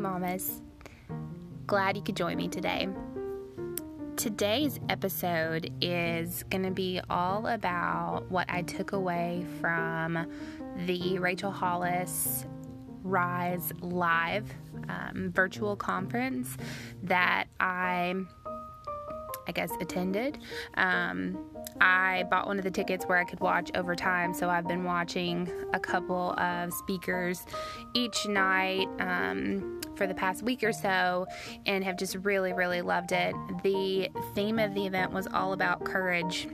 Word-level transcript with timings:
mamas. 0.00 0.62
Glad 1.66 1.96
you 1.96 2.02
could 2.02 2.16
join 2.16 2.36
me 2.36 2.48
today. 2.48 2.88
Today's 4.16 4.80
episode 4.88 5.72
is 5.80 6.42
going 6.50 6.64
to 6.64 6.70
be 6.70 7.00
all 7.08 7.46
about 7.46 8.30
what 8.30 8.46
I 8.50 8.62
took 8.62 8.92
away 8.92 9.46
from 9.60 10.26
the 10.86 11.18
Rachel 11.18 11.50
Hollis 11.50 12.44
Rise 13.02 13.72
Live 13.80 14.52
um, 14.88 15.30
virtual 15.32 15.76
conference 15.76 16.56
that 17.02 17.46
I 17.60 18.14
I 19.50 19.52
guess, 19.52 19.72
attended. 19.80 20.38
Um, 20.74 21.49
I 21.80 22.24
bought 22.30 22.46
one 22.46 22.58
of 22.58 22.64
the 22.64 22.70
tickets 22.70 23.04
where 23.04 23.18
I 23.18 23.24
could 23.24 23.40
watch 23.40 23.70
over 23.74 23.94
time, 23.94 24.34
so 24.34 24.48
I've 24.48 24.66
been 24.66 24.84
watching 24.84 25.50
a 25.72 25.80
couple 25.80 26.32
of 26.38 26.72
speakers 26.72 27.44
each 27.94 28.26
night 28.26 28.88
um, 28.98 29.80
for 29.94 30.06
the 30.06 30.14
past 30.14 30.42
week 30.42 30.62
or 30.62 30.72
so 30.72 31.26
and 31.66 31.84
have 31.84 31.96
just 31.96 32.16
really, 32.16 32.52
really 32.52 32.82
loved 32.82 33.12
it. 33.12 33.34
The 33.62 34.08
theme 34.34 34.58
of 34.58 34.74
the 34.74 34.86
event 34.86 35.12
was 35.12 35.26
all 35.26 35.52
about 35.52 35.84
courage. 35.84 36.48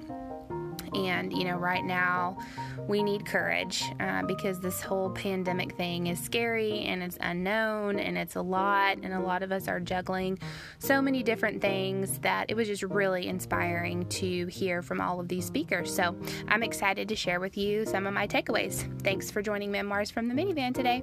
And, 0.95 1.33
you 1.33 1.45
know, 1.45 1.57
right 1.57 1.85
now, 1.85 2.39
we 2.87 3.03
need 3.03 3.27
courage 3.27 3.83
uh, 3.99 4.23
because 4.23 4.61
this 4.61 4.81
whole 4.81 5.11
pandemic 5.11 5.77
thing 5.77 6.07
is 6.07 6.21
scary 6.21 6.85
and 6.85 7.03
it's 7.03 7.19
unknown 7.21 7.99
and 7.99 8.17
it's 8.17 8.37
a 8.37 8.43
lot, 8.43 8.99
and 9.03 9.13
a 9.13 9.21
lot 9.21 9.43
of 9.43 9.51
us 9.51 9.69
are 9.69 9.81
juggling 9.81 10.39
so 10.79 11.03
many 11.03 11.23
different 11.23 11.61
things 11.61 12.19
that 12.19 12.51
it 12.51 12.55
was 12.55 12.69
just 12.69 12.83
really 12.83 13.27
inspiring 13.27 14.07
to 14.09 14.47
hear 14.47 14.83
from 14.83 15.01
all 15.01 15.21
of 15.21 15.29
these 15.29 15.45
speakers. 15.45 15.95
So 15.95 16.17
I'm 16.49 16.63
excited 16.63 17.09
to 17.09 17.17
share 17.17 17.41
with 17.41 17.57
you 17.57 17.87
some 17.87 18.07
of 18.07 18.15
my 18.15 18.27
takeaways. 18.27 18.87
Thanks 19.03 19.31
for 19.31 19.43
joining 19.43 19.71
Memoirs 19.71 20.11
from 20.11 20.29
the 20.29 20.35
Minivan 20.35 20.75
today. 20.75 21.03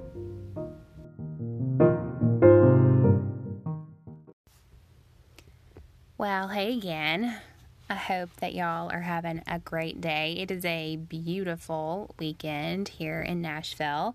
Well, 6.16 6.48
hey 6.48 6.78
again. 6.78 7.36
I 7.88 7.96
hope 7.96 8.34
that 8.36 8.54
y'all 8.54 8.90
are 8.90 9.02
having 9.02 9.42
a 9.46 9.58
great 9.58 10.00
day. 10.00 10.36
It 10.38 10.50
is 10.50 10.64
a 10.64 10.96
beautiful 10.96 12.14
weekend 12.18 12.88
here 12.88 13.20
in 13.20 13.42
Nashville, 13.42 14.14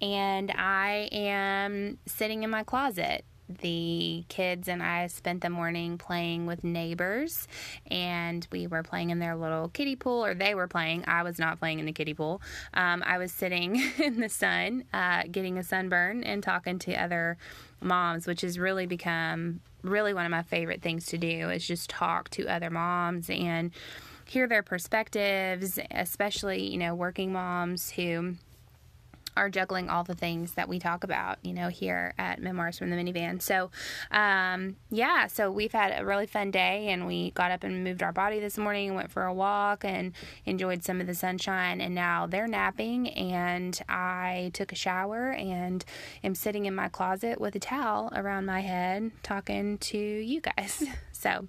and 0.00 0.52
I 0.52 1.08
am 1.10 1.98
sitting 2.06 2.44
in 2.44 2.50
my 2.50 2.62
closet 2.62 3.24
the 3.48 4.24
kids 4.28 4.68
and 4.68 4.82
I 4.82 5.06
spent 5.06 5.40
the 5.40 5.50
morning 5.50 5.96
playing 5.96 6.46
with 6.46 6.64
neighbors, 6.64 7.48
and 7.90 8.46
we 8.52 8.66
were 8.66 8.82
playing 8.82 9.10
in 9.10 9.18
their 9.18 9.36
little 9.36 9.68
kiddie 9.70 9.96
pool, 9.96 10.24
or 10.24 10.34
they 10.34 10.54
were 10.54 10.68
playing. 10.68 11.04
I 11.06 11.22
was 11.22 11.38
not 11.38 11.58
playing 11.58 11.78
in 11.78 11.86
the 11.86 11.92
kiddie 11.92 12.14
pool. 12.14 12.42
Um, 12.74 13.02
I 13.04 13.18
was 13.18 13.32
sitting 13.32 13.82
in 13.98 14.20
the 14.20 14.28
sun, 14.28 14.84
uh, 14.92 15.24
getting 15.30 15.58
a 15.58 15.62
sunburn, 15.62 16.24
and 16.24 16.42
talking 16.42 16.78
to 16.80 16.94
other 16.94 17.38
moms, 17.80 18.26
which 18.26 18.40
has 18.42 18.58
really 18.58 18.86
become 18.86 19.60
really 19.82 20.12
one 20.12 20.24
of 20.24 20.30
my 20.30 20.42
favorite 20.42 20.82
things 20.82 21.06
to 21.06 21.18
do 21.18 21.50
is 21.50 21.66
just 21.66 21.88
talk 21.90 22.28
to 22.30 22.46
other 22.46 22.70
moms 22.70 23.30
and 23.30 23.70
hear 24.24 24.46
their 24.46 24.62
perspectives, 24.62 25.78
especially, 25.90 26.68
you 26.68 26.78
know, 26.78 26.94
working 26.94 27.32
moms 27.32 27.90
who 27.90 28.34
are 29.38 29.48
juggling 29.48 29.88
all 29.88 30.02
the 30.02 30.14
things 30.14 30.52
that 30.54 30.68
we 30.68 30.78
talk 30.78 31.04
about, 31.04 31.38
you 31.42 31.54
know, 31.54 31.68
here 31.68 32.12
at 32.18 32.42
Memoirs 32.42 32.78
from 32.78 32.90
the 32.90 32.96
Minivan. 32.96 33.40
So, 33.40 33.70
um, 34.10 34.76
yeah, 34.90 35.28
so 35.28 35.50
we've 35.50 35.72
had 35.72 35.98
a 35.98 36.04
really 36.04 36.26
fun 36.26 36.50
day 36.50 36.88
and 36.88 37.06
we 37.06 37.30
got 37.30 37.52
up 37.52 37.62
and 37.62 37.84
moved 37.84 38.02
our 38.02 38.12
body 38.12 38.40
this 38.40 38.58
morning, 38.58 38.94
went 38.94 39.12
for 39.12 39.24
a 39.24 39.32
walk 39.32 39.84
and 39.84 40.12
enjoyed 40.44 40.82
some 40.82 41.00
of 41.00 41.06
the 41.06 41.14
sunshine. 41.14 41.80
And 41.80 41.94
now 41.94 42.26
they're 42.26 42.48
napping 42.48 43.10
and 43.10 43.80
I 43.88 44.50
took 44.54 44.72
a 44.72 44.76
shower 44.76 45.30
and 45.30 45.84
am 46.24 46.34
sitting 46.34 46.66
in 46.66 46.74
my 46.74 46.88
closet 46.88 47.40
with 47.40 47.54
a 47.54 47.60
towel 47.60 48.12
around 48.14 48.46
my 48.46 48.60
head 48.60 49.12
talking 49.22 49.78
to 49.78 49.98
you 49.98 50.40
guys. 50.40 50.84
So, 51.18 51.46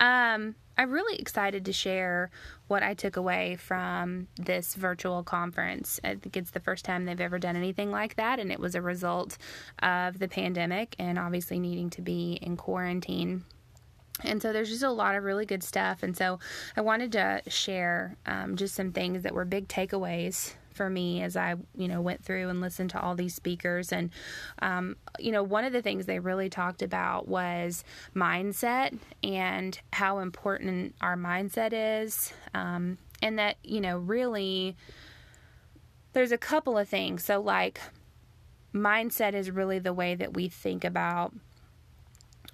um, 0.00 0.54
I'm 0.78 0.92
really 0.92 1.18
excited 1.18 1.64
to 1.64 1.72
share 1.72 2.30
what 2.68 2.84
I 2.84 2.94
took 2.94 3.16
away 3.16 3.56
from 3.56 4.28
this 4.36 4.76
virtual 4.76 5.24
conference. 5.24 5.98
I 6.04 6.14
think 6.14 6.36
it's 6.36 6.52
the 6.52 6.60
first 6.60 6.84
time 6.84 7.04
they've 7.04 7.20
ever 7.20 7.40
done 7.40 7.56
anything 7.56 7.90
like 7.90 8.14
that, 8.14 8.38
and 8.38 8.52
it 8.52 8.60
was 8.60 8.76
a 8.76 8.80
result 8.80 9.38
of 9.82 10.20
the 10.20 10.28
pandemic 10.28 10.94
and 11.00 11.18
obviously 11.18 11.58
needing 11.58 11.90
to 11.90 12.02
be 12.02 12.38
in 12.40 12.56
quarantine. 12.56 13.44
And 14.22 14.40
so 14.40 14.52
there's 14.52 14.68
just 14.68 14.82
a 14.82 14.90
lot 14.90 15.16
of 15.16 15.24
really 15.24 15.46
good 15.46 15.62
stuff. 15.62 16.02
And 16.02 16.16
so 16.16 16.38
I 16.76 16.80
wanted 16.80 17.12
to 17.12 17.42
share 17.48 18.16
um, 18.26 18.56
just 18.56 18.74
some 18.74 18.92
things 18.92 19.22
that 19.22 19.34
were 19.34 19.44
big 19.44 19.68
takeaways 19.68 20.54
for 20.78 20.88
me 20.88 21.20
as 21.22 21.36
I, 21.36 21.56
you 21.76 21.88
know, 21.88 22.00
went 22.00 22.24
through 22.24 22.48
and 22.48 22.62
listened 22.62 22.88
to 22.90 23.00
all 23.00 23.14
these 23.14 23.34
speakers. 23.34 23.92
And, 23.92 24.10
um, 24.62 24.96
you 25.18 25.30
know, 25.30 25.42
one 25.42 25.64
of 25.64 25.74
the 25.74 25.82
things 25.82 26.06
they 26.06 26.20
really 26.20 26.48
talked 26.48 26.80
about 26.80 27.28
was 27.28 27.84
mindset 28.16 28.96
and 29.22 29.78
how 29.92 30.20
important 30.20 30.94
our 31.02 31.16
mindset 31.16 31.72
is. 32.02 32.32
Um, 32.54 32.96
and 33.20 33.38
that, 33.38 33.56
you 33.62 33.80
know, 33.80 33.98
really, 33.98 34.76
there's 36.12 36.32
a 36.32 36.38
couple 36.38 36.78
of 36.78 36.88
things. 36.88 37.24
So, 37.24 37.40
like, 37.40 37.80
mindset 38.72 39.34
is 39.34 39.50
really 39.50 39.78
the 39.78 39.92
way 39.92 40.14
that 40.14 40.34
we 40.34 40.48
think 40.48 40.84
about 40.84 41.34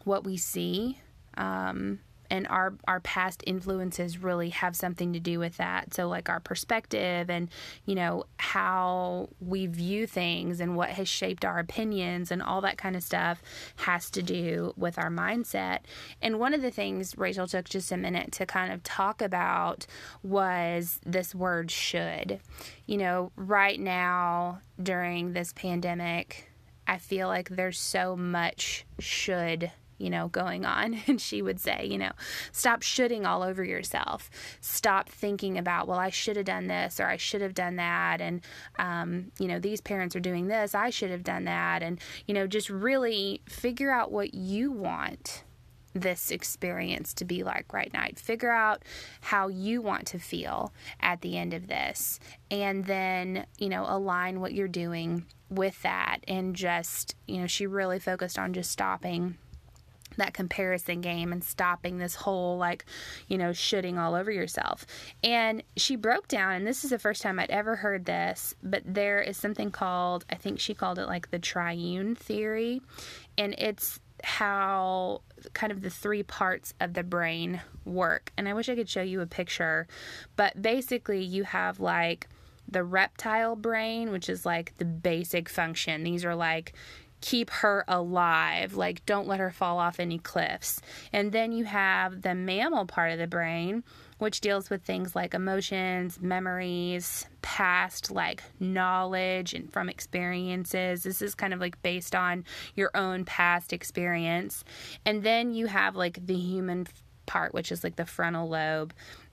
what 0.05 0.25
we 0.25 0.37
see. 0.37 0.99
Um, 1.37 2.01
and 2.35 2.49
our 2.49 2.75
our 2.89 2.99
past 2.99 3.45
influences 3.47 4.19
really 4.19 4.51
have 4.51 4.75
something 4.75 5.13
to 5.13 5.21
do 5.21 5.39
with 5.39 5.57
that. 5.57 5.95
So 5.95 6.09
like 6.09 6.29
our 6.29 6.41
perspective 6.41 7.31
and 7.31 7.49
you 7.87 7.95
know 7.95 8.25
how 8.39 9.29
we 9.41 9.67
view 9.67 10.07
things 10.09 10.59
and 10.61 10.75
what 10.75 10.91
has 10.91 11.09
shaped 11.09 11.45
our 11.45 11.61
opinions 11.61 12.33
and 12.33 12.43
all 12.43 12.61
that 12.63 12.77
kind 12.77 12.97
of 12.97 13.05
stuff 13.05 13.41
has 13.77 14.11
to 14.11 14.23
do 14.23 14.75
with 14.77 14.99
our 14.99 15.11
mindset. 15.11 15.81
And 16.21 16.41
one 16.41 16.55
of 16.55 16.63
the 16.63 16.73
things 16.73 17.17
Rachel 17.17 17.47
took 17.47 17.69
just 17.69 17.93
a 17.93 17.97
minute 17.97 18.33
to 18.33 18.47
kind 18.47 18.73
of 18.73 18.83
talk 18.83 19.23
about 19.23 19.87
was 20.25 20.99
this 21.07 21.35
word 21.35 21.71
should. 21.71 22.41
You 22.87 22.99
know 22.99 23.33
right 23.37 23.79
now 23.79 24.59
during 24.83 25.35
this 25.35 25.53
pandemic 25.53 26.51
I 26.87 26.99
feel 26.99 27.29
like 27.29 27.49
there's 27.49 27.79
so 27.79 28.15
much 28.17 28.85
should 28.99 29.71
you 29.99 30.11
know, 30.11 30.29
going 30.29 30.65
on. 30.65 31.01
And 31.15 31.21
she 31.21 31.43
would 31.43 31.61
say, 31.61 31.87
you 31.87 31.99
know, 31.99 32.11
stop 32.51 32.83
shoulding 32.83 33.25
all 33.25 33.43
over 33.43 33.63
yourself. 33.63 34.31
Stop 34.61 35.09
thinking 35.09 35.59
about, 35.59 35.87
well, 35.87 35.99
I 35.99 36.11
should 36.11 36.37
have 36.37 36.47
done 36.47 36.67
this 36.67 36.99
or 36.99 37.07
I 37.07 37.17
should 37.17 37.41
have 37.41 37.55
done 37.55 37.77
that. 37.77 38.21
And, 38.21 38.41
um, 38.79 39.31
you 39.39 39.47
know, 39.47 39.61
these 39.61 39.81
parents 39.81 40.17
are 40.17 40.21
doing 40.21 40.49
this. 40.49 40.75
I 40.75 40.91
should 40.91 41.11
have 41.11 41.23
done 41.23 41.45
that. 41.45 41.83
And, 41.83 42.01
you 42.27 42.35
know, 42.35 42.47
just 42.47 42.69
really 42.69 43.43
figure 43.47 43.93
out 43.93 44.11
what 44.11 44.35
you 44.35 44.73
want 44.73 45.45
this 45.95 46.31
experience 46.31 47.15
to 47.15 47.25
be 47.25 47.45
like 47.45 47.73
right 47.73 47.93
now. 47.93 48.07
Figure 48.17 48.51
out 48.51 48.83
how 49.21 49.49
you 49.49 49.81
want 49.81 50.07
to 50.09 50.19
feel 50.19 50.73
at 51.01 51.21
the 51.21 51.39
end 51.39 51.55
of 51.55 51.69
this. 51.69 52.19
And 52.51 52.85
then, 52.85 53.47
you 53.59 53.69
know, 53.69 53.87
align 53.89 54.41
what 54.41 54.53
you're 54.53 54.69
doing 54.69 55.25
with 55.49 55.81
that. 55.83 56.19
And 56.27 56.55
just, 56.57 57.15
you 57.27 57.41
know, 57.41 57.47
she 57.47 57.67
really 57.67 58.01
focused 58.01 58.39
on 58.39 58.53
just 58.53 58.71
stopping 58.71 59.39
that 60.17 60.35
comparison 60.35 61.01
game 61.01 61.33
and 61.33 61.43
stopping 61.43 61.99
this 61.99 62.15
whole 62.15 62.57
like 62.59 62.85
you 63.29 63.39
know 63.39 63.53
shoulding 63.53 63.99
all 63.99 64.15
over 64.15 64.31
yourself. 64.31 64.87
And 65.23 65.63
she 65.77 65.97
broke 65.97 66.29
down 66.29 66.53
and 66.53 66.67
this 66.67 66.85
is 66.85 66.91
the 66.91 66.99
first 66.99 67.23
time 67.23 67.39
i'd 67.39 67.51
ever 67.51 67.77
heard 67.77 68.05
this 68.05 68.55
but 68.63 68.83
there 68.87 69.21
is 69.21 69.37
something 69.37 69.71
called 69.71 70.25
i 70.31 70.35
think 70.35 70.61
she 70.61 70.75
called 70.75 70.99
it 70.99 71.07
like 71.07 71.31
the 71.31 71.39
triune 71.39 72.15
theory. 72.15 72.81
And 73.37 73.55
it's 73.59 74.01
how 74.23 75.21
kind 75.53 75.71
of 75.71 75.83
the 75.83 75.91
three 75.91 76.23
parts 76.23 76.73
of 76.81 76.95
the 76.95 77.03
brain 77.03 77.61
work. 77.85 78.33
And 78.37 78.49
i 78.49 78.55
wish 78.55 78.69
i 78.69 78.75
could 78.75 78.89
show 78.89 79.03
you 79.03 79.21
a 79.21 79.27
picture 79.27 79.87
but 80.37 80.61
basically 80.61 81.23
you 81.23 81.45
have 81.45 81.81
like 81.81 82.29
the 82.69 82.85
reptile 82.85 83.57
brain, 83.57 84.11
which 84.11 84.29
is 84.29 84.47
like 84.47 84.77
the 84.79 84.85
basic 84.85 85.49
function. 85.49 86.03
These 86.03 86.25
are 86.25 86.35
like 86.35 86.73
keep 87.25 87.49
her 87.49 87.87
alive, 87.89 88.75
like 88.75 89.07
don't 89.07 89.27
let 89.27 89.41
her 89.41 89.51
fall 89.51 89.79
off 89.79 89.99
any 89.99 90.19
cliffs. 90.19 90.83
And 91.11 91.33
then 91.33 91.53
you 91.53 91.65
have 91.65 92.21
the 92.21 92.35
mammal 92.35 92.85
part 92.85 93.13
of 93.13 93.19
the 93.19 93.27
brain, 93.27 93.83
which 94.19 94.43
deals 94.43 94.69
with 94.69 94.83
things 94.83 95.17
like 95.17 95.33
emotions, 95.33 96.21
memories, 96.21 97.25
past 97.41 98.11
like 98.11 98.43
knowledge 98.61 99.55
and 99.55 99.73
from 99.73 99.89
experiences. 99.89 101.03
This 101.03 101.23
is 101.23 101.35
kind 101.35 101.55
of 101.55 101.61
like 101.61 101.81
based 101.81 102.15
on 102.15 102.45
your 102.75 102.91
own 102.95 103.25
past 103.25 103.73
experience. 103.73 104.63
And 105.07 105.23
then 105.23 105.55
you 105.55 105.65
have 105.65 105.97
like 105.97 106.27
the 106.27 106.37
human 106.37 106.87
part, 107.25 107.55
which 107.55 107.73
is 107.73 107.83
like 107.83 107.97
the 107.97 108.05
frontal 108.05 108.51
lobe. 108.51 108.93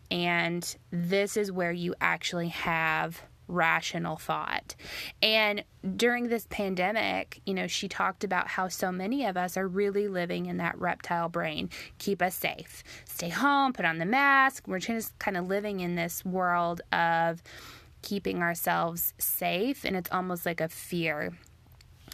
And 0.10 0.64
this 0.92 1.36
is 1.36 1.52
where 1.52 1.74
you 1.74 1.94
actually 2.00 2.50
have 2.50 3.22
rational 3.52 4.18
thought. 4.18 4.76
And 5.22 5.64
during 5.96 6.30
this 6.30 6.48
pandemic, 6.50 7.42
you 7.46 7.54
know, 7.54 7.68
she 7.68 7.88
talked 7.88 8.24
about 8.24 8.48
how 8.48 8.68
so 8.68 8.92
many 8.92 9.26
of 9.26 9.38
us 9.38 9.58
are 9.58 9.68
really 9.68 10.08
living 10.08 10.46
in 10.46 10.58
that 10.58 10.80
reptile 10.80 11.30
brain. 11.30 11.70
Keep 11.98 12.22
us 12.22 12.36
safe. 12.36 12.84
Stay 13.06 13.30
home, 13.30 13.74
put 13.74 13.86
on 13.86 13.98
the 13.98 14.06
mask. 14.06 14.68
We're 14.68 14.80
just 14.80 15.18
kind 15.20 15.38
of 15.38 15.48
living 15.48 15.80
in 15.80 15.96
this 15.96 16.24
world 16.26 16.82
of 16.92 17.44
keeping 18.02 18.42
ourselves 18.42 19.14
safe, 19.20 19.86
and 19.86 19.96
it's 19.96 20.12
almost 20.12 20.46
like 20.46 20.60
a 20.60 20.70
fear 20.70 21.34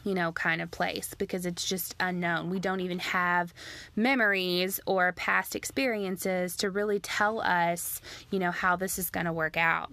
you 0.04 0.13
know, 0.13 0.31
kind 0.31 0.62
of 0.62 0.72
place 0.72 1.13
because 1.18 1.45
it's 1.45 1.68
just 1.68 1.94
unknown. 2.00 2.50
We 2.50 2.60
don't 2.60 2.80
even 2.80 3.00
have 3.00 3.54
memories 3.95 4.80
or 4.86 5.12
past 5.12 5.56
experiences 5.56 6.56
to 6.57 6.69
really 6.69 7.00
tell 7.00 7.42
us, 7.42 8.01
you 8.31 8.39
know, 8.39 8.51
how 8.51 8.78
this 8.78 8.98
is 8.98 9.10
going 9.10 9.25
to 9.25 9.34
work 9.34 9.57
out. 9.57 9.92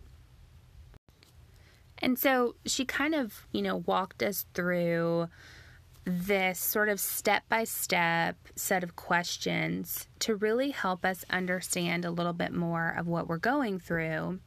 And 1.98 2.18
so 2.18 2.56
she 2.66 2.84
kind 2.84 3.14
of, 3.14 3.46
you 3.52 3.62
know, 3.62 3.76
walked 3.76 4.22
us 4.22 4.46
through 4.54 5.28
this 6.04 6.58
sort 6.58 6.90
of 6.90 7.00
step 7.00 7.44
by 7.48 7.64
step 7.64 8.36
set 8.56 8.84
of 8.84 8.94
questions 8.94 10.06
to 10.18 10.34
really 10.34 10.70
help 10.70 11.04
us 11.04 11.24
understand 11.30 12.04
a 12.04 12.10
little 12.10 12.34
bit 12.34 12.52
more 12.52 12.94
of 12.98 13.06
what 13.06 13.26
we're 13.26 13.38
going 13.38 13.78
through. 13.78 14.38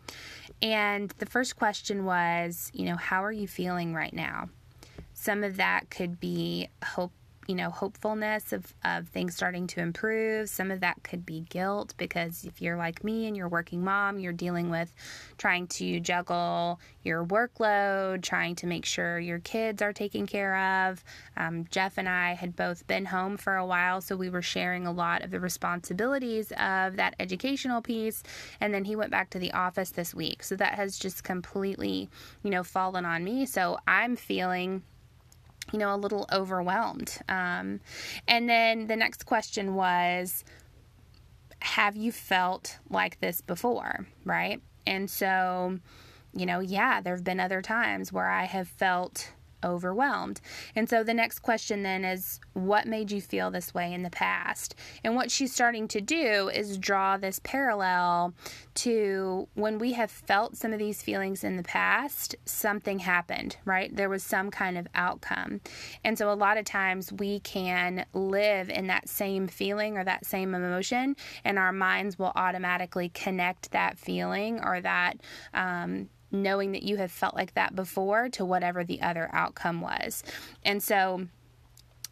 And 0.61 1.09
the 1.17 1.25
first 1.25 1.55
question 1.55 2.05
was, 2.05 2.71
you 2.73 2.85
know, 2.85 2.95
how 2.95 3.23
are 3.23 3.31
you 3.31 3.47
feeling 3.47 3.94
right 3.94 4.13
now? 4.13 4.49
Some 5.13 5.44
of 5.44 5.57
that 5.57 5.89
could 5.89 6.19
be 6.19 6.69
hope 6.83 7.11
you 7.47 7.55
know, 7.55 7.69
hopefulness 7.69 8.51
of, 8.51 8.73
of 8.83 9.07
things 9.07 9.33
starting 9.33 9.67
to 9.67 9.79
improve. 9.79 10.49
Some 10.49 10.69
of 10.69 10.81
that 10.81 11.01
could 11.03 11.25
be 11.25 11.45
guilt 11.49 11.94
because 11.97 12.44
if 12.44 12.61
you're 12.61 12.75
like 12.75 13.03
me 13.03 13.25
and 13.25 13.38
you're 13.38 13.47
a 13.47 13.49
working 13.49 13.83
mom, 13.83 14.19
you're 14.19 14.33
dealing 14.33 14.69
with 14.69 14.94
trying 15.38 15.67
to 15.67 16.01
juggle 16.01 16.79
your 17.03 17.25
workload, 17.25 18.21
trying 18.21 18.55
to 18.55 18.67
make 18.67 18.85
sure 18.85 19.17
your 19.17 19.39
kids 19.39 19.81
are 19.81 19.94
taken 19.94 20.27
care 20.27 20.57
of. 20.89 21.03
Um, 21.38 21.65
Jeff 21.71 21.97
and 21.97 22.09
I 22.09 22.33
had 22.33 22.55
both 22.55 22.85
been 22.85 23.05
home 23.05 23.38
for 23.38 23.55
a 23.55 23.65
while, 23.65 24.01
so 24.01 24.17
we 24.17 24.29
were 24.29 24.41
sharing 24.41 24.85
a 24.85 24.91
lot 24.91 25.23
of 25.23 25.31
the 25.31 25.39
responsibilities 25.39 26.51
of 26.59 26.97
that 26.97 27.15
educational 27.19 27.81
piece. 27.81 28.23
And 28.59 28.73
then 28.73 28.83
he 28.83 28.97
went 28.97 29.11
back 29.11 29.29
to 29.31 29.39
the 29.39 29.53
office 29.53 29.91
this 29.91 30.13
week. 30.13 30.44
So 30.44 30.57
that 30.57 30.73
has 30.73 30.99
just 30.99 31.23
completely, 31.23 32.09
you 32.44 32.51
know, 32.51 32.63
fallen 32.63 33.05
on 33.05 33.23
me. 33.23 33.45
So 33.45 33.77
I'm 33.88 34.17
feeling 34.17 34.83
you 35.71 35.79
know, 35.79 35.93
a 35.93 35.97
little 35.97 36.27
overwhelmed. 36.31 37.17
Um, 37.27 37.81
and 38.27 38.49
then 38.49 38.87
the 38.87 38.95
next 38.95 39.25
question 39.25 39.75
was, 39.75 40.43
have 41.59 41.95
you 41.95 42.11
felt 42.11 42.77
like 42.89 43.19
this 43.19 43.41
before? 43.41 44.07
Right. 44.23 44.61
And 44.85 45.09
so, 45.09 45.79
you 46.33 46.45
know, 46.45 46.59
yeah, 46.59 47.01
there 47.01 47.15
have 47.15 47.23
been 47.23 47.39
other 47.39 47.61
times 47.61 48.13
where 48.13 48.29
I 48.29 48.45
have 48.45 48.67
felt 48.67 49.31
overwhelmed. 49.63 50.42
And 50.75 50.89
so 50.89 51.04
the 51.04 51.13
next 51.13 51.39
question 51.39 51.83
then 51.83 52.06
is 52.06 52.39
what 52.54 52.88
made 52.88 53.12
you 53.12 53.21
feel 53.21 53.51
this 53.51 53.74
way 53.74 53.94
in 53.94 54.04
the 54.04 54.09
past? 54.09 54.75
And 55.04 55.15
what 55.15 55.31
she's 55.31 55.54
starting 55.54 55.88
to 55.89 56.01
do 56.01 56.50
is 56.50 56.77
draw 56.77 57.18
this 57.18 57.39
parallel 57.44 58.33
to 58.75 59.48
when 59.56 59.80
we 59.80 59.94
have 59.94 60.12
felt 60.12 60.56
some 60.56 60.74
of 60.74 60.80
these 60.80 61.01
feelings 61.01 61.44
in 61.44 61.57
the 61.57 61.63
past, 61.63 62.36
something 62.45 63.00
happened, 63.00 63.57
right? 63.65 63.95
There 63.95 64.09
was 64.09 64.24
some 64.24 64.51
kind 64.51 64.77
of 64.77 64.88
outcome. 64.94 65.62
And 66.04 66.18
so 66.18 66.31
a 66.31 66.36
lot 66.36 66.57
of 66.57 66.65
times 66.65 67.12
we 67.12 67.39
can 67.39 68.06
live 68.13 68.69
in 68.69 68.88
that 68.88 69.09
same 69.09 69.48
feeling 69.48 69.98
or 69.98 70.04
that 70.04 70.25
same 70.25 70.54
emotion, 70.54 71.15
and 71.44 71.57
our 71.57 71.71
minds 71.71 72.19
will 72.19 72.31
automatically 72.36 73.09
connect 73.09 73.71
that 73.71 73.98
feeling 73.98 74.59
or 74.63 74.81
that 74.81 75.18
um, 75.54 76.09
knowing 76.31 76.71
that 76.74 76.83
you 76.83 76.97
have 76.97 77.12
felt 77.12 77.35
like 77.35 77.53
that 77.53 77.75
before 77.75 78.29
to 78.29 78.45
whatever 78.45 78.83
the 78.83 79.01
other 79.01 79.29
outcome 79.31 79.81
was. 79.81 80.24
And 80.63 80.81
so 80.81 81.27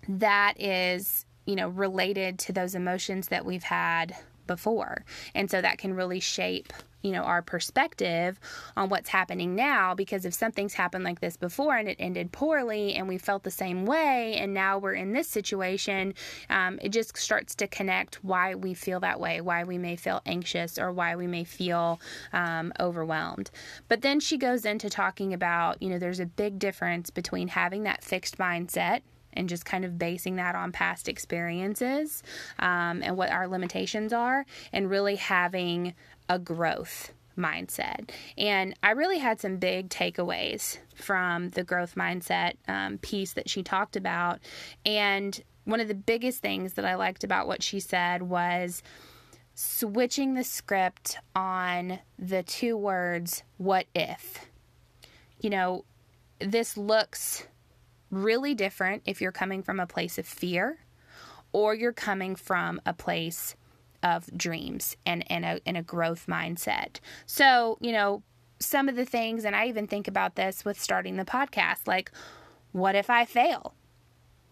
that 0.07 0.59
is, 0.59 1.25
you 1.45 1.55
know, 1.55 1.69
related 1.69 2.39
to 2.39 2.53
those 2.53 2.75
emotions 2.75 3.27
that 3.29 3.45
we've 3.45 3.63
had 3.63 4.15
before. 4.47 5.03
And 5.33 5.49
so 5.49 5.61
that 5.61 5.77
can 5.77 5.93
really 5.93 6.19
shape 6.19 6.71
you 7.05 7.11
know 7.11 7.21
our 7.21 7.41
perspective 7.41 8.39
on 8.75 8.89
what's 8.89 9.09
happening 9.09 9.55
now 9.55 9.93
because 9.93 10.25
if 10.25 10.33
something's 10.33 10.73
happened 10.73 11.03
like 11.03 11.19
this 11.19 11.37
before 11.37 11.77
and 11.77 11.87
it 11.87 11.97
ended 11.99 12.31
poorly 12.31 12.95
and 12.95 13.07
we 13.07 13.17
felt 13.17 13.43
the 13.43 13.51
same 13.51 13.85
way 13.85 14.35
and 14.37 14.53
now 14.53 14.77
we're 14.77 14.93
in 14.93 15.13
this 15.13 15.27
situation 15.27 16.13
um, 16.49 16.79
it 16.81 16.89
just 16.89 17.15
starts 17.17 17.53
to 17.55 17.67
connect 17.67 18.23
why 18.23 18.55
we 18.55 18.73
feel 18.73 18.99
that 18.99 19.19
way 19.19 19.39
why 19.41 19.63
we 19.63 19.77
may 19.77 19.95
feel 19.95 20.21
anxious 20.25 20.77
or 20.77 20.91
why 20.91 21.15
we 21.15 21.27
may 21.27 21.43
feel 21.43 21.99
um, 22.33 22.73
overwhelmed. 22.79 23.51
But 23.87 24.01
then 24.01 24.19
she 24.19 24.37
goes 24.37 24.65
into 24.65 24.89
talking 24.89 25.33
about 25.33 25.81
you 25.81 25.89
know 25.89 25.99
there's 25.99 26.19
a 26.19 26.25
big 26.25 26.59
difference 26.59 27.09
between 27.09 27.49
having 27.49 27.83
that 27.83 28.03
fixed 28.03 28.37
mindset 28.37 29.01
and 29.33 29.49
just 29.49 29.65
kind 29.65 29.83
of 29.83 29.97
basing 29.97 30.37
that 30.37 30.55
on 30.55 30.71
past 30.71 31.09
experiences 31.09 32.23
um, 32.59 33.01
and 33.03 33.17
what 33.17 33.29
our 33.31 33.47
limitations 33.47 34.13
are, 34.13 34.45
and 34.71 34.89
really 34.89 35.17
having 35.17 35.93
a 36.29 36.39
growth 36.39 37.13
mindset. 37.37 38.09
And 38.37 38.75
I 38.81 38.91
really 38.91 39.19
had 39.19 39.39
some 39.39 39.57
big 39.57 39.89
takeaways 39.89 40.77
from 40.95 41.49
the 41.49 41.63
growth 41.63 41.95
mindset 41.95 42.53
um, 42.67 42.97
piece 42.99 43.33
that 43.33 43.49
she 43.49 43.63
talked 43.63 43.95
about. 43.95 44.39
And 44.85 45.41
one 45.65 45.79
of 45.79 45.87
the 45.87 45.95
biggest 45.95 46.41
things 46.41 46.73
that 46.73 46.85
I 46.85 46.95
liked 46.95 47.23
about 47.23 47.47
what 47.47 47.63
she 47.63 47.79
said 47.79 48.21
was 48.21 48.83
switching 49.53 50.33
the 50.33 50.43
script 50.43 51.17
on 51.35 51.99
the 52.19 52.43
two 52.43 52.77
words, 52.77 53.43
what 53.57 53.85
if. 53.95 54.45
You 55.39 55.49
know, 55.49 55.85
this 56.39 56.77
looks 56.77 57.47
really 58.11 58.53
different 58.53 59.03
if 59.05 59.21
you're 59.21 59.31
coming 59.31 59.63
from 59.63 59.79
a 59.79 59.87
place 59.87 60.17
of 60.17 60.25
fear 60.25 60.79
or 61.51 61.73
you're 61.73 61.93
coming 61.93 62.35
from 62.35 62.81
a 62.85 62.93
place 62.93 63.55
of 64.05 64.29
dreams 64.37 64.95
and, 65.05 65.29
and, 65.31 65.43
a, 65.43 65.59
and 65.65 65.75
a 65.75 65.81
growth 65.81 66.27
mindset. 66.27 66.99
So, 67.25 67.79
you 67.81 67.91
know, 67.91 68.21
some 68.59 68.87
of 68.87 68.95
the 68.95 69.03
things, 69.03 69.43
and 69.43 69.55
I 69.55 69.67
even 69.67 69.87
think 69.87 70.07
about 70.07 70.35
this 70.35 70.63
with 70.63 70.79
starting 70.79 71.17
the 71.17 71.25
podcast 71.25 71.87
like, 71.87 72.11
what 72.71 72.95
if 72.95 73.09
I 73.09 73.25
fail? 73.25 73.73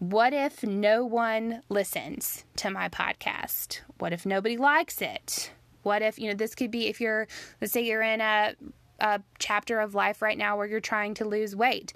What 0.00 0.32
if 0.34 0.64
no 0.64 1.04
one 1.04 1.62
listens 1.68 2.44
to 2.56 2.68
my 2.68 2.88
podcast? 2.88 3.80
What 3.98 4.12
if 4.12 4.26
nobody 4.26 4.56
likes 4.56 5.00
it? 5.00 5.52
What 5.84 6.02
if, 6.02 6.18
you 6.18 6.28
know, 6.28 6.34
this 6.34 6.56
could 6.56 6.72
be 6.72 6.88
if 6.88 7.00
you're, 7.00 7.28
let's 7.60 7.72
say 7.72 7.82
you're 7.82 8.02
in 8.02 8.20
a, 8.20 8.54
a 8.98 9.20
chapter 9.38 9.78
of 9.78 9.94
life 9.94 10.20
right 10.20 10.36
now 10.36 10.56
where 10.56 10.66
you're 10.66 10.80
trying 10.80 11.14
to 11.14 11.24
lose 11.24 11.54
weight. 11.54 11.92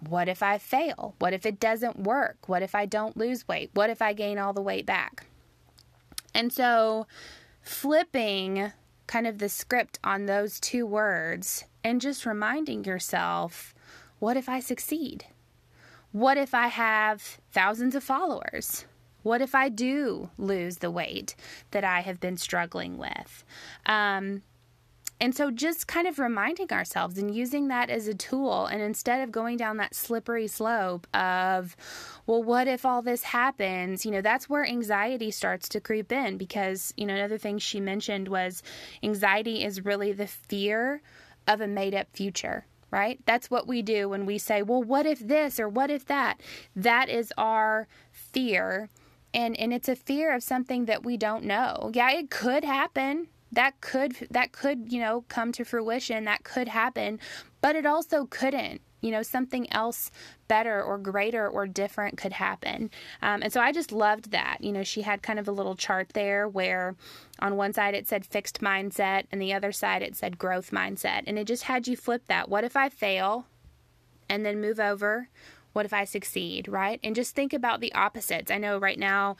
What 0.00 0.28
if 0.28 0.42
I 0.42 0.56
fail? 0.56 1.14
What 1.18 1.34
if 1.34 1.44
it 1.44 1.60
doesn't 1.60 2.00
work? 2.00 2.48
What 2.48 2.62
if 2.62 2.74
I 2.74 2.86
don't 2.86 3.16
lose 3.16 3.46
weight? 3.46 3.70
What 3.74 3.90
if 3.90 4.00
I 4.00 4.14
gain 4.14 4.38
all 4.38 4.54
the 4.54 4.62
weight 4.62 4.86
back? 4.86 5.26
And 6.36 6.52
so 6.52 7.06
flipping 7.62 8.70
kind 9.06 9.26
of 9.26 9.38
the 9.38 9.48
script 9.48 9.98
on 10.04 10.26
those 10.26 10.60
two 10.60 10.84
words 10.84 11.64
and 11.82 11.98
just 11.98 12.26
reminding 12.26 12.84
yourself 12.84 13.74
what 14.18 14.36
if 14.36 14.46
I 14.46 14.60
succeed? 14.60 15.24
What 16.12 16.36
if 16.36 16.52
I 16.52 16.66
have 16.68 17.38
thousands 17.52 17.94
of 17.94 18.04
followers? 18.04 18.84
What 19.22 19.40
if 19.40 19.54
I 19.54 19.70
do 19.70 20.28
lose 20.36 20.76
the 20.76 20.90
weight 20.90 21.34
that 21.70 21.84
I 21.84 22.00
have 22.00 22.20
been 22.20 22.36
struggling 22.36 22.98
with? 22.98 23.42
Um, 23.86 24.42
and 25.18 25.34
so 25.34 25.50
just 25.50 25.86
kind 25.86 26.06
of 26.06 26.18
reminding 26.18 26.70
ourselves 26.72 27.16
and 27.16 27.34
using 27.34 27.68
that 27.68 27.88
as 27.88 28.06
a 28.06 28.14
tool, 28.14 28.66
and 28.66 28.82
instead 28.82 29.22
of 29.22 29.32
going 29.32 29.56
down 29.56 29.78
that 29.78 29.94
slippery 29.94 30.46
slope 30.46 31.06
of, 31.14 31.74
well, 32.26 32.42
what 32.42 32.68
if 32.68 32.84
all 32.84 33.00
this 33.00 33.22
happens? 33.22 34.04
You 34.04 34.12
know, 34.12 34.20
that's 34.20 34.48
where 34.48 34.66
anxiety 34.66 35.30
starts 35.30 35.68
to 35.70 35.80
creep 35.80 36.12
in 36.12 36.36
because, 36.36 36.92
you 36.96 37.06
know, 37.06 37.14
another 37.14 37.38
thing 37.38 37.58
she 37.58 37.80
mentioned 37.80 38.28
was 38.28 38.62
anxiety 39.02 39.64
is 39.64 39.84
really 39.84 40.12
the 40.12 40.26
fear 40.26 41.00
of 41.46 41.60
a 41.60 41.66
made 41.66 41.94
up 41.94 42.08
future 42.12 42.66
right? 42.90 43.18
That's 43.26 43.50
what 43.50 43.66
we 43.66 43.82
do 43.82 44.08
when 44.08 44.26
we 44.26 44.38
say, 44.38 44.62
well, 44.62 44.82
what 44.82 45.06
if 45.06 45.18
this 45.18 45.58
or 45.58 45.68
what 45.68 45.90
if 45.90 46.06
that? 46.06 46.40
That 46.74 47.08
is 47.08 47.32
our 47.36 47.88
fear. 48.12 48.88
And, 49.34 49.58
and 49.58 49.72
it's 49.72 49.88
a 49.88 49.96
fear 49.96 50.34
of 50.34 50.42
something 50.42 50.86
that 50.86 51.04
we 51.04 51.16
don't 51.16 51.44
know. 51.44 51.90
Yeah, 51.92 52.12
it 52.12 52.30
could 52.30 52.64
happen 52.64 53.26
that 53.52 53.80
could 53.80 54.26
that 54.30 54.52
could 54.52 54.92
you 54.92 55.00
know 55.00 55.24
come 55.28 55.52
to 55.52 55.64
fruition 55.64 56.24
that 56.24 56.42
could 56.44 56.68
happen 56.68 57.18
but 57.60 57.76
it 57.76 57.86
also 57.86 58.26
couldn't 58.26 58.80
you 59.00 59.10
know 59.10 59.22
something 59.22 59.72
else 59.72 60.10
better 60.48 60.82
or 60.82 60.98
greater 60.98 61.48
or 61.48 61.66
different 61.66 62.16
could 62.16 62.32
happen. 62.32 62.90
Um, 63.22 63.42
and 63.42 63.52
so 63.52 63.60
i 63.60 63.72
just 63.72 63.92
loved 63.92 64.30
that 64.32 64.58
you 64.60 64.72
know 64.72 64.82
she 64.82 65.02
had 65.02 65.22
kind 65.22 65.38
of 65.38 65.48
a 65.48 65.52
little 65.52 65.76
chart 65.76 66.10
there 66.12 66.48
where 66.48 66.96
on 67.38 67.56
one 67.56 67.72
side 67.72 67.94
it 67.94 68.08
said 68.08 68.26
fixed 68.26 68.60
mindset 68.60 69.24
and 69.30 69.40
the 69.40 69.52
other 69.52 69.72
side 69.72 70.02
it 70.02 70.16
said 70.16 70.38
growth 70.38 70.70
mindset 70.70 71.22
and 71.26 71.38
it 71.38 71.46
just 71.46 71.64
had 71.64 71.86
you 71.86 71.96
flip 71.96 72.22
that. 72.26 72.48
What 72.48 72.64
if 72.64 72.76
i 72.76 72.88
fail 72.88 73.46
and 74.28 74.44
then 74.44 74.60
move 74.60 74.80
over 74.80 75.28
what 75.76 75.84
if 75.84 75.92
I 75.92 76.04
succeed, 76.04 76.68
right? 76.68 76.98
And 77.04 77.14
just 77.14 77.34
think 77.34 77.52
about 77.52 77.80
the 77.80 77.92
opposites. 77.92 78.50
I 78.50 78.56
know 78.56 78.78
right 78.78 78.98
now 78.98 79.36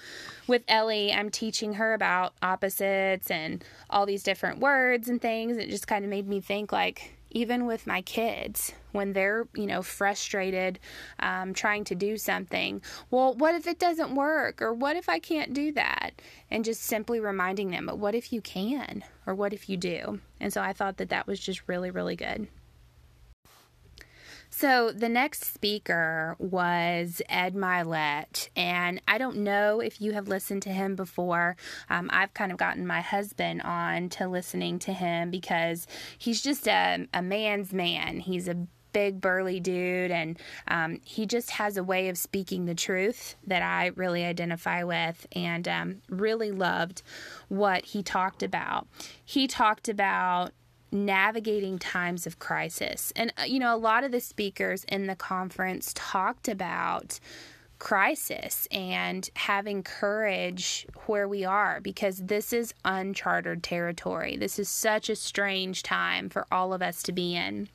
with 0.46 0.64
Ellie, 0.68 1.10
I'm 1.10 1.30
teaching 1.30 1.72
her 1.72 1.94
about 1.94 2.34
opposites 2.42 3.30
and 3.30 3.64
all 3.88 4.04
these 4.04 4.22
different 4.22 4.58
words 4.58 5.08
and 5.08 5.18
things. 5.20 5.56
It 5.56 5.70
just 5.70 5.86
kind 5.86 6.04
of 6.04 6.10
made 6.10 6.28
me 6.28 6.42
think 6.42 6.72
like, 6.72 7.14
even 7.30 7.64
with 7.64 7.86
my 7.86 8.02
kids, 8.02 8.72
when 8.92 9.14
they're, 9.14 9.48
you 9.54 9.66
know, 9.66 9.80
frustrated 9.80 10.78
um, 11.20 11.54
trying 11.54 11.84
to 11.84 11.94
do 11.94 12.18
something, 12.18 12.82
well, 13.10 13.32
what 13.34 13.54
if 13.54 13.66
it 13.66 13.78
doesn't 13.78 14.14
work? 14.14 14.60
Or 14.60 14.74
what 14.74 14.94
if 14.94 15.08
I 15.08 15.18
can't 15.18 15.54
do 15.54 15.72
that? 15.72 16.20
And 16.50 16.66
just 16.66 16.82
simply 16.82 17.18
reminding 17.18 17.70
them, 17.70 17.86
but 17.86 17.98
what 17.98 18.14
if 18.14 18.30
you 18.30 18.42
can? 18.42 19.04
Or 19.26 19.34
what 19.34 19.54
if 19.54 19.70
you 19.70 19.78
do? 19.78 20.20
And 20.38 20.52
so 20.52 20.60
I 20.60 20.74
thought 20.74 20.98
that 20.98 21.08
that 21.08 21.26
was 21.26 21.40
just 21.40 21.62
really, 21.66 21.90
really 21.90 22.14
good. 22.14 22.46
So 24.58 24.90
the 24.90 25.10
next 25.10 25.52
speaker 25.52 26.34
was 26.38 27.20
Ed 27.28 27.54
Mylett, 27.54 28.48
and 28.56 29.02
I 29.06 29.18
don't 29.18 29.36
know 29.36 29.80
if 29.80 30.00
you 30.00 30.12
have 30.12 30.28
listened 30.28 30.62
to 30.62 30.70
him 30.70 30.96
before. 30.96 31.58
Um, 31.90 32.08
I've 32.10 32.32
kind 32.32 32.50
of 32.50 32.56
gotten 32.56 32.86
my 32.86 33.02
husband 33.02 33.60
on 33.60 34.08
to 34.08 34.26
listening 34.26 34.78
to 34.78 34.94
him 34.94 35.30
because 35.30 35.86
he's 36.16 36.40
just 36.40 36.66
a, 36.66 37.06
a 37.12 37.20
man's 37.20 37.74
man. 37.74 38.20
He's 38.20 38.48
a 38.48 38.66
big 38.94 39.20
burly 39.20 39.60
dude 39.60 40.10
and 40.10 40.38
um, 40.68 41.02
he 41.04 41.26
just 41.26 41.50
has 41.50 41.76
a 41.76 41.84
way 41.84 42.08
of 42.08 42.16
speaking 42.16 42.64
the 42.64 42.74
truth 42.74 43.36
that 43.46 43.60
i 43.60 43.88
really 43.94 44.24
identify 44.24 44.82
with 44.82 45.26
and 45.32 45.68
um, 45.68 46.00
really 46.08 46.50
loved 46.50 47.02
what 47.48 47.84
he 47.84 48.02
talked 48.02 48.42
about 48.42 48.86
he 49.22 49.46
talked 49.46 49.86
about 49.86 50.52
navigating 50.90 51.78
times 51.78 52.26
of 52.26 52.38
crisis. 52.38 53.12
And, 53.16 53.32
uh, 53.38 53.44
you 53.44 53.58
know, 53.58 53.74
a 53.74 53.78
lot 53.78 54.04
of 54.04 54.12
the 54.12 54.20
speakers 54.20 54.84
in 54.84 55.06
the 55.06 55.16
conference 55.16 55.92
talked 55.94 56.48
about 56.48 57.18
crisis 57.78 58.66
and 58.70 59.28
having 59.36 59.82
courage 59.82 60.86
where 61.06 61.28
we 61.28 61.44
are 61.44 61.80
because 61.80 62.18
this 62.18 62.52
is 62.52 62.72
uncharted 62.84 63.62
territory. 63.62 64.36
This 64.36 64.58
is 64.58 64.68
such 64.68 65.10
a 65.10 65.16
strange 65.16 65.82
time 65.82 66.28
for 66.28 66.46
all 66.50 66.72
of 66.72 66.80
us 66.80 67.02
to 67.04 67.12
be 67.12 67.36
in. 67.36 67.68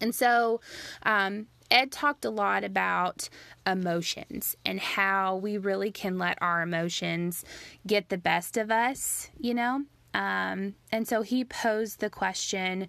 And 0.00 0.14
so, 0.14 0.60
um, 1.04 1.46
Ed 1.70 1.90
talked 1.90 2.24
a 2.24 2.30
lot 2.30 2.62
about 2.62 3.28
emotions 3.66 4.56
and 4.64 4.78
how 4.78 5.36
we 5.36 5.58
really 5.58 5.90
can 5.90 6.18
let 6.18 6.38
our 6.40 6.62
emotions 6.62 7.44
get 7.86 8.08
the 8.08 8.18
best 8.18 8.56
of 8.56 8.70
us, 8.70 9.30
you 9.40 9.54
know? 9.54 9.84
Um, 10.16 10.74
and 10.90 11.06
so 11.06 11.20
he 11.20 11.44
posed 11.44 12.00
the 12.00 12.08
question 12.08 12.88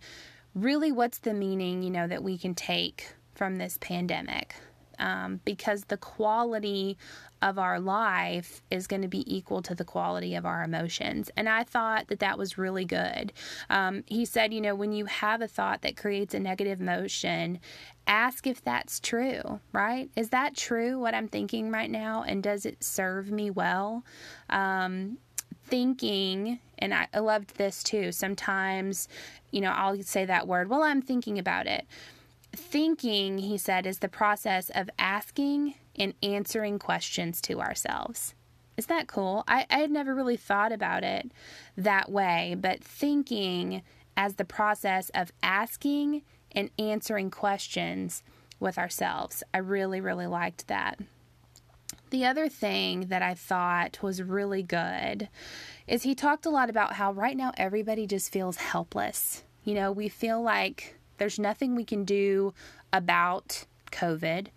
really, 0.55 0.91
what's 0.91 1.19
the 1.19 1.33
meaning, 1.33 1.83
you 1.83 1.89
know, 1.91 2.07
that 2.07 2.23
we 2.23 2.37
can 2.37 2.55
take 2.55 3.13
from 3.35 3.57
this 3.57 3.77
pandemic? 3.79 4.55
Um, 4.97 5.41
because 5.45 5.83
the 5.83 5.97
quality 5.97 6.97
of 7.43 7.59
our 7.59 7.79
life 7.79 8.63
is 8.71 8.87
going 8.87 9.03
to 9.03 9.07
be 9.07 9.23
equal 9.31 9.61
to 9.61 9.75
the 9.75 9.83
quality 9.83 10.33
of 10.33 10.45
our 10.45 10.63
emotions. 10.63 11.29
And 11.37 11.47
I 11.47 11.63
thought 11.63 12.07
that 12.07 12.21
that 12.21 12.39
was 12.39 12.57
really 12.57 12.85
good. 12.85 13.31
Um, 13.69 14.03
he 14.07 14.25
said, 14.25 14.53
you 14.53 14.61
know, 14.61 14.73
when 14.73 14.93
you 14.93 15.05
have 15.05 15.41
a 15.41 15.47
thought 15.47 15.83
that 15.83 15.97
creates 15.97 16.33
a 16.33 16.39
negative 16.39 16.81
emotion, 16.81 17.59
ask 18.07 18.47
if 18.47 18.63
that's 18.63 18.99
true, 18.99 19.59
right? 19.71 20.09
Is 20.15 20.29
that 20.29 20.55
true, 20.55 20.97
what 20.97 21.13
I'm 21.13 21.27
thinking 21.27 21.69
right 21.69 21.91
now? 21.91 22.23
And 22.23 22.41
does 22.41 22.65
it 22.65 22.83
serve 22.83 23.29
me 23.29 23.51
well? 23.51 24.03
Um, 24.49 25.19
thinking, 25.67 26.59
and 26.79 26.93
I, 26.93 27.07
I 27.13 27.19
loved 27.19 27.57
this 27.57 27.83
too. 27.83 28.11
Sometimes, 28.11 29.07
you 29.51 29.61
know, 29.61 29.71
I'll 29.71 30.01
say 30.03 30.25
that 30.25 30.47
word, 30.47 30.69
well, 30.69 30.83
I'm 30.83 31.01
thinking 31.01 31.37
about 31.37 31.67
it. 31.67 31.85
Thinking, 32.55 33.39
he 33.39 33.57
said, 33.57 33.85
is 33.85 33.99
the 33.99 34.07
process 34.07 34.69
of 34.73 34.89
asking 34.97 35.75
and 35.95 36.13
answering 36.23 36.79
questions 36.79 37.41
to 37.41 37.59
ourselves. 37.59 38.33
Is 38.77 38.85
that 38.85 39.07
cool? 39.07 39.43
I, 39.47 39.65
I 39.69 39.79
had 39.79 39.91
never 39.91 40.13
really 40.13 40.37
thought 40.37 40.71
about 40.71 41.03
it 41.03 41.31
that 41.75 42.11
way, 42.11 42.55
but 42.57 42.83
thinking 42.83 43.81
as 44.15 44.35
the 44.35 44.45
process 44.45 45.09
of 45.13 45.31
asking 45.43 46.21
and 46.51 46.69
answering 46.79 47.29
questions 47.29 48.23
with 48.59 48.77
ourselves. 48.77 49.43
I 49.53 49.59
really, 49.59 50.01
really 50.01 50.27
liked 50.27 50.67
that. 50.67 50.99
The 52.09 52.25
other 52.25 52.47
thing 52.47 53.07
that 53.07 53.21
I 53.21 53.33
thought 53.33 54.01
was 54.01 54.21
really 54.21 54.63
good 54.63 55.27
is 55.87 56.03
he 56.03 56.15
talked 56.15 56.45
a 56.45 56.49
lot 56.49 56.69
about 56.69 56.93
how 56.93 57.11
right 57.11 57.35
now 57.35 57.51
everybody 57.57 58.07
just 58.07 58.31
feels 58.31 58.57
helpless. 58.57 59.43
You 59.63 59.73
know, 59.73 59.91
we 59.91 60.07
feel 60.07 60.41
like 60.41 60.95
there's 61.17 61.37
nothing 61.37 61.75
we 61.75 61.83
can 61.83 62.05
do 62.05 62.53
about 62.93 63.65
COVID. 63.91 64.47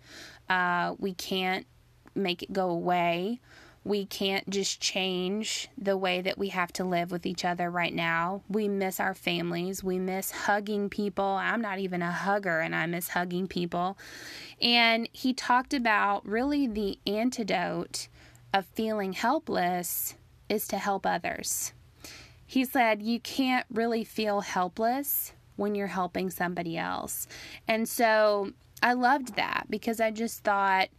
Uh, 0.49 0.95
we 0.97 1.13
can't 1.13 1.65
make 2.15 2.43
it 2.43 2.53
go 2.53 2.69
away. 2.69 3.39
We 3.83 4.05
can't 4.05 4.47
just 4.49 4.79
change 4.79 5.69
the 5.75 5.97
way 5.97 6.21
that 6.21 6.37
we 6.37 6.49
have 6.49 6.71
to 6.73 6.83
live 6.83 7.11
with 7.11 7.25
each 7.25 7.43
other 7.43 7.69
right 7.69 7.93
now. 7.93 8.43
We 8.47 8.67
miss 8.67 8.99
our 8.99 9.15
families. 9.15 9.83
We 9.83 9.97
miss 9.97 10.31
hugging 10.31 10.89
people. 10.89 11.25
I'm 11.25 11.61
not 11.61 11.79
even 11.79 12.03
a 12.03 12.11
hugger 12.11 12.59
and 12.59 12.75
I 12.75 12.85
miss 12.85 13.09
hugging 13.09 13.47
people. 13.47 13.97
And 14.61 15.09
he 15.11 15.33
talked 15.33 15.73
about 15.73 16.27
really 16.27 16.67
the 16.67 16.99
antidote 17.07 18.07
of 18.53 18.65
feeling 18.67 19.13
helpless 19.13 20.15
is 20.47 20.67
to 20.67 20.77
help 20.77 21.05
others. 21.05 21.73
He 22.45 22.65
said, 22.65 23.01
You 23.01 23.19
can't 23.19 23.65
really 23.71 24.03
feel 24.03 24.41
helpless 24.41 25.33
when 25.55 25.73
you're 25.73 25.87
helping 25.87 26.29
somebody 26.29 26.77
else. 26.77 27.27
And 27.67 27.87
so 27.87 28.51
I 28.83 28.93
loved 28.93 29.35
that 29.37 29.67
because 29.69 29.99
I 29.99 30.11
just 30.11 30.43
thought, 30.43 30.89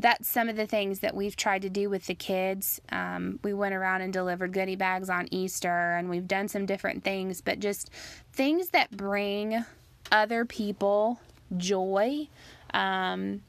that's 0.00 0.28
some 0.28 0.48
of 0.48 0.56
the 0.56 0.66
things 0.66 1.00
that 1.00 1.14
we've 1.14 1.36
tried 1.36 1.62
to 1.62 1.70
do 1.70 1.90
with 1.90 2.06
the 2.06 2.14
kids. 2.14 2.80
Um, 2.90 3.38
we 3.42 3.52
went 3.52 3.74
around 3.74 4.02
and 4.02 4.12
delivered 4.12 4.52
goodie 4.52 4.76
bags 4.76 5.10
on 5.10 5.28
Easter, 5.30 5.96
and 5.96 6.08
we've 6.08 6.28
done 6.28 6.48
some 6.48 6.66
different 6.66 7.04
things, 7.04 7.40
but 7.40 7.60
just 7.60 7.90
things 8.32 8.70
that 8.70 8.90
bring 8.96 9.64
other 10.10 10.44
people 10.44 11.20
joy 11.56 12.28
um, 12.72 13.42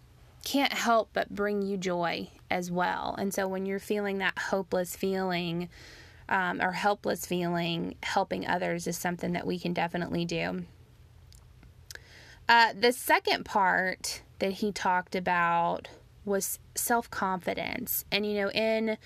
can't 0.44 0.74
help 0.74 1.10
but 1.14 1.30
bring 1.30 1.62
you 1.62 1.78
joy 1.78 2.28
as 2.50 2.70
well. 2.70 3.16
And 3.18 3.34
so 3.34 3.48
when 3.48 3.66
you're 3.66 3.80
feeling 3.80 4.18
that 4.20 4.38
hopeless 4.38 4.96
feeling, 4.96 5.70
um, 6.28 6.62
or 6.62 6.72
helpless 6.72 7.26
feeling, 7.26 7.96
helping 8.04 8.48
others 8.48 8.88
is 8.88 8.98
something 8.98 9.34
that 9.34 9.46
we 9.46 9.60
can 9.60 9.74
definitely 9.74 10.26
do. 10.26 10.64
Uh, 12.48 12.74
the 12.78 12.92
second 12.92 13.46
part 13.46 14.22
that 14.40 14.54
he 14.54 14.72
talked 14.72 15.16
about 15.16 15.88
was 16.26 16.60
self 16.76 17.10
confidence. 17.10 18.06
And, 18.12 18.26
you 18.26 18.36
know, 18.36 18.52
in, 18.52 18.98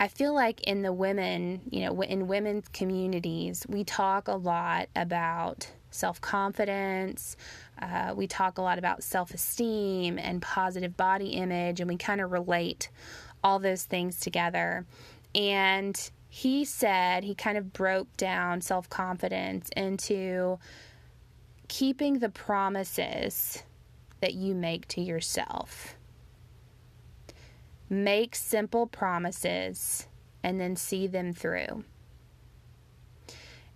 I 0.00 0.08
feel 0.08 0.34
like 0.34 0.60
in 0.62 0.82
the 0.82 0.92
women, 0.92 1.62
you 1.70 1.84
know, 1.84 2.02
in 2.02 2.26
women's 2.26 2.68
communities, 2.68 3.64
we 3.68 3.84
talk 3.84 4.28
a 4.28 4.36
lot 4.36 4.88
about 4.96 5.70
self 5.90 6.20
confidence. 6.20 7.36
Uh, 7.80 8.12
we 8.16 8.26
talk 8.26 8.58
a 8.58 8.62
lot 8.62 8.78
about 8.78 9.02
self 9.02 9.32
esteem 9.32 10.18
and 10.18 10.42
positive 10.42 10.96
body 10.96 11.30
image, 11.30 11.80
and 11.80 11.88
we 11.88 11.96
kind 11.96 12.20
of 12.20 12.32
relate 12.32 12.90
all 13.44 13.58
those 13.58 13.84
things 13.84 14.18
together. 14.18 14.86
And 15.34 16.10
he 16.28 16.64
said 16.64 17.24
he 17.24 17.34
kind 17.34 17.58
of 17.58 17.72
broke 17.72 18.16
down 18.16 18.60
self 18.60 18.88
confidence 18.88 19.68
into 19.76 20.58
keeping 21.68 22.18
the 22.18 22.28
promises 22.28 23.62
that 24.20 24.34
you 24.34 24.54
make 24.54 24.88
to 24.88 25.00
yourself. 25.00 25.96
Make 27.92 28.34
simple 28.34 28.86
promises 28.86 30.08
and 30.42 30.58
then 30.58 30.76
see 30.76 31.06
them 31.06 31.34
through. 31.34 31.84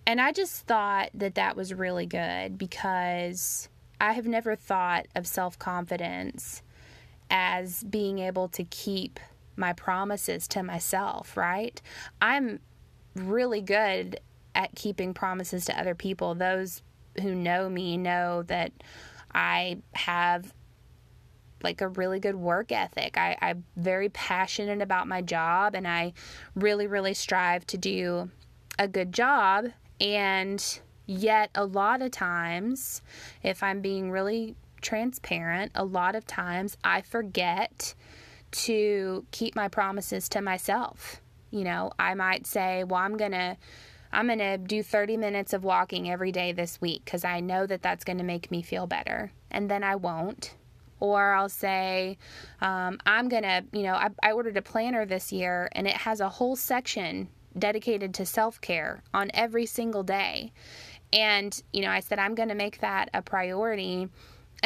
And 0.07 0.23
I 0.23 0.33
just 0.33 0.67
thought 0.67 1.11
that 1.13 1.35
that 1.35 1.55
was 1.55 1.75
really 1.75 2.07
good 2.07 2.57
because 2.57 3.69
I 4.01 4.13
have 4.13 4.27
never 4.27 4.57
thought 4.57 5.07
of 5.15 5.27
self 5.27 5.59
confidence 5.59 6.63
as 7.29 7.85
being 7.85 8.19
able 8.19 8.49
to 8.49 8.65
keep 8.65 9.21
my 9.55 9.75
promises 9.75 10.49
to 10.49 10.63
myself, 10.63 11.37
right? 11.37 11.83
I'm 12.23 12.61
really 13.15 13.61
good 13.61 14.19
at 14.55 14.75
keeping 14.75 15.13
promises 15.13 15.67
to 15.67 15.79
other 15.79 15.95
people. 15.95 16.35
Those 16.35 16.83
who 17.21 17.35
know 17.35 17.69
me 17.69 17.99
know 17.99 18.45
that 18.45 18.73
I 19.35 19.79
have 19.93 20.55
like 21.63 21.81
a 21.81 21.89
really 21.89 22.21
good 22.21 22.37
work 22.37 22.73
ethic. 22.73 23.17
I, 23.17 23.37
I'm 23.41 23.65
very 23.77 24.09
passionate 24.09 24.83
about 24.83 25.09
my 25.09 25.23
job 25.23 25.75
and 25.75 25.87
I 25.87 26.13
really, 26.55 26.87
really 26.87 27.15
strive 27.15 27.67
to 27.69 27.79
do 27.79 28.31
a 28.79 28.87
good 28.87 29.13
job. 29.13 29.67
And 30.01 30.81
yet, 31.07 31.51
a 31.55 31.65
lot 31.65 32.03
of 32.03 32.11
times, 32.11 33.03
if 33.43 33.63
I'm 33.63 33.81
being 33.81 34.11
really 34.11 34.55
transparent, 34.83 35.73
a 35.75 35.85
lot 35.85 36.15
of 36.15 36.27
times 36.27 36.77
I 36.85 37.01
forget 37.01 37.95
to 38.53 39.25
keep 39.31 39.57
my 39.57 39.69
promises 39.69 40.29
to 40.31 40.41
myself. 40.41 41.21
You 41.51 41.65
know, 41.65 41.91
I 41.99 42.15
might 42.15 42.47
say, 42.47 42.85
well, 42.85 43.01
I'm 43.01 43.17
going 43.17 43.33
to. 43.33 43.57
I'm 44.13 44.29
going 44.29 44.39
to 44.39 44.57
do 44.57 44.83
30 44.83 45.17
minutes 45.17 45.53
of 45.53 45.65
walking 45.65 46.09
every 46.09 46.33
day 46.33 46.53
this 46.53 46.81
week 46.81 47.05
because 47.05 47.25
I 47.25 47.41
know 47.41 47.67
that 47.67 47.83
that's 47.83 48.05
going 48.05 48.19
to 48.19 48.25
make 48.25 48.51
me 48.51 48.63
feel 48.63 48.87
better. 48.87 49.33
And 49.51 49.69
then 49.69 49.83
I 49.83 49.97
won't 49.97 50.55
or 51.01 51.33
I'll 51.33 51.49
say, 51.49 52.19
um, 52.61 52.99
I'm 53.07 53.29
gonna, 53.29 53.65
you 53.73 53.83
know, 53.83 53.95
I, 53.95 54.09
I 54.23 54.33
ordered 54.33 54.57
a 54.57 54.63
planner 54.63 55.07
this 55.07 55.33
year 55.33 55.69
and 55.73 55.87
it 55.87 55.95
has 55.95 56.21
a 56.21 56.29
whole 56.29 56.57
section 56.57 57.29
dedicated 57.59 58.15
to 58.15 58.27
self 58.27 58.61
care 58.61 59.03
on 59.15 59.31
every 59.35 59.67
single 59.67 60.03
day. 60.03 60.53
And, 61.13 61.61
you 61.73 61.83
know, 61.83 61.91
I 61.91 62.01
said, 62.01 62.19
I'm 62.19 62.35
gonna 62.35 62.55
make 62.55 62.81
that 62.81 63.11
a 63.15 63.23
priority. 63.23 64.09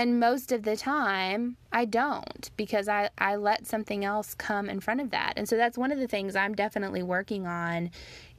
And 0.00 0.18
most 0.18 0.50
of 0.50 0.62
the 0.62 0.78
time 0.78 1.58
I 1.72 1.84
don't 1.84 2.50
because 2.56 2.88
I, 2.88 3.10
I 3.18 3.36
let 3.36 3.66
something 3.66 4.02
else 4.02 4.32
come 4.32 4.70
in 4.70 4.80
front 4.80 5.02
of 5.02 5.10
that. 5.10 5.34
And 5.36 5.46
so 5.46 5.58
that's 5.58 5.76
one 5.76 5.92
of 5.92 5.98
the 5.98 6.08
things 6.08 6.34
I'm 6.34 6.54
definitely 6.54 7.02
working 7.02 7.46
on 7.46 7.90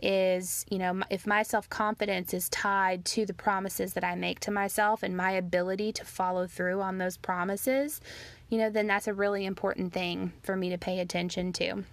is, 0.02 0.66
you 0.72 0.80
know, 0.80 1.04
if 1.12 1.28
my 1.28 1.44
self 1.44 1.70
confidence 1.70 2.34
is 2.34 2.50
tied 2.50 3.06
to 3.06 3.28
the 3.28 3.36
promises 3.36 3.94
that 3.94 4.04
I 4.04 4.16
make 4.16 4.40
to 4.40 4.52
myself 4.52 5.04
and 5.04 5.16
my 5.16 5.34
ability 5.34 5.92
to 5.94 6.04
follow 6.04 6.48
through 6.48 6.82
on 6.82 6.98
those 6.98 7.16
promises, 7.16 8.02
you 8.50 8.58
know, 8.58 8.72
then 8.72 8.88
that's 8.88 9.08
a 9.08 9.14
really 9.14 9.46
important 9.46 9.94
thing 9.94 10.34
for 10.42 10.56
me 10.56 10.72
to 10.72 10.80
pay 10.80 11.00
attention 11.00 11.54
to. 11.54 11.84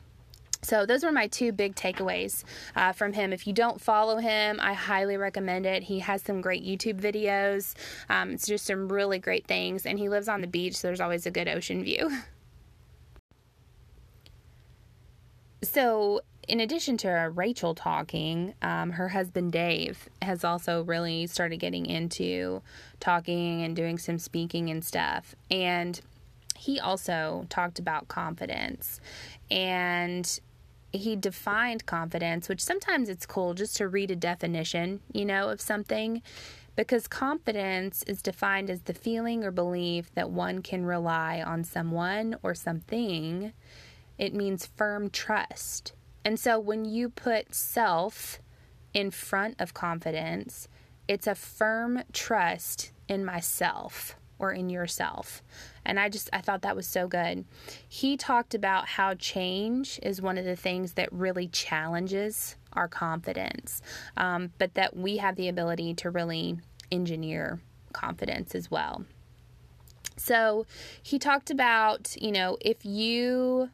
So, 0.63 0.87
those 0.87 1.05
were 1.05 1.13
my 1.13 1.29
two 1.29 1.53
big 1.53 1.77
takeaways 1.77 2.45
uh, 2.75 2.93
from 2.93 3.13
him. 3.13 3.33
If 3.33 3.47
you 3.47 3.53
don't 3.53 3.81
follow 3.81 4.17
him, 4.17 4.59
I 4.61 4.73
highly 4.73 5.17
recommend 5.17 5.67
it. 5.67 5.85
He 5.85 6.01
has 6.01 6.23
some 6.23 6.41
great 6.41 6.65
YouTube 6.65 7.01
videos. 7.01 7.75
Um, 8.09 8.33
it's 8.33 8.47
just 8.47 8.67
some 8.67 8.89
really 8.89 9.19
great 9.19 9.47
things. 9.47 9.87
And 9.87 9.99
he 9.99 10.09
lives 10.09 10.29
on 10.29 10.41
the 10.41 10.47
beach, 10.47 10.77
so 10.77 10.89
there's 10.89 11.01
always 11.01 11.27
a 11.27 11.31
good 11.31 11.49
ocean 11.49 11.85
view. 11.85 12.11
So, 15.63 16.21
in 16.47 16.61
addition 16.61 16.97
to 16.99 17.31
Rachel 17.35 17.75
talking, 17.75 18.55
um, 18.63 18.91
her 18.93 19.09
husband 19.09 19.53
Dave 19.53 20.09
has 20.23 20.45
also 20.45 20.83
really 20.85 21.27
started 21.27 21.59
getting 21.59 21.85
into 21.85 22.63
talking 23.01 23.63
and 23.63 23.75
doing 23.75 23.99
some 23.99 24.19
speaking 24.19 24.71
and 24.71 24.85
stuff. 24.85 25.35
And 25.51 26.01
he 26.57 26.81
also 26.81 27.47
talked 27.51 27.79
about 27.79 28.09
confidence 28.09 29.01
and 29.51 30.41
he 30.93 31.17
defined 31.17 31.87
confidence, 31.87 32.49
which 32.49 32.63
sometimes 32.63 33.09
it's 33.09 33.27
cool 33.27 33.55
just 33.55 33.77
to 33.77 33.89
read 33.89 34.11
a 34.11 34.17
definition, 34.17 35.01
you 35.13 35.25
know, 35.25 35.49
of 35.49 35.61
something. 35.61 36.23
Because 36.77 37.09
confidence 37.09 38.05
is 38.05 38.23
defined 38.23 38.71
as 38.71 38.83
the 38.83 38.95
feeling 38.95 39.45
or 39.45 39.51
belief 39.51 40.15
that 40.15 40.31
one 40.31 40.63
can 40.63 40.87
rely 40.87 41.43
on 41.43 41.65
someone 41.65 42.37
or 42.43 42.55
something. 42.55 43.53
It 44.17 44.33
means 44.33 44.67
firm 44.77 45.11
trust. 45.11 45.93
And 46.25 46.39
so 46.39 46.59
when 46.59 46.85
you 46.85 47.09
put 47.09 47.55
self 47.55 48.41
in 48.95 49.11
front 49.11 49.57
of 49.59 49.75
confidence, 49.75 50.69
it's 51.09 51.27
a 51.27 51.35
firm 51.35 52.03
trust 52.13 52.93
in 53.09 53.25
myself 53.25 54.18
or 54.39 54.53
in 54.53 54.71
yourself. 54.71 55.43
And 55.85 55.99
I 55.99 56.09
just 56.09 56.29
I 56.33 56.41
thought 56.41 56.63
that 56.63 56.77
was 56.77 56.87
so 56.87 57.09
good. 57.09 57.45
He 57.89 58.17
talked 58.17 58.55
about 58.55 58.89
how 58.89 59.15
change 59.15 59.99
is 60.03 60.23
one 60.23 60.39
of 60.39 60.45
the 60.45 60.57
things 60.57 60.95
that 60.95 61.13
really 61.13 61.49
challenges 61.49 62.57
our 62.73 62.89
confidence, 62.89 63.83
um, 64.17 64.53
but 64.59 64.75
that 64.75 64.97
we 64.97 65.17
have 65.17 65.37
the 65.37 65.49
ability 65.49 65.95
to 65.95 66.11
really 66.11 66.59
engineer 66.93 67.61
confidence 67.93 68.55
as 68.55 68.71
well. 68.71 69.05
So 70.17 70.67
he 71.03 71.19
talked 71.19 71.51
about, 71.51 72.17
you 72.21 72.33
know, 72.33 72.59
if 72.61 72.85
you 72.85 73.71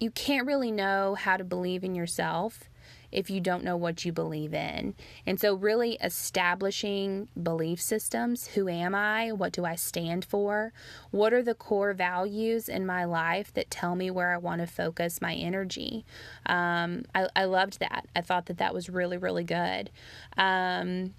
you 0.00 0.10
can't 0.12 0.46
really 0.46 0.70
know 0.70 1.16
how 1.16 1.36
to 1.36 1.44
believe 1.44 1.82
in 1.82 1.94
yourself 1.94 2.70
if 3.10 3.30
you 3.30 3.40
don't 3.40 3.64
know 3.64 3.76
what 3.76 4.04
you 4.04 4.12
believe 4.12 4.54
in. 4.54 4.94
And 5.26 5.40
so, 5.40 5.54
really 5.54 5.98
establishing 6.02 7.28
belief 7.40 7.80
systems 7.80 8.48
who 8.48 8.68
am 8.68 8.94
I? 8.94 9.32
What 9.32 9.52
do 9.52 9.64
I 9.64 9.74
stand 9.74 10.24
for? 10.24 10.72
What 11.10 11.32
are 11.32 11.42
the 11.42 11.54
core 11.54 11.92
values 11.92 12.68
in 12.68 12.86
my 12.86 13.04
life 13.04 13.52
that 13.54 13.70
tell 13.70 13.94
me 13.94 14.10
where 14.10 14.32
I 14.32 14.38
want 14.38 14.60
to 14.60 14.66
focus 14.66 15.20
my 15.20 15.34
energy? 15.34 16.04
Um, 16.46 17.04
I, 17.14 17.28
I 17.34 17.44
loved 17.44 17.80
that. 17.80 18.06
I 18.14 18.20
thought 18.20 18.46
that 18.46 18.58
that 18.58 18.74
was 18.74 18.88
really, 18.88 19.16
really 19.16 19.44
good. 19.44 19.90
Um, 20.36 21.14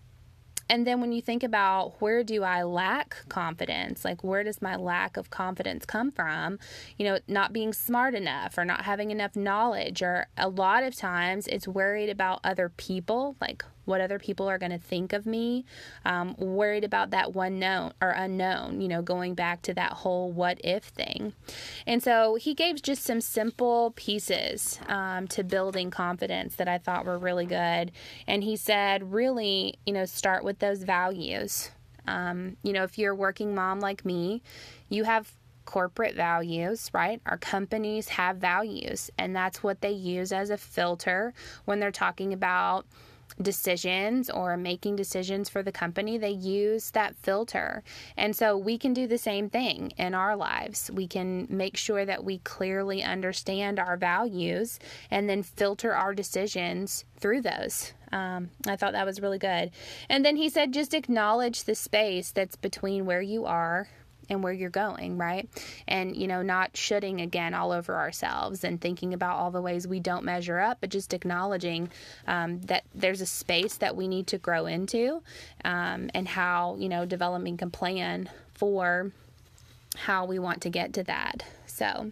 and 0.69 0.85
then 0.85 1.01
when 1.01 1.11
you 1.11 1.21
think 1.21 1.43
about 1.43 1.99
where 1.99 2.23
do 2.23 2.43
I 2.43 2.61
lack 2.61 3.27
confidence, 3.27 4.05
like 4.05 4.23
where 4.23 4.43
does 4.43 4.61
my 4.61 4.75
lack 4.75 5.17
of 5.17 5.31
confidence 5.31 5.83
come 5.83 6.11
from? 6.11 6.59
You 6.97 7.05
know, 7.05 7.19
not 7.27 7.51
being 7.51 7.73
smart 7.73 8.13
enough 8.13 8.57
or 8.57 8.65
not 8.65 8.85
having 8.85 9.09
enough 9.09 9.35
knowledge, 9.35 10.03
or 10.03 10.27
a 10.37 10.47
lot 10.47 10.83
of 10.83 10.95
times 10.95 11.47
it's 11.47 11.67
worried 11.67 12.09
about 12.09 12.39
other 12.43 12.69
people, 12.69 13.35
like 13.41 13.65
what 13.89 14.01
other 14.01 14.19
people 14.19 14.47
are 14.47 14.59
going 14.59 14.71
to 14.71 14.77
think 14.77 15.11
of 15.13 15.25
me, 15.25 15.65
um, 16.05 16.35
worried 16.37 16.83
about 16.83 17.09
that 17.09 17.33
one 17.33 17.57
known 17.57 17.91
or 17.99 18.11
unknown, 18.11 18.79
you 18.79 18.87
know, 18.87 19.01
going 19.01 19.33
back 19.33 19.63
to 19.63 19.73
that 19.73 19.91
whole 19.91 20.31
what 20.31 20.61
if 20.63 20.83
thing. 20.83 21.33
And 21.87 22.01
so 22.03 22.35
he 22.35 22.53
gave 22.53 22.81
just 22.83 23.03
some 23.03 23.19
simple 23.19 23.91
pieces 23.95 24.79
um, 24.87 25.27
to 25.29 25.43
building 25.43 25.89
confidence 25.89 26.55
that 26.55 26.67
I 26.67 26.77
thought 26.77 27.05
were 27.05 27.17
really 27.17 27.47
good. 27.47 27.91
And 28.27 28.43
he 28.43 28.55
said, 28.55 29.11
really, 29.11 29.79
you 29.87 29.93
know, 29.93 30.05
start 30.05 30.43
with 30.43 30.59
those 30.59 30.83
values. 30.83 31.71
Um, 32.07 32.57
you 32.61 32.73
know, 32.73 32.83
if 32.83 32.97
you're 32.99 33.13
a 33.13 33.15
working 33.15 33.55
mom 33.55 33.79
like 33.79 34.05
me, 34.05 34.43
you 34.87 35.03
have 35.05 35.31
corporate 35.65 36.15
values, 36.15 36.89
right? 36.93 37.21
Our 37.25 37.37
companies 37.37 38.09
have 38.09 38.37
values, 38.37 39.11
and 39.17 39.35
that's 39.35 39.61
what 39.61 39.81
they 39.81 39.91
use 39.91 40.31
as 40.31 40.49
a 40.49 40.57
filter 40.57 41.33
when 41.65 41.79
they're 41.79 41.91
talking 41.91 42.33
about 42.33 42.87
decisions 43.41 44.29
or 44.29 44.57
making 44.57 44.95
decisions 44.95 45.49
for 45.49 45.63
the 45.63 45.71
company, 45.71 46.17
they 46.17 46.29
use 46.29 46.91
that 46.91 47.15
filter. 47.15 47.83
And 48.17 48.35
so 48.35 48.57
we 48.57 48.77
can 48.77 48.93
do 48.93 49.07
the 49.07 49.17
same 49.17 49.49
thing 49.49 49.91
in 49.97 50.13
our 50.13 50.35
lives. 50.35 50.91
We 50.93 51.07
can 51.07 51.47
make 51.49 51.77
sure 51.77 52.05
that 52.05 52.23
we 52.23 52.39
clearly 52.39 53.03
understand 53.03 53.79
our 53.79 53.97
values 53.97 54.79
and 55.09 55.29
then 55.29 55.43
filter 55.43 55.93
our 55.95 56.13
decisions 56.13 57.05
through 57.17 57.41
those. 57.41 57.93
Um, 58.11 58.49
I 58.67 58.75
thought 58.75 58.93
that 58.93 59.05
was 59.05 59.21
really 59.21 59.37
good. 59.37 59.71
And 60.09 60.25
then 60.25 60.35
he 60.35 60.49
said, 60.49 60.73
just 60.73 60.93
acknowledge 60.93 61.63
the 61.63 61.75
space 61.75 62.31
that's 62.31 62.55
between 62.55 63.05
where 63.05 63.21
you 63.21 63.45
are 63.45 63.87
and 64.29 64.43
where 64.43 64.53
you're 64.53 64.69
going, 64.69 65.17
right? 65.17 65.49
And, 65.87 66.15
you 66.15 66.27
know, 66.27 66.41
not 66.41 66.75
shoulding 66.75 67.21
again 67.21 67.53
all 67.53 67.71
over 67.71 67.95
ourselves 67.95 68.63
and 68.63 68.79
thinking 68.79 69.13
about 69.13 69.37
all 69.37 69.51
the 69.51 69.61
ways 69.61 69.87
we 69.87 69.99
don't 69.99 70.23
measure 70.23 70.59
up, 70.59 70.77
but 70.81 70.89
just 70.89 71.13
acknowledging 71.13 71.89
um, 72.27 72.61
that 72.61 72.83
there's 72.93 73.21
a 73.21 73.25
space 73.25 73.77
that 73.77 73.95
we 73.95 74.07
need 74.07 74.27
to 74.27 74.37
grow 74.37 74.65
into 74.65 75.21
um, 75.65 76.09
and 76.13 76.27
how, 76.27 76.75
you 76.79 76.89
know, 76.89 77.05
developing 77.05 77.59
a 77.61 77.67
plan 77.67 78.29
for 78.53 79.11
how 79.95 80.25
we 80.25 80.39
want 80.39 80.61
to 80.61 80.69
get 80.69 80.93
to 80.93 81.03
that. 81.03 81.43
So, 81.79 82.11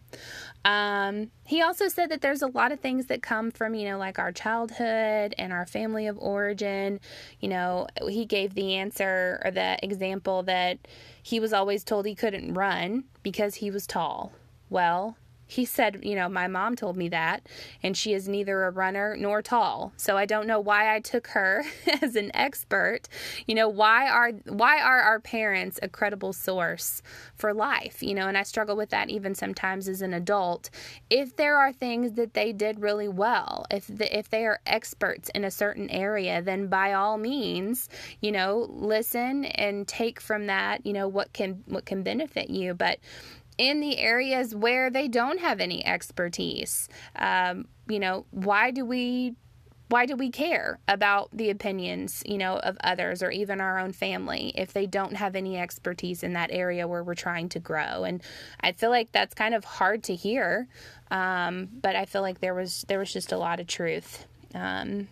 um, 0.63 1.29
he 1.45 1.61
also 1.61 1.89
said 1.89 2.09
that 2.09 2.21
there's 2.21 2.41
a 2.41 2.47
lot 2.47 2.71
of 2.71 2.79
things 2.79 3.07
that 3.07 3.21
come 3.21 3.51
from, 3.51 3.75
you 3.75 3.89
know, 3.89 3.97
like 3.97 4.17
our 4.17 4.31
childhood 4.31 5.35
and 5.37 5.51
our 5.51 5.65
family 5.65 6.07
of 6.07 6.17
origin. 6.17 6.99
You 7.41 7.49
know, 7.49 7.87
he 8.07 8.25
gave 8.25 8.53
the 8.53 8.75
answer 8.75 9.41
or 9.43 9.51
the 9.51 9.77
example 9.83 10.43
that 10.43 10.79
he 11.21 11.39
was 11.39 11.51
always 11.51 11.83
told 11.83 12.05
he 12.05 12.15
couldn't 12.15 12.53
run 12.53 13.03
because 13.23 13.55
he 13.55 13.69
was 13.69 13.85
tall. 13.85 14.31
Well, 14.69 15.17
he 15.47 15.63
said, 15.63 15.99
you 16.03 16.13
know, 16.13 16.27
my 16.27 16.47
mom 16.47 16.75
told 16.75 16.97
me 16.97 17.07
that, 17.09 17.47
and 17.81 17.95
she 17.95 18.13
is 18.13 18.27
neither 18.27 18.65
a 18.65 18.69
runner 18.69 19.15
nor 19.17 19.41
tall. 19.41 19.93
So 19.95 20.17
I 20.17 20.25
don't 20.25 20.45
know 20.45 20.59
why 20.59 20.93
I 20.93 20.99
took 20.99 21.27
her 21.27 21.63
as 22.01 22.17
an 22.17 22.31
expert. 22.33 23.07
You 23.47 23.55
know, 23.55 23.69
why 23.69 24.09
are 24.09 24.31
why 24.45 24.81
are 24.81 24.99
our 24.99 25.19
parents 25.21 25.79
a 25.81 25.87
credible 25.87 26.33
source 26.33 27.01
for 27.35 27.53
life? 27.53 28.03
You 28.03 28.13
know, 28.13 28.27
and 28.27 28.37
I 28.37 28.43
struggle 28.43 28.75
with 28.75 28.89
that 28.89 29.09
even 29.09 29.33
sometimes 29.35 29.87
as 29.87 30.01
an 30.01 30.13
adult. 30.13 30.69
If 31.09 31.37
there 31.37 31.57
are 31.57 31.71
things 31.71 32.13
that 32.13 32.33
they 32.33 32.51
did 32.51 32.81
really 32.81 33.07
well, 33.07 33.65
if 33.71 33.87
the, 33.87 34.15
if 34.17 34.29
they 34.29 34.45
are 34.45 34.59
experts 34.65 35.29
in 35.33 35.45
a 35.45 35.51
certain 35.51 35.89
area, 35.89 36.41
then 36.41 36.67
by 36.67 36.93
all 36.93 37.17
means, 37.17 37.87
you 38.21 38.33
know, 38.33 38.67
listen 38.69 39.45
and 39.45 39.87
take 39.87 40.19
from 40.19 40.47
that, 40.47 40.85
you 40.85 40.91
know, 40.91 41.07
what 41.07 41.31
can 41.31 41.63
what 41.67 41.85
can 41.85 42.03
benefit 42.03 42.49
you. 42.49 42.73
But 42.73 42.99
in 43.57 43.79
the 43.79 43.97
areas 43.99 44.53
where 44.53 44.89
they 44.89 45.07
don't 45.07 45.39
have 45.39 45.59
any 45.59 45.85
expertise. 45.85 46.87
Um, 47.15 47.67
you 47.87 47.99
know, 47.99 48.25
why 48.31 48.71
do 48.71 48.85
we 48.85 49.35
why 49.89 50.05
do 50.05 50.17
we 50.17 50.29
care 50.29 50.79
about 50.87 51.29
the 51.31 51.49
opinions, 51.49 52.21
you 52.25 52.37
know, 52.37 52.57
of 52.57 52.77
others 52.83 53.23
or 53.23 53.31
even 53.31 53.61
our 53.61 53.79
own 53.79 53.93
family 53.93 54.51
if 54.55 54.73
they 54.73 54.85
don't 54.85 55.15
have 55.15 55.33
any 55.33 55.57
expertise 55.57 56.23
in 56.23 56.33
that 56.33 56.49
area 56.51 56.87
where 56.87 57.03
we're 57.03 57.15
trying 57.15 57.47
to 57.49 57.59
grow? 57.59 58.03
And 58.03 58.21
I 58.59 58.73
feel 58.73 58.89
like 58.89 59.11
that's 59.13 59.33
kind 59.33 59.55
of 59.55 59.63
hard 59.63 60.03
to 60.03 60.15
hear, 60.15 60.67
um, 61.09 61.69
but 61.81 61.95
I 61.95 62.05
feel 62.05 62.21
like 62.21 62.41
there 62.41 62.53
was 62.53 62.85
there 62.89 62.99
was 62.99 63.13
just 63.13 63.31
a 63.31 63.37
lot 63.37 63.59
of 63.59 63.67
truth. 63.67 64.25
Um, 64.53 65.07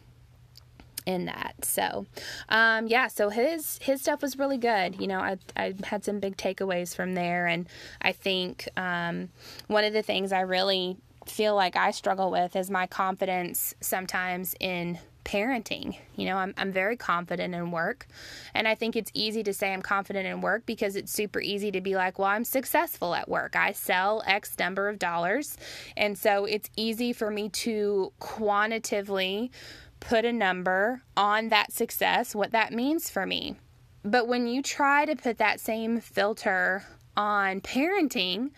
in 1.06 1.26
that. 1.26 1.56
So, 1.64 2.06
um, 2.50 2.88
yeah, 2.88 3.08
so 3.08 3.30
his 3.30 3.80
his 3.82 4.02
stuff 4.02 4.22
was 4.22 4.38
really 4.38 4.58
good. 4.58 5.00
You 5.00 5.08
know, 5.08 5.20
I 5.20 5.38
I 5.56 5.74
had 5.84 6.04
some 6.04 6.20
big 6.20 6.38
takeaways 6.38 6.96
from 6.96 7.14
there, 7.14 7.48
and 7.48 7.68
I 8.02 8.12
think 8.12 8.68
um, 8.78 9.30
one 9.68 9.84
of 9.84 9.94
the 9.94 10.04
things 10.04 10.32
I 10.32 10.42
really 10.42 10.98
feel 11.26 11.56
like 11.56 11.76
I 11.76 11.92
struggle 11.92 12.32
with 12.32 12.56
is 12.56 12.70
my 12.70 12.88
confidence 12.88 13.74
sometimes 13.82 14.56
in 14.60 15.00
parenting. 15.26 15.98
You 16.16 16.26
know, 16.28 16.38
I'm, 16.38 16.54
I'm 16.56 16.72
very 16.72 16.96
confident 16.96 17.54
in 17.54 17.72
work. 17.72 18.08
And 18.54 18.68
I 18.68 18.76
think 18.76 18.96
it's 18.96 19.12
easy 19.14 19.44
to 19.44 19.54
say 19.54 19.74
I'm 19.74 19.82
confident 19.82 20.28
in 20.28 20.40
work 20.40 20.66
because 20.66 20.96
it's 20.96 21.12
super 21.12 21.42
easy 21.42 21.72
to 21.72 21.82
be 21.82 21.96
like, 21.96 22.18
well, 22.18 22.30
I'm 22.30 22.46
successful 22.46 23.14
at 23.16 23.28
work. 23.28 23.56
I 23.56 23.74
sell 23.74 24.24
X 24.26 24.58
number 24.58 24.88
of 24.88 25.00
dollars. 25.00 25.58
And 25.98 26.18
so 26.18 26.46
it's 26.46 26.70
easy 26.78 27.12
for 27.12 27.30
me 27.30 27.50
to 27.50 28.14
quantitatively 28.20 29.52
put 30.00 30.26
a 30.26 30.34
number 30.34 31.02
on 31.18 31.50
that 31.50 31.72
success, 31.72 32.36
what 32.36 32.52
that 32.52 32.74
means 32.74 33.10
for 33.10 33.26
me. 33.26 33.56
but 34.04 34.28
when 34.28 34.46
you 34.46 34.62
try 34.62 35.04
to 35.06 35.16
put 35.16 35.38
that 35.40 35.60
same 35.60 36.00
filter 36.00 36.84
on 37.18 37.60
parenting, 37.62 38.52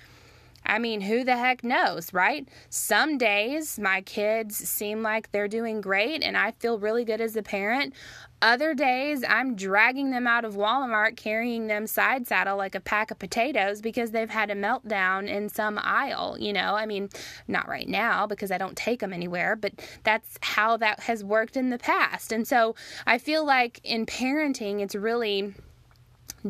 I 0.66 0.80
mean, 0.80 1.00
who 1.00 1.24
the 1.24 1.38
heck 1.38 1.64
knows, 1.64 2.12
right? 2.14 2.46
Some 2.70 3.18
days 3.18 3.80
my 3.80 4.02
kids 4.02 4.58
seem 4.58 5.02
like 5.02 5.32
they're 5.32 5.48
doing 5.48 5.80
great 5.80 6.22
and 6.22 6.36
I 6.36 6.52
feel 6.60 6.78
really 6.80 7.06
good 7.06 7.22
as 7.22 7.38
a 7.38 7.42
parent. 7.42 7.94
Other 8.42 8.76
days 8.76 9.24
I'm 9.28 9.56
dragging 9.56 10.12
them 10.12 10.28
out 10.28 10.46
of 10.46 10.56
Walmart 10.56 11.18
carrying 11.18 11.66
them 11.66 11.88
side 11.88 12.28
saddle 12.28 12.56
like 12.56 12.76
a 12.76 12.80
pack 12.80 13.10
of 13.10 13.18
potatoes 13.18 13.82
because 13.82 14.12
they've 14.12 14.30
had 14.30 14.52
a 14.52 14.56
meltdown 14.56 15.28
in 15.28 15.50
some 15.50 15.80
aisle, 15.82 16.38
you 16.40 16.54
know? 16.54 16.76
I 16.76 16.86
mean, 16.86 17.10
not 17.48 17.68
right 17.68 17.88
now 17.88 18.28
because 18.28 18.52
I 18.52 18.60
don't 18.60 18.78
take 18.78 19.00
them 19.00 19.12
anywhere, 19.12 19.56
but 19.56 19.74
that's 20.04 20.38
how 20.42 20.78
that 20.78 21.00
has 21.02 21.24
worked 21.24 21.58
in 21.58 21.72
the 21.72 21.80
past. 21.80 22.32
And 22.32 22.48
so 22.48 22.76
I 23.08 23.18
feel 23.18 23.44
like 23.44 23.82
in 23.84 24.06
parenting, 24.06 24.82
it's 24.82 24.94
really 24.94 25.56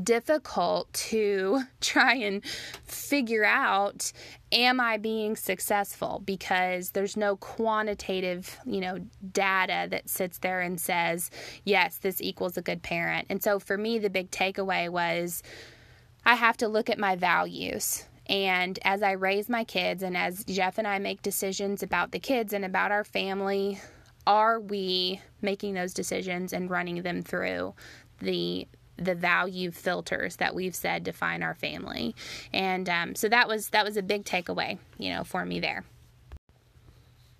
difficult 0.03 0.91
to 0.93 1.61
try 1.81 2.13
and 2.15 2.43
figure 2.83 3.45
out 3.45 4.11
am 4.51 4.79
I 4.79 4.97
being 4.97 5.35
successful 5.35 6.21
because 6.25 6.91
there's 6.91 7.17
no 7.17 7.35
quantitative, 7.35 8.57
you 8.65 8.79
know, 8.79 8.99
data 9.33 9.87
that 9.89 10.09
sits 10.09 10.37
there 10.37 10.61
and 10.61 10.79
says, 10.79 11.29
yes, 11.65 11.97
this 11.97 12.21
equals 12.21 12.57
a 12.57 12.61
good 12.61 12.81
parent. 12.81 13.27
And 13.29 13.43
so 13.43 13.59
for 13.59 13.77
me 13.77 13.99
the 13.99 14.09
big 14.09 14.31
takeaway 14.31 14.89
was 14.89 15.43
I 16.25 16.35
have 16.35 16.57
to 16.57 16.67
look 16.67 16.89
at 16.89 16.99
my 16.99 17.15
values. 17.15 18.05
And 18.29 18.77
as 18.83 19.01
I 19.01 19.11
raise 19.11 19.47
my 19.47 19.63
kids 19.63 20.03
and 20.03 20.17
as 20.17 20.43
Jeff 20.43 20.77
and 20.77 20.87
I 20.87 20.99
make 20.99 21.21
decisions 21.21 21.83
about 21.83 22.11
the 22.11 22.19
kids 22.19 22.51
and 22.51 22.65
about 22.65 22.91
our 22.91 23.05
family, 23.05 23.79
are 24.25 24.59
we 24.59 25.21
making 25.41 25.73
those 25.73 25.93
decisions 25.93 26.51
and 26.51 26.69
running 26.69 27.01
them 27.01 27.21
through 27.21 27.73
the 28.19 28.67
the 28.97 29.15
value 29.15 29.71
filters 29.71 30.37
that 30.37 30.55
we've 30.55 30.75
said 30.75 31.03
define 31.03 31.43
our 31.43 31.55
family. 31.55 32.15
And 32.51 32.89
um, 32.89 33.15
so 33.15 33.29
that 33.29 33.47
was 33.47 33.69
that 33.69 33.85
was 33.85 33.97
a 33.97 34.01
big 34.01 34.25
takeaway, 34.25 34.79
you 34.97 35.13
know, 35.13 35.23
for 35.23 35.45
me 35.45 35.59
there. 35.59 35.83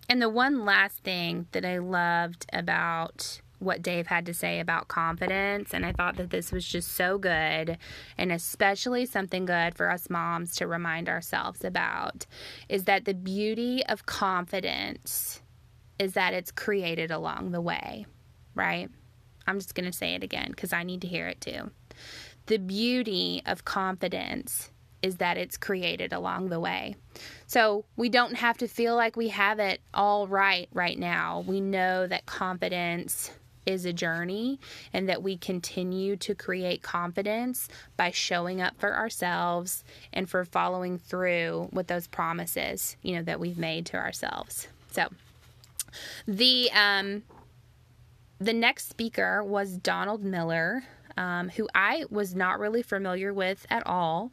And 0.10 0.22
the 0.22 0.30
one 0.30 0.64
last 0.64 1.04
thing 1.04 1.48
that 1.52 1.66
I 1.66 1.80
loved 1.80 2.46
about 2.54 3.42
what 3.60 3.82
Dave 3.82 4.08
had 4.08 4.26
to 4.28 4.34
say 4.34 4.60
about 4.60 4.88
confidence, 4.88 5.74
and 5.74 5.86
I 5.86 5.92
thought 5.92 6.18
that 6.18 6.30
this 6.30 6.52
was 6.52 6.66
just 6.66 6.90
so 6.94 7.18
good, 7.18 7.78
and 8.18 8.32
especially 8.32 9.06
something 9.06 9.46
good 9.46 9.76
for 9.76 9.90
us 9.90 10.10
moms 10.10 10.56
to 10.58 10.68
remind 10.68 11.10
ourselves 11.10 11.64
about, 11.64 12.26
is 12.70 12.84
that 12.84 13.06
the 13.06 13.16
beauty 13.16 13.84
of 13.88 14.06
confidence 14.06 15.42
is 15.98 16.14
that 16.14 16.34
it's 16.34 16.52
created 16.52 17.10
along 17.10 17.52
the 17.52 17.62
way, 17.62 18.06
right? 18.54 18.90
I'm 19.48 19.60
just 19.60 19.76
going 19.76 19.90
to 19.90 19.98
say 19.98 20.14
it 20.14 20.24
again 20.24 20.50
because 20.50 20.74
I 20.74 20.84
need 20.84 21.02
to 21.02 21.08
hear 21.08 21.28
it 21.28 21.42
too. 21.42 21.72
The 22.48 22.58
beauty 22.58 23.42
of 23.46 23.66
confidence 23.66 24.72
is 25.02 25.18
that 25.18 25.38
it's 25.38 25.58
created 25.58 26.12
along 26.12 26.50
the 26.50 26.60
way. 26.60 26.96
So 27.46 27.86
we 27.96 28.10
don't 28.10 28.36
have 28.36 28.58
to 28.58 28.68
feel 28.68 28.96
like 28.96 29.16
we 29.16 29.30
have 29.30 29.60
it 29.60 29.80
all 29.94 30.28
right 30.28 30.68
right 30.74 30.98
now. 30.98 31.44
We 31.48 31.62
know 31.62 32.08
that 32.08 32.26
confidence 32.26 33.32
is 33.66 33.86
a 33.86 33.94
journey 33.94 34.60
and 34.94 35.10
that 35.10 35.22
we 35.22 35.38
continue 35.38 36.16
to 36.16 36.34
create 36.34 36.82
confidence 36.82 37.68
by 37.98 38.12
showing 38.12 38.62
up 38.62 38.80
for 38.80 38.96
ourselves 38.96 39.84
and 40.14 40.30
for 40.30 40.46
following 40.46 40.98
through 40.98 41.70
with 41.72 41.88
those 41.88 42.08
promises, 42.08 42.96
you 43.02 43.16
know, 43.16 43.22
that 43.24 43.40
we've 43.40 43.58
made 43.58 43.86
to 43.86 43.98
ourselves. 43.98 44.68
So 44.92 45.10
the 46.28 46.72
um 46.74 47.24
the 48.40 48.54
next 48.54 48.90
speaker 48.90 49.44
was 49.44 49.78
Donald 49.78 50.24
Miller. 50.24 50.84
Um, 51.18 51.50
who 51.50 51.68
I 51.74 52.06
was 52.12 52.36
not 52.36 52.60
really 52.60 52.84
familiar 52.84 53.34
with 53.34 53.66
at 53.72 53.82
all. 53.88 54.32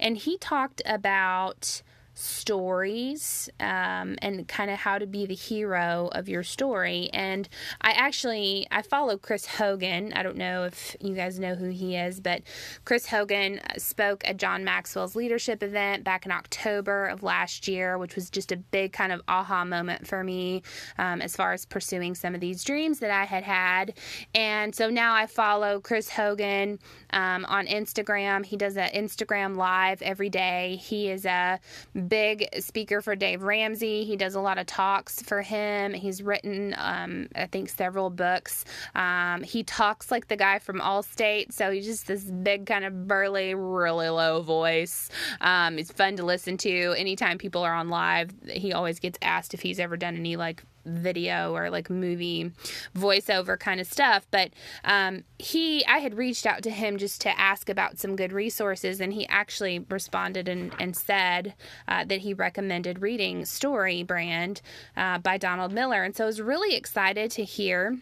And 0.00 0.16
he 0.16 0.36
talked 0.36 0.82
about 0.84 1.80
stories 2.14 3.50
um, 3.58 4.16
and 4.22 4.46
kind 4.46 4.70
of 4.70 4.78
how 4.78 4.98
to 4.98 5.06
be 5.06 5.26
the 5.26 5.34
hero 5.34 6.08
of 6.12 6.28
your 6.28 6.42
story. 6.42 7.10
And 7.12 7.48
i 7.80 7.90
actually 7.90 8.66
i 8.70 8.82
follow 8.82 9.16
chris 9.18 9.46
hogan. 9.46 10.12
I 10.12 10.22
don't 10.22 10.36
know 10.36 10.64
if 10.64 10.96
you 11.00 11.14
guys 11.14 11.38
know 11.38 11.54
who 11.54 11.70
he 11.70 11.96
is 11.96 12.20
but 12.20 12.42
chris 12.84 13.06
hogan 13.06 13.60
spoke 13.76 14.26
at 14.26 14.36
john 14.36 14.64
maxwell's 14.64 15.16
leadership 15.16 15.62
event 15.62 16.04
back 16.04 16.24
in 16.24 16.32
october 16.32 17.06
of 17.06 17.22
last 17.22 17.66
year 17.66 17.98
which 17.98 18.14
was 18.14 18.30
just 18.30 18.52
a 18.52 18.56
big 18.56 18.92
kind 18.92 19.12
of 19.12 19.20
aha 19.26 19.64
moment 19.64 20.06
for 20.06 20.22
me 20.22 20.62
um, 20.98 21.20
as 21.20 21.34
far 21.34 21.52
as 21.52 21.66
pursuing 21.66 22.14
some 22.14 22.34
of 22.34 22.40
these 22.40 22.62
dreams 22.62 23.00
that 23.00 23.10
i 23.10 23.24
had 23.24 23.42
had. 23.42 23.94
And 24.34 24.74
so 24.74 24.88
now 24.88 25.14
i 25.14 25.26
follow 25.26 25.80
chris 25.80 26.08
hogan 26.08 26.78
um, 27.10 27.44
on 27.46 27.66
instagram. 27.66 28.44
He 28.44 28.56
does 28.56 28.76
an 28.76 28.90
instagram 28.94 29.56
live 29.56 30.00
every 30.02 30.30
day. 30.30 30.76
He 30.82 31.10
is 31.10 31.24
a 31.24 31.58
big 32.08 32.48
speaker 32.60 33.00
for 33.00 33.16
Dave 33.16 33.42
Ramsey. 33.42 34.04
He 34.04 34.16
does 34.16 34.34
a 34.34 34.40
lot 34.40 34.58
of 34.58 34.66
talks 34.66 35.22
for 35.22 35.42
him. 35.42 35.92
He's 35.92 36.22
written, 36.22 36.74
um, 36.78 37.28
I 37.34 37.46
think, 37.46 37.68
several 37.68 38.10
books. 38.10 38.64
Um, 38.94 39.42
he 39.42 39.62
talks 39.62 40.10
like 40.10 40.28
the 40.28 40.36
guy 40.36 40.58
from 40.58 40.80
Allstate, 40.80 41.52
so 41.52 41.70
he's 41.70 41.86
just 41.86 42.06
this 42.06 42.24
big, 42.24 42.66
kind 42.66 42.84
of 42.84 43.06
burly, 43.06 43.54
really 43.54 44.08
low 44.08 44.42
voice. 44.42 45.10
Um, 45.40 45.78
it's 45.78 45.92
fun 45.92 46.16
to 46.16 46.24
listen 46.24 46.56
to. 46.58 46.94
Anytime 46.96 47.38
people 47.38 47.62
are 47.62 47.74
on 47.74 47.88
live, 47.88 48.30
he 48.48 48.72
always 48.72 49.00
gets 49.00 49.18
asked 49.22 49.54
if 49.54 49.60
he's 49.60 49.80
ever 49.80 49.96
done 49.96 50.16
any 50.16 50.36
like 50.36 50.62
video 50.84 51.54
or 51.54 51.70
like 51.70 51.90
movie 51.90 52.52
voiceover 52.96 53.58
kind 53.58 53.80
of 53.80 53.86
stuff. 53.86 54.26
But 54.30 54.50
um, 54.84 55.24
he, 55.38 55.84
I 55.86 55.98
had 55.98 56.16
reached 56.16 56.46
out 56.46 56.62
to 56.64 56.70
him 56.70 56.98
just 56.98 57.20
to 57.22 57.38
ask 57.38 57.68
about 57.68 57.98
some 57.98 58.16
good 58.16 58.32
resources, 58.32 59.00
and 59.00 59.12
he 59.12 59.26
actually 59.28 59.80
responded 59.88 60.48
and, 60.48 60.72
and 60.78 60.96
said 60.96 61.54
uh, 61.88 62.04
that 62.04 62.20
he 62.20 62.34
recommended 62.34 63.02
reading 63.02 63.44
Story 63.44 64.02
Brand 64.02 64.60
uh, 64.96 65.18
by 65.18 65.38
Donald 65.38 65.72
Miller. 65.72 66.02
And 66.02 66.14
so 66.14 66.24
I 66.24 66.26
was 66.26 66.40
really 66.40 66.76
excited 66.76 67.30
to 67.32 67.44
hear. 67.44 67.98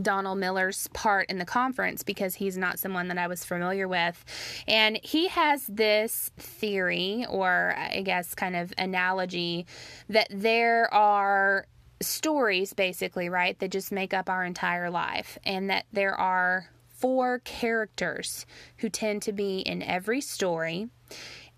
Donald 0.00 0.38
Miller's 0.38 0.86
part 0.92 1.28
in 1.28 1.38
the 1.38 1.44
conference 1.44 2.04
because 2.04 2.36
he's 2.36 2.56
not 2.56 2.78
someone 2.78 3.08
that 3.08 3.18
I 3.18 3.26
was 3.26 3.44
familiar 3.44 3.88
with. 3.88 4.24
And 4.68 5.00
he 5.02 5.26
has 5.28 5.66
this 5.66 6.30
theory, 6.38 7.26
or 7.28 7.74
I 7.76 8.02
guess 8.02 8.34
kind 8.34 8.54
of 8.54 8.72
analogy, 8.78 9.66
that 10.08 10.28
there 10.30 10.92
are 10.94 11.66
stories, 12.00 12.72
basically, 12.72 13.28
right, 13.28 13.58
that 13.58 13.70
just 13.70 13.92
make 13.92 14.14
up 14.14 14.28
our 14.28 14.44
entire 14.44 14.90
life, 14.90 15.38
and 15.44 15.68
that 15.70 15.86
there 15.92 16.14
are 16.14 16.70
four 16.88 17.40
characters 17.40 18.46
who 18.78 18.88
tend 18.88 19.22
to 19.22 19.32
be 19.32 19.60
in 19.60 19.82
every 19.82 20.20
story. 20.20 20.88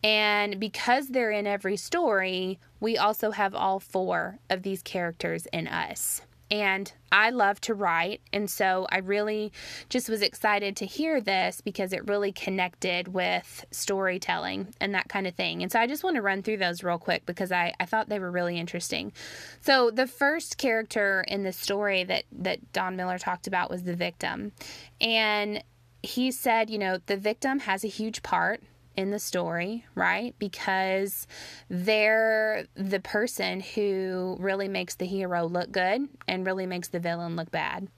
And 0.04 0.58
because 0.58 1.08
they're 1.08 1.30
in 1.30 1.46
every 1.46 1.76
story, 1.76 2.58
we 2.80 2.96
also 2.96 3.30
have 3.30 3.54
all 3.54 3.78
four 3.78 4.38
of 4.50 4.62
these 4.62 4.82
characters 4.82 5.46
in 5.52 5.68
us 5.68 6.22
and 6.52 6.92
I 7.10 7.30
love 7.30 7.62
to 7.62 7.74
write. 7.74 8.20
And 8.30 8.48
so 8.50 8.86
I 8.92 8.98
really 8.98 9.52
just 9.88 10.10
was 10.10 10.20
excited 10.20 10.76
to 10.76 10.86
hear 10.86 11.18
this 11.18 11.62
because 11.62 11.94
it 11.94 12.06
really 12.06 12.30
connected 12.30 13.08
with 13.08 13.64
storytelling 13.70 14.74
and 14.78 14.94
that 14.94 15.08
kind 15.08 15.26
of 15.26 15.34
thing. 15.34 15.62
And 15.62 15.72
so 15.72 15.80
I 15.80 15.86
just 15.86 16.04
want 16.04 16.16
to 16.16 16.22
run 16.22 16.42
through 16.42 16.58
those 16.58 16.84
real 16.84 16.98
quick 16.98 17.24
because 17.24 17.52
I, 17.52 17.72
I 17.80 17.86
thought 17.86 18.10
they 18.10 18.18
were 18.18 18.30
really 18.30 18.58
interesting. 18.58 19.14
So 19.62 19.90
the 19.90 20.06
first 20.06 20.58
character 20.58 21.24
in 21.26 21.42
the 21.42 21.54
story 21.54 22.04
that, 22.04 22.24
that 22.32 22.70
Don 22.74 22.96
Miller 22.96 23.18
talked 23.18 23.46
about 23.46 23.70
was 23.70 23.84
the 23.84 23.96
victim. 23.96 24.52
And 25.00 25.64
he 26.02 26.30
said, 26.30 26.68
you 26.68 26.78
know, 26.78 26.98
the 27.06 27.16
victim 27.16 27.60
has 27.60 27.82
a 27.82 27.88
huge 27.88 28.22
part 28.22 28.62
in 28.96 29.10
the 29.10 29.18
story, 29.18 29.84
right? 29.94 30.34
Because 30.38 31.26
they're 31.68 32.66
the 32.74 33.00
person 33.00 33.60
who 33.60 34.36
really 34.38 34.68
makes 34.68 34.94
the 34.94 35.06
hero 35.06 35.46
look 35.46 35.72
good 35.72 36.08
and 36.28 36.46
really 36.46 36.66
makes 36.66 36.88
the 36.88 37.00
villain 37.00 37.36
look 37.36 37.50
bad. 37.50 37.88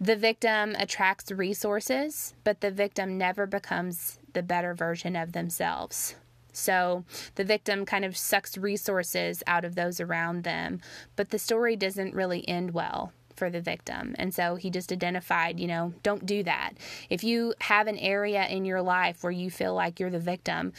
The 0.00 0.16
victim 0.16 0.76
attracts 0.78 1.32
resources, 1.32 2.34
but 2.44 2.60
the 2.60 2.70
victim 2.70 3.18
never 3.18 3.46
becomes 3.46 4.18
the 4.32 4.42
better 4.42 4.74
version 4.74 5.16
of 5.16 5.32
themselves. 5.32 6.14
So 6.52 7.04
the 7.34 7.44
victim 7.44 7.84
kind 7.84 8.04
of 8.04 8.16
sucks 8.16 8.56
resources 8.56 9.42
out 9.46 9.64
of 9.64 9.74
those 9.74 10.00
around 10.00 10.44
them, 10.44 10.80
but 11.16 11.30
the 11.30 11.38
story 11.38 11.76
doesn't 11.76 12.14
really 12.14 12.46
end 12.48 12.72
well 12.72 13.12
for 13.38 13.48
the 13.48 13.60
victim. 13.60 14.14
And 14.18 14.34
so 14.34 14.56
he 14.56 14.68
just 14.70 14.92
identified, 14.92 15.58
you 15.58 15.66
know, 15.66 15.94
don't 16.02 16.26
do 16.26 16.42
that. 16.42 16.72
If 17.08 17.24
you 17.24 17.54
have 17.60 17.86
an 17.86 17.96
area 17.96 18.46
in 18.46 18.64
your 18.64 18.82
life 18.82 19.22
where 19.22 19.32
you 19.32 19.50
feel 19.50 19.74
like 19.74 20.00
you're 20.00 20.10
the 20.10 20.18
victim, 20.18 20.72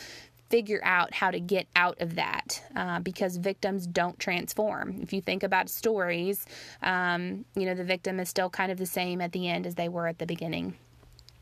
figure 0.49 0.81
out 0.83 1.13
how 1.13 1.31
to 1.31 1.39
get 1.39 1.67
out 1.75 2.01
of 2.01 2.15
that 2.15 2.61
uh, 2.75 2.99
because 2.99 3.37
victims 3.37 3.87
don't 3.87 4.19
transform. 4.19 4.99
If 5.01 5.13
you 5.13 5.21
think 5.21 5.43
about 5.43 5.69
stories, 5.69 6.45
um, 6.81 7.45
you 7.55 7.65
know, 7.65 7.75
the 7.75 7.83
victim 7.83 8.19
is 8.19 8.29
still 8.29 8.49
kind 8.49 8.71
of 8.71 8.77
the 8.77 8.85
same 8.85 9.21
at 9.21 9.31
the 9.31 9.47
end 9.47 9.65
as 9.65 9.75
they 9.75 9.89
were 9.89 10.07
at 10.07 10.19
the 10.19 10.25
beginning. 10.25 10.75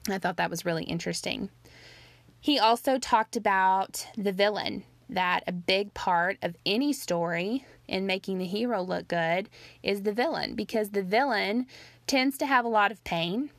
I 0.09 0.19
thought 0.19 0.37
that 0.37 0.49
was 0.49 0.65
really 0.65 0.83
interesting. 0.83 1.49
He 2.39 2.59
also 2.59 2.99
talked 2.99 3.35
about 3.35 4.07
the 4.15 4.31
villain, 4.31 4.83
that 5.09 5.43
a 5.47 5.51
big 5.51 5.93
part 5.93 6.37
of 6.41 6.55
any 6.65 6.91
story 6.91 7.65
in 7.87 8.05
making 8.05 8.37
the 8.37 8.45
hero 8.45 8.81
look 8.81 9.07
good 9.07 9.49
is 9.83 10.03
the 10.03 10.13
villain 10.13 10.55
because 10.55 10.89
the 10.89 11.03
villain 11.03 11.65
tends 12.05 12.37
to 12.37 12.45
have 12.45 12.65
a 12.65 12.69
lot 12.69 12.91
of 12.91 13.03
pain 13.03 13.49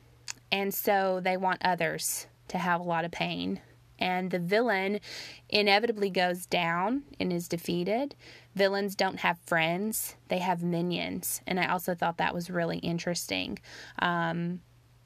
and 0.51 0.73
so 0.73 1.19
they 1.23 1.37
want 1.37 1.61
others 1.63 2.27
to 2.47 2.57
have 2.57 2.81
a 2.81 2.83
lot 2.83 3.05
of 3.05 3.11
pain. 3.11 3.61
And 3.99 4.31
the 4.31 4.39
villain 4.39 5.01
inevitably 5.49 6.09
goes 6.09 6.45
down 6.45 7.03
and 7.19 7.33
is 7.33 7.47
defeated. 7.47 8.15
Villains 8.55 8.95
don't 8.95 9.19
have 9.19 9.37
friends, 9.45 10.15
they 10.29 10.39
have 10.39 10.63
minions. 10.63 11.41
And 11.45 11.59
I 11.59 11.67
also 11.67 11.93
thought 11.93 12.17
that 12.17 12.33
was 12.33 12.49
really 12.49 12.77
interesting. 12.77 13.59
Um, 13.99 14.61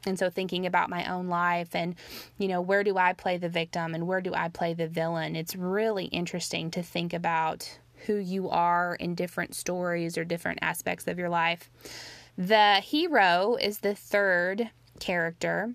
and 0.06 0.20
so 0.20 0.30
thinking 0.30 0.66
about 0.66 0.90
my 0.90 1.12
own 1.12 1.28
life 1.28 1.74
and, 1.74 1.96
you 2.38 2.48
know, 2.48 2.62
where 2.62 2.84
do 2.84 2.98
I 2.98 3.14
play 3.14 3.38
the 3.38 3.50
victim 3.50 3.96
and 3.96 4.06
where 4.06 4.22
do 4.22 4.34
I 4.34 4.50
play 4.50 4.74
the 4.74 4.88
villain? 4.88 5.36
It's 5.36 5.56
really 5.56 6.06
interesting 6.06 6.70
to 6.72 6.84
think 6.84 7.14
about 7.14 7.80
who 8.06 8.16
you 8.16 8.50
are 8.50 8.96
in 8.96 9.16
different 9.16 9.56
stories 9.56 10.18
or 10.18 10.24
different 10.24 10.60
aspects 10.62 11.08
of 11.08 11.18
your 11.18 11.30
life. 11.30 11.70
The 12.38 12.76
hero 12.76 13.58
is 13.60 13.80
the 13.80 13.96
third 13.96 14.70
character, 15.00 15.74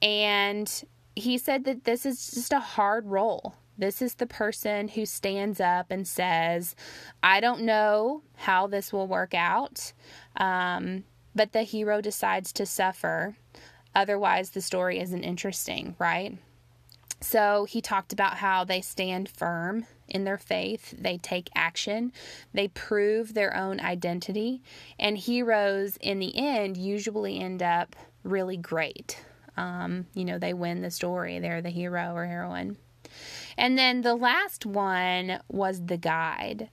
and 0.00 0.84
he 1.14 1.38
said 1.38 1.64
that 1.64 1.84
this 1.84 2.06
is 2.06 2.30
just 2.30 2.52
a 2.52 2.60
hard 2.60 3.06
role. 3.06 3.54
This 3.78 4.00
is 4.00 4.14
the 4.14 4.26
person 4.26 4.88
who 4.88 5.04
stands 5.04 5.60
up 5.60 5.90
and 5.90 6.06
says, 6.06 6.74
I 7.22 7.40
don't 7.40 7.62
know 7.62 8.22
how 8.36 8.66
this 8.66 8.92
will 8.92 9.06
work 9.06 9.34
out, 9.34 9.92
um, 10.36 11.04
but 11.34 11.52
the 11.52 11.62
hero 11.62 12.00
decides 12.00 12.52
to 12.54 12.64
suffer. 12.66 13.36
Otherwise, 13.94 14.50
the 14.50 14.62
story 14.62 14.98
isn't 15.00 15.24
interesting, 15.24 15.94
right? 15.98 16.38
So 17.20 17.64
he 17.64 17.80
talked 17.80 18.12
about 18.12 18.38
how 18.38 18.64
they 18.64 18.80
stand 18.80 19.28
firm 19.28 19.86
in 20.08 20.24
their 20.24 20.38
faith, 20.38 20.94
they 20.98 21.18
take 21.18 21.50
action, 21.54 22.12
they 22.52 22.68
prove 22.68 23.34
their 23.34 23.56
own 23.56 23.80
identity, 23.80 24.62
and 24.98 25.18
heroes 25.18 25.96
in 26.00 26.18
the 26.18 26.36
end 26.36 26.76
usually 26.76 27.38
end 27.38 27.62
up 27.62 27.96
really 28.22 28.56
great. 28.56 29.20
Um, 29.56 30.06
you 30.14 30.24
know, 30.24 30.38
they 30.38 30.54
win 30.54 30.82
the 30.82 30.90
story, 30.90 31.38
they're 31.38 31.62
the 31.62 31.70
hero 31.70 32.14
or 32.14 32.26
heroine. 32.26 32.76
And 33.56 33.78
then 33.78 34.02
the 34.02 34.14
last 34.14 34.66
one 34.66 35.40
was 35.48 35.86
the 35.86 35.96
guide. 35.96 36.68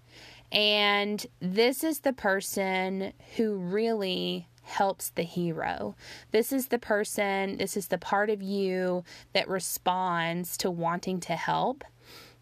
And 0.51 1.25
this 1.39 1.83
is 1.83 2.01
the 2.01 2.13
person 2.13 3.13
who 3.37 3.55
really 3.55 4.47
helps 4.63 5.09
the 5.09 5.23
hero. 5.23 5.95
This 6.31 6.51
is 6.51 6.67
the 6.67 6.79
person, 6.79 7.57
this 7.57 7.75
is 7.75 7.87
the 7.87 7.97
part 7.97 8.29
of 8.29 8.41
you 8.41 9.03
that 9.33 9.47
responds 9.49 10.57
to 10.57 10.71
wanting 10.71 11.19
to 11.21 11.35
help. 11.35 11.83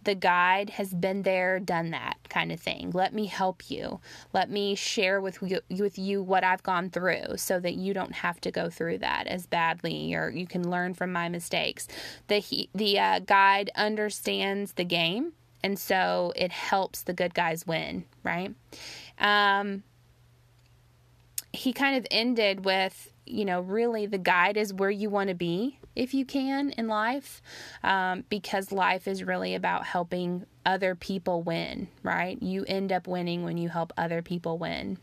The 0.03 0.15
guide 0.15 0.71
has 0.71 0.93
been 0.93 1.21
there, 1.21 1.59
done 1.59 1.91
that 1.91 2.17
kind 2.29 2.51
of 2.51 2.59
thing. 2.59 2.91
Let 2.91 3.13
me 3.13 3.27
help 3.27 3.69
you. 3.69 3.99
Let 4.33 4.49
me 4.49 4.75
share 4.75 5.21
with 5.21 5.39
you, 5.41 5.61
with 5.69 5.99
you 5.99 6.23
what 6.23 6.43
I've 6.43 6.63
gone 6.63 6.89
through 6.89 7.37
so 7.37 7.59
that 7.59 7.75
you 7.75 7.93
don't 7.93 8.13
have 8.13 8.41
to 8.41 8.51
go 8.51 8.69
through 8.69 8.99
that 8.99 9.27
as 9.27 9.45
badly 9.45 10.13
or 10.15 10.29
you 10.29 10.47
can 10.47 10.69
learn 10.69 10.93
from 10.93 11.11
my 11.11 11.29
mistakes. 11.29 11.87
The 12.27 12.69
the 12.73 12.99
uh, 12.99 13.19
guide 13.19 13.69
understands 13.75 14.73
the 14.73 14.85
game 14.85 15.33
and 15.63 15.77
so 15.77 16.33
it 16.35 16.51
helps 16.51 17.03
the 17.03 17.13
good 17.13 17.33
guys 17.33 17.67
win, 17.67 18.05
right? 18.23 18.53
Um, 19.19 19.83
he 21.53 21.73
kind 21.73 21.97
of 21.97 22.07
ended 22.09 22.65
with, 22.65 23.11
you 23.25 23.45
know, 23.45 23.61
really 23.61 24.05
the 24.05 24.17
guide 24.17 24.57
is 24.57 24.73
where 24.73 24.89
you 24.89 25.09
want 25.09 25.29
to 25.29 25.35
be 25.35 25.77
if 25.95 26.13
you 26.13 26.25
can 26.25 26.71
in 26.71 26.87
life, 26.87 27.41
um, 27.83 28.23
because 28.29 28.71
life 28.71 29.07
is 29.07 29.23
really 29.23 29.55
about 29.55 29.85
helping 29.85 30.45
other 30.65 30.95
people 30.95 31.41
win, 31.43 31.87
right? 32.03 32.41
You 32.41 32.63
end 32.67 32.91
up 32.91 33.07
winning 33.07 33.43
when 33.43 33.57
you 33.57 33.69
help 33.69 33.91
other 33.97 34.21
people 34.21 34.57
win. 34.57 34.97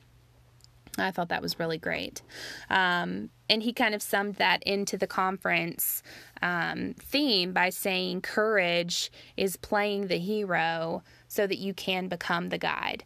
I 0.99 1.11
thought 1.11 1.29
that 1.29 1.43
was 1.43 1.59
really 1.59 1.79
great. 1.79 2.23
Um, 2.71 3.31
and 3.49 3.63
he 3.63 3.73
kind 3.73 3.95
of 3.95 4.03
summed 4.03 4.37
that 4.37 4.63
into 4.65 4.97
the 4.97 5.07
conference 5.07 6.03
um, 6.43 6.95
theme 6.99 7.53
by 7.53 7.71
saying 7.71 8.23
courage 8.23 9.11
is 9.37 9.57
playing 9.57 10.09
the 10.09 10.19
hero 10.19 11.03
so 11.29 11.47
that 11.47 11.59
you 11.59 11.75
can 11.75 12.09
become 12.09 12.49
the 12.49 12.59
guide. 12.59 13.05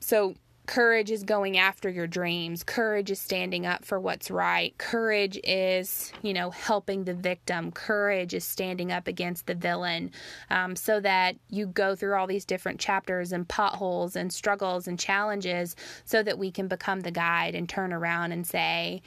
So, 0.00 0.34
Courage 0.66 1.10
is 1.10 1.22
going 1.22 1.58
after 1.58 1.90
your 1.90 2.06
dreams. 2.06 2.62
Courage 2.64 3.10
is 3.10 3.20
standing 3.20 3.66
up 3.66 3.84
for 3.84 4.00
what's 4.00 4.30
right. 4.30 4.76
Courage 4.78 5.38
is, 5.44 6.10
you 6.22 6.32
know, 6.32 6.50
helping 6.50 7.04
the 7.04 7.12
victim. 7.12 7.70
Courage 7.70 8.32
is 8.32 8.44
standing 8.44 8.90
up 8.90 9.06
against 9.06 9.46
the 9.46 9.54
villain 9.54 10.10
um, 10.48 10.74
so 10.74 11.00
that 11.00 11.36
you 11.50 11.66
go 11.66 11.94
through 11.94 12.14
all 12.14 12.26
these 12.26 12.46
different 12.46 12.80
chapters 12.80 13.32
and 13.32 13.46
potholes 13.46 14.16
and 14.16 14.32
struggles 14.32 14.88
and 14.88 14.98
challenges 14.98 15.76
so 16.06 16.22
that 16.22 16.38
we 16.38 16.50
can 16.50 16.66
become 16.66 17.00
the 17.00 17.10
guide 17.10 17.54
and 17.54 17.68
turn 17.68 17.92
around 17.92 18.32
and 18.32 18.46
say, 18.46 19.02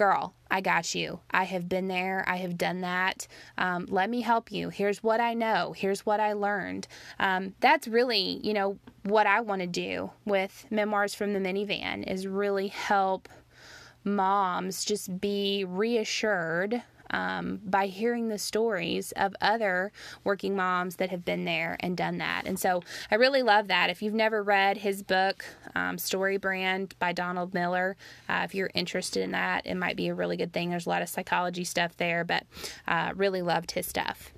girl, 0.00 0.32
I 0.50 0.62
got 0.62 0.94
you. 0.94 1.20
I 1.30 1.44
have 1.44 1.68
been 1.68 1.86
there. 1.86 2.24
I 2.26 2.36
have 2.36 2.56
done 2.56 2.80
that. 2.80 3.26
Um, 3.58 3.84
let 3.90 4.08
me 4.08 4.22
help 4.22 4.50
you. 4.50 4.70
Here's 4.70 5.02
what 5.02 5.20
I 5.20 5.34
know. 5.34 5.74
Here's 5.76 6.06
what 6.06 6.20
I 6.20 6.32
learned. 6.32 6.88
Um, 7.18 7.52
that's 7.60 7.86
really, 7.86 8.40
you 8.42 8.54
know, 8.54 8.78
what 9.02 9.26
I 9.26 9.42
want 9.42 9.60
to 9.60 9.66
do 9.66 10.10
with 10.24 10.64
Memoirs 10.70 11.14
from 11.14 11.34
the 11.34 11.38
Minivan 11.38 12.10
is 12.10 12.26
really 12.26 12.68
help 12.68 13.28
moms 14.02 14.86
just 14.86 15.20
be 15.20 15.66
reassured 15.68 16.82
um, 17.10 17.60
by 17.64 17.86
hearing 17.86 18.28
the 18.28 18.38
stories 18.38 19.12
of 19.12 19.34
other 19.40 19.92
working 20.24 20.56
moms 20.56 20.96
that 20.96 21.10
have 21.10 21.24
been 21.24 21.44
there 21.44 21.76
and 21.80 21.96
done 21.96 22.18
that. 22.18 22.42
And 22.46 22.58
so 22.58 22.82
I 23.10 23.16
really 23.16 23.42
love 23.42 23.68
that. 23.68 23.90
If 23.90 24.02
you've 24.02 24.14
never 24.14 24.42
read 24.42 24.78
his 24.78 25.02
book, 25.02 25.44
um, 25.74 25.98
Story 25.98 26.36
Brand 26.36 26.94
by 26.98 27.12
Donald 27.12 27.54
Miller, 27.54 27.96
uh, 28.28 28.42
if 28.44 28.54
you're 28.54 28.70
interested 28.74 29.22
in 29.22 29.32
that, 29.32 29.66
it 29.66 29.74
might 29.74 29.96
be 29.96 30.08
a 30.08 30.14
really 30.14 30.36
good 30.36 30.52
thing. 30.52 30.70
There's 30.70 30.86
a 30.86 30.90
lot 30.90 31.02
of 31.02 31.08
psychology 31.08 31.64
stuff 31.64 31.96
there, 31.96 32.24
but 32.24 32.44
uh, 32.86 33.12
really 33.14 33.42
loved 33.42 33.72
his 33.72 33.86
stuff. 33.86 34.32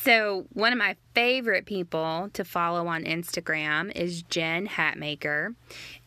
So, 0.00 0.46
one 0.52 0.72
of 0.72 0.78
my 0.78 0.96
favorite 1.14 1.66
people 1.66 2.30
to 2.34 2.44
follow 2.44 2.86
on 2.86 3.04
Instagram 3.04 3.90
is 3.96 4.22
Jen 4.22 4.68
Hatmaker 4.68 5.54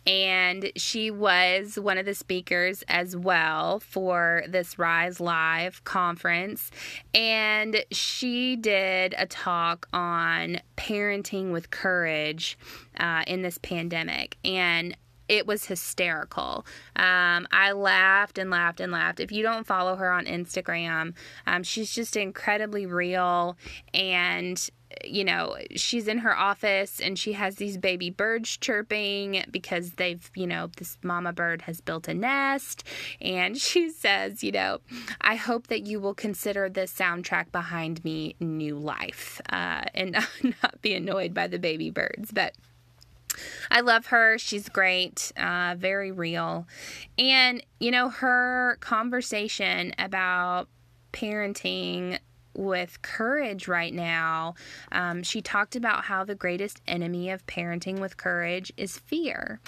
and 0.07 0.71
she 0.75 1.11
was 1.11 1.77
one 1.77 1.97
of 1.97 2.05
the 2.05 2.15
speakers 2.15 2.83
as 2.87 3.15
well 3.15 3.79
for 3.79 4.43
this 4.47 4.79
Rise 4.79 5.19
Live 5.19 5.83
conference. 5.83 6.71
And 7.13 7.83
she 7.91 8.55
did 8.55 9.13
a 9.17 9.27
talk 9.27 9.87
on 9.93 10.59
parenting 10.75 11.51
with 11.51 11.69
courage 11.69 12.57
uh, 12.99 13.23
in 13.27 13.43
this 13.43 13.59
pandemic. 13.59 14.37
And 14.43 14.97
it 15.31 15.47
was 15.47 15.65
hysterical. 15.65 16.65
Um, 16.97 17.47
I 17.53 17.71
laughed 17.71 18.37
and 18.37 18.51
laughed 18.51 18.81
and 18.81 18.91
laughed. 18.91 19.21
If 19.21 19.31
you 19.31 19.43
don't 19.43 19.65
follow 19.65 19.95
her 19.95 20.11
on 20.11 20.25
Instagram, 20.25 21.13
um, 21.47 21.63
she's 21.63 21.95
just 21.95 22.17
incredibly 22.17 22.85
real 22.85 23.57
and 23.93 24.69
you 25.05 25.23
know, 25.23 25.55
she's 25.77 26.09
in 26.09 26.17
her 26.17 26.37
office 26.37 26.99
and 26.99 27.17
she 27.17 27.31
has 27.31 27.55
these 27.55 27.77
baby 27.77 28.09
birds 28.09 28.57
chirping 28.57 29.41
because 29.49 29.91
they've, 29.91 30.29
you 30.35 30.45
know, 30.45 30.69
this 30.75 30.97
mama 31.01 31.31
bird 31.31 31.61
has 31.61 31.79
built 31.79 32.09
a 32.09 32.13
nest. 32.13 32.83
And 33.21 33.57
she 33.59 33.89
says, 33.89 34.43
you 34.43 34.51
know, 34.51 34.79
I 35.21 35.35
hope 35.35 35.67
that 35.67 35.87
you 35.87 36.01
will 36.01 36.13
consider 36.13 36.67
the 36.67 36.81
soundtrack 36.81 37.53
behind 37.53 38.03
me 38.03 38.35
new 38.41 38.77
life 38.77 39.39
uh, 39.49 39.83
and 39.93 40.17
not 40.43 40.81
be 40.81 40.93
annoyed 40.93 41.33
by 41.33 41.47
the 41.47 41.57
baby 41.57 41.89
birds. 41.89 42.31
But 42.33 42.53
I 43.69 43.81
love 43.81 44.07
her. 44.07 44.37
She's 44.37 44.69
great, 44.69 45.31
uh, 45.37 45.75
very 45.77 46.11
real. 46.11 46.67
And, 47.17 47.63
you 47.79 47.91
know, 47.91 48.09
her 48.09 48.77
conversation 48.81 49.93
about 49.97 50.67
parenting 51.13 52.19
with 52.55 53.01
courage 53.01 53.67
right 53.67 53.93
now. 53.93 54.55
Um, 54.91 55.23
she 55.23 55.41
talked 55.41 55.75
about 55.75 56.05
how 56.05 56.23
the 56.23 56.35
greatest 56.35 56.81
enemy 56.87 57.29
of 57.29 57.45
parenting 57.45 57.99
with 57.99 58.17
courage 58.17 58.71
is 58.77 58.99
fear. 58.99 59.59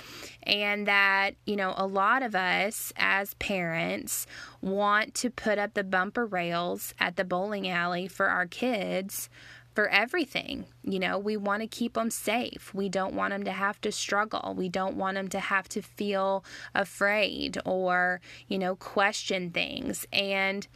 And 0.44 0.88
that, 0.88 1.36
you 1.46 1.56
know, 1.56 1.74
a 1.78 1.88
lot 1.88 2.24
of 2.24 2.36
us 2.36 2.92
as 2.98 3.34
parents 3.36 4.28
want 4.62 5.14
to 5.16 5.30
put 5.30 5.58
up 5.58 5.74
the 5.74 5.84
bumper 5.84 6.26
rails 6.26 6.94
at 7.00 7.16
the 7.16 7.24
bowling 7.24 7.68
alley 7.68 8.08
for 8.08 8.28
our 8.28 8.46
kids 8.46 9.30
for 9.74 9.88
everything. 9.90 10.66
You 10.84 11.00
know, 11.00 11.18
we 11.18 11.38
want 11.38 11.62
to 11.62 11.68
keep 11.68 11.94
them 11.94 12.10
safe. 12.10 12.74
We 12.74 12.90
don't 12.90 13.16
want 13.16 13.32
them 13.32 13.44
to 13.44 13.52
have 13.52 13.82
to 13.82 13.92
struggle. 13.92 14.54
We 14.56 14.70
don't 14.70 14.96
want 14.96 15.16
them 15.16 15.28
to 15.30 15.40
have 15.40 15.68
to 15.70 15.82
feel 15.82 16.44
afraid 16.76 17.58
or, 17.66 18.22
you 18.48 18.58
know, 18.58 18.76
question 18.76 19.52
things. 19.52 20.06
And 20.12 20.68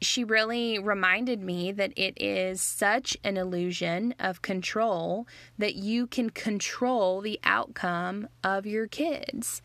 she 0.00 0.22
really 0.22 0.78
reminded 0.78 1.40
me 1.40 1.72
that 1.72 1.92
it 1.96 2.20
is 2.20 2.60
such 2.60 3.16
an 3.24 3.36
illusion 3.36 4.14
of 4.18 4.42
control 4.42 5.26
that 5.58 5.74
you 5.74 6.06
can 6.06 6.30
control 6.30 7.20
the 7.20 7.40
outcome 7.42 8.28
of 8.42 8.66
your 8.66 8.86
kids. 8.86 9.62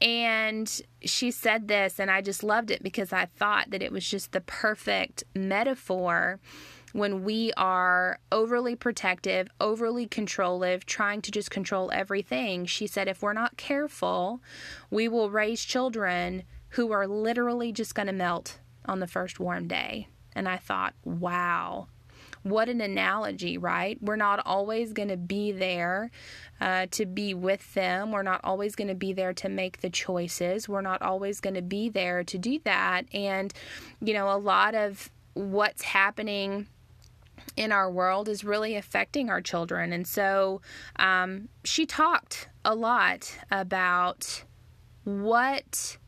And 0.00 0.80
she 1.02 1.30
said 1.30 1.68
this, 1.68 1.98
and 1.98 2.10
I 2.10 2.20
just 2.20 2.42
loved 2.42 2.70
it 2.70 2.82
because 2.82 3.12
I 3.12 3.26
thought 3.26 3.70
that 3.70 3.82
it 3.82 3.92
was 3.92 4.08
just 4.08 4.32
the 4.32 4.40
perfect 4.40 5.24
metaphor 5.34 6.38
when 6.92 7.24
we 7.24 7.52
are 7.56 8.18
overly 8.32 8.74
protective, 8.74 9.48
overly 9.60 10.06
controlling, 10.06 10.80
trying 10.86 11.22
to 11.22 11.30
just 11.30 11.50
control 11.50 11.90
everything. 11.92 12.66
She 12.66 12.86
said, 12.86 13.08
if 13.08 13.22
we're 13.22 13.32
not 13.32 13.56
careful, 13.56 14.40
we 14.90 15.08
will 15.08 15.30
raise 15.30 15.64
children 15.64 16.44
who 16.70 16.92
are 16.92 17.06
literally 17.06 17.72
just 17.72 17.94
going 17.94 18.06
to 18.06 18.12
melt 18.12 18.58
on 18.86 19.00
the 19.00 19.06
first 19.06 19.40
warm 19.40 19.68
day. 19.68 20.08
And 20.34 20.48
I 20.48 20.56
thought, 20.56 20.94
wow, 21.04 21.88
what 22.42 22.68
an 22.68 22.80
analogy, 22.80 23.58
right? 23.58 23.98
We're 24.00 24.16
not 24.16 24.40
always 24.46 24.92
going 24.92 25.08
to 25.08 25.16
be 25.16 25.52
there 25.52 26.10
uh, 26.60 26.86
to 26.92 27.06
be 27.06 27.34
with 27.34 27.74
them. 27.74 28.12
We're 28.12 28.22
not 28.22 28.40
always 28.44 28.74
going 28.74 28.88
to 28.88 28.94
be 28.94 29.12
there 29.12 29.32
to 29.34 29.48
make 29.48 29.80
the 29.80 29.90
choices. 29.90 30.68
We're 30.68 30.80
not 30.80 31.02
always 31.02 31.40
going 31.40 31.54
to 31.54 31.62
be 31.62 31.88
there 31.88 32.24
to 32.24 32.38
do 32.38 32.58
that. 32.64 33.02
And, 33.12 33.52
you 34.00 34.14
know, 34.14 34.30
a 34.30 34.38
lot 34.38 34.74
of 34.74 35.10
what's 35.34 35.82
happening 35.82 36.66
in 37.56 37.72
our 37.72 37.90
world 37.90 38.28
is 38.28 38.44
really 38.44 38.76
affecting 38.76 39.30
our 39.30 39.40
children. 39.40 39.92
And 39.92 40.06
so 40.06 40.60
um, 40.96 41.48
she 41.64 41.86
talked 41.86 42.48
a 42.64 42.74
lot 42.74 43.38
about 43.50 44.44
what 45.04 45.98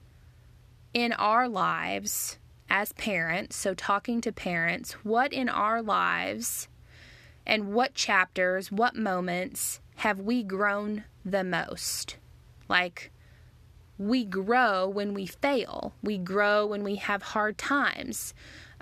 in 0.95 1.13
our 1.13 1.49
lives 1.49 2.39
as 2.69 2.93
parents, 2.93 3.57
so 3.57 3.75
talking 3.75 4.21
to 4.21 4.33
parents, 4.33 4.93
what 5.05 5.33
in 5.33 5.49
our 5.49 5.83
lives 5.83 6.69
and 7.47 7.73
what 7.73 7.95
chapters, 7.95 8.71
what 8.71 8.97
moments 8.97 9.81
have 9.97 10.21
we 10.21 10.43
grown 10.43 11.05
the 11.25 11.45
most? 11.45 12.17
Like, 12.69 13.11
we 13.99 14.25
grow 14.25 14.89
when 14.89 15.15
we 15.15 15.27
fail, 15.27 15.95
we 16.03 16.19
grow 16.19 16.67
when 16.67 16.83
we 16.83 16.97
have 16.97 17.23
hard 17.23 17.59
times. 17.59 18.33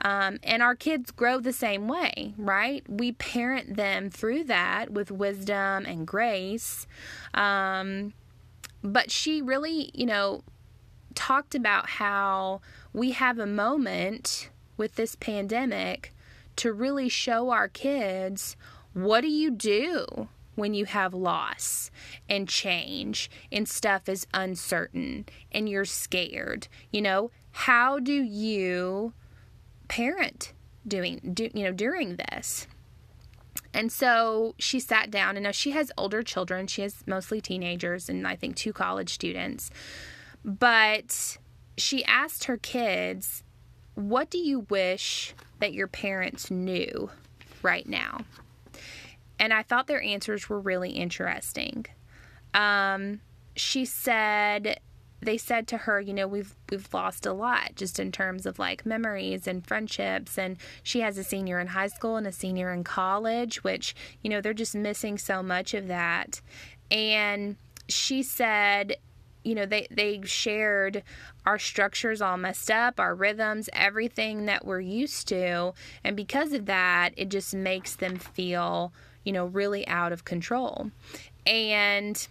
Um, 0.03 0.39
and 0.43 0.63
our 0.63 0.75
kids 0.75 1.11
grow 1.11 1.41
the 1.41 1.53
same 1.53 1.89
way, 1.89 2.35
right? 2.37 2.83
We 2.89 3.13
parent 3.13 3.77
them 3.77 4.11
through 4.11 4.45
that 4.45 4.91
with 4.91 5.11
wisdom 5.11 5.85
and 5.87 6.07
grace. 6.07 6.87
Um, 7.35 8.15
but 8.83 9.11
she 9.11 9.43
really, 9.43 9.91
you 9.93 10.07
know, 10.07 10.43
talked 11.15 11.55
about 11.55 11.91
how 11.91 12.61
we 12.93 13.13
have 13.13 13.39
a 13.39 13.47
moment 13.47 14.49
with 14.77 14.95
this 14.95 15.15
pandemic 15.17 16.15
to 16.57 16.73
really 16.73 17.09
show 17.09 17.51
our 17.51 17.69
kids 17.69 18.57
what 18.93 19.21
do 19.21 19.29
you 19.29 19.51
do 19.51 20.29
when 20.55 20.75
you 20.75 20.85
have 20.85 21.15
loss 21.15 21.91
and 22.29 22.49
change 22.49 23.31
and 23.53 23.69
stuff 23.69 24.09
is 24.09 24.27
uncertain 24.35 25.25
and 25.53 25.69
you're 25.69 25.85
scared 25.85 26.69
you 26.91 27.01
know 27.01 27.31
how 27.53 27.99
do 27.99 28.13
you 28.13 29.13
parent 29.91 30.53
doing 30.87 31.21
do, 31.35 31.51
you 31.53 31.65
know 31.65 31.73
during 31.73 32.17
this 32.17 32.67
and 33.75 33.93
so 33.93 34.55
she 34.59 34.81
sat 34.81 35.11
down 35.11 35.37
and 35.37 35.45
now 35.45 35.51
she 35.51 35.73
has 35.73 35.93
older 35.99 36.23
children 36.23 36.67
she 36.67 36.83
has 36.83 37.03
mostly 37.07 37.41
teenagers 37.41 38.09
and 38.09 38.27
i 38.27 38.35
think 38.35 38.57
two 38.57 38.73
college 38.73 39.11
students 39.13 39.71
but 40.45 41.39
she 41.77 42.05
asked 42.05 42.45
her 42.45 42.57
kids, 42.57 43.43
What 43.95 44.31
do 44.31 44.39
you 44.39 44.61
wish 44.69 45.35
that 45.59 45.73
your 45.73 45.89
parents 45.89 46.51
knew 46.51 47.11
right 47.63 47.89
now? 47.89 48.21
And 49.39 49.53
I 49.53 49.63
thought 49.63 49.87
their 49.87 50.03
answers 50.03 50.49
were 50.49 50.61
really 50.61 50.91
interesting. 50.91 51.87
Um, 52.53 53.21
she 53.57 53.85
said, 53.85 54.81
they 55.23 55.37
said 55.37 55.67
to 55.69 55.77
her, 55.77 56.01
you 56.01 56.15
know, 56.15 56.27
we've 56.27 56.55
we've 56.71 56.93
lost 56.93 57.27
a 57.27 57.33
lot 57.33 57.73
just 57.77 58.01
in 58.01 58.11
terms 58.13 58.47
of 58.47 58.59
like 58.59 58.87
memories 58.87 59.47
and 59.47 59.67
friendships. 59.67 60.39
And 60.39 60.57
she 60.83 61.01
has 61.01 61.19
a 61.19 61.25
senior 61.25 61.61
in 61.61 61.69
high 61.69 61.89
school 61.89 62.17
and 62.17 62.27
a 62.27 62.33
senior 62.33 62.73
in 62.73 62.85
college, 62.85 63.63
which, 63.63 63.95
you 64.23 64.31
know, 64.31 64.41
they're 64.41 64.55
just 64.55 64.75
missing 64.75 65.19
so 65.19 65.43
much 65.43 65.75
of 65.75 65.89
that. 65.89 66.41
And 66.91 67.57
she 67.89 68.23
said 68.23 68.97
you 69.43 69.55
know 69.55 69.67
they 69.67 69.87
they 69.91 70.21
shared 70.23 71.03
our 71.47 71.59
structures 71.59 72.21
all 72.21 72.37
messed 72.37 72.71
up 72.71 73.01
our 73.01 73.15
rhythms 73.15 73.71
everything 73.73 74.45
that 74.47 74.67
we're 74.67 74.81
used 74.81 75.29
to. 75.29 75.73
And 76.05 76.15
because 76.15 76.53
of 76.53 76.67
that 76.67 77.13
it 77.17 77.31
just 77.31 77.55
makes 77.55 77.97
them 77.97 78.17
feel 78.17 78.93
you 79.25 79.33
know 79.33 79.47
really 79.47 79.87
out 79.89 80.13
of 80.13 80.25
control. 80.25 80.91
And 81.47 82.27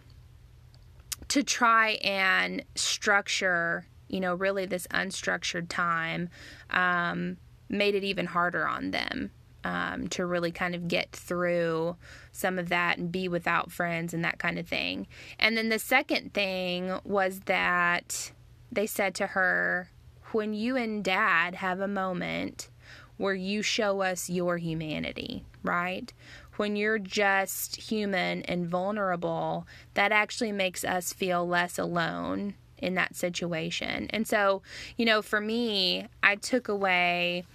to 1.30 1.44
try 1.44 1.92
and 2.04 2.64
structure 2.76 3.86
you 4.08 4.20
know 4.20 4.36
really 4.36 4.66
this 4.66 4.88
unstructured 4.88 5.70
time 5.70 6.30
um, 6.72 7.38
made 7.70 7.96
it 7.96 8.04
even 8.04 8.26
harder 8.26 8.68
on 8.68 8.92
them 8.92 9.32
um, 9.64 10.08
to 10.10 10.26
really 10.26 10.52
kind 10.52 10.76
of 10.76 10.88
get 10.88 11.12
through 11.12 11.96
some 12.32 12.58
of 12.58 12.70
that 12.70 12.98
and 12.98 13.12
be 13.12 13.28
without 13.28 13.72
friends 13.72 14.14
and 14.14 14.24
that 14.24 14.40
kind 14.40 14.58
of 14.58 14.68
thing. 14.68 15.08
And 15.38 15.58
then 15.58 15.70
the 15.70 15.80
second 15.80 16.34
thing 16.34 17.00
was 17.04 17.42
that 17.42 18.32
they 18.72 18.88
said 18.88 19.16
to 19.16 19.28
her, 19.28 19.90
when 20.32 20.54
you 20.54 20.76
and 20.76 21.04
dad 21.04 21.56
have 21.56 21.80
a 21.80 21.88
moment 21.88 22.70
where 23.18 23.34
you 23.34 23.62
show 23.62 24.02
us 24.02 24.30
your 24.30 24.58
humanity, 24.58 25.44
right? 25.64 26.14
When 26.60 26.76
you're 26.76 27.00
just 27.00 27.78
human 27.78 28.42
and 28.42 28.68
vulnerable, 28.68 29.66
that 29.94 30.12
actually 30.12 30.52
makes 30.52 30.84
us 30.84 31.14
feel 31.14 31.48
less 31.48 31.80
alone 31.80 32.56
in 32.78 32.96
that 32.96 33.16
situation. 33.16 34.08
And 34.10 34.28
so, 34.28 34.62
you 34.98 35.06
know, 35.06 35.22
for 35.22 35.40
me, 35.40 36.08
I 36.22 36.36
took 36.36 36.68
away 36.68 37.46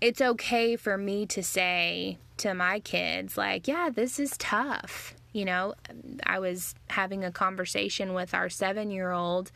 it's 0.00 0.20
okay 0.20 0.76
for 0.76 0.96
me 0.96 1.26
to 1.26 1.42
say 1.42 2.18
to 2.36 2.54
my 2.54 2.78
kids, 2.78 3.36
like, 3.36 3.66
yeah, 3.66 3.90
this 3.92 4.20
is 4.20 4.36
tough. 4.38 5.16
You 5.32 5.46
know, 5.46 5.74
I 6.24 6.38
was 6.38 6.76
having 6.90 7.24
a 7.24 7.32
conversation 7.32 8.14
with 8.14 8.32
our 8.32 8.48
seven 8.48 8.92
year 8.92 9.10
old, 9.10 9.50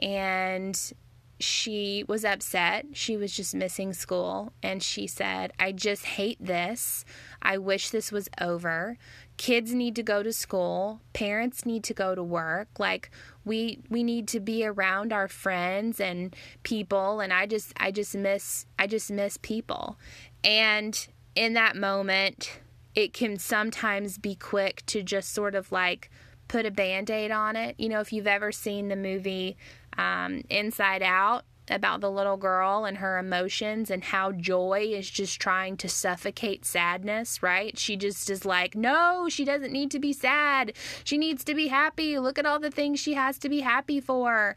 and 0.00 0.92
she 1.40 2.04
was 2.08 2.24
upset. 2.24 2.86
She 2.92 3.16
was 3.16 3.32
just 3.32 3.54
missing 3.54 3.92
school. 3.92 4.52
And 4.62 4.82
she 4.82 5.06
said, 5.06 5.52
I 5.58 5.72
just 5.72 6.04
hate 6.04 6.44
this. 6.44 7.04
I 7.40 7.58
wish 7.58 7.90
this 7.90 8.10
was 8.10 8.28
over. 8.40 8.98
Kids 9.36 9.72
need 9.72 9.94
to 9.96 10.02
go 10.02 10.22
to 10.22 10.32
school. 10.32 11.00
Parents 11.12 11.64
need 11.64 11.84
to 11.84 11.94
go 11.94 12.14
to 12.14 12.22
work. 12.22 12.68
Like, 12.78 13.10
we 13.44 13.80
we 13.88 14.02
need 14.02 14.28
to 14.28 14.40
be 14.40 14.66
around 14.66 15.12
our 15.12 15.28
friends 15.28 16.00
and 16.00 16.36
people 16.64 17.20
and 17.20 17.32
I 17.32 17.46
just 17.46 17.72
I 17.78 17.90
just 17.90 18.14
miss 18.14 18.66
I 18.78 18.86
just 18.86 19.10
miss 19.10 19.36
people. 19.38 19.98
And 20.44 21.06
in 21.34 21.54
that 21.54 21.76
moment, 21.76 22.60
it 22.94 23.12
can 23.12 23.38
sometimes 23.38 24.18
be 24.18 24.34
quick 24.34 24.82
to 24.86 25.02
just 25.02 25.32
sort 25.32 25.54
of 25.54 25.70
like 25.70 26.10
put 26.48 26.66
a 26.66 26.70
band-aid 26.70 27.30
on 27.30 27.56
it. 27.56 27.76
You 27.78 27.88
know, 27.88 28.00
if 28.00 28.12
you've 28.12 28.26
ever 28.26 28.50
seen 28.50 28.88
the 28.88 28.96
movie 28.96 29.56
um, 29.98 30.42
Inside 30.48 31.02
Out, 31.02 31.44
about 31.70 32.00
the 32.00 32.10
little 32.10 32.36
girl 32.36 32.84
and 32.84 32.98
her 32.98 33.18
emotions 33.18 33.90
and 33.90 34.02
how 34.02 34.32
joy 34.32 34.90
is 34.92 35.08
just 35.08 35.40
trying 35.40 35.76
to 35.78 35.88
suffocate 35.88 36.64
sadness, 36.64 37.42
right? 37.42 37.78
She 37.78 37.96
just 37.96 38.30
is 38.30 38.44
like, 38.44 38.74
no, 38.74 39.28
she 39.28 39.44
doesn't 39.44 39.72
need 39.72 39.90
to 39.92 39.98
be 39.98 40.12
sad. 40.12 40.72
She 41.04 41.18
needs 41.18 41.44
to 41.44 41.54
be 41.54 41.68
happy. 41.68 42.18
Look 42.18 42.38
at 42.38 42.46
all 42.46 42.58
the 42.58 42.70
things 42.70 43.00
she 43.00 43.14
has 43.14 43.38
to 43.38 43.48
be 43.48 43.60
happy 43.60 44.00
for. 44.00 44.56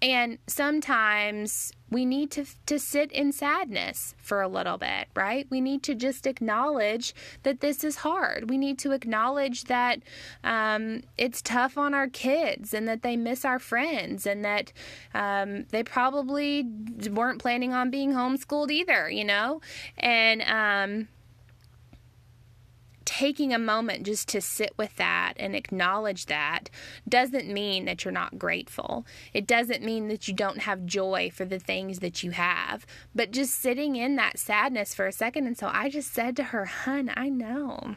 And 0.00 0.38
sometimes 0.46 1.72
we 1.90 2.04
need 2.04 2.30
to 2.32 2.44
to 2.66 2.78
sit 2.78 3.10
in 3.12 3.32
sadness 3.32 4.14
for 4.18 4.42
a 4.42 4.48
little 4.48 4.78
bit, 4.78 5.08
right? 5.16 5.46
We 5.50 5.60
need 5.60 5.82
to 5.84 5.94
just 5.94 6.26
acknowledge 6.26 7.14
that 7.42 7.60
this 7.60 7.82
is 7.82 7.96
hard. 7.96 8.50
We 8.50 8.58
need 8.58 8.78
to 8.80 8.92
acknowledge 8.92 9.64
that 9.64 10.00
um, 10.44 11.02
it's 11.16 11.42
tough 11.42 11.78
on 11.78 11.94
our 11.94 12.08
kids 12.08 12.74
and 12.74 12.86
that 12.86 13.02
they 13.02 13.16
miss 13.16 13.44
our 13.44 13.58
friends 13.58 14.26
and 14.26 14.44
that 14.44 14.72
um, 15.14 15.64
they 15.70 15.82
probably 15.82 16.64
weren't 17.10 17.40
planning 17.40 17.72
on 17.72 17.90
being 17.90 18.12
homeschooled 18.12 18.70
either, 18.70 19.10
you 19.10 19.24
know, 19.24 19.60
and 19.96 20.42
um, 20.42 21.08
taking 23.08 23.54
a 23.54 23.58
moment 23.58 24.04
just 24.04 24.28
to 24.28 24.38
sit 24.38 24.74
with 24.76 24.94
that 24.96 25.32
and 25.38 25.56
acknowledge 25.56 26.26
that 26.26 26.68
doesn't 27.08 27.48
mean 27.48 27.86
that 27.86 28.04
you're 28.04 28.12
not 28.12 28.38
grateful. 28.38 29.06
It 29.32 29.46
doesn't 29.46 29.82
mean 29.82 30.08
that 30.08 30.28
you 30.28 30.34
don't 30.34 30.58
have 30.58 30.84
joy 30.84 31.30
for 31.32 31.46
the 31.46 31.58
things 31.58 32.00
that 32.00 32.22
you 32.22 32.32
have, 32.32 32.84
but 33.14 33.30
just 33.30 33.54
sitting 33.54 33.96
in 33.96 34.16
that 34.16 34.38
sadness 34.38 34.94
for 34.94 35.06
a 35.06 35.12
second. 35.12 35.46
And 35.46 35.56
so 35.56 35.70
I 35.72 35.88
just 35.88 36.12
said 36.12 36.36
to 36.36 36.44
her, 36.44 36.66
Hun, 36.66 37.10
I 37.16 37.30
know 37.30 37.96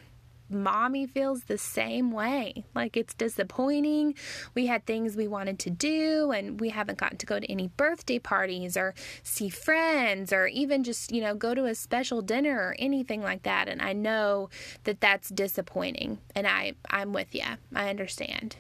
mommy 0.52 1.06
feels 1.06 1.44
the 1.44 1.58
same 1.58 2.12
way. 2.12 2.66
Like 2.76 2.98
it's 2.98 3.14
disappointing. 3.14 4.16
We 4.54 4.68
had 4.68 4.86
things 4.86 5.16
we 5.16 5.28
wanted 5.28 5.60
to 5.60 5.70
do 5.70 6.32
and 6.32 6.60
we 6.60 6.70
haven't 6.70 6.98
gotten 6.98 7.18
to 7.18 7.26
go 7.26 7.40
to 7.40 7.52
any 7.52 7.68
birthday 7.70 8.20
parties 8.20 8.78
or 8.78 8.94
see 9.24 9.50
friends 9.50 10.32
or 10.34 10.48
even 10.48 10.84
just, 10.84 11.12
you 11.12 11.22
know, 11.22 11.36
go 11.36 11.54
to 11.54 11.66
a 11.66 11.76
special 11.76 12.22
dinner 12.22 12.58
or 12.58 12.76
anything 12.80 13.22
like 13.22 13.44
that. 13.44 13.68
And 13.68 13.82
I 13.82 13.94
know 13.94 14.50
that 14.84 15.02
that's 15.02 15.30
disappointing. 15.30 16.20
And 16.36 16.48
I 16.48 16.74
I'm 16.90 17.14
with 17.14 17.34
you. 17.34 17.44
I 17.74 17.90
understand. 17.90 18.58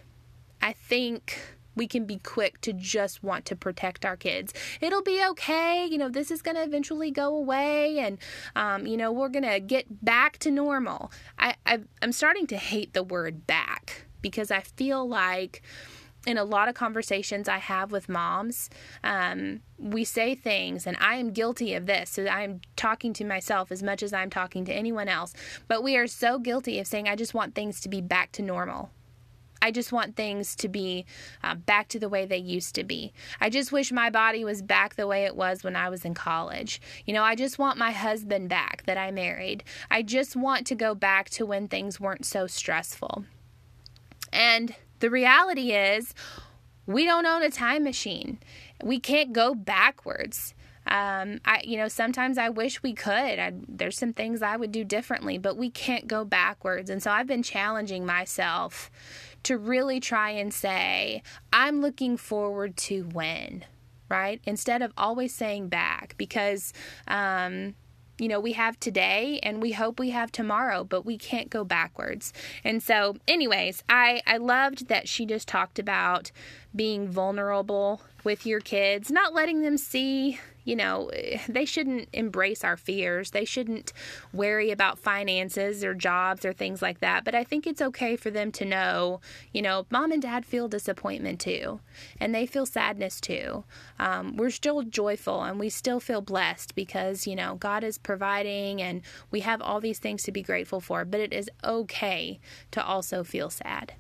I 0.61 0.73
think 0.73 1.39
we 1.76 1.88
can 1.88 2.05
be 2.05 2.17
quick 2.17 2.59
to 2.61 2.74
just 2.74 3.24
want 3.24 3.45
to 3.45 3.55
protect 3.55 4.05
our 4.05 4.17
kids. 4.17 4.53
It'll 4.82 5.03
be 5.03 5.24
okay. 5.32 5.86
You 5.86 5.97
know, 5.97 6.09
this 6.09 6.32
is 6.32 6.41
going 6.41 6.55
to 6.55 6.63
eventually 6.63 7.11
go 7.11 7.36
away 7.36 7.99
and, 7.99 8.17
um, 8.55 8.86
you 8.86 8.97
know, 8.97 9.11
we're 9.11 9.30
going 9.30 9.49
to 9.49 9.59
get 9.59 10.03
back 10.03 10.38
to 10.39 10.51
normal. 10.51 11.11
I, 11.39 11.55
I, 11.65 11.80
I'm 12.01 12.11
starting 12.11 12.47
to 12.47 12.57
hate 12.57 12.93
the 12.93 13.03
word 13.03 13.47
back 13.47 14.05
because 14.22 14.51
I 14.51 14.61
feel 14.61 15.07
like 15.07 15.61
in 16.28 16.38
a 16.38 16.43
lot 16.43 16.69
of 16.69 16.76
conversations 16.76 17.49
I 17.49 17.57
have 17.57 17.91
with 17.91 18.07
moms, 18.07 18.69
um, 19.03 19.61
we 19.80 20.03
say 20.03 20.36
things, 20.36 20.86
and 20.86 20.95
I 20.99 21.15
am 21.15 21.32
guilty 21.32 21.74
of 21.74 21.88
this. 21.88 22.11
So 22.11 22.28
I'm 22.28 22.61
talking 22.76 23.11
to 23.13 23.26
myself 23.26 23.72
as 23.72 23.82
much 23.82 24.03
as 24.03 24.13
I'm 24.13 24.30
talking 24.30 24.63
to 24.65 24.74
anyone 24.74 25.07
else. 25.07 25.34
But 25.67 25.82
we 25.82 25.97
are 25.97 26.05
so 26.05 26.38
guilty 26.38 26.80
of 26.80 26.86
saying, 26.86 27.07
I 27.07 27.15
just 27.15 27.34
want 27.34 27.55
things 27.55 27.82
to 27.82 27.89
be 27.89 28.01
back 28.01 28.32
to 28.34 28.43
normal. 28.43 28.91
I 29.62 29.72
just 29.72 29.91
want 29.91 30.16
things 30.16 30.55
to 30.57 30.68
be 30.68 31.05
uh, 31.43 31.55
back 31.55 31.88
to 31.89 31.99
the 31.99 32.09
way 32.09 32.26
they 32.26 32.38
used 32.38 32.76
to 32.76 32.84
be. 32.84 33.14
I 33.39 33.49
just 33.49 33.72
wish 33.72 33.91
my 33.91 34.09
body 34.09 34.43
was 34.43 34.62
back 34.62 34.95
the 34.95 35.07
way 35.07 35.26
it 35.26 35.36
was 35.36 35.64
when 35.64 35.76
I 35.76 35.89
was 35.89 36.03
in 36.03 36.14
college. 36.14 36.82
You 37.05 37.14
know, 37.14 37.24
I 37.24 37.36
just 37.36 37.59
want 37.59 37.78
my 37.78 37.91
husband 37.91 38.49
back 38.49 38.84
that 38.86 38.97
I 38.97 39.12
married. 39.12 39.64
I 39.89 40.01
just 40.01 40.36
want 40.36 40.66
to 40.68 40.76
go 40.76 40.95
back 40.95 41.30
to 41.32 41.45
when 41.45 41.68
things 41.68 41.99
weren't 41.99 42.26
so 42.26 42.47
stressful. 42.47 43.26
And 44.34 44.76
the 44.99 45.09
reality 45.09 45.74
is, 45.74 46.14
we 46.86 47.05
don't 47.05 47.26
own 47.26 47.43
a 47.43 47.49
time 47.49 47.84
machine. 47.84 48.39
We 48.84 48.99
can't 48.99 49.34
go 49.34 49.53
backwards. 49.53 50.53
Um, 50.88 51.39
I, 51.45 51.62
you 51.64 51.78
know, 51.78 51.88
sometimes 51.88 52.38
I 52.38 52.49
wish 52.49 52.82
we 52.82 52.93
could. 52.93 53.14
I, 53.39 53.53
there's 53.68 53.97
some 53.97 54.14
things 54.14 54.41
I 54.41 54.57
would 54.57 54.72
do 54.72 54.84
differently, 54.84 55.38
but 55.38 55.55
we 55.55 55.70
can't 55.70 56.07
go 56.07 56.26
backwards. 56.26 56.89
And 56.89 57.03
so 57.03 57.12
I've 57.12 57.28
been 57.28 57.43
challenging 57.43 58.05
myself 58.05 58.89
to 59.43 59.57
really 59.57 59.99
try 59.99 60.31
and 60.31 60.53
say, 60.53 61.23
I'm 61.51 61.81
looking 61.81 62.17
forward 62.17 62.77
to 62.77 63.03
when, 63.03 63.65
right? 64.09 64.41
Instead 64.45 64.81
of 64.81 64.93
always 64.97 65.33
saying 65.33 65.69
back, 65.69 66.15
because, 66.17 66.73
um, 67.07 67.75
you 68.17 68.27
know, 68.27 68.39
we 68.39 68.53
have 68.53 68.79
today 68.79 69.39
and 69.41 69.61
we 69.61 69.71
hope 69.71 69.99
we 69.99 70.11
have 70.11 70.31
tomorrow, 70.31 70.83
but 70.83 71.05
we 71.05 71.17
can't 71.17 71.49
go 71.49 71.63
backwards. 71.63 72.33
And 72.63 72.83
so, 72.83 73.15
anyways, 73.27 73.83
I, 73.89 74.21
I 74.27 74.37
loved 74.37 74.89
that 74.89 75.09
she 75.09 75.25
just 75.25 75.47
talked 75.47 75.79
about 75.79 76.31
being 76.75 77.07
vulnerable 77.07 78.01
with 78.23 78.45
your 78.45 78.59
kids, 78.59 79.09
not 79.09 79.33
letting 79.33 79.61
them 79.61 79.77
see 79.77 80.39
you 80.64 80.76
know, 80.76 81.09
they 81.47 81.66
shouldn't 81.66 82.09
embrace 82.14 82.64
our 82.64 82.78
fears. 82.78 83.32
They 83.32 83.45
shouldn't 83.45 83.93
worry 84.34 84.72
about 84.72 84.99
finances 84.99 85.84
or 85.84 85.93
jobs 85.93 86.45
or 86.45 86.53
things 86.53 86.82
like 86.82 86.99
that. 86.99 87.24
But 87.24 87.36
I 87.36 87.43
think 87.43 87.66
it's 87.66 87.82
okay 87.82 88.16
for 88.16 88.30
them 88.30 88.51
to 88.53 88.66
know, 88.66 89.22
you 89.53 89.62
know, 89.62 89.86
mom 89.89 90.12
and 90.12 90.22
dad 90.22 90.45
feel 90.45 90.68
disappointment 90.68 91.39
too, 91.39 91.80
and 92.20 92.34
they 92.34 92.45
feel 92.45 92.66
sadness 92.66 93.20
too. 93.20 93.64
Um, 93.99 94.38
we're 94.38 94.49
still 94.49 94.84
joyful 94.84 95.43
and 95.43 95.59
we 95.59 95.70
still 95.70 95.99
feel 95.99 96.22
blessed 96.22 96.76
because, 96.76 97.28
you 97.28 97.36
know, 97.36 97.55
God 97.55 97.84
is 97.84 97.97
providing 97.97 98.82
and 98.82 99.01
we 99.30 99.41
have 99.41 99.62
all 99.62 99.80
these 99.80 99.99
things 99.99 100.24
to 100.24 100.32
be 100.32 100.41
grateful 100.41 100.80
for. 100.80 101.05
But 101.05 101.20
it 101.20 101.34
is 101.34 101.49
okay 101.64 102.39
to 102.72 102.84
also 102.84 103.24
feel 103.24 103.49
sad. 103.49 103.93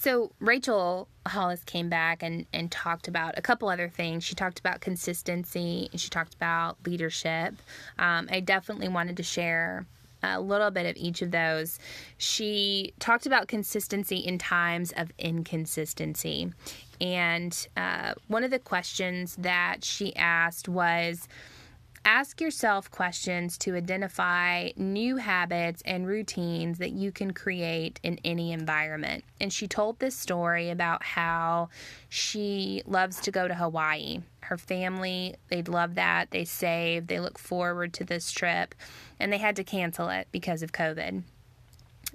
So 0.00 0.30
Rachel 0.38 1.08
Hollis 1.26 1.64
came 1.64 1.88
back 1.88 2.22
and, 2.22 2.46
and 2.52 2.70
talked 2.70 3.08
about 3.08 3.36
a 3.36 3.42
couple 3.42 3.68
other 3.68 3.88
things. 3.88 4.22
She 4.22 4.36
talked 4.36 4.60
about 4.60 4.80
consistency 4.80 5.88
and 5.90 6.00
she 6.00 6.08
talked 6.08 6.34
about 6.36 6.76
leadership. 6.86 7.56
Um, 7.98 8.28
I 8.30 8.38
definitely 8.38 8.86
wanted 8.86 9.16
to 9.16 9.24
share 9.24 9.86
a 10.22 10.40
little 10.40 10.70
bit 10.70 10.86
of 10.86 10.96
each 10.96 11.20
of 11.20 11.32
those. 11.32 11.80
She 12.16 12.94
talked 13.00 13.26
about 13.26 13.48
consistency 13.48 14.18
in 14.18 14.38
times 14.38 14.92
of 14.92 15.10
inconsistency. 15.18 16.52
And 17.00 17.66
uh, 17.76 18.14
one 18.28 18.44
of 18.44 18.52
the 18.52 18.60
questions 18.60 19.34
that 19.40 19.82
she 19.82 20.14
asked 20.14 20.68
was, 20.68 21.26
Ask 22.10 22.40
yourself 22.40 22.90
questions 22.90 23.58
to 23.58 23.76
identify 23.76 24.70
new 24.76 25.18
habits 25.18 25.82
and 25.84 26.06
routines 26.06 26.78
that 26.78 26.92
you 26.92 27.12
can 27.12 27.32
create 27.34 28.00
in 28.02 28.18
any 28.24 28.50
environment. 28.50 29.24
And 29.38 29.52
she 29.52 29.68
told 29.68 29.98
this 29.98 30.16
story 30.16 30.70
about 30.70 31.02
how 31.02 31.68
she 32.08 32.82
loves 32.86 33.20
to 33.20 33.30
go 33.30 33.46
to 33.46 33.54
Hawaii. 33.54 34.22
Her 34.40 34.56
family, 34.56 35.34
they'd 35.48 35.68
love 35.68 35.96
that. 35.96 36.30
They 36.30 36.46
save, 36.46 37.08
they 37.08 37.20
look 37.20 37.38
forward 37.38 37.92
to 37.92 38.04
this 38.04 38.32
trip, 38.32 38.74
and 39.20 39.30
they 39.30 39.36
had 39.36 39.56
to 39.56 39.62
cancel 39.62 40.08
it 40.08 40.28
because 40.32 40.62
of 40.62 40.72
COVID. 40.72 41.24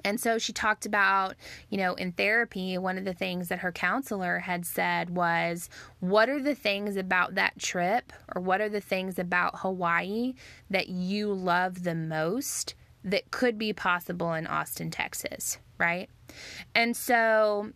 And 0.03 0.19
so 0.19 0.37
she 0.37 0.53
talked 0.53 0.85
about, 0.85 1.35
you 1.69 1.77
know, 1.77 1.93
in 1.93 2.11
therapy, 2.11 2.77
one 2.77 2.97
of 2.97 3.05
the 3.05 3.13
things 3.13 3.47
that 3.49 3.59
her 3.59 3.71
counselor 3.71 4.39
had 4.39 4.65
said 4.65 5.11
was, 5.11 5.69
What 5.99 6.29
are 6.29 6.41
the 6.41 6.55
things 6.55 6.97
about 6.97 7.35
that 7.35 7.59
trip 7.59 8.11
or 8.35 8.41
what 8.41 8.61
are 8.61 8.69
the 8.69 8.81
things 8.81 9.19
about 9.19 9.59
Hawaii 9.59 10.33
that 10.69 10.89
you 10.89 11.31
love 11.31 11.83
the 11.83 11.95
most 11.95 12.75
that 13.03 13.31
could 13.31 13.57
be 13.57 13.73
possible 13.73 14.33
in 14.33 14.47
Austin, 14.47 14.89
Texas? 14.89 15.57
Right. 15.77 16.09
And 16.73 16.95
so 16.97 17.71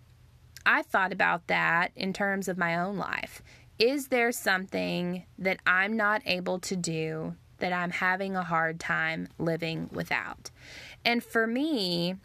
I 0.65 0.81
thought 0.81 1.13
about 1.13 1.47
that 1.47 1.91
in 1.95 2.13
terms 2.13 2.47
of 2.47 2.57
my 2.57 2.77
own 2.77 2.97
life. 2.97 3.41
Is 3.79 4.07
there 4.07 4.31
something 4.31 5.23
that 5.37 5.59
I'm 5.65 5.95
not 5.95 6.21
able 6.25 6.59
to 6.59 6.75
do 6.75 7.35
that 7.59 7.71
I'm 7.71 7.91
having 7.91 8.35
a 8.35 8.43
hard 8.43 8.79
time 8.79 9.27
living 9.37 9.89
without? 9.91 10.49
And 11.07 11.23
for 11.23 11.47
me, 11.47 12.15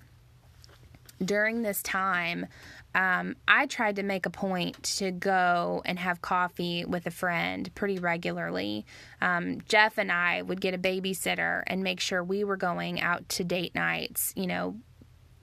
during 1.25 1.63
this 1.63 1.85
time, 1.85 2.49
um, 2.97 3.37
I 3.47 3.67
tried 3.67 3.95
to 3.97 4.03
make 4.03 4.27
a 4.27 4.31
point 4.31 4.83
to 4.99 5.13
go 5.13 5.83
and 5.85 6.01
have 6.01 6.21
coffee 6.21 6.85
with 6.85 7.07
a 7.07 7.13
friend 7.13 7.73
pretty 7.77 8.01
regularly. 8.01 8.85
Um, 9.21 9.61
Jeff 9.69 9.99
and 9.99 10.11
I 10.11 10.43
would 10.43 10.61
get 10.61 10.75
a 10.75 10.79
babysitter 10.79 11.63
and 11.69 11.85
make 11.85 12.01
sure 12.01 12.25
we 12.25 12.43
were 12.43 12.57
going 12.57 13.01
out 13.01 13.29
to 13.31 13.45
date 13.45 13.73
nights, 13.77 14.33
you 14.35 14.49
know, 14.49 14.75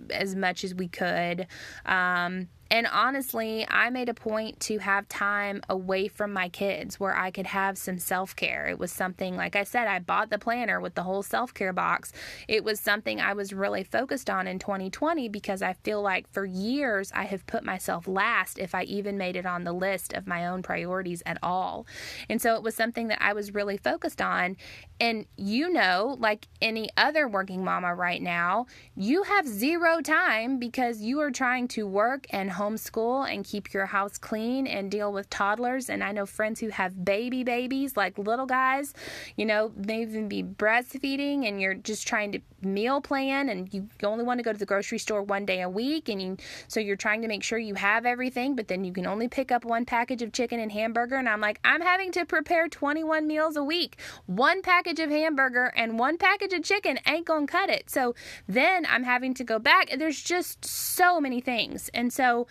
as 0.10 0.36
much 0.36 0.66
as 0.66 0.76
we 0.76 0.90
could. 0.90 1.48
Um, 1.86 2.50
and 2.72 2.86
honestly, 2.86 3.66
I 3.68 3.90
made 3.90 4.10
a 4.10 4.14
point 4.14 4.60
to 4.62 4.78
have 4.78 5.10
time 5.10 5.62
away 5.70 6.08
from 6.08 6.32
my 6.32 6.50
kids 6.50 7.00
where 7.00 7.16
I 7.16 7.32
could 7.32 7.48
have 7.48 7.80
some 7.80 7.98
self 7.98 8.36
care. 8.36 8.68
It 8.68 8.78
was 8.78 8.92
something, 8.92 9.36
like 9.36 9.56
I 9.56 9.64
said, 9.64 9.88
I 9.88 9.98
bought 9.98 10.30
the 10.30 10.38
planner 10.38 10.80
with 10.80 10.94
the 10.94 11.02
whole 11.02 11.24
self 11.24 11.52
care 11.52 11.74
box. 11.74 12.14
It 12.48 12.64
was 12.64 12.80
something 12.80 13.20
I 13.20 13.34
was 13.34 13.54
really 13.54 13.84
focused 13.84 14.30
on 14.30 14.48
in 14.48 14.60
2020 14.60 15.30
because 15.30 15.64
I 15.64 15.74
feel 15.74 16.04
like 16.04 16.32
for 16.32 16.46
years 16.46 17.12
I 17.16 17.24
have 17.24 17.48
put 17.48 17.64
myself 17.64 18.08
last 18.08 18.60
if 18.60 18.76
I 18.76 18.84
even 18.84 19.18
made 19.18 19.36
it 19.36 19.48
on 19.48 19.64
the 19.64 19.74
list 19.74 20.14
of 20.14 20.28
my 20.28 20.46
own 20.46 20.62
priorities 20.62 21.24
at 21.26 21.40
all. 21.42 21.88
And 22.30 22.40
so 22.40 22.54
it 22.54 22.62
was 22.62 22.76
something 22.76 23.08
that 23.08 23.22
I 23.22 23.34
was 23.34 23.52
really 23.54 23.78
focused 23.78 24.22
on. 24.22 24.58
And 25.00 25.26
you 25.38 25.72
know, 25.72 26.18
like 26.20 26.48
any 26.62 26.90
other 26.98 27.28
working 27.28 27.64
mama 27.64 27.96
right 27.96 28.22
now, 28.22 28.68
you 28.96 29.24
have 29.24 29.48
zero 29.48 30.02
time 30.02 30.60
because 30.60 31.02
you 31.02 31.20
are 31.22 31.32
trying 31.32 31.68
to 31.70 31.88
work 31.88 32.28
and 32.30 32.52
homeschool 32.60 33.32
and 33.32 33.46
keep 33.46 33.74
your 33.74 33.88
house 33.88 34.18
clean 34.18 34.68
and 34.68 34.92
deal 34.92 35.12
with 35.12 35.30
toddlers. 35.30 35.90
And 35.90 36.04
I 36.04 36.12
know 36.12 36.26
friends 36.26 36.60
who 36.60 36.70
have 36.70 37.06
baby 37.06 37.44
babies, 37.44 37.96
like 37.96 38.18
little 38.18 38.46
guys, 38.46 38.94
you 39.38 39.46
know, 39.46 39.72
may 39.76 40.02
even 40.02 40.28
be 40.28 40.44
breastfeeding 40.44 41.48
and 41.48 41.62
you're 41.62 41.74
just 41.74 42.08
trying 42.08 42.32
to 42.34 42.40
meal 42.62 43.00
plan 43.00 43.50
and 43.50 43.74
you 43.74 43.88
only 44.04 44.24
want 44.24 44.40
to 44.40 44.44
go 44.44 44.52
to 44.52 44.60
the 44.60 44.66
grocery 44.66 44.98
store 44.98 45.24
one 45.24 45.46
day 45.46 45.62
a 45.62 45.70
week. 45.70 46.10
And 46.10 46.22
you, 46.22 46.38
so 46.68 46.80
you're 46.80 46.96
trying 46.96 47.22
to 47.22 47.28
make 47.28 47.44
sure 47.44 47.58
you 47.58 47.76
have 47.76 48.06
everything, 48.06 48.56
but 48.56 48.68
then 48.68 48.84
you 48.84 48.92
can 48.92 49.08
only 49.08 49.28
pick 49.28 49.52
up 49.52 49.64
one 49.66 49.86
package 49.86 50.22
of 50.22 50.34
chicken 50.34 50.60
and 50.60 50.72
hamburger. 50.72 51.16
And 51.16 51.30
I'm 51.30 51.42
like, 51.42 51.60
I'm 51.64 51.82
having 51.82 52.12
to 52.14 52.26
prepare 52.26 52.68
21 52.68 53.26
meals 53.26 53.56
a 53.56 53.64
week. 53.64 53.98
One 54.26 54.62
package 54.62 55.00
of 55.00 55.10
hamburger 55.10 55.72
and 55.76 55.98
one 55.98 56.18
package 56.18 56.54
of 56.54 56.64
chicken 56.64 57.00
ain't 57.08 57.26
gonna 57.26 57.48
cut 57.48 57.70
it. 57.70 57.90
So 57.90 58.16
then 58.48 58.86
I'm 58.86 59.04
having 59.04 59.34
to 59.36 59.44
go 59.44 59.60
back. 59.60 59.90
There's 59.98 60.22
just 60.22 60.66
so 60.66 61.22
many 61.22 61.42
things. 61.42 61.90
And 61.94 62.12
so 62.12 62.48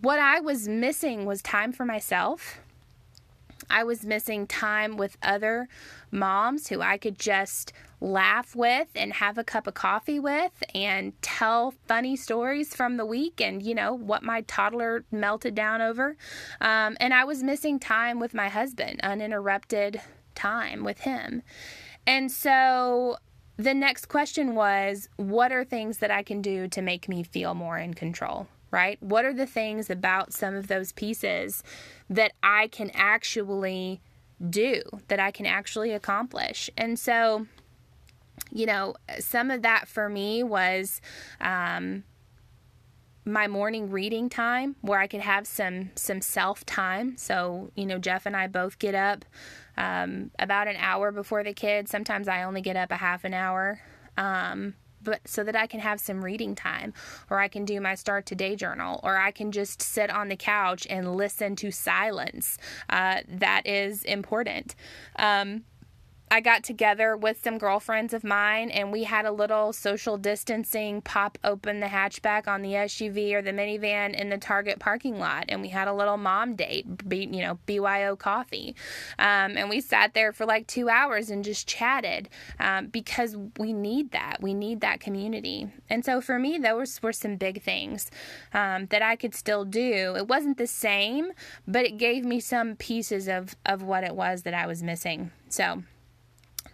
what 0.00 0.18
I 0.18 0.40
was 0.40 0.66
missing 0.68 1.26
was 1.26 1.42
time 1.42 1.72
for 1.72 1.84
myself. 1.84 2.58
I 3.68 3.84
was 3.84 4.04
missing 4.04 4.46
time 4.46 4.96
with 4.96 5.16
other 5.22 5.68
moms 6.10 6.68
who 6.68 6.80
I 6.80 6.96
could 6.96 7.18
just 7.18 7.72
laugh 8.00 8.56
with 8.56 8.88
and 8.94 9.12
have 9.12 9.36
a 9.36 9.44
cup 9.44 9.66
of 9.66 9.74
coffee 9.74 10.18
with 10.18 10.62
and 10.74 11.12
tell 11.22 11.74
funny 11.86 12.16
stories 12.16 12.74
from 12.74 12.96
the 12.96 13.04
week 13.04 13.40
and, 13.40 13.62
you 13.62 13.74
know, 13.74 13.92
what 13.92 14.22
my 14.22 14.40
toddler 14.42 15.04
melted 15.12 15.54
down 15.54 15.82
over. 15.82 16.16
Um, 16.60 16.96
and 16.98 17.12
I 17.12 17.24
was 17.24 17.42
missing 17.42 17.78
time 17.78 18.18
with 18.18 18.34
my 18.34 18.48
husband, 18.48 19.00
uninterrupted 19.02 20.00
time 20.34 20.82
with 20.82 21.00
him. 21.00 21.42
And 22.06 22.32
so 22.32 23.18
the 23.56 23.74
next 23.74 24.06
question 24.06 24.54
was 24.54 25.08
what 25.16 25.52
are 25.52 25.64
things 25.64 25.98
that 25.98 26.10
I 26.10 26.22
can 26.22 26.40
do 26.40 26.66
to 26.68 26.80
make 26.80 27.08
me 27.08 27.22
feel 27.22 27.54
more 27.54 27.78
in 27.78 27.92
control? 27.92 28.48
Right? 28.70 29.02
What 29.02 29.24
are 29.24 29.34
the 29.34 29.46
things 29.46 29.90
about 29.90 30.32
some 30.32 30.54
of 30.54 30.68
those 30.68 30.92
pieces 30.92 31.62
that 32.08 32.32
I 32.42 32.68
can 32.68 32.90
actually 32.94 34.00
do, 34.48 34.82
that 35.08 35.20
I 35.20 35.30
can 35.30 35.46
actually 35.46 35.92
accomplish? 35.92 36.70
And 36.76 36.98
so, 36.98 37.46
you 38.52 38.66
know, 38.66 38.94
some 39.18 39.50
of 39.50 39.62
that 39.62 39.88
for 39.88 40.08
me 40.08 40.42
was 40.42 41.00
um, 41.40 42.04
my 43.24 43.46
morning 43.46 43.90
reading 43.90 44.28
time 44.28 44.76
where 44.80 44.98
I 44.98 45.06
could 45.06 45.20
have 45.20 45.46
some 45.46 45.90
some 45.94 46.20
self 46.20 46.64
time. 46.66 47.16
So, 47.16 47.70
you 47.74 47.86
know, 47.86 47.98
Jeff 47.98 48.26
and 48.26 48.36
I 48.36 48.46
both 48.46 48.78
get 48.78 48.94
up 48.94 49.24
um, 49.76 50.30
about 50.38 50.68
an 50.68 50.76
hour 50.78 51.12
before 51.12 51.42
the 51.42 51.52
kids. 51.52 51.90
Sometimes 51.90 52.28
I 52.28 52.42
only 52.42 52.60
get 52.60 52.76
up 52.76 52.90
a 52.90 52.96
half 52.96 53.24
an 53.24 53.34
hour. 53.34 53.80
Um, 54.16 54.74
but 55.02 55.20
so 55.26 55.44
that 55.44 55.56
I 55.56 55.66
can 55.66 55.80
have 55.80 56.00
some 56.00 56.24
reading 56.24 56.54
time, 56.54 56.92
or 57.28 57.38
I 57.38 57.48
can 57.48 57.64
do 57.64 57.80
my 57.80 57.94
start 57.94 58.26
today 58.26 58.56
journal, 58.56 59.00
or 59.02 59.16
I 59.16 59.30
can 59.30 59.52
just 59.52 59.82
sit 59.82 60.10
on 60.10 60.28
the 60.28 60.36
couch 60.36 60.86
and 60.90 61.16
listen 61.16 61.56
to 61.56 61.70
silence. 61.70 62.58
Uh, 62.88 63.20
that 63.28 63.66
is 63.66 64.04
important. 64.04 64.74
Um, 65.16 65.64
I 66.32 66.40
got 66.40 66.62
together 66.62 67.16
with 67.16 67.42
some 67.42 67.58
girlfriends 67.58 68.14
of 68.14 68.22
mine 68.22 68.70
and 68.70 68.92
we 68.92 69.02
had 69.02 69.26
a 69.26 69.32
little 69.32 69.72
social 69.72 70.16
distancing 70.16 71.02
pop 71.02 71.36
open 71.42 71.80
the 71.80 71.88
hatchback 71.88 72.46
on 72.46 72.62
the 72.62 72.74
SUV 72.74 73.32
or 73.32 73.42
the 73.42 73.50
minivan 73.50 74.14
in 74.14 74.28
the 74.28 74.38
Target 74.38 74.78
parking 74.78 75.18
lot. 75.18 75.46
And 75.48 75.60
we 75.60 75.70
had 75.70 75.88
a 75.88 75.92
little 75.92 76.16
mom 76.16 76.54
date, 76.54 76.86
you 77.10 77.42
know, 77.42 77.58
BYO 77.66 78.14
coffee. 78.14 78.76
Um, 79.18 79.56
and 79.56 79.68
we 79.68 79.80
sat 79.80 80.14
there 80.14 80.32
for 80.32 80.46
like 80.46 80.68
two 80.68 80.88
hours 80.88 81.30
and 81.30 81.42
just 81.42 81.66
chatted 81.66 82.28
um, 82.60 82.86
because 82.86 83.36
we 83.58 83.72
need 83.72 84.12
that. 84.12 84.36
We 84.40 84.54
need 84.54 84.82
that 84.82 85.00
community. 85.00 85.66
And 85.88 86.04
so 86.04 86.20
for 86.20 86.38
me, 86.38 86.58
those 86.58 87.02
were 87.02 87.12
some 87.12 87.36
big 87.36 87.60
things 87.60 88.08
um, 88.54 88.86
that 88.86 89.02
I 89.02 89.16
could 89.16 89.34
still 89.34 89.64
do. 89.64 90.14
It 90.16 90.28
wasn't 90.28 90.58
the 90.58 90.68
same, 90.68 91.32
but 91.66 91.84
it 91.84 91.98
gave 91.98 92.24
me 92.24 92.38
some 92.38 92.76
pieces 92.76 93.26
of, 93.26 93.56
of 93.66 93.82
what 93.82 94.04
it 94.04 94.14
was 94.14 94.42
that 94.42 94.54
I 94.54 94.68
was 94.68 94.80
missing. 94.80 95.32
So, 95.48 95.82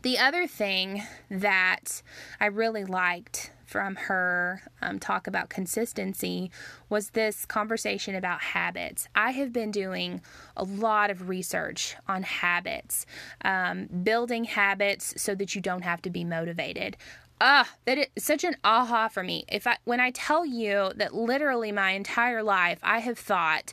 the 0.07 0.21
other 0.21 0.47
thing 0.47 1.03
that 1.29 2.01
I 2.39 2.47
really 2.47 2.85
liked 2.85 3.51
from 3.65 3.97
her 3.97 4.63
um, 4.81 5.01
talk 5.01 5.27
about 5.27 5.49
consistency 5.49 6.53
was 6.89 7.11
this 7.11 7.45
conversation 7.45 8.15
about 8.15 8.41
habits. 8.41 9.09
I 9.17 9.33
have 9.33 9.53
been 9.53 9.73
doing 9.73 10.21
a 10.57 10.63
lot 10.63 11.11
of 11.11 11.29
research 11.29 11.97
on 12.07 12.23
habits, 12.23 13.05
um, 13.45 13.87
building 14.05 14.45
habits 14.45 15.13
so 15.21 15.35
that 15.35 15.57
you 15.57 15.61
don't 15.61 15.83
have 15.83 16.03
to 16.03 16.11
be 16.11 16.23
motivated. 16.23 16.97
Ah, 17.41 17.69
that 17.85 17.99
is 17.99 18.07
such 18.17 18.45
an 18.45 18.55
aha 18.63 19.09
for 19.09 19.25
me. 19.25 19.45
If 19.49 19.67
I 19.67 19.79
when 19.87 19.99
I 19.99 20.13
tell 20.13 20.47
you 20.47 20.93
that 20.95 21.17
literally 21.17 21.73
my 21.73 21.91
entire 21.91 22.45
life 22.45 22.79
I 22.85 23.01
have 23.01 23.19
thought 23.19 23.73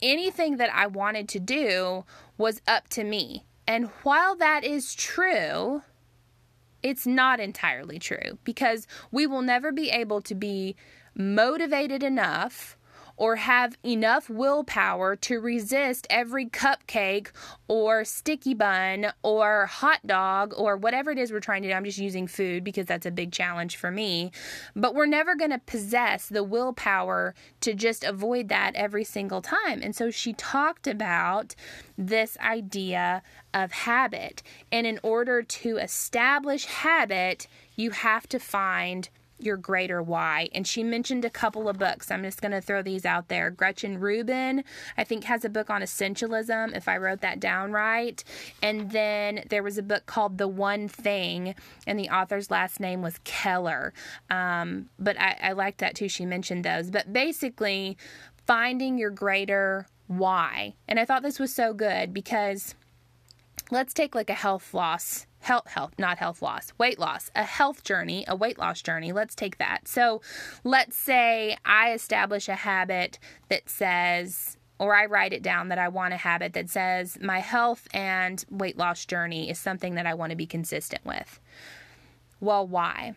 anything 0.00 0.58
that 0.58 0.72
I 0.72 0.86
wanted 0.86 1.28
to 1.30 1.40
do 1.40 2.04
was 2.38 2.62
up 2.68 2.88
to 2.90 3.02
me 3.02 3.46
and 3.66 3.86
while 4.02 4.36
that 4.36 4.64
is 4.64 4.94
true, 4.94 5.82
it's 6.82 7.06
not 7.06 7.40
entirely 7.40 7.98
true 7.98 8.38
because 8.44 8.86
we 9.10 9.26
will 9.26 9.42
never 9.42 9.72
be 9.72 9.90
able 9.90 10.20
to 10.22 10.34
be 10.34 10.76
motivated 11.14 12.02
enough 12.02 12.76
or 13.16 13.36
have 13.36 13.76
enough 13.84 14.28
willpower 14.28 15.16
to 15.16 15.40
resist 15.40 16.06
every 16.10 16.46
cupcake 16.46 17.28
or 17.68 18.04
sticky 18.04 18.54
bun 18.54 19.12
or 19.22 19.66
hot 19.66 20.06
dog 20.06 20.52
or 20.56 20.76
whatever 20.76 21.10
it 21.10 21.18
is 21.18 21.32
we're 21.32 21.40
trying 21.40 21.62
to 21.62 21.68
do. 21.68 21.74
I'm 21.74 21.84
just 21.84 21.98
using 21.98 22.26
food 22.26 22.64
because 22.64 22.86
that's 22.86 23.06
a 23.06 23.10
big 23.10 23.32
challenge 23.32 23.76
for 23.76 23.90
me. 23.90 24.32
But 24.74 24.94
we're 24.94 25.06
never 25.06 25.34
going 25.34 25.50
to 25.50 25.58
possess 25.58 26.26
the 26.26 26.44
willpower 26.44 27.34
to 27.60 27.74
just 27.74 28.04
avoid 28.04 28.48
that 28.48 28.74
every 28.74 29.04
single 29.04 29.42
time. 29.42 29.80
And 29.82 29.94
so 29.94 30.10
she 30.10 30.32
talked 30.32 30.86
about 30.86 31.54
this 31.96 32.36
idea 32.38 33.22
of 33.54 33.72
habit. 33.72 34.42
And 34.70 34.86
in 34.86 34.98
order 35.02 35.42
to 35.42 35.76
establish 35.76 36.64
habit, 36.66 37.46
you 37.76 37.90
have 37.90 38.28
to 38.28 38.38
find 38.38 39.08
your 39.42 39.56
greater 39.56 40.02
why. 40.02 40.48
And 40.52 40.66
she 40.66 40.82
mentioned 40.82 41.24
a 41.24 41.30
couple 41.30 41.68
of 41.68 41.78
books. 41.78 42.10
I'm 42.10 42.22
just 42.22 42.40
going 42.40 42.52
to 42.52 42.60
throw 42.60 42.82
these 42.82 43.04
out 43.04 43.28
there. 43.28 43.50
Gretchen 43.50 43.98
Rubin, 43.98 44.64
I 44.96 45.04
think, 45.04 45.24
has 45.24 45.44
a 45.44 45.48
book 45.48 45.70
on 45.70 45.82
essentialism, 45.82 46.76
if 46.76 46.88
I 46.88 46.96
wrote 46.96 47.20
that 47.20 47.40
down 47.40 47.72
right. 47.72 48.22
And 48.62 48.90
then 48.90 49.44
there 49.48 49.62
was 49.62 49.78
a 49.78 49.82
book 49.82 50.06
called 50.06 50.38
The 50.38 50.48
One 50.48 50.88
Thing, 50.88 51.54
and 51.86 51.98
the 51.98 52.10
author's 52.10 52.50
last 52.50 52.80
name 52.80 53.02
was 53.02 53.18
Keller. 53.24 53.92
Um, 54.30 54.88
but 54.98 55.20
I, 55.20 55.36
I 55.42 55.52
like 55.52 55.78
that 55.78 55.94
too. 55.94 56.08
She 56.08 56.26
mentioned 56.26 56.64
those. 56.64 56.90
But 56.90 57.12
basically, 57.12 57.96
finding 58.46 58.98
your 58.98 59.10
greater 59.10 59.86
why. 60.06 60.74
And 60.88 61.00
I 61.00 61.04
thought 61.04 61.22
this 61.22 61.38
was 61.38 61.54
so 61.54 61.72
good 61.72 62.12
because 62.12 62.74
let's 63.70 63.94
take 63.94 64.14
like 64.14 64.30
a 64.30 64.34
health 64.34 64.74
loss 64.74 65.26
health 65.42 65.68
health 65.68 65.92
not 65.98 66.18
health 66.18 66.40
loss 66.40 66.72
weight 66.78 66.98
loss 66.98 67.30
a 67.34 67.44
health 67.44 67.84
journey 67.84 68.24
a 68.28 68.34
weight 68.34 68.58
loss 68.58 68.80
journey 68.80 69.12
let's 69.12 69.34
take 69.34 69.58
that 69.58 69.86
so 69.86 70.20
let's 70.64 70.96
say 70.96 71.56
i 71.64 71.92
establish 71.92 72.48
a 72.48 72.54
habit 72.54 73.18
that 73.48 73.68
says 73.68 74.56
or 74.82 74.96
I 74.96 75.06
write 75.06 75.32
it 75.32 75.44
down 75.44 75.68
that 75.68 75.78
I 75.78 75.86
want 75.86 76.12
a 76.12 76.16
habit 76.16 76.54
that 76.54 76.68
says 76.68 77.16
my 77.20 77.38
health 77.38 77.86
and 77.94 78.44
weight 78.50 78.76
loss 78.76 79.04
journey 79.04 79.48
is 79.48 79.56
something 79.56 79.94
that 79.94 80.06
I 80.06 80.14
want 80.14 80.30
to 80.30 80.36
be 80.36 80.44
consistent 80.44 81.04
with. 81.04 81.38
Well, 82.40 82.66
why? 82.66 83.14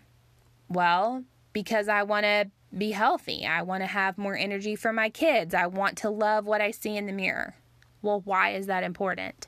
Well, 0.69 1.23
because 1.53 1.88
I 1.88 2.03
want 2.03 2.26
to 2.26 2.51
be 2.78 2.91
healthy. 2.91 3.47
I 3.47 3.63
want 3.63 3.82
to 3.82 3.88
have 3.88 4.17
more 4.17 4.36
energy 4.36 4.76
for 4.76 4.93
my 4.93 5.09
kids. 5.09 5.55
I 5.55 5.65
want 5.65 5.97
to 5.99 6.11
love 6.11 6.45
what 6.45 6.61
I 6.61 6.69
see 6.69 6.95
in 6.95 7.07
the 7.07 7.13
mirror. 7.13 7.55
Well, 8.03 8.21
why 8.23 8.51
is 8.51 8.67
that 8.67 8.84
important? 8.84 9.47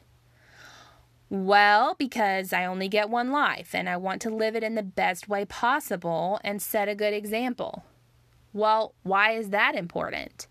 Well, 1.29 1.95
because 1.99 2.53
I 2.53 2.65
only 2.65 2.87
get 2.87 3.09
one 3.09 3.31
life 3.31 3.75
and 3.75 3.89
I 3.89 3.97
want 3.97 4.21
to 4.21 4.29
live 4.29 4.55
it 4.55 4.63
in 4.63 4.75
the 4.75 4.83
best 4.83 5.27
way 5.27 5.43
possible 5.43 6.39
and 6.43 6.61
set 6.61 6.87
a 6.87 6.95
good 6.95 7.13
example. 7.13 7.83
Well, 8.53 8.93
why 9.03 9.31
is 9.31 9.49
that 9.49 9.75
important? 9.75 10.47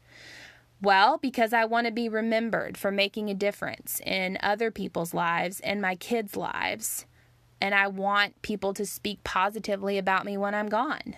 Well, 0.83 1.17
because 1.17 1.55
I 1.55 1.65
want 1.65 1.87
to 1.87 1.93
be 1.93 2.09
remembered 2.09 2.77
for 2.77 2.91
making 2.91 3.31
a 3.31 3.35
difference 3.35 4.01
in 4.05 4.37
other 4.43 4.71
people's 4.71 5.15
lives 5.15 5.61
and 5.61 5.81
my 5.81 5.95
kids' 5.95 6.37
lives. 6.37 7.07
And 7.59 7.75
I 7.75 7.89
want 7.89 8.43
people 8.43 8.75
to 8.75 8.85
speak 8.85 9.25
positively 9.25 9.97
about 9.97 10.27
me 10.27 10.37
when 10.37 10.55
I'm 10.55 10.69
gone. 10.69 11.17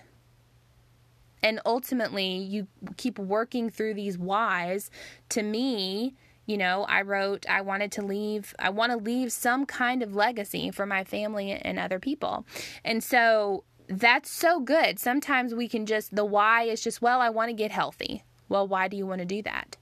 And 1.43 1.59
ultimately, 1.65 2.37
you 2.37 2.67
keep 2.95 3.19
working 3.19 3.69
through 3.69 3.93
these 3.93 4.17
whys. 4.17 4.89
To 5.29 5.43
me, 5.43 6.15
you 6.49 6.57
know, 6.57 6.83
I 6.89 7.03
wrote, 7.03 7.45
I 7.47 7.61
wanted 7.61 7.91
to 7.91 8.01
leave, 8.01 8.55
I 8.57 8.71
want 8.71 8.91
to 8.91 8.97
leave 8.97 9.31
some 9.31 9.67
kind 9.67 10.01
of 10.01 10.15
legacy 10.15 10.71
for 10.71 10.87
my 10.87 11.03
family 11.03 11.51
and 11.51 11.77
other 11.77 11.99
people. 11.99 12.43
And 12.83 13.03
so 13.03 13.65
that's 13.87 14.31
so 14.31 14.59
good. 14.59 14.97
Sometimes 14.97 15.53
we 15.53 15.67
can 15.67 15.85
just, 15.85 16.15
the 16.15 16.25
why 16.25 16.63
is 16.63 16.81
just, 16.81 17.03
well, 17.03 17.21
I 17.21 17.29
want 17.29 17.49
to 17.49 17.53
get 17.53 17.71
healthy. 17.71 18.23
Well, 18.47 18.67
why 18.67 18.87
do 18.87 18.97
you 18.97 19.05
want 19.05 19.19
to 19.19 19.25
do 19.25 19.43
that? 19.43 19.77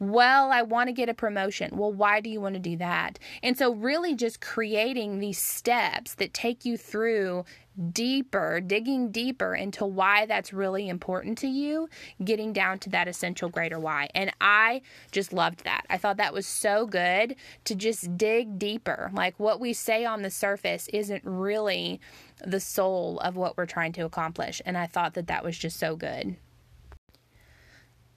Well, 0.00 0.50
I 0.50 0.62
want 0.62 0.88
to 0.88 0.94
get 0.94 1.10
a 1.10 1.14
promotion. 1.14 1.76
Well, 1.76 1.92
why 1.92 2.20
do 2.20 2.30
you 2.30 2.40
want 2.40 2.54
to 2.54 2.58
do 2.58 2.78
that? 2.78 3.18
And 3.42 3.58
so, 3.58 3.74
really, 3.74 4.14
just 4.14 4.40
creating 4.40 5.18
these 5.18 5.38
steps 5.38 6.14
that 6.14 6.32
take 6.32 6.64
you 6.64 6.78
through 6.78 7.44
deeper, 7.92 8.60
digging 8.60 9.10
deeper 9.10 9.54
into 9.54 9.84
why 9.84 10.24
that's 10.24 10.54
really 10.54 10.88
important 10.88 11.36
to 11.38 11.48
you, 11.48 11.90
getting 12.24 12.54
down 12.54 12.78
to 12.78 12.88
that 12.90 13.08
essential 13.08 13.50
greater 13.50 13.78
why. 13.78 14.08
And 14.14 14.30
I 14.40 14.80
just 15.12 15.34
loved 15.34 15.64
that. 15.64 15.84
I 15.90 15.98
thought 15.98 16.16
that 16.16 16.32
was 16.32 16.46
so 16.46 16.86
good 16.86 17.36
to 17.64 17.74
just 17.74 18.16
dig 18.16 18.58
deeper. 18.58 19.10
Like 19.12 19.38
what 19.38 19.60
we 19.60 19.74
say 19.74 20.06
on 20.06 20.22
the 20.22 20.30
surface 20.30 20.88
isn't 20.94 21.22
really 21.24 22.00
the 22.42 22.60
soul 22.60 23.20
of 23.20 23.36
what 23.36 23.58
we're 23.58 23.66
trying 23.66 23.92
to 23.92 24.06
accomplish. 24.06 24.62
And 24.64 24.78
I 24.78 24.86
thought 24.86 25.12
that 25.12 25.26
that 25.26 25.44
was 25.44 25.58
just 25.58 25.78
so 25.78 25.94
good 25.94 26.36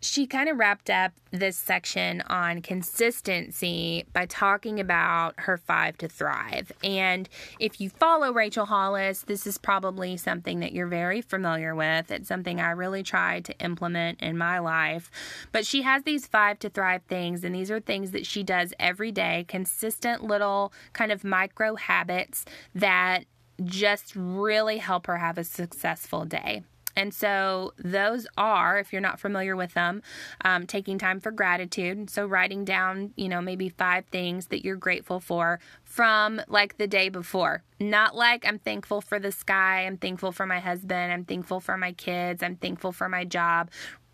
she 0.03 0.27
kind 0.27 0.49
of 0.49 0.57
wrapped 0.57 0.89
up 0.89 1.13
this 1.31 1.57
section 1.57 2.21
on 2.27 2.61
consistency 2.61 4.05
by 4.11 4.25
talking 4.25 4.79
about 4.79 5.33
her 5.37 5.57
five 5.57 5.97
to 5.97 6.09
thrive. 6.09 6.71
And 6.83 7.29
if 7.59 7.79
you 7.79 7.89
follow 7.89 8.33
Rachel 8.33 8.65
Hollis, 8.65 9.21
this 9.21 9.47
is 9.47 9.57
probably 9.57 10.17
something 10.17 10.59
that 10.59 10.73
you're 10.73 10.87
very 10.87 11.21
familiar 11.21 11.73
with. 11.73 12.11
It's 12.11 12.27
something 12.27 12.59
I 12.59 12.71
really 12.71 13.01
tried 13.01 13.45
to 13.45 13.57
implement 13.59 14.19
in 14.21 14.37
my 14.37 14.59
life. 14.59 15.09
But 15.53 15.65
she 15.65 15.83
has 15.83 16.03
these 16.03 16.27
five 16.27 16.59
to 16.59 16.69
thrive 16.69 17.03
things, 17.07 17.43
and 17.43 17.55
these 17.55 17.71
are 17.71 17.79
things 17.79 18.11
that 18.11 18.25
she 18.25 18.43
does 18.43 18.73
every 18.79 19.11
day, 19.11 19.45
consistent 19.47 20.23
little 20.23 20.73
kind 20.91 21.11
of 21.11 21.23
micro 21.23 21.75
habits 21.75 22.43
that 22.75 23.23
just 23.63 24.13
really 24.15 24.79
help 24.79 25.07
her 25.07 25.17
have 25.17 25.37
a 25.37 25.43
successful 25.43 26.25
day. 26.25 26.63
And 26.95 27.13
so, 27.13 27.73
those 27.77 28.27
are, 28.37 28.79
if 28.79 28.91
you're 28.91 29.01
not 29.01 29.19
familiar 29.19 29.55
with 29.55 29.73
them, 29.73 30.01
um, 30.43 30.67
taking 30.67 30.97
time 30.97 31.19
for 31.19 31.31
gratitude. 31.31 32.09
So, 32.09 32.25
writing 32.25 32.65
down, 32.65 33.13
you 33.15 33.29
know, 33.29 33.41
maybe 33.41 33.69
five 33.69 34.05
things 34.07 34.47
that 34.47 34.63
you're 34.63 34.75
grateful 34.75 35.19
for 35.19 35.59
from 35.83 36.41
like 36.47 36.77
the 36.77 36.87
day 36.87 37.09
before. 37.09 37.63
Not 37.79 38.15
like 38.15 38.47
I'm 38.47 38.59
thankful 38.59 39.01
for 39.01 39.19
the 39.19 39.31
sky, 39.31 39.85
I'm 39.85 39.97
thankful 39.97 40.31
for 40.31 40.45
my 40.45 40.59
husband, 40.59 41.11
I'm 41.11 41.25
thankful 41.25 41.59
for 41.59 41.77
my 41.77 41.91
kids, 41.91 42.41
I'm 42.41 42.55
thankful 42.55 42.91
for 42.91 43.09
my 43.09 43.25
job 43.25 43.69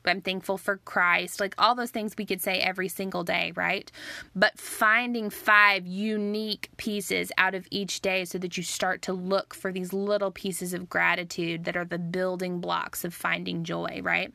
I'm 0.10 0.22
thankful 0.22 0.58
for 0.58 0.78
Christ. 0.78 1.40
Like 1.40 1.56
all 1.58 1.76
those 1.76 1.92
things 1.92 2.16
we 2.18 2.26
could 2.26 2.42
say 2.42 2.60
every 2.60 2.88
single 2.88 3.24
day, 3.24 3.54
right? 3.56 3.92
But 4.36 4.60
finding 4.60 5.30
five 5.30 5.86
unique 5.86 6.70
pieces 6.78 7.32
out 7.38 7.56
of 7.56 7.68
each 7.72 8.02
day 8.02 8.26
so 8.26 8.38
that 8.40 8.58
you 8.58 8.64
start 8.64 9.02
to 9.04 9.14
look 9.14 9.54
for 9.54 9.72
these 9.72 9.94
little 9.94 10.32
pieces 10.32 10.74
of 10.74 10.90
gratitude 10.90 11.66
that 11.66 11.78
are 11.78 11.86
the 11.86 12.00
building 12.00 12.60
blocks 12.60 13.04
of 13.06 13.14
finding 13.14 13.64
joy, 13.64 14.02
right? 14.04 14.34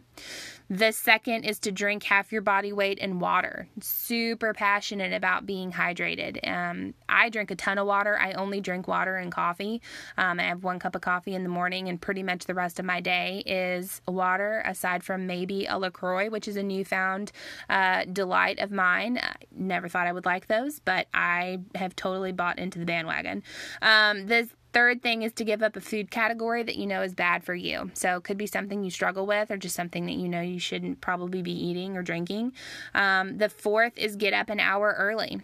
The 0.71 0.93
second 0.93 1.45
is 1.45 1.59
to 1.61 1.73
drink 1.73 2.05
half 2.05 2.33
your 2.33 2.41
body 2.41 2.73
weight 2.73 2.99
in 2.99 3.19
water. 3.19 3.69
Super 3.81 4.55
passionate 4.55 5.13
about 5.13 5.45
being 5.45 5.73
hydrated. 5.73 6.47
Um, 6.49 6.95
I 7.07 7.29
drink 7.29 7.51
a 7.51 7.55
ton 7.55 7.77
of 7.77 7.87
water. 7.87 8.19
I 8.19 8.33
only 8.33 8.63
drink 8.63 8.89
water 8.89 9.17
and 9.17 9.31
coffee. 9.31 9.83
Um, 10.17 10.41
I 10.41 10.45
have 10.45 10.65
one 10.65 10.79
cup 10.79 10.95
of 10.95 11.03
coffee 11.03 11.35
in 11.35 11.43
the 11.43 11.51
morning, 11.51 11.89
and 11.89 12.01
pretty 12.01 12.23
much 12.23 12.47
the 12.47 12.55
rest 12.55 12.79
of 12.79 12.87
my 12.87 13.01
day 13.01 13.43
is 13.45 14.01
water, 14.09 14.63
aside 14.65 15.05
from 15.05 15.27
maybe 15.27 15.67
a 15.67 15.79
LaCroix, 15.79 16.31
which 16.31 16.49
is 16.49 16.57
a 16.57 16.63
newfound 16.63 17.31
uh, 17.69 18.05
delight 18.11 18.59
of 18.59 18.71
mine. 18.71 19.19
I 19.23 19.35
never 19.55 19.89
thought 19.89 20.07
I 20.07 20.13
would 20.13 20.25
like 20.25 20.47
those, 20.47 20.81
but 20.81 21.09
I 21.13 21.59
have 21.75 21.95
totally 21.95 22.33
bought 22.33 22.59
into 22.59 22.79
the 22.79 22.87
bandwagon. 22.87 23.43
Um, 23.83 24.29
this 24.29 24.49
Third 24.75 25.03
thing 25.03 25.23
is 25.23 25.33
to 25.35 25.45
give 25.45 25.63
up 25.63 25.77
a 25.77 25.81
food 25.81 26.11
category 26.11 26.65
that 26.65 26.75
you 26.75 26.87
know 26.87 27.03
is 27.03 27.15
bad 27.15 27.45
for 27.45 27.55
you. 27.55 27.93
So 27.95 28.17
it 28.17 28.25
could 28.25 28.37
be 28.37 28.49
something 28.49 28.83
you 28.83 28.91
struggle 28.91 29.25
with 29.25 29.53
or 29.53 29.57
just 29.57 29.77
something 29.77 30.05
that 30.07 30.15
you 30.15 30.29
know 30.29 30.41
you 30.41 30.59
shouldn't 30.59 31.01
probably 31.01 31.43
be 31.43 31.53
eating 31.53 31.97
or 31.97 32.03
drinking. 32.03 32.53
Um, 32.93 33.39
the 33.39 33.49
fourth 33.49 33.97
is 33.97 34.17
get 34.17 34.35
up 34.35 34.51
an 34.51 34.59
hour 34.59 34.97
early. 34.99 35.41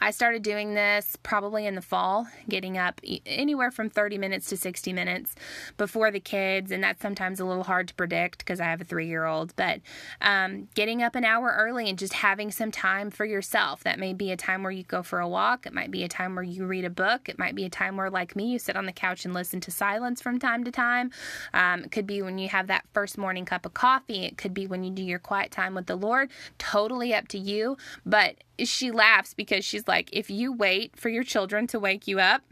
I 0.00 0.10
started 0.10 0.42
doing 0.42 0.74
this 0.74 1.16
probably 1.22 1.66
in 1.66 1.74
the 1.74 1.82
fall, 1.82 2.28
getting 2.48 2.76
up 2.76 3.00
anywhere 3.24 3.70
from 3.70 3.88
30 3.88 4.18
minutes 4.18 4.46
to 4.50 4.56
60 4.56 4.92
minutes 4.92 5.34
before 5.78 6.10
the 6.10 6.20
kids, 6.20 6.70
and 6.70 6.84
that's 6.84 7.00
sometimes 7.00 7.40
a 7.40 7.46
little 7.46 7.64
hard 7.64 7.88
to 7.88 7.94
predict 7.94 8.38
because 8.38 8.60
I 8.60 8.64
have 8.64 8.82
a 8.82 8.84
three 8.84 9.06
year 9.06 9.24
old. 9.24 9.56
But 9.56 9.80
um, 10.20 10.68
getting 10.74 11.02
up 11.02 11.14
an 11.14 11.24
hour 11.24 11.54
early 11.58 11.88
and 11.88 11.98
just 11.98 12.12
having 12.12 12.50
some 12.50 12.70
time 12.70 13.10
for 13.10 13.24
yourself. 13.24 13.82
That 13.84 13.98
may 13.98 14.12
be 14.12 14.30
a 14.30 14.36
time 14.36 14.62
where 14.62 14.72
you 14.72 14.84
go 14.84 15.02
for 15.02 15.20
a 15.20 15.28
walk, 15.28 15.66
it 15.66 15.72
might 15.72 15.90
be 15.90 16.04
a 16.04 16.08
time 16.08 16.34
where 16.34 16.44
you 16.44 16.66
read 16.66 16.84
a 16.84 16.90
book, 16.90 17.28
it 17.28 17.38
might 17.38 17.54
be 17.54 17.64
a 17.64 17.70
time 17.70 17.96
where, 17.96 18.10
like 18.10 18.36
me, 18.36 18.46
you 18.50 18.58
sit 18.58 18.76
on 18.76 18.84
the 18.84 18.92
couch 18.92 19.24
and 19.24 19.32
listen 19.32 19.60
to 19.60 19.70
silence 19.70 20.20
from 20.20 20.38
time 20.38 20.64
to 20.64 20.70
time. 20.70 21.10
Um, 21.54 21.84
it 21.84 21.92
could 21.92 22.06
be 22.06 22.20
when 22.20 22.36
you 22.36 22.48
have 22.50 22.66
that 22.66 22.84
first 22.92 23.16
morning 23.16 23.46
cup 23.46 23.64
of 23.64 23.72
coffee, 23.72 24.24
it 24.26 24.36
could 24.36 24.52
be 24.52 24.66
when 24.66 24.84
you 24.84 24.90
do 24.90 25.02
your 25.02 25.18
quiet 25.18 25.50
time 25.50 25.74
with 25.74 25.86
the 25.86 25.96
Lord. 25.96 26.30
Totally 26.58 27.14
up 27.14 27.28
to 27.28 27.38
you. 27.38 27.78
But 28.04 28.36
she 28.64 28.90
laughs 28.90 29.34
because 29.34 29.64
she's 29.64 29.86
like, 29.86 30.08
if 30.12 30.30
you 30.30 30.52
wait 30.52 30.96
for 30.96 31.08
your 31.08 31.22
children 31.22 31.66
to 31.68 31.78
wake 31.78 32.08
you 32.08 32.18
up, 32.18 32.42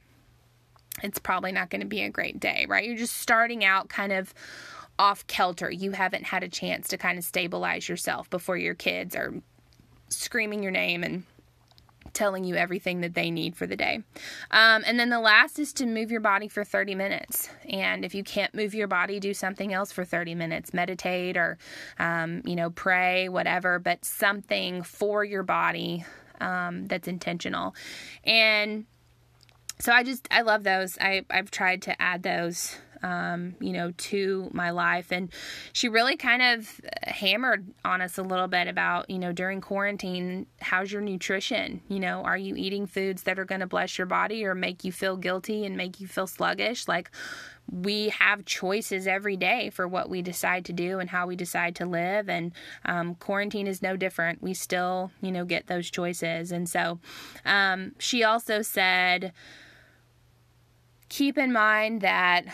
it's 1.02 1.18
probably 1.18 1.52
not 1.52 1.70
going 1.70 1.80
to 1.80 1.86
be 1.86 2.02
a 2.02 2.10
great 2.10 2.40
day, 2.40 2.66
right? 2.68 2.84
You're 2.84 2.96
just 2.96 3.18
starting 3.18 3.64
out 3.64 3.88
kind 3.88 4.12
of 4.12 4.32
off 4.98 5.26
kilter. 5.26 5.70
You 5.70 5.92
haven't 5.92 6.24
had 6.24 6.42
a 6.42 6.48
chance 6.48 6.88
to 6.88 6.96
kind 6.96 7.18
of 7.18 7.24
stabilize 7.24 7.88
yourself 7.88 8.30
before 8.30 8.56
your 8.56 8.74
kids 8.74 9.14
are 9.14 9.34
screaming 10.08 10.62
your 10.62 10.72
name 10.72 11.02
and 11.02 11.24
telling 12.16 12.44
you 12.44 12.56
everything 12.56 13.02
that 13.02 13.14
they 13.14 13.30
need 13.30 13.54
for 13.54 13.66
the 13.66 13.76
day. 13.76 14.02
Um, 14.50 14.82
and 14.86 14.98
then 14.98 15.10
the 15.10 15.20
last 15.20 15.58
is 15.58 15.72
to 15.74 15.86
move 15.86 16.10
your 16.10 16.20
body 16.20 16.48
for 16.48 16.64
30 16.64 16.94
minutes. 16.94 17.50
And 17.68 18.04
if 18.04 18.14
you 18.14 18.24
can't 18.24 18.54
move 18.54 18.74
your 18.74 18.88
body, 18.88 19.20
do 19.20 19.34
something 19.34 19.72
else 19.72 19.92
for 19.92 20.04
30 20.04 20.34
minutes. 20.34 20.72
Meditate 20.72 21.36
or, 21.36 21.58
um, 21.98 22.42
you 22.44 22.56
know, 22.56 22.70
pray, 22.70 23.28
whatever, 23.28 23.78
but 23.78 24.04
something 24.04 24.82
for 24.82 25.24
your 25.24 25.42
body 25.42 26.04
um, 26.40 26.86
that's 26.86 27.06
intentional. 27.06 27.74
And 28.24 28.86
so 29.78 29.92
I 29.92 30.02
just, 30.02 30.26
I 30.30 30.40
love 30.40 30.64
those. 30.64 30.96
I, 30.98 31.26
I've 31.30 31.50
tried 31.50 31.82
to 31.82 32.00
add 32.00 32.22
those 32.22 32.76
um, 33.02 33.54
you 33.60 33.72
know, 33.72 33.92
to 33.96 34.50
my 34.52 34.70
life. 34.70 35.12
And 35.12 35.30
she 35.72 35.88
really 35.88 36.16
kind 36.16 36.42
of 36.42 36.80
hammered 37.02 37.66
on 37.84 38.00
us 38.00 38.18
a 38.18 38.22
little 38.22 38.48
bit 38.48 38.68
about, 38.68 39.08
you 39.10 39.18
know, 39.18 39.32
during 39.32 39.60
quarantine, 39.60 40.46
how's 40.60 40.90
your 40.92 41.02
nutrition? 41.02 41.80
You 41.88 42.00
know, 42.00 42.22
are 42.22 42.38
you 42.38 42.56
eating 42.56 42.86
foods 42.86 43.24
that 43.24 43.38
are 43.38 43.44
going 43.44 43.60
to 43.60 43.66
bless 43.66 43.98
your 43.98 44.06
body 44.06 44.44
or 44.44 44.54
make 44.54 44.84
you 44.84 44.92
feel 44.92 45.16
guilty 45.16 45.64
and 45.64 45.76
make 45.76 46.00
you 46.00 46.06
feel 46.06 46.26
sluggish? 46.26 46.88
Like, 46.88 47.10
we 47.70 48.10
have 48.10 48.44
choices 48.44 49.06
every 49.06 49.36
day 49.36 49.70
for 49.70 49.88
what 49.88 50.08
we 50.08 50.22
decide 50.22 50.64
to 50.66 50.72
do 50.72 50.98
and 50.98 51.10
how 51.10 51.26
we 51.26 51.34
decide 51.34 51.74
to 51.76 51.86
live 51.86 52.28
and 52.28 52.52
um, 52.84 53.14
quarantine 53.16 53.66
is 53.66 53.82
no 53.82 53.96
different 53.96 54.40
we 54.42 54.54
still 54.54 55.10
you 55.20 55.32
know 55.32 55.44
get 55.44 55.66
those 55.66 55.90
choices 55.90 56.52
and 56.52 56.68
so 56.68 56.98
um, 57.44 57.92
she 57.98 58.22
also 58.22 58.62
said 58.62 59.32
keep 61.08 61.36
in 61.36 61.52
mind 61.52 62.00
that 62.00 62.44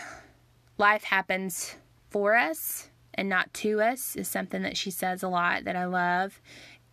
life 0.77 1.03
happens 1.03 1.75
for 2.09 2.35
us 2.35 2.89
and 3.13 3.29
not 3.29 3.53
to 3.53 3.81
us 3.81 4.15
is 4.15 4.27
something 4.27 4.63
that 4.63 4.77
she 4.77 4.91
says 4.91 5.23
a 5.23 5.27
lot 5.27 5.65
that 5.65 5.75
I 5.75 5.85
love. 5.85 6.41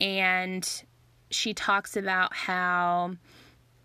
And 0.01 0.69
she 1.31 1.55
talks 1.55 1.97
about 1.97 2.35
how 2.35 3.17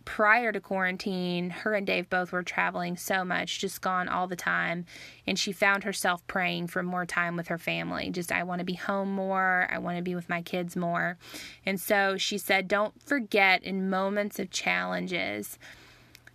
prior 0.04 0.52
to 0.52 0.60
quarantine, 0.60 1.50
her 1.50 1.74
and 1.74 1.88
Dave 1.88 2.10
both 2.10 2.32
were 2.32 2.44
traveling 2.44 2.96
so 2.96 3.26
much, 3.26 3.60
just 3.60 3.82
gone 3.82 4.08
all 4.08 4.28
the 4.28 4.36
time. 4.36 4.86
And 5.26 5.38
she 5.38 5.52
found 5.52 5.84
herself 5.84 6.26
praying 6.28 6.68
for 6.68 6.84
more 6.84 7.06
time 7.06 7.36
with 7.36 7.48
her 7.48 7.58
family. 7.58 8.12
Just, 8.12 8.32
I 8.32 8.44
want 8.44 8.60
to 8.60 8.66
be 8.66 8.76
home 8.76 9.12
more. 9.12 9.68
I 9.72 9.80
want 9.80 9.98
to 9.98 10.04
be 10.04 10.16
with 10.16 10.30
my 10.30 10.42
kids 10.42 10.76
more. 10.76 11.18
And 11.66 11.80
so 11.80 12.18
she 12.18 12.38
said, 12.38 12.68
don't 12.68 13.02
forget 13.02 13.64
in 13.64 13.90
moments 13.90 14.38
of 14.40 14.52
challenges 14.52 15.58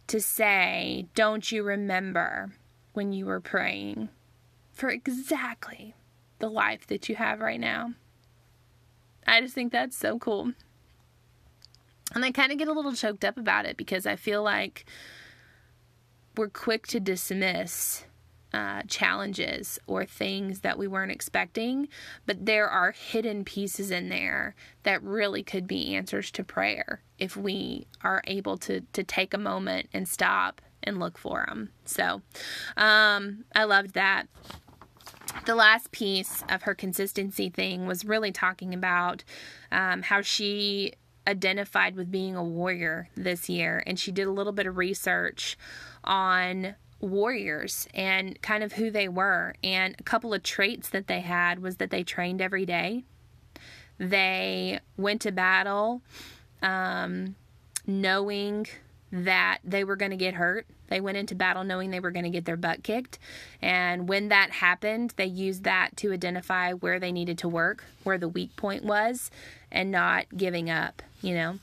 to 0.08 0.20
say, 0.20 1.06
don't 1.14 1.52
you 1.52 1.62
remember 1.62 2.50
when 2.92 3.12
you 3.12 3.26
were 3.26 3.40
praying 3.40 4.08
for 4.72 4.88
exactly 4.88 5.94
the 6.38 6.48
life 6.48 6.86
that 6.86 7.08
you 7.08 7.16
have 7.16 7.40
right 7.40 7.60
now. 7.60 7.92
I 9.26 9.40
just 9.40 9.54
think 9.54 9.72
that's 9.72 9.96
so 9.96 10.18
cool. 10.18 10.52
And 12.14 12.24
I 12.24 12.32
kind 12.32 12.50
of 12.50 12.58
get 12.58 12.68
a 12.68 12.72
little 12.72 12.92
choked 12.92 13.24
up 13.24 13.36
about 13.36 13.66
it 13.66 13.76
because 13.76 14.06
I 14.06 14.16
feel 14.16 14.42
like 14.42 14.84
we're 16.36 16.48
quick 16.48 16.86
to 16.88 17.00
dismiss 17.00 18.04
uh, 18.52 18.82
challenges 18.88 19.78
or 19.86 20.04
things 20.04 20.60
that 20.60 20.76
we 20.76 20.88
weren't 20.88 21.12
expecting, 21.12 21.88
but 22.26 22.46
there 22.46 22.68
are 22.68 22.90
hidden 22.90 23.44
pieces 23.44 23.90
in 23.90 24.08
there 24.08 24.56
that 24.82 25.02
really 25.02 25.42
could 25.42 25.66
be 25.66 25.94
answers 25.94 26.30
to 26.32 26.42
prayer 26.42 27.02
if 27.18 27.36
we 27.36 27.86
are 28.02 28.22
able 28.26 28.56
to 28.56 28.80
to 28.92 29.04
take 29.04 29.32
a 29.32 29.38
moment 29.38 29.88
and 29.92 30.08
stop 30.08 30.60
and 30.82 30.98
look 30.98 31.18
for 31.18 31.44
them. 31.48 31.70
So 31.84 32.22
um, 32.76 33.44
I 33.54 33.64
loved 33.64 33.94
that. 33.94 34.26
The 35.46 35.54
last 35.54 35.92
piece 35.92 36.42
of 36.48 36.62
her 36.62 36.74
consistency 36.74 37.50
thing 37.50 37.86
was 37.86 38.04
really 38.04 38.32
talking 38.32 38.74
about 38.74 39.22
um, 39.70 40.02
how 40.02 40.22
she 40.22 40.94
identified 41.26 41.94
with 41.96 42.10
being 42.10 42.34
a 42.34 42.42
warrior 42.42 43.08
this 43.14 43.48
year, 43.48 43.82
and 43.86 43.98
she 43.98 44.10
did 44.10 44.26
a 44.26 44.32
little 44.32 44.52
bit 44.52 44.66
of 44.66 44.76
research 44.76 45.56
on 46.02 46.74
warriors 47.00 47.88
and 47.94 48.40
kind 48.42 48.62
of 48.62 48.74
who 48.74 48.90
they 48.90 49.08
were. 49.08 49.54
And 49.62 49.94
a 49.98 50.02
couple 50.02 50.34
of 50.34 50.42
traits 50.42 50.88
that 50.90 51.06
they 51.06 51.20
had 51.20 51.60
was 51.60 51.76
that 51.76 51.90
they 51.90 52.02
trained 52.02 52.40
every 52.40 52.66
day, 52.66 53.04
they 53.98 54.80
went 54.96 55.20
to 55.22 55.32
battle 55.32 56.02
um, 56.62 57.36
knowing 57.86 58.66
that 59.12 59.58
they 59.64 59.84
were 59.84 59.96
going 59.96 60.10
to 60.10 60.16
get 60.16 60.34
hurt. 60.34 60.66
They 60.88 61.00
went 61.00 61.18
into 61.18 61.34
battle 61.34 61.64
knowing 61.64 61.90
they 61.90 62.00
were 62.00 62.10
going 62.10 62.24
to 62.24 62.30
get 62.30 62.44
their 62.44 62.56
butt 62.56 62.82
kicked. 62.82 63.18
And 63.62 64.08
when 64.08 64.28
that 64.28 64.50
happened, 64.50 65.14
they 65.16 65.26
used 65.26 65.64
that 65.64 65.96
to 65.98 66.12
identify 66.12 66.72
where 66.72 66.98
they 66.98 67.12
needed 67.12 67.38
to 67.38 67.48
work, 67.48 67.84
where 68.02 68.18
the 68.18 68.28
weak 68.28 68.54
point 68.56 68.84
was, 68.84 69.30
and 69.70 69.90
not 69.90 70.26
giving 70.36 70.68
up, 70.70 71.02
you 71.22 71.34
know. 71.34 71.58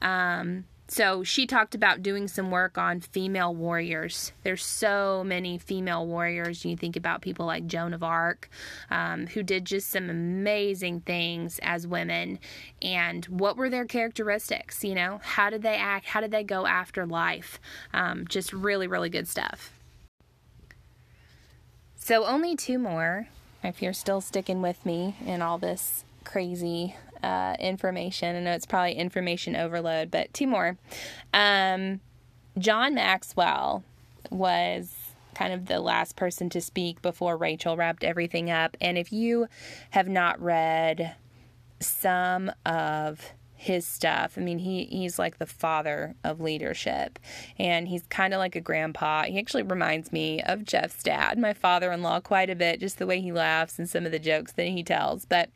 Um, 0.00 0.64
so 0.92 1.24
she 1.24 1.46
talked 1.46 1.74
about 1.74 2.02
doing 2.02 2.28
some 2.28 2.50
work 2.50 2.76
on 2.76 3.00
female 3.00 3.54
warriors. 3.54 4.30
There's 4.42 4.62
so 4.62 5.24
many 5.24 5.56
female 5.56 6.06
warriors. 6.06 6.66
You 6.66 6.76
think 6.76 6.96
about 6.96 7.22
people 7.22 7.46
like 7.46 7.66
Joan 7.66 7.94
of 7.94 8.02
Arc, 8.02 8.50
um, 8.90 9.26
who 9.28 9.42
did 9.42 9.64
just 9.64 9.88
some 9.88 10.10
amazing 10.10 11.00
things 11.00 11.58
as 11.62 11.86
women. 11.86 12.38
And 12.82 13.24
what 13.24 13.56
were 13.56 13.70
their 13.70 13.86
characteristics? 13.86 14.84
You 14.84 14.94
know, 14.94 15.20
how 15.22 15.48
did 15.48 15.62
they 15.62 15.76
act? 15.76 16.08
How 16.08 16.20
did 16.20 16.30
they 16.30 16.44
go 16.44 16.66
after 16.66 17.06
life? 17.06 17.58
Um, 17.94 18.26
just 18.28 18.52
really, 18.52 18.86
really 18.86 19.08
good 19.08 19.26
stuff. 19.26 19.72
So, 21.96 22.26
only 22.26 22.54
two 22.54 22.78
more, 22.78 23.28
if 23.64 23.80
you're 23.80 23.94
still 23.94 24.20
sticking 24.20 24.60
with 24.60 24.84
me 24.84 25.16
in 25.24 25.40
all 25.40 25.56
this 25.56 26.04
crazy 26.22 26.96
uh, 27.22 27.56
information. 27.58 28.36
I 28.36 28.40
know 28.40 28.52
it's 28.52 28.66
probably 28.66 28.94
information 28.94 29.56
overload, 29.56 30.10
but 30.10 30.32
two 30.34 30.46
more. 30.46 30.76
Um, 31.32 32.00
John 32.58 32.94
Maxwell 32.94 33.84
was 34.30 34.94
kind 35.34 35.52
of 35.52 35.66
the 35.66 35.80
last 35.80 36.16
person 36.16 36.50
to 36.50 36.60
speak 36.60 37.00
before 37.00 37.36
Rachel 37.36 37.76
wrapped 37.76 38.04
everything 38.04 38.50
up. 38.50 38.76
And 38.80 38.98
if 38.98 39.12
you 39.12 39.48
have 39.90 40.08
not 40.08 40.40
read 40.40 41.14
some 41.80 42.52
of 42.64 43.32
his 43.62 43.86
stuff. 43.86 44.36
I 44.36 44.40
mean, 44.40 44.58
he 44.58 44.86
he's 44.86 45.20
like 45.20 45.38
the 45.38 45.46
father 45.46 46.16
of 46.24 46.40
leadership, 46.40 47.20
and 47.60 47.86
he's 47.86 48.02
kind 48.08 48.34
of 48.34 48.38
like 48.38 48.56
a 48.56 48.60
grandpa. 48.60 49.22
He 49.22 49.38
actually 49.38 49.62
reminds 49.62 50.10
me 50.10 50.42
of 50.42 50.64
Jeff's 50.64 51.00
dad, 51.00 51.38
my 51.38 51.52
father-in-law, 51.52 52.20
quite 52.20 52.50
a 52.50 52.56
bit, 52.56 52.80
just 52.80 52.98
the 52.98 53.06
way 53.06 53.20
he 53.20 53.30
laughs 53.30 53.78
and 53.78 53.88
some 53.88 54.04
of 54.04 54.10
the 54.10 54.18
jokes 54.18 54.50
that 54.54 54.66
he 54.66 54.82
tells. 54.82 55.26
But 55.26 55.50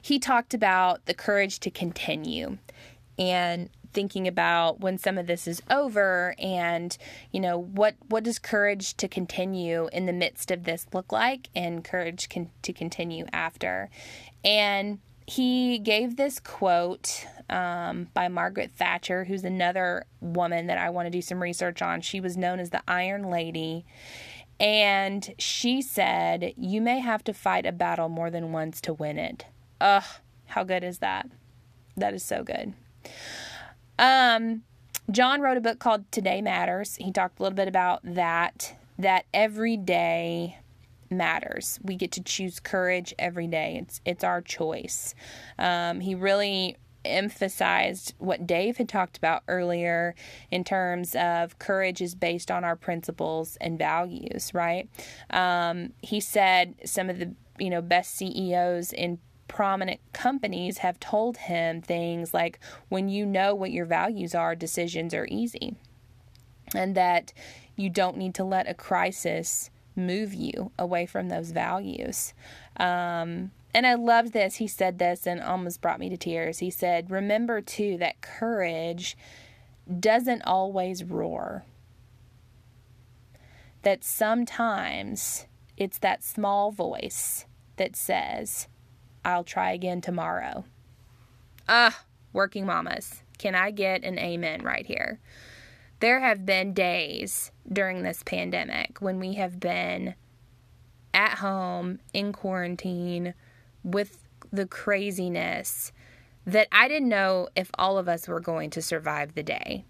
he 0.00 0.18
talked 0.18 0.54
about 0.54 1.06
the 1.06 1.14
courage 1.14 1.60
to 1.60 1.70
continue, 1.70 2.58
and 3.18 3.70
thinking 3.92 4.28
about 4.28 4.80
when 4.80 4.98
some 4.98 5.18
of 5.18 5.26
this 5.26 5.48
is 5.48 5.60
over 5.68 6.34
and 6.38 6.96
you 7.32 7.40
know 7.40 7.58
what 7.58 7.96
what 8.08 8.22
does 8.22 8.38
courage 8.38 8.96
to 8.96 9.08
continue 9.08 9.88
in 9.92 10.06
the 10.06 10.12
midst 10.12 10.52
of 10.52 10.62
this 10.62 10.86
look 10.92 11.10
like 11.10 11.48
and 11.56 11.82
courage 11.82 12.28
can, 12.28 12.48
to 12.62 12.72
continue 12.72 13.26
after 13.32 13.90
and 14.44 15.00
he 15.26 15.78
gave 15.78 16.16
this 16.16 16.40
quote 16.40 17.24
um, 17.48 18.08
by 18.14 18.26
Margaret 18.26 18.72
Thatcher, 18.72 19.24
who's 19.24 19.44
another 19.44 20.04
woman 20.20 20.66
that 20.66 20.78
I 20.78 20.90
want 20.90 21.06
to 21.06 21.10
do 21.10 21.22
some 21.22 21.40
research 21.40 21.82
on. 21.82 22.00
She 22.00 22.20
was 22.20 22.36
known 22.36 22.58
as 22.58 22.70
the 22.70 22.82
Iron 22.88 23.30
Lady. 23.30 23.84
And 24.58 25.32
she 25.38 25.82
said, 25.82 26.52
You 26.56 26.80
may 26.80 26.98
have 26.98 27.22
to 27.24 27.32
fight 27.32 27.64
a 27.64 27.70
battle 27.70 28.08
more 28.08 28.28
than 28.28 28.50
once 28.50 28.80
to 28.82 28.92
win 28.92 29.18
it. 29.18 29.44
Ugh, 29.80 30.04
how 30.46 30.64
good 30.64 30.84
is 30.84 30.98
that? 30.98 31.28
That 31.96 32.14
is 32.14 32.22
so 32.22 32.42
good. 32.42 32.74
Um, 33.98 34.62
John 35.10 35.40
wrote 35.40 35.56
a 35.56 35.60
book 35.60 35.78
called 35.78 36.10
Today 36.12 36.40
Matters. 36.40 36.96
He 36.96 37.12
talked 37.12 37.38
a 37.38 37.42
little 37.42 37.56
bit 37.56 37.68
about 37.68 38.00
that, 38.04 38.76
that 38.98 39.26
every 39.34 39.76
day 39.76 40.58
matters. 41.10 41.78
We 41.82 41.96
get 41.96 42.12
to 42.12 42.22
choose 42.22 42.60
courage 42.60 43.14
every 43.18 43.46
day. 43.46 43.78
It's 43.82 44.00
it's 44.04 44.24
our 44.24 44.40
choice. 44.40 45.14
Um, 45.58 46.00
he 46.00 46.14
really 46.14 46.76
emphasized 47.04 48.14
what 48.18 48.46
Dave 48.46 48.76
had 48.76 48.88
talked 48.88 49.16
about 49.16 49.42
earlier 49.48 50.14
in 50.50 50.62
terms 50.64 51.14
of 51.16 51.58
courage 51.58 52.00
is 52.02 52.14
based 52.14 52.50
on 52.50 52.62
our 52.62 52.76
principles 52.76 53.56
and 53.60 53.78
values, 53.78 54.52
right? 54.52 54.88
Um, 55.30 55.94
he 56.02 56.20
said 56.20 56.74
some 56.84 57.10
of 57.10 57.18
the 57.18 57.34
you 57.58 57.70
know 57.70 57.82
best 57.82 58.14
CEOs 58.14 58.92
in 58.92 59.18
prominent 59.50 59.98
companies 60.12 60.78
have 60.78 61.00
told 61.00 61.36
him 61.36 61.82
things 61.82 62.32
like 62.32 62.60
when 62.88 63.08
you 63.08 63.26
know 63.26 63.52
what 63.52 63.72
your 63.72 63.84
values 63.84 64.32
are, 64.32 64.54
decisions 64.54 65.12
are 65.12 65.26
easy. 65.28 65.74
And 66.72 66.94
that 66.94 67.32
you 67.74 67.90
don't 67.90 68.16
need 68.16 68.32
to 68.36 68.44
let 68.44 68.70
a 68.70 68.74
crisis 68.74 69.70
move 69.96 70.32
you 70.32 70.70
away 70.78 71.04
from 71.04 71.28
those 71.28 71.50
values. 71.50 72.32
Um, 72.76 73.50
and 73.74 73.88
I 73.88 73.94
loved 73.94 74.32
this. 74.32 74.56
He 74.56 74.68
said 74.68 75.00
this 75.00 75.26
and 75.26 75.42
almost 75.42 75.80
brought 75.80 75.98
me 75.98 76.08
to 76.10 76.16
tears. 76.16 76.60
He 76.60 76.70
said, 76.70 77.10
Remember 77.10 77.60
too 77.60 77.98
that 77.98 78.20
courage 78.20 79.16
doesn't 79.98 80.42
always 80.42 81.02
roar, 81.02 81.64
that 83.82 84.04
sometimes 84.04 85.46
it's 85.76 85.98
that 85.98 86.22
small 86.22 86.70
voice 86.70 87.46
that 87.78 87.96
says, 87.96 88.68
I'll 89.24 89.44
try 89.44 89.72
again 89.72 90.00
tomorrow. 90.00 90.64
Ah, 91.68 92.04
working 92.32 92.66
mamas, 92.66 93.22
can 93.38 93.54
I 93.54 93.70
get 93.70 94.04
an 94.04 94.18
amen 94.18 94.62
right 94.62 94.86
here? 94.86 95.20
There 96.00 96.20
have 96.20 96.46
been 96.46 96.72
days 96.72 97.52
during 97.70 98.02
this 98.02 98.22
pandemic 98.22 99.00
when 99.00 99.20
we 99.20 99.34
have 99.34 99.60
been 99.60 100.14
at 101.12 101.38
home 101.38 102.00
in 102.12 102.32
quarantine 102.32 103.34
with 103.84 104.26
the 104.52 104.66
craziness 104.66 105.92
that 106.46 106.68
I 106.72 106.88
didn't 106.88 107.08
know 107.08 107.48
if 107.54 107.70
all 107.74 107.98
of 107.98 108.08
us 108.08 108.26
were 108.26 108.40
going 108.40 108.70
to 108.70 108.82
survive 108.82 109.34
the 109.34 109.42
day. 109.42 109.84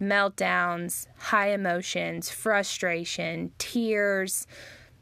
Meltdowns, 0.00 1.06
high 1.16 1.50
emotions, 1.50 2.30
frustration, 2.30 3.52
tears, 3.58 4.46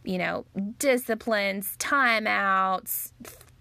you 0.05 0.19
know, 0.19 0.47
disciplines, 0.79 1.77
timeouts, 1.79 3.13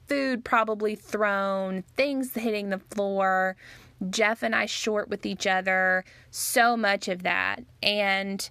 food 0.08 0.44
probably 0.44 0.96
thrown, 0.96 1.84
things 1.96 2.34
hitting 2.34 2.70
the 2.70 2.80
floor. 2.80 3.56
Jeff 4.10 4.44
and 4.44 4.56
I 4.56 4.66
short 4.66 5.10
with 5.10 5.26
each 5.26 5.48
other, 5.48 6.06
so 6.30 6.78
much 6.78 7.08
of 7.08 7.24
that. 7.24 7.64
And 7.82 8.48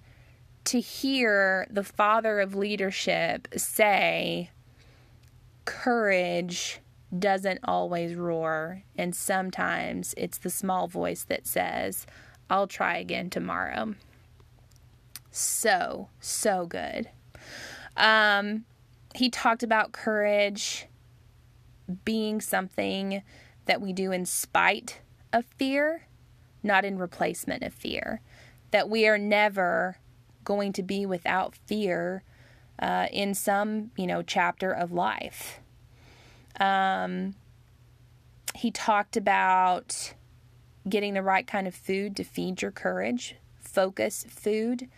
to 0.64 0.80
hear 0.80 1.66
the 1.70 1.84
father 1.84 2.40
of 2.40 2.54
leadership 2.56 3.48
say, 3.56 4.50
courage 5.64 6.80
doesn't 7.16 7.60
always 7.62 8.14
roar, 8.16 8.82
and 8.96 9.14
sometimes 9.14 10.12
it's 10.16 10.38
the 10.38 10.50
small 10.50 10.88
voice 10.88 11.24
that 11.24 11.46
says, 11.46 12.06
I'll 12.50 12.66
try 12.66 12.98
again 12.98 13.30
tomorrow. 13.30 13.94
So, 15.30 16.08
so 16.20 16.66
good. 16.66 17.10
Um, 17.96 18.64
he 19.14 19.30
talked 19.30 19.62
about 19.62 19.92
courage 19.92 20.86
being 22.04 22.40
something 22.40 23.22
that 23.66 23.80
we 23.80 23.92
do 23.92 24.12
in 24.12 24.26
spite 24.26 25.00
of 25.32 25.44
fear, 25.56 26.06
not 26.62 26.84
in 26.84 26.98
replacement 26.98 27.62
of 27.62 27.72
fear. 27.72 28.20
That 28.70 28.88
we 28.88 29.06
are 29.06 29.18
never 29.18 29.98
going 30.44 30.72
to 30.74 30.82
be 30.82 31.06
without 31.06 31.56
fear 31.66 32.22
uh, 32.78 33.06
in 33.12 33.34
some, 33.34 33.90
you 33.96 34.06
know, 34.06 34.22
chapter 34.22 34.70
of 34.70 34.92
life. 34.92 35.60
Um, 36.58 37.34
he 38.54 38.70
talked 38.70 39.16
about 39.16 40.14
getting 40.88 41.14
the 41.14 41.22
right 41.22 41.46
kind 41.46 41.66
of 41.66 41.74
food 41.74 42.16
to 42.16 42.24
feed 42.24 42.62
your 42.62 42.70
courage, 42.70 43.36
focus 43.60 44.24
food, 44.28 44.88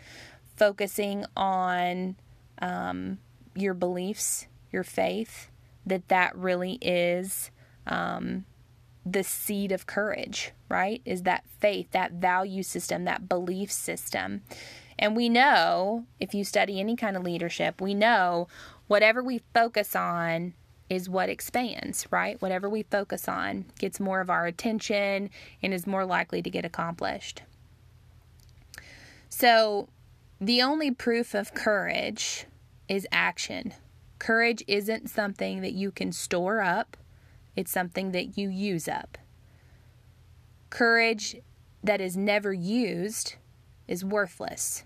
focusing 0.56 1.24
on 1.36 2.16
um, 2.60 3.18
your 3.54 3.74
beliefs, 3.74 4.46
your 4.70 4.84
faith, 4.84 5.50
that 5.88 6.08
that 6.08 6.36
really 6.36 6.78
is 6.80 7.50
um, 7.86 8.44
the 9.04 9.24
seed 9.24 9.72
of 9.72 9.86
courage, 9.86 10.52
right? 10.68 11.00
Is 11.04 11.22
that 11.22 11.44
faith, 11.60 11.90
that 11.92 12.12
value 12.12 12.62
system, 12.62 13.04
that 13.04 13.28
belief 13.28 13.72
system. 13.72 14.42
And 14.98 15.16
we 15.16 15.28
know, 15.28 16.06
if 16.18 16.34
you 16.34 16.44
study 16.44 16.80
any 16.80 16.96
kind 16.96 17.16
of 17.16 17.22
leadership, 17.22 17.80
we 17.80 17.94
know 17.94 18.48
whatever 18.88 19.22
we 19.22 19.42
focus 19.54 19.94
on 19.94 20.54
is 20.90 21.08
what 21.08 21.28
expands, 21.28 22.06
right? 22.10 22.40
Whatever 22.40 22.68
we 22.68 22.82
focus 22.82 23.28
on 23.28 23.66
gets 23.78 24.00
more 24.00 24.20
of 24.20 24.30
our 24.30 24.46
attention 24.46 25.30
and 25.62 25.74
is 25.74 25.86
more 25.86 26.04
likely 26.04 26.42
to 26.42 26.50
get 26.50 26.64
accomplished. 26.64 27.42
So, 29.28 29.88
the 30.40 30.62
only 30.62 30.90
proof 30.90 31.34
of 31.34 31.52
courage 31.52 32.46
is 32.88 33.06
action. 33.12 33.74
Courage 34.18 34.62
isn't 34.66 35.08
something 35.10 35.60
that 35.62 35.72
you 35.72 35.90
can 35.90 36.12
store 36.12 36.60
up 36.60 36.96
it's 37.58 37.72
something 37.72 38.12
that 38.12 38.38
you 38.38 38.50
use 38.50 38.86
up. 38.86 39.18
Courage 40.70 41.34
that 41.82 42.00
is 42.00 42.16
never 42.16 42.52
used 42.52 43.34
is 43.88 44.04
worthless. 44.04 44.84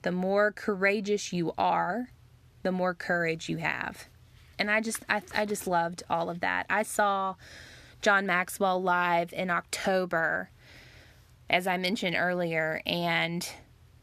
The 0.00 0.12
more 0.12 0.50
courageous 0.50 1.30
you 1.30 1.52
are, 1.58 2.08
the 2.62 2.72
more 2.72 2.94
courage 2.94 3.50
you 3.50 3.58
have. 3.58 4.08
And 4.58 4.70
I 4.70 4.80
just 4.80 5.04
I, 5.10 5.20
I 5.34 5.44
just 5.44 5.66
loved 5.66 6.04
all 6.08 6.30
of 6.30 6.40
that. 6.40 6.64
I 6.70 6.84
saw 6.84 7.34
John 8.00 8.24
Maxwell 8.24 8.82
live 8.82 9.34
in 9.34 9.50
October, 9.50 10.48
as 11.50 11.66
I 11.66 11.76
mentioned 11.76 12.16
earlier, 12.18 12.80
and 12.86 13.46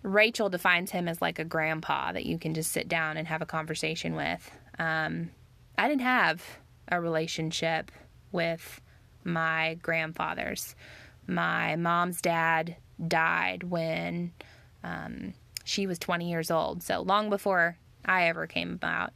Rachel 0.04 0.50
defines 0.50 0.92
him 0.92 1.08
as 1.08 1.20
like 1.20 1.40
a 1.40 1.46
grandpa 1.46 2.12
that 2.12 2.28
you 2.28 2.38
can 2.38 2.54
just 2.54 2.72
sit 2.72 2.88
down 2.88 3.18
and 3.18 3.28
have 3.28 3.42
a 3.42 3.48
conversation 3.48 4.14
with. 4.14 4.52
Um, 4.80 5.32
I 5.78 5.88
didn't 5.88 6.02
have 6.02 6.44
a 6.88 7.00
relationship 7.00 7.92
with 8.32 8.82
my 9.24 9.76
grandfathers. 9.82 10.76
My 11.28 11.76
mom's 11.76 12.22
dad 12.22 12.76
died 13.08 13.64
when 13.64 14.34
um, 14.84 15.34
she 15.64 15.88
was 15.88 15.98
20 16.00 16.30
years 16.30 16.52
old, 16.52 16.84
so 16.84 17.02
long 17.02 17.30
before 17.30 17.78
I 18.06 18.28
ever 18.28 18.48
came 18.48 18.74
about. 18.74 19.12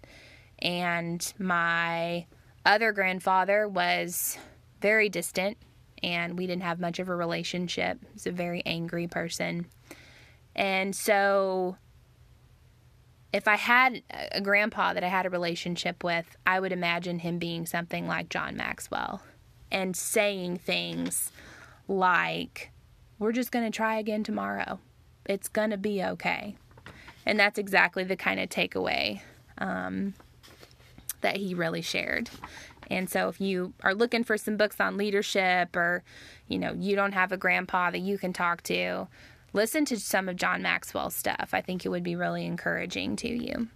And 0.60 1.34
my 1.38 2.26
other 2.66 2.92
grandfather 2.92 3.68
was 3.68 4.38
very 4.82 5.10
distant, 5.10 5.58
and 6.02 6.38
we 6.38 6.48
didn't 6.48 6.64
have 6.64 6.80
much 6.80 7.00
of 7.00 7.10
a 7.10 7.16
relationship. 7.16 8.00
He 8.02 8.14
was 8.14 8.28
a 8.28 8.32
very 8.32 8.64
angry 8.66 9.08
person. 9.08 9.68
And 10.56 10.96
so 10.96 11.78
if 13.34 13.48
I 13.48 13.56
had 13.56 14.02
a 14.32 14.42
grandpa 14.42 14.94
that 14.94 15.04
I 15.04 15.10
had 15.10 15.26
a 15.26 15.30
relationship 15.30 16.04
with, 16.04 16.38
I 16.46 16.60
would 16.60 16.72
imagine 16.72 17.20
him 17.20 17.40
being 17.40 17.66
something 17.66 18.08
like 18.08 18.30
John 18.30 18.56
Maxwell 18.56 19.22
and 19.72 19.96
saying 19.96 20.58
things 20.58 21.32
like, 21.88 22.72
We're 23.20 23.34
just 23.34 23.52
going 23.52 23.66
to 23.66 23.76
try 23.76 23.98
again 23.98 24.24
tomorrow. 24.24 24.80
It's 25.26 25.50
going 25.50 25.72
to 25.72 25.78
be 25.78 26.04
okay. 26.04 26.56
And 27.26 27.38
that's 27.38 27.60
exactly 27.60 28.06
the 28.06 28.16
kind 28.16 28.40
of 28.40 28.50
takeaway 28.50 29.22
um, 29.58 30.14
that 31.20 31.38
he 31.38 31.54
really 31.54 31.82
shared. 31.82 32.30
And 32.90 33.10
so 33.10 33.28
if 33.28 33.42
you 33.42 33.74
are 33.84 33.94
looking 33.94 34.24
for 34.24 34.38
some 34.38 34.56
books 34.56 34.80
on 34.80 34.96
leadership 34.96 35.76
or, 35.76 36.04
you 36.48 36.58
know, 36.58 36.74
you 36.74 36.96
don't 36.96 37.12
have 37.12 37.34
a 37.34 37.38
grandpa 37.38 37.92
that 37.92 38.00
you 38.00 38.18
can 38.18 38.32
talk 38.32 38.64
to, 38.64 39.08
listen 39.58 39.86
to 39.86 40.00
some 40.00 40.30
of 40.30 40.36
John 40.36 40.62
Maxwell's 40.62 41.16
stuff. 41.16 41.50
I 41.52 41.62
think 41.62 41.84
it 41.84 41.90
would 41.90 42.04
be 42.04 42.16
really 42.16 42.46
encouraging 42.46 43.16
to 43.18 43.28
you. 43.28 43.68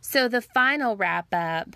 So 0.00 0.28
the 0.28 0.40
final 0.40 0.96
wrap 0.96 1.26
up 1.32 1.74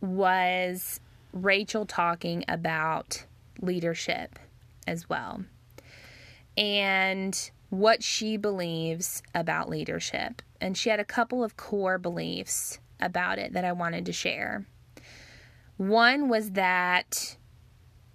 was 0.00 1.00
Rachel 1.32 1.84
talking 1.84 2.44
about 2.46 3.26
leadership 3.60 4.38
as 4.86 5.08
well 5.08 5.42
and 6.56 7.50
what 7.70 8.04
she 8.04 8.36
believes 8.36 9.20
about 9.34 9.68
leadership. 9.68 10.42
And 10.60 10.78
she 10.78 10.90
had 10.90 11.00
a 11.00 11.04
couple 11.04 11.42
of 11.42 11.56
core 11.56 11.98
beliefs 11.98 12.78
about 13.00 13.40
it 13.40 13.52
that 13.52 13.64
I 13.64 13.72
wanted 13.72 14.06
to 14.06 14.12
share. 14.12 14.64
One 15.76 16.28
was 16.28 16.52
that 16.52 17.36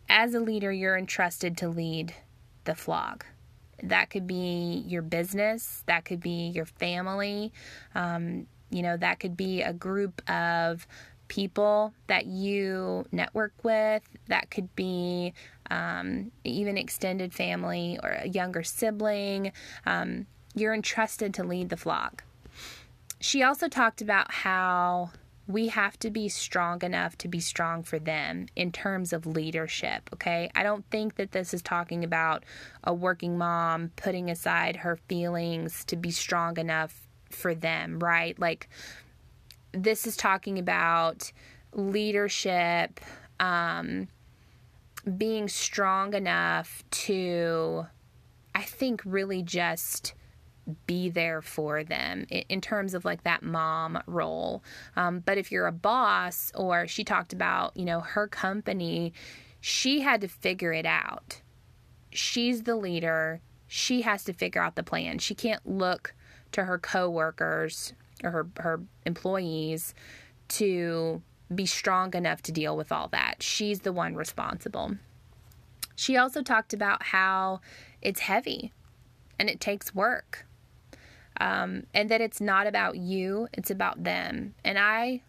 as 0.08 0.34
a 0.34 0.40
leader, 0.40 0.72
you're 0.72 0.98
entrusted 0.98 1.58
to 1.58 1.68
lead 1.68 2.14
the 2.66 2.76
flock. 2.76 3.26
That 3.82 4.10
could 4.10 4.28
be 4.28 4.84
your 4.88 5.02
business, 5.02 5.84
that 5.88 6.06
could 6.06 6.22
be 6.22 6.52
your 6.54 6.66
family, 6.66 7.52
um, 7.96 8.48
you 8.70 8.82
know, 8.82 8.98
that 8.98 9.20
could 9.20 9.36
be 9.36 9.62
a 9.62 9.74
group 9.74 10.22
of 10.30 10.88
people 11.28 11.94
that 12.08 12.26
you 12.26 13.06
network 13.12 13.54
with, 13.64 14.04
that 14.28 14.52
could 14.52 14.74
be 14.76 15.34
um, 15.70 16.32
even 16.44 16.78
extended 16.78 17.34
family 17.34 18.00
or 18.04 18.10
a 18.12 18.28
younger 18.28 18.64
sibling. 18.64 19.52
Um, 19.86 20.28
you're 20.56 20.74
entrusted 20.74 21.34
to 21.36 21.44
lead 21.44 21.70
the 21.70 21.78
flock. 21.78 22.24
She 23.20 23.42
also 23.42 23.68
talked 23.68 24.02
about 24.02 24.32
how 24.32 25.12
we 25.54 25.68
have 25.68 26.00
to 26.00 26.10
be 26.10 26.28
strong 26.28 26.84
enough 26.84 27.16
to 27.20 27.28
be 27.28 27.40
strong 27.40 27.84
for 27.84 28.00
them 28.00 28.48
in 28.56 28.72
terms 28.72 29.14
of 29.14 29.28
leadership. 29.28 30.10
Okay. 30.12 30.50
I 30.56 30.64
don't 30.64 30.84
think 30.90 31.16
that 31.16 31.32
this 31.32 31.54
is 31.54 31.62
talking 31.62 32.04
about 32.04 32.44
a 32.84 32.92
working 32.92 33.38
mom 33.38 33.92
putting 33.96 34.32
aside 34.32 34.78
her 34.78 34.96
feelings 35.08 35.86
to 35.86 35.96
be 35.96 36.10
strong 36.10 36.58
enough 36.58 37.08
for 37.30 37.54
them, 37.54 38.00
right? 38.00 38.38
Like, 38.40 38.68
this 39.74 40.08
is 40.08 40.18
talking 40.18 40.58
about 40.58 41.32
leadership, 41.72 43.00
um, 43.40 44.08
being 45.18 45.48
strong 45.48 46.16
enough 46.16 46.84
to, 46.92 47.86
I 48.56 48.64
think, 48.64 49.02
really 49.06 49.44
just 49.44 50.16
be 50.88 51.10
there 51.10 51.42
for 51.42 51.84
them 51.84 52.26
in 52.30 52.62
terms 52.62 52.94
of 52.94 53.06
like 53.06 53.24
that 53.24 53.44
mom 53.44 54.02
role. 54.08 54.64
Um, 54.96 55.20
but 55.20 55.38
if 55.38 55.52
you're 55.52 55.68
a 55.68 55.74
boss, 55.74 56.52
or 56.56 56.88
she 56.88 57.04
talked 57.04 57.34
about, 57.34 57.76
you 57.76 57.86
know, 57.86 58.00
her 58.00 58.28
company, 58.28 59.14
she 59.60 60.02
had 60.02 60.22
to 60.22 60.28
figure 60.28 60.74
it 60.74 60.86
out. 60.86 61.42
She's 62.12 62.64
the 62.64 62.76
leader. 62.76 63.42
She 63.68 64.02
has 64.02 64.24
to 64.26 64.34
figure 64.34 64.62
out 64.62 64.76
the 64.76 64.84
plan. 64.84 65.20
She 65.20 65.36
can't 65.36 65.66
look 65.66 66.14
to 66.52 66.66
her 66.66 66.78
coworkers 66.78 67.94
or 68.24 68.32
her, 68.32 68.48
her 68.58 68.82
employees 69.06 69.94
to 70.50 71.22
be 71.54 71.66
strong 71.66 72.14
enough 72.14 72.42
to 72.44 72.52
deal 72.52 72.78
with 72.78 72.92
all 72.92 73.08
that. 73.10 73.42
She's 73.42 73.82
the 73.82 73.92
one 73.92 74.16
responsible. 74.16 74.98
She 75.96 76.18
also 76.18 76.42
talked 76.42 76.74
about 76.74 77.04
how 77.04 77.62
it's 78.02 78.22
heavy 78.22 78.72
and 79.40 79.50
it 79.50 79.60
takes 79.60 79.94
work 79.94 80.46
um, 81.44 81.84
and 81.94 82.10
that 82.10 82.22
it's 82.22 82.40
not 82.40 82.68
about 82.68 82.98
you, 82.98 83.50
it's 83.54 83.70
about 83.70 84.02
them. 84.04 84.56
And 84.64 84.80
I 84.80 85.24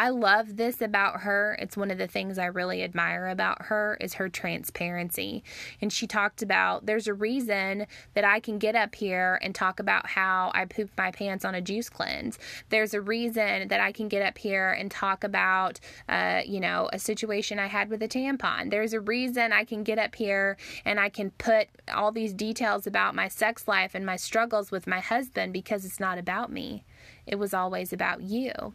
I 0.00 0.08
love 0.08 0.56
this 0.56 0.80
about 0.80 1.20
her. 1.20 1.58
It's 1.60 1.76
one 1.76 1.90
of 1.90 1.98
the 1.98 2.06
things 2.06 2.38
I 2.38 2.46
really 2.46 2.82
admire 2.82 3.28
about 3.28 3.66
her 3.66 3.98
is 4.00 4.14
her 4.14 4.30
transparency. 4.30 5.44
And 5.82 5.92
she 5.92 6.06
talked 6.06 6.40
about 6.40 6.86
there's 6.86 7.06
a 7.06 7.12
reason 7.12 7.86
that 8.14 8.24
I 8.24 8.40
can 8.40 8.56
get 8.58 8.74
up 8.74 8.94
here 8.94 9.38
and 9.42 9.54
talk 9.54 9.78
about 9.78 10.06
how 10.06 10.52
I 10.54 10.64
pooped 10.64 10.96
my 10.96 11.10
pants 11.10 11.44
on 11.44 11.54
a 11.54 11.60
juice 11.60 11.90
cleanse. 11.90 12.38
There's 12.70 12.94
a 12.94 13.02
reason 13.02 13.68
that 13.68 13.80
I 13.80 13.92
can 13.92 14.08
get 14.08 14.22
up 14.22 14.38
here 14.38 14.70
and 14.70 14.90
talk 14.90 15.22
about, 15.22 15.80
uh, 16.08 16.40
you 16.46 16.60
know, 16.60 16.88
a 16.94 16.98
situation 16.98 17.58
I 17.58 17.66
had 17.66 17.90
with 17.90 18.02
a 18.02 18.08
tampon. 18.08 18.70
There's 18.70 18.94
a 18.94 19.00
reason 19.00 19.52
I 19.52 19.64
can 19.64 19.84
get 19.84 19.98
up 19.98 20.14
here 20.14 20.56
and 20.86 20.98
I 20.98 21.10
can 21.10 21.30
put 21.32 21.68
all 21.92 22.10
these 22.10 22.32
details 22.32 22.86
about 22.86 23.14
my 23.14 23.28
sex 23.28 23.68
life 23.68 23.94
and 23.94 24.06
my 24.06 24.16
struggles 24.16 24.70
with 24.70 24.86
my 24.86 25.00
husband 25.00 25.52
because 25.52 25.84
it's 25.84 26.00
not 26.00 26.16
about 26.16 26.50
me. 26.50 26.84
It 27.26 27.38
was 27.38 27.52
always 27.52 27.92
about 27.92 28.22
you. 28.22 28.72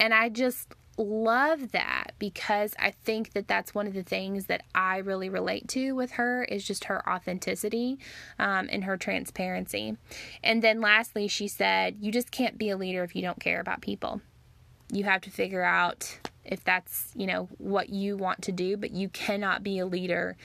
And 0.00 0.14
I 0.14 0.30
just 0.30 0.74
love 0.96 1.72
that 1.72 2.12
because 2.18 2.74
I 2.78 2.90
think 2.90 3.32
that 3.34 3.46
that's 3.46 3.74
one 3.74 3.86
of 3.86 3.94
the 3.94 4.02
things 4.02 4.46
that 4.46 4.62
I 4.74 4.98
really 4.98 5.28
relate 5.28 5.68
to 5.68 5.92
with 5.92 6.12
her 6.12 6.44
is 6.44 6.64
just 6.64 6.84
her 6.84 7.08
authenticity 7.08 7.98
um, 8.38 8.68
and 8.72 8.84
her 8.84 8.96
transparency. 8.96 9.96
And 10.42 10.62
then 10.62 10.80
lastly, 10.80 11.28
she 11.28 11.48
said, 11.48 11.98
You 12.00 12.10
just 12.10 12.30
can't 12.30 12.58
be 12.58 12.70
a 12.70 12.76
leader 12.76 13.04
if 13.04 13.14
you 13.14 13.22
don't 13.22 13.40
care 13.40 13.60
about 13.60 13.82
people. 13.82 14.20
You 14.90 15.04
have 15.04 15.20
to 15.22 15.30
figure 15.30 15.62
out 15.62 16.18
if 16.44 16.64
that's, 16.64 17.12
you 17.14 17.26
know, 17.26 17.48
what 17.58 17.90
you 17.90 18.16
want 18.16 18.42
to 18.42 18.52
do, 18.52 18.76
but 18.76 18.90
you 18.90 19.08
cannot 19.10 19.62
be 19.62 19.78
a 19.78 19.86
leader 19.86 20.36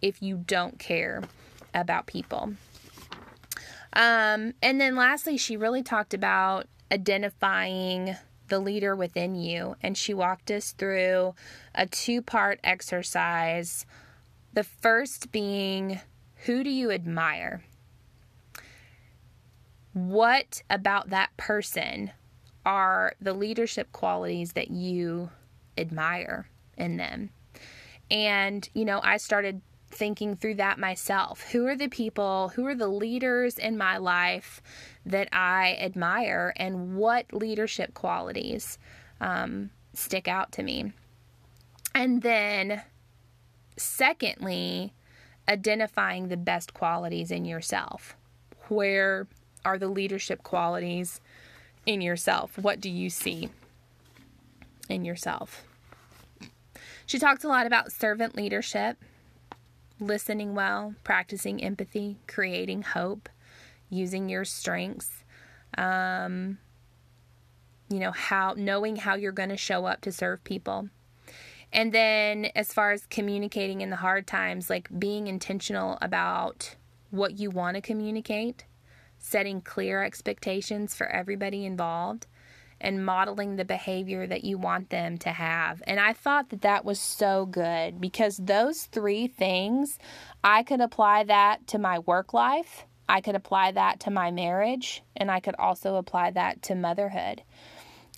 if 0.00 0.22
you 0.22 0.38
don't 0.38 0.78
care 0.78 1.22
about 1.74 2.06
people. 2.06 2.54
Um, 3.92 4.54
and 4.62 4.80
then 4.80 4.96
lastly, 4.96 5.36
she 5.36 5.56
really 5.56 5.82
talked 5.82 6.14
about 6.14 6.66
identifying 6.90 8.16
the 8.52 8.60
leader 8.60 8.94
within 8.94 9.34
you. 9.34 9.76
And 9.82 9.96
she 9.96 10.12
walked 10.12 10.50
us 10.50 10.72
through 10.72 11.34
a 11.74 11.86
two 11.86 12.20
part 12.20 12.60
exercise. 12.62 13.86
The 14.52 14.62
first 14.62 15.32
being, 15.32 16.00
who 16.44 16.62
do 16.62 16.68
you 16.68 16.90
admire? 16.90 17.64
What 19.94 20.62
about 20.68 21.08
that 21.08 21.34
person 21.38 22.10
are 22.66 23.14
the 23.22 23.32
leadership 23.32 23.90
qualities 23.90 24.52
that 24.52 24.70
you 24.70 25.30
admire 25.78 26.46
in 26.76 26.98
them? 26.98 27.30
And, 28.10 28.68
you 28.74 28.84
know, 28.84 29.00
I 29.02 29.16
started 29.16 29.62
thinking 29.92 30.34
through 30.34 30.54
that 30.54 30.78
myself. 30.78 31.42
Who 31.52 31.66
are 31.66 31.76
the 31.76 31.88
people, 31.88 32.50
who 32.54 32.66
are 32.66 32.74
the 32.74 32.88
leaders 32.88 33.58
in 33.58 33.76
my 33.76 33.98
life 33.98 34.62
that 35.06 35.28
I 35.32 35.76
admire, 35.80 36.52
and 36.56 36.96
what 36.96 37.32
leadership 37.32 37.94
qualities 37.94 38.78
um, 39.20 39.70
stick 39.94 40.26
out 40.26 40.52
to 40.52 40.62
me? 40.62 40.92
And 41.94 42.22
then, 42.22 42.82
secondly, 43.76 44.94
identifying 45.48 46.28
the 46.28 46.36
best 46.36 46.72
qualities 46.72 47.30
in 47.30 47.44
yourself. 47.44 48.16
Where 48.68 49.26
are 49.64 49.78
the 49.78 49.88
leadership 49.88 50.42
qualities 50.42 51.20
in 51.84 52.00
yourself? 52.00 52.56
What 52.58 52.80
do 52.80 52.88
you 52.88 53.10
see 53.10 53.50
in 54.88 55.04
yourself? 55.04 55.64
She 57.04 57.18
talks 57.18 57.44
a 57.44 57.48
lot 57.48 57.66
about 57.66 57.92
servant 57.92 58.36
leadership 58.36 58.96
listening 60.00 60.54
well, 60.54 60.94
practicing 61.04 61.62
empathy, 61.62 62.18
creating 62.26 62.82
hope, 62.82 63.28
using 63.88 64.28
your 64.28 64.44
strengths. 64.44 65.24
Um, 65.76 66.58
you 67.88 67.98
know, 67.98 68.10
how 68.10 68.54
knowing 68.56 68.96
how 68.96 69.14
you're 69.14 69.32
going 69.32 69.50
to 69.50 69.56
show 69.56 69.84
up 69.84 70.00
to 70.02 70.12
serve 70.12 70.42
people. 70.44 70.88
And 71.72 71.92
then 71.92 72.46
as 72.54 72.72
far 72.72 72.92
as 72.92 73.06
communicating 73.06 73.80
in 73.80 73.90
the 73.90 73.96
hard 73.96 74.26
times, 74.26 74.68
like 74.68 74.88
being 74.98 75.26
intentional 75.26 75.98
about 76.02 76.76
what 77.10 77.38
you 77.38 77.50
want 77.50 77.76
to 77.76 77.80
communicate, 77.80 78.64
setting 79.18 79.60
clear 79.60 80.02
expectations 80.02 80.94
for 80.94 81.06
everybody 81.06 81.64
involved, 81.64 82.26
and 82.82 83.06
modeling 83.06 83.56
the 83.56 83.64
behavior 83.64 84.26
that 84.26 84.44
you 84.44 84.58
want 84.58 84.90
them 84.90 85.16
to 85.18 85.30
have. 85.30 85.82
And 85.86 85.98
I 85.98 86.12
thought 86.12 86.50
that 86.50 86.62
that 86.62 86.84
was 86.84 87.00
so 87.00 87.46
good 87.46 88.00
because 88.00 88.36
those 88.36 88.82
three 88.84 89.28
things, 89.28 89.98
I 90.44 90.64
could 90.64 90.80
apply 90.80 91.24
that 91.24 91.66
to 91.68 91.78
my 91.78 92.00
work 92.00 92.34
life, 92.34 92.84
I 93.08 93.20
could 93.20 93.36
apply 93.36 93.72
that 93.72 94.00
to 94.00 94.10
my 94.10 94.30
marriage, 94.30 95.02
and 95.16 95.30
I 95.30 95.40
could 95.40 95.54
also 95.58 95.96
apply 95.96 96.32
that 96.32 96.62
to 96.62 96.74
motherhood. 96.74 97.42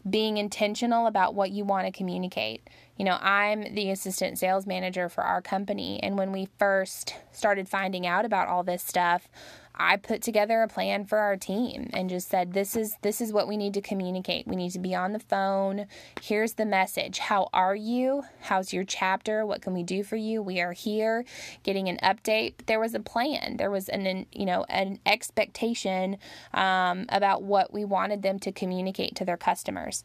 Being 0.08 0.36
intentional 0.36 1.06
about 1.06 1.34
what 1.34 1.50
you 1.50 1.64
want 1.64 1.86
to 1.86 1.92
communicate. 1.92 2.68
You 2.96 3.06
know, 3.06 3.18
I'm 3.20 3.74
the 3.74 3.90
assistant 3.90 4.38
sales 4.38 4.66
manager 4.66 5.08
for 5.08 5.24
our 5.24 5.42
company, 5.42 6.00
and 6.02 6.16
when 6.18 6.30
we 6.30 6.48
first 6.58 7.14
started 7.32 7.68
finding 7.68 8.06
out 8.06 8.24
about 8.24 8.48
all 8.48 8.62
this 8.62 8.82
stuff, 8.82 9.28
I 9.76 9.96
put 9.96 10.22
together 10.22 10.62
a 10.62 10.68
plan 10.68 11.04
for 11.04 11.18
our 11.18 11.36
team 11.36 11.90
and 11.92 12.08
just 12.08 12.28
said 12.28 12.52
this 12.52 12.76
is 12.76 12.96
this 13.02 13.20
is 13.20 13.32
what 13.32 13.48
we 13.48 13.56
need 13.56 13.74
to 13.74 13.80
communicate. 13.80 14.46
We 14.46 14.56
need 14.56 14.70
to 14.72 14.78
be 14.78 14.94
on 14.94 15.12
the 15.12 15.18
phone. 15.18 15.86
Here's 16.22 16.54
the 16.54 16.64
message. 16.64 17.18
How 17.18 17.48
are 17.52 17.74
you? 17.74 18.22
How's 18.40 18.72
your 18.72 18.84
chapter? 18.84 19.44
What 19.44 19.62
can 19.62 19.74
we 19.74 19.82
do 19.82 20.04
for 20.04 20.16
you? 20.16 20.42
We 20.42 20.60
are 20.60 20.72
here 20.72 21.24
getting 21.64 21.88
an 21.88 21.98
update. 22.02 22.54
There 22.66 22.78
was 22.78 22.94
a 22.94 23.00
plan. 23.00 23.56
There 23.56 23.70
was 23.70 23.88
an 23.88 24.26
you 24.32 24.46
know 24.46 24.64
an 24.68 25.00
expectation 25.06 26.18
um, 26.52 27.06
about 27.08 27.42
what 27.42 27.72
we 27.72 27.84
wanted 27.84 28.22
them 28.22 28.38
to 28.40 28.52
communicate 28.52 29.16
to 29.16 29.24
their 29.24 29.36
customers. 29.36 30.04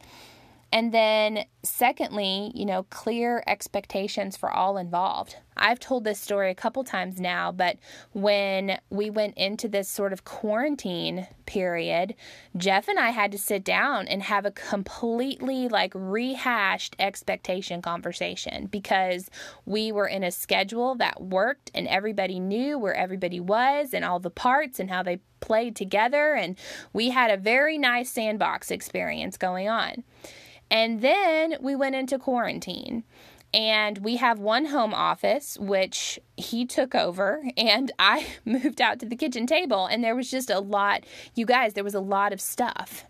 And 0.71 0.93
then, 0.93 1.45
secondly, 1.63 2.51
you 2.53 2.63
know, 2.63 2.83
clear 2.91 3.43
expectations 3.47 4.37
for 4.37 4.51
all 4.51 4.77
involved. 4.77 5.35
I've 5.57 5.79
told 5.79 6.03
this 6.03 6.19
story 6.19 6.51
a 6.51 6.55
couple 6.55 6.83
times 6.83 7.19
now, 7.19 7.51
but 7.51 7.77
when 8.13 8.79
we 8.89 9.09
went 9.09 9.35
into 9.35 9.67
this 9.67 9.89
sort 9.89 10.13
of 10.13 10.23
quarantine 10.23 11.27
period, 11.47 12.13
Jeff 12.55 12.87
and 12.87 12.99
I 12.99 13.09
had 13.09 13.31
to 13.31 13.37
sit 13.37 13.63
down 13.63 14.07
and 14.07 14.21
have 14.23 14.45
a 14.45 14.51
completely 14.51 15.67
like 15.67 15.91
rehashed 15.95 16.95
expectation 16.99 17.81
conversation 17.81 18.67
because 18.67 19.29
we 19.65 19.91
were 19.91 20.07
in 20.07 20.23
a 20.23 20.31
schedule 20.31 20.93
that 20.95 21.19
worked 21.19 21.71
and 21.73 21.87
everybody 21.87 22.39
knew 22.39 22.77
where 22.77 22.95
everybody 22.95 23.39
was 23.39 23.93
and 23.93 24.05
all 24.05 24.19
the 24.19 24.29
parts 24.29 24.79
and 24.79 24.91
how 24.91 25.01
they 25.01 25.19
played 25.39 25.75
together. 25.75 26.35
And 26.35 26.57
we 26.93 27.09
had 27.09 27.31
a 27.31 27.37
very 27.37 27.77
nice 27.77 28.11
sandbox 28.11 28.69
experience 28.69 29.35
going 29.35 29.67
on. 29.67 30.03
And 30.71 31.01
then 31.01 31.57
we 31.59 31.75
went 31.75 31.95
into 31.95 32.19
quarantine. 32.19 33.03
And 33.51 33.99
we 33.99 34.17
have 34.17 34.39
one 34.39 34.65
home 34.65 34.93
office, 34.93 35.57
which 35.59 36.19
he 36.37 36.65
took 36.65 36.93
over, 36.93 37.43
and 37.57 37.91
I 37.99 38.27
moved 38.45 38.79
out 38.79 38.99
to 38.99 39.07
the 39.07 39.15
kitchen 39.15 39.47
table. 39.47 39.87
And 39.87 40.03
there 40.03 40.15
was 40.15 40.29
just 40.29 40.49
a 40.49 40.59
lot, 40.59 41.03
you 41.35 41.45
guys, 41.45 41.73
there 41.73 41.83
was 41.83 41.95
a 41.95 41.99
lot 41.99 42.31
of 42.31 42.39
stuff. 42.39 43.05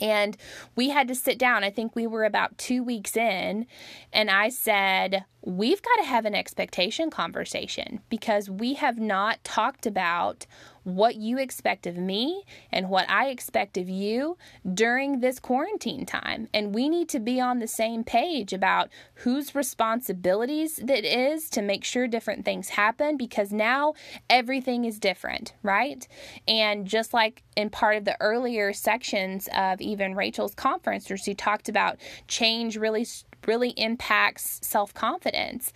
And 0.00 0.36
we 0.74 0.88
had 0.88 1.06
to 1.08 1.14
sit 1.14 1.38
down. 1.38 1.62
I 1.62 1.70
think 1.70 1.94
we 1.94 2.06
were 2.06 2.24
about 2.24 2.58
two 2.58 2.82
weeks 2.82 3.16
in, 3.16 3.66
and 4.12 4.30
I 4.30 4.48
said, 4.48 5.24
We've 5.42 5.82
got 5.82 5.96
to 5.96 6.08
have 6.08 6.24
an 6.24 6.34
expectation 6.34 7.10
conversation 7.10 8.00
because 8.08 8.48
we 8.48 8.74
have 8.74 8.98
not 8.98 9.44
talked 9.44 9.86
about 9.86 10.46
what 10.84 11.16
you 11.16 11.38
expect 11.38 11.86
of 11.86 11.96
me 11.96 12.44
and 12.70 12.88
what 12.88 13.08
I 13.10 13.28
expect 13.28 13.76
of 13.76 13.88
you 13.88 14.36
during 14.72 15.20
this 15.20 15.40
quarantine 15.40 16.06
time. 16.06 16.48
And 16.54 16.74
we 16.74 16.88
need 16.88 17.08
to 17.10 17.20
be 17.20 17.40
on 17.40 17.58
the 17.58 17.66
same 17.66 18.04
page 18.04 18.52
about 18.52 18.90
whose 19.16 19.54
responsibilities 19.54 20.78
it 20.78 21.04
is 21.04 21.48
to 21.50 21.62
make 21.62 21.84
sure 21.84 22.06
different 22.06 22.44
things 22.44 22.70
happen 22.70 23.16
because 23.16 23.52
now 23.52 23.94
everything 24.30 24.84
is 24.84 24.98
different, 24.98 25.54
right? 25.62 26.06
And 26.46 26.86
just 26.86 27.12
like 27.12 27.42
in 27.56 27.70
part 27.70 27.96
of 27.96 28.04
the 28.04 28.20
earlier 28.20 28.72
sections 28.72 29.48
of 29.54 29.80
even 29.80 30.14
Rachel's 30.14 30.54
conference, 30.54 31.08
where 31.08 31.16
she 31.16 31.34
talked 31.34 31.68
about 31.68 31.98
change 32.28 32.76
really 32.76 33.06
really 33.46 33.70
impacts 33.70 34.58
self-confidence 34.66 35.72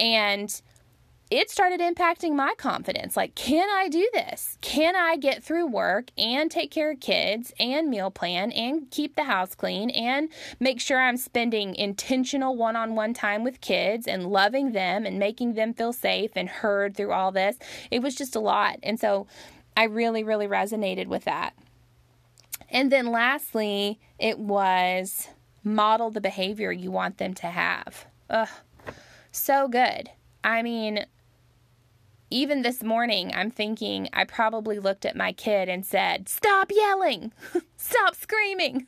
and 0.00 0.60
it 1.32 1.48
started 1.48 1.80
impacting 1.80 2.34
my 2.34 2.52
confidence. 2.58 3.16
Like, 3.16 3.34
can 3.34 3.66
I 3.70 3.88
do 3.88 4.06
this? 4.12 4.58
Can 4.60 4.94
I 4.94 5.16
get 5.16 5.42
through 5.42 5.66
work 5.66 6.10
and 6.18 6.50
take 6.50 6.70
care 6.70 6.90
of 6.90 7.00
kids 7.00 7.54
and 7.58 7.88
meal 7.88 8.10
plan 8.10 8.52
and 8.52 8.90
keep 8.90 9.16
the 9.16 9.24
house 9.24 9.54
clean 9.54 9.88
and 9.88 10.28
make 10.60 10.78
sure 10.78 11.00
I'm 11.00 11.16
spending 11.16 11.74
intentional 11.74 12.54
one 12.54 12.76
on 12.76 12.94
one 12.96 13.14
time 13.14 13.44
with 13.44 13.62
kids 13.62 14.06
and 14.06 14.26
loving 14.26 14.72
them 14.72 15.06
and 15.06 15.18
making 15.18 15.54
them 15.54 15.72
feel 15.72 15.94
safe 15.94 16.32
and 16.36 16.50
heard 16.50 16.94
through 16.94 17.12
all 17.12 17.32
this? 17.32 17.56
It 17.90 18.02
was 18.02 18.14
just 18.14 18.36
a 18.36 18.40
lot. 18.40 18.78
And 18.82 19.00
so 19.00 19.26
I 19.74 19.84
really, 19.84 20.22
really 20.22 20.46
resonated 20.46 21.06
with 21.06 21.24
that. 21.24 21.54
And 22.68 22.92
then 22.92 23.06
lastly, 23.06 23.98
it 24.18 24.38
was 24.38 25.28
model 25.64 26.10
the 26.10 26.20
behavior 26.20 26.72
you 26.72 26.90
want 26.90 27.16
them 27.16 27.32
to 27.32 27.46
have. 27.46 28.04
Ugh, 28.28 28.48
so 29.30 29.66
good. 29.66 30.10
I 30.44 30.62
mean, 30.62 31.06
even 32.32 32.62
this 32.62 32.82
morning, 32.82 33.30
I'm 33.34 33.50
thinking 33.50 34.08
I 34.12 34.24
probably 34.24 34.78
looked 34.78 35.04
at 35.04 35.14
my 35.14 35.32
kid 35.32 35.68
and 35.68 35.84
said, 35.84 36.28
Stop 36.28 36.72
yelling! 36.74 37.32
Stop 37.76 38.16
screaming! 38.16 38.86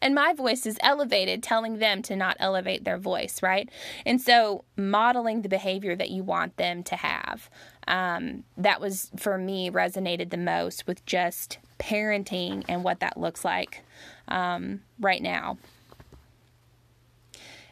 And 0.00 0.14
my 0.14 0.32
voice 0.32 0.64
is 0.64 0.78
elevated, 0.80 1.42
telling 1.42 1.78
them 1.78 2.02
to 2.02 2.14
not 2.14 2.36
elevate 2.38 2.84
their 2.84 2.98
voice, 2.98 3.42
right? 3.42 3.68
And 4.06 4.20
so, 4.20 4.64
modeling 4.76 5.42
the 5.42 5.48
behavior 5.48 5.96
that 5.96 6.10
you 6.10 6.22
want 6.22 6.56
them 6.56 6.84
to 6.84 6.94
have. 6.94 7.50
Um, 7.88 8.44
that 8.56 8.80
was, 8.80 9.10
for 9.16 9.38
me, 9.38 9.70
resonated 9.70 10.30
the 10.30 10.36
most 10.36 10.86
with 10.86 11.04
just 11.04 11.58
parenting 11.80 12.64
and 12.68 12.84
what 12.84 13.00
that 13.00 13.16
looks 13.16 13.44
like 13.44 13.82
um, 14.28 14.82
right 15.00 15.22
now. 15.22 15.58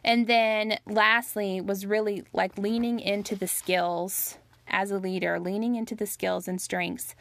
And 0.02 0.26
then, 0.26 0.78
lastly, 0.84 1.60
was 1.60 1.86
really 1.86 2.24
like 2.32 2.58
leaning 2.58 2.98
into 2.98 3.36
the 3.36 3.48
skills 3.48 4.38
as 4.68 4.90
a 4.90 4.98
leader, 4.98 5.38
leaning 5.38 5.74
into 5.76 5.94
the 5.94 6.06
skills 6.06 6.48
and 6.48 6.60
strengths 6.60 7.14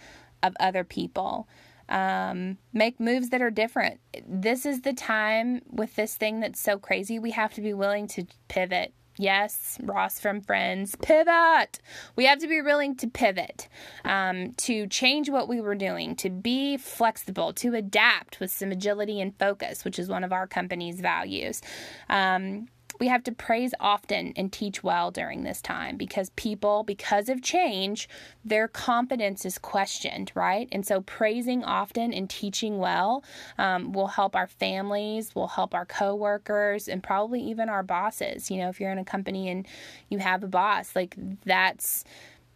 of 0.43 0.55
other 0.59 0.83
people. 0.83 1.47
Um, 1.87 2.57
make 2.73 2.99
moves 2.99 3.29
that 3.29 3.41
are 3.41 3.51
different. 3.51 3.99
This 4.27 4.65
is 4.65 4.81
the 4.81 4.93
time 4.93 5.61
with 5.69 5.95
this 5.95 6.15
thing 6.15 6.39
that's 6.39 6.59
so 6.59 6.79
crazy. 6.79 7.19
We 7.19 7.31
have 7.31 7.53
to 7.53 7.61
be 7.61 7.73
willing 7.73 8.07
to 8.09 8.25
pivot. 8.47 8.93
Yes, 9.17 9.77
Ross 9.81 10.19
from 10.19 10.41
Friends, 10.41 10.95
pivot. 11.01 11.79
We 12.17 12.25
have 12.25 12.39
to 12.39 12.47
be 12.47 12.61
willing 12.61 12.97
to 12.97 13.07
pivot, 13.07 13.69
um, 14.03 14.51
to 14.57 14.87
change 14.87 15.29
what 15.29 15.47
we 15.47 15.61
were 15.61 15.75
doing, 15.75 16.17
to 16.17 16.29
be 16.29 16.75
flexible, 16.75 17.53
to 17.53 17.75
adapt 17.75 18.41
with 18.41 18.51
some 18.51 18.71
agility 18.71 19.21
and 19.21 19.37
focus, 19.37 19.85
which 19.85 19.99
is 19.99 20.09
one 20.09 20.25
of 20.25 20.33
our 20.33 20.47
company's 20.47 20.99
values. 20.99 21.61
Um, 22.09 22.67
we 22.99 23.07
have 23.07 23.23
to 23.23 23.31
praise 23.31 23.73
often 23.79 24.33
and 24.35 24.51
teach 24.51 24.83
well 24.83 25.11
during 25.11 25.43
this 25.43 25.61
time 25.61 25.97
because 25.97 26.29
people, 26.31 26.83
because 26.83 27.29
of 27.29 27.41
change, 27.41 28.07
their 28.43 28.67
confidence 28.67 29.45
is 29.45 29.57
questioned, 29.57 30.31
right? 30.35 30.67
And 30.71 30.85
so 30.85 31.01
praising 31.01 31.63
often 31.63 32.13
and 32.13 32.29
teaching 32.29 32.77
well 32.77 33.23
um, 33.57 33.91
will 33.91 34.07
help 34.07 34.35
our 34.35 34.47
families, 34.47 35.35
will 35.35 35.47
help 35.47 35.73
our 35.73 35.85
coworkers, 35.85 36.87
and 36.87 37.03
probably 37.03 37.41
even 37.41 37.69
our 37.69 37.83
bosses. 37.83 38.49
You 38.49 38.57
know, 38.57 38.69
if 38.69 38.79
you're 38.79 38.91
in 38.91 38.99
a 38.99 39.05
company 39.05 39.49
and 39.49 39.67
you 40.09 40.19
have 40.19 40.43
a 40.43 40.47
boss, 40.47 40.95
like 40.95 41.15
that's 41.43 42.05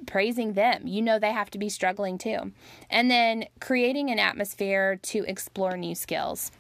praising 0.06 0.54
them. 0.54 0.88
You 0.88 1.02
know 1.02 1.20
they 1.20 1.32
have 1.32 1.52
to 1.52 1.58
be 1.58 1.70
struggling 1.70 2.18
too. 2.18 2.52
And 2.90 3.12
then 3.12 3.46
creating 3.60 4.10
an 4.10 4.20
atmosphere 4.20 4.98
to 5.04 5.26
explore 5.28 5.76
new 5.76 5.96
skills. 5.96 6.52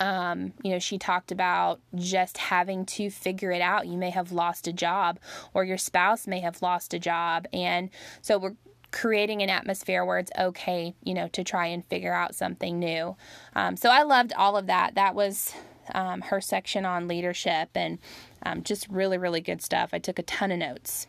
Um, 0.00 0.52
you 0.62 0.70
know, 0.70 0.78
she 0.78 0.98
talked 0.98 1.32
about 1.32 1.80
just 1.94 2.38
having 2.38 2.86
to 2.86 3.10
figure 3.10 3.52
it 3.52 3.60
out. 3.60 3.86
You 3.86 3.96
may 3.96 4.10
have 4.10 4.32
lost 4.32 4.66
a 4.68 4.72
job, 4.72 5.18
or 5.54 5.64
your 5.64 5.78
spouse 5.78 6.26
may 6.26 6.40
have 6.40 6.62
lost 6.62 6.94
a 6.94 6.98
job. 6.98 7.46
And 7.52 7.90
so 8.20 8.38
we're 8.38 8.56
creating 8.90 9.42
an 9.42 9.50
atmosphere 9.50 10.04
where 10.04 10.18
it's 10.18 10.32
okay, 10.38 10.94
you 11.02 11.14
know, 11.14 11.28
to 11.28 11.42
try 11.42 11.66
and 11.66 11.84
figure 11.86 12.12
out 12.12 12.34
something 12.34 12.78
new. 12.78 13.16
Um, 13.54 13.76
so 13.76 13.90
I 13.90 14.02
loved 14.02 14.32
all 14.34 14.56
of 14.56 14.66
that. 14.66 14.94
That 14.94 15.14
was 15.14 15.54
um, 15.94 16.20
her 16.22 16.40
section 16.40 16.84
on 16.84 17.08
leadership 17.08 17.70
and 17.74 17.98
um, 18.44 18.62
just 18.62 18.88
really, 18.88 19.18
really 19.18 19.40
good 19.40 19.62
stuff. 19.62 19.90
I 19.92 19.98
took 19.98 20.18
a 20.18 20.22
ton 20.22 20.52
of 20.52 20.58
notes. 20.58 21.06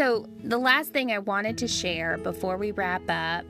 So, 0.00 0.24
the 0.42 0.56
last 0.56 0.94
thing 0.94 1.12
I 1.12 1.18
wanted 1.18 1.58
to 1.58 1.68
share 1.68 2.16
before 2.16 2.56
we 2.56 2.70
wrap 2.70 3.02
up 3.10 3.44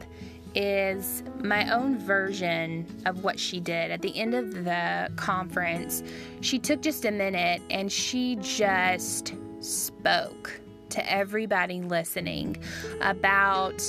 is 0.57 1.23
my 1.39 1.73
own 1.73 1.97
version 1.97 2.85
of 3.07 3.23
what 3.23 3.39
she 3.39 3.61
did. 3.61 3.93
At 3.93 4.03
the 4.03 4.19
end 4.19 4.35
of 4.35 4.65
the 4.65 5.13
conference, 5.15 6.03
she 6.41 6.59
took 6.59 6.83
just 6.83 7.05
a 7.05 7.13
minute 7.13 7.63
and 7.71 7.93
she 7.93 8.35
just 8.41 9.35
spoke 9.61 10.61
to 10.89 11.09
everybody 11.09 11.83
listening 11.83 12.57
about 13.01 13.81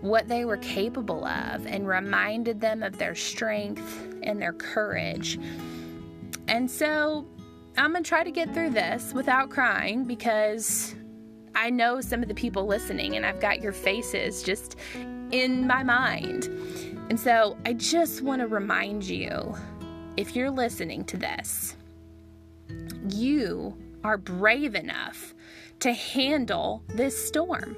what 0.00 0.26
they 0.26 0.44
were 0.44 0.56
capable 0.56 1.24
of 1.24 1.64
and 1.64 1.86
reminded 1.86 2.60
them 2.60 2.82
of 2.82 2.98
their 2.98 3.14
strength 3.14 4.04
and 4.24 4.42
their 4.42 4.54
courage. 4.54 5.38
And 6.48 6.68
so 6.68 7.24
I'm 7.78 7.92
going 7.92 8.02
to 8.02 8.08
try 8.08 8.24
to 8.24 8.32
get 8.32 8.52
through 8.52 8.70
this 8.70 9.12
without 9.14 9.48
crying 9.48 10.02
because 10.02 10.96
I 11.54 11.70
know 11.70 12.00
some 12.00 12.22
of 12.22 12.28
the 12.28 12.34
people 12.34 12.66
listening, 12.66 13.16
and 13.16 13.26
I've 13.26 13.40
got 13.40 13.60
your 13.60 13.72
faces 13.72 14.42
just 14.42 14.76
in 15.30 15.66
my 15.66 15.82
mind. 15.82 16.46
And 17.08 17.18
so 17.18 17.56
I 17.66 17.72
just 17.72 18.22
want 18.22 18.40
to 18.40 18.46
remind 18.46 19.04
you 19.04 19.54
if 20.16 20.36
you're 20.36 20.50
listening 20.50 21.04
to 21.04 21.16
this, 21.16 21.76
you 23.08 23.76
are 24.04 24.16
brave 24.16 24.74
enough 24.74 25.34
to 25.80 25.92
handle 25.92 26.82
this 26.88 27.26
storm. 27.26 27.76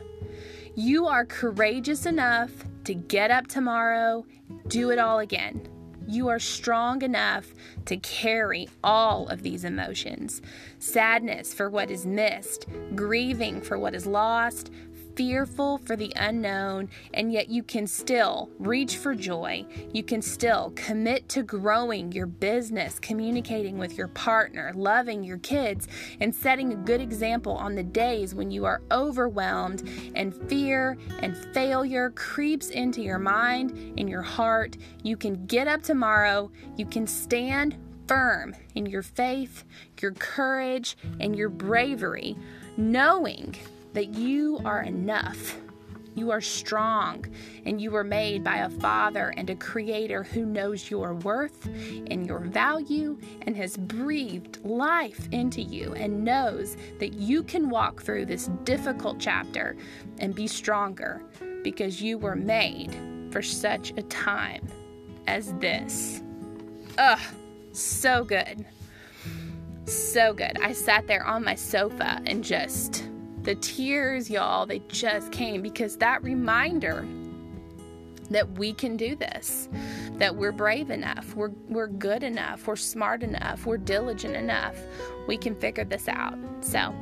You 0.74 1.06
are 1.06 1.24
courageous 1.24 2.06
enough 2.06 2.50
to 2.84 2.94
get 2.94 3.30
up 3.30 3.46
tomorrow, 3.46 4.24
do 4.68 4.90
it 4.90 4.98
all 4.98 5.20
again. 5.20 5.68
You 6.06 6.28
are 6.28 6.38
strong 6.38 7.02
enough 7.02 7.54
to 7.86 7.96
carry 7.96 8.68
all 8.82 9.28
of 9.28 9.42
these 9.42 9.64
emotions. 9.64 10.42
Sadness 10.78 11.54
for 11.54 11.70
what 11.70 11.90
is 11.90 12.06
missed, 12.06 12.66
grieving 12.94 13.60
for 13.60 13.78
what 13.78 13.94
is 13.94 14.06
lost, 14.06 14.70
fearful 15.16 15.78
for 15.78 15.96
the 15.96 16.12
unknown, 16.16 16.88
and 17.14 17.32
yet 17.32 17.48
you 17.48 17.62
can 17.62 17.86
still 17.86 18.50
reach 18.58 18.96
for 18.96 19.14
joy. 19.14 19.64
You 19.92 20.02
can 20.02 20.22
still 20.22 20.72
commit 20.74 21.28
to 21.30 21.42
growing 21.42 22.12
your 22.12 22.26
business, 22.26 22.98
communicating 22.98 23.78
with 23.78 23.96
your 23.96 24.08
partner, 24.08 24.72
loving 24.74 25.22
your 25.24 25.38
kids, 25.38 25.88
and 26.20 26.34
setting 26.34 26.72
a 26.72 26.76
good 26.76 27.00
example 27.00 27.52
on 27.52 27.74
the 27.74 27.82
days 27.82 28.34
when 28.34 28.50
you 28.50 28.64
are 28.64 28.82
overwhelmed 28.90 29.88
and 30.14 30.34
fear 30.48 30.96
and 31.20 31.36
failure 31.54 32.10
creeps 32.10 32.70
into 32.70 33.02
your 33.02 33.18
mind 33.18 33.70
and 33.98 34.08
your 34.08 34.22
heart. 34.22 34.76
You 35.02 35.16
can 35.16 35.46
get 35.46 35.68
up 35.68 35.82
tomorrow, 35.82 36.50
you 36.76 36.86
can 36.86 37.06
stand 37.06 37.76
firm 38.06 38.54
in 38.74 38.86
your 38.86 39.02
faith, 39.02 39.64
your 40.00 40.12
courage, 40.12 40.96
and 41.20 41.36
your 41.36 41.48
bravery, 41.48 42.36
knowing 42.76 43.54
that 43.92 44.14
you 44.14 44.60
are 44.64 44.82
enough. 44.82 45.56
You 46.14 46.30
are 46.30 46.42
strong, 46.42 47.24
and 47.64 47.80
you 47.80 47.90
were 47.90 48.04
made 48.04 48.44
by 48.44 48.58
a 48.58 48.68
Father 48.68 49.32
and 49.36 49.48
a 49.48 49.56
Creator 49.56 50.24
who 50.24 50.44
knows 50.44 50.90
your 50.90 51.14
worth 51.14 51.64
and 51.64 52.26
your 52.26 52.40
value 52.40 53.18
and 53.42 53.56
has 53.56 53.78
breathed 53.78 54.62
life 54.62 55.26
into 55.32 55.62
you 55.62 55.94
and 55.94 56.22
knows 56.22 56.76
that 56.98 57.14
you 57.14 57.42
can 57.42 57.70
walk 57.70 58.02
through 58.02 58.26
this 58.26 58.50
difficult 58.64 59.18
chapter 59.18 59.74
and 60.18 60.34
be 60.34 60.46
stronger 60.46 61.22
because 61.62 62.02
you 62.02 62.18
were 62.18 62.36
made 62.36 62.94
for 63.30 63.40
such 63.40 63.92
a 63.96 64.02
time 64.02 64.66
as 65.26 65.54
this. 65.54 66.22
Ugh, 66.98 67.20
so 67.72 68.22
good. 68.22 68.66
So 69.86 70.34
good. 70.34 70.58
I 70.62 70.72
sat 70.72 71.06
there 71.06 71.24
on 71.24 71.42
my 71.42 71.54
sofa 71.54 72.20
and 72.26 72.44
just 72.44 73.08
the 73.42 73.54
tears, 73.56 74.30
y'all, 74.30 74.66
they 74.66 74.80
just 74.88 75.32
came 75.32 75.62
because 75.62 75.96
that 75.96 76.22
reminder 76.22 77.06
that 78.30 78.58
we 78.58 78.72
can 78.72 78.96
do 78.96 79.14
this, 79.14 79.68
that 80.14 80.34
we're 80.34 80.52
brave 80.52 80.90
enough, 80.90 81.34
we're, 81.34 81.50
we're 81.68 81.88
good 81.88 82.22
enough, 82.22 82.66
we're 82.66 82.76
smart 82.76 83.22
enough, 83.22 83.66
we're 83.66 83.76
diligent 83.76 84.36
enough, 84.36 84.76
we 85.26 85.36
can 85.36 85.54
figure 85.54 85.84
this 85.84 86.08
out. 86.08 86.38
So, 86.60 86.94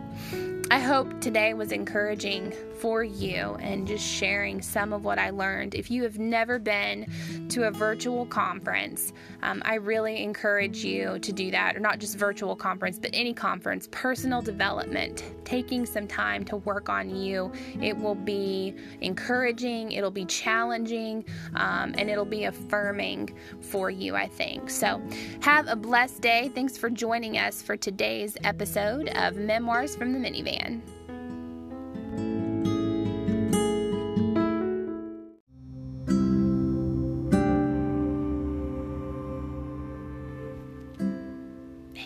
I 0.71 0.79
hope 0.79 1.21
today 1.21 1.55
was 1.55 1.73
encouraging 1.73 2.53
for 2.81 3.05
you 3.05 3.57
and 3.61 3.87
just 3.87 4.05
sharing 4.05 4.63
some 4.63 4.93
of 4.95 5.05
what 5.05 5.19
I 5.19 5.31
learned. 5.31 5.75
If 5.75 5.91
you 5.91 6.03
have 6.05 6.19
never 6.19 6.59
been 6.59 7.07
to 7.51 7.65
a 7.65 7.71
virtual 7.71 8.25
conference, 8.27 9.13
um, 9.43 9.61
I 9.65 9.75
really 9.75 10.23
encourage 10.23 10.83
you 10.83 11.19
to 11.19 11.33
do 11.33 11.51
that, 11.51 11.77
or 11.77 11.81
not 11.81 11.99
just 11.99 12.17
virtual 12.17 12.57
conference, 12.57 12.99
but 12.99 13.11
any 13.13 13.35
conference, 13.35 13.89
personal 13.91 14.41
development, 14.41 15.25
taking 15.45 15.85
some 15.85 16.07
time 16.07 16.45
to 16.47 16.57
work 16.57 16.89
on 16.89 17.15
you. 17.15 17.53
It 17.83 17.97
will 17.97 18.15
be 18.15 18.75
encouraging, 19.03 19.93
it'll 19.93 20.11
be 20.11 20.25
challenging, 20.25 21.25
um, 21.57 21.95
and 21.99 22.09
it'll 22.09 22.25
be 22.25 22.45
affirming 22.45 23.37
for 23.61 23.91
you, 23.91 24.17
I 24.17 24.27
think. 24.27 24.71
So, 24.71 25.03
have 25.41 25.69
a 25.69 25.77
blessed 25.77 26.23
day. 26.23 26.51
Thanks 26.55 26.79
for 26.79 26.89
joining 26.89 27.37
us 27.37 27.61
for 27.61 27.77
today's 27.77 28.37
episode 28.45 29.09
of 29.11 29.37
Memoirs 29.37 29.97
from 29.97 30.13
the 30.13 30.19
Minivan. 30.19 30.81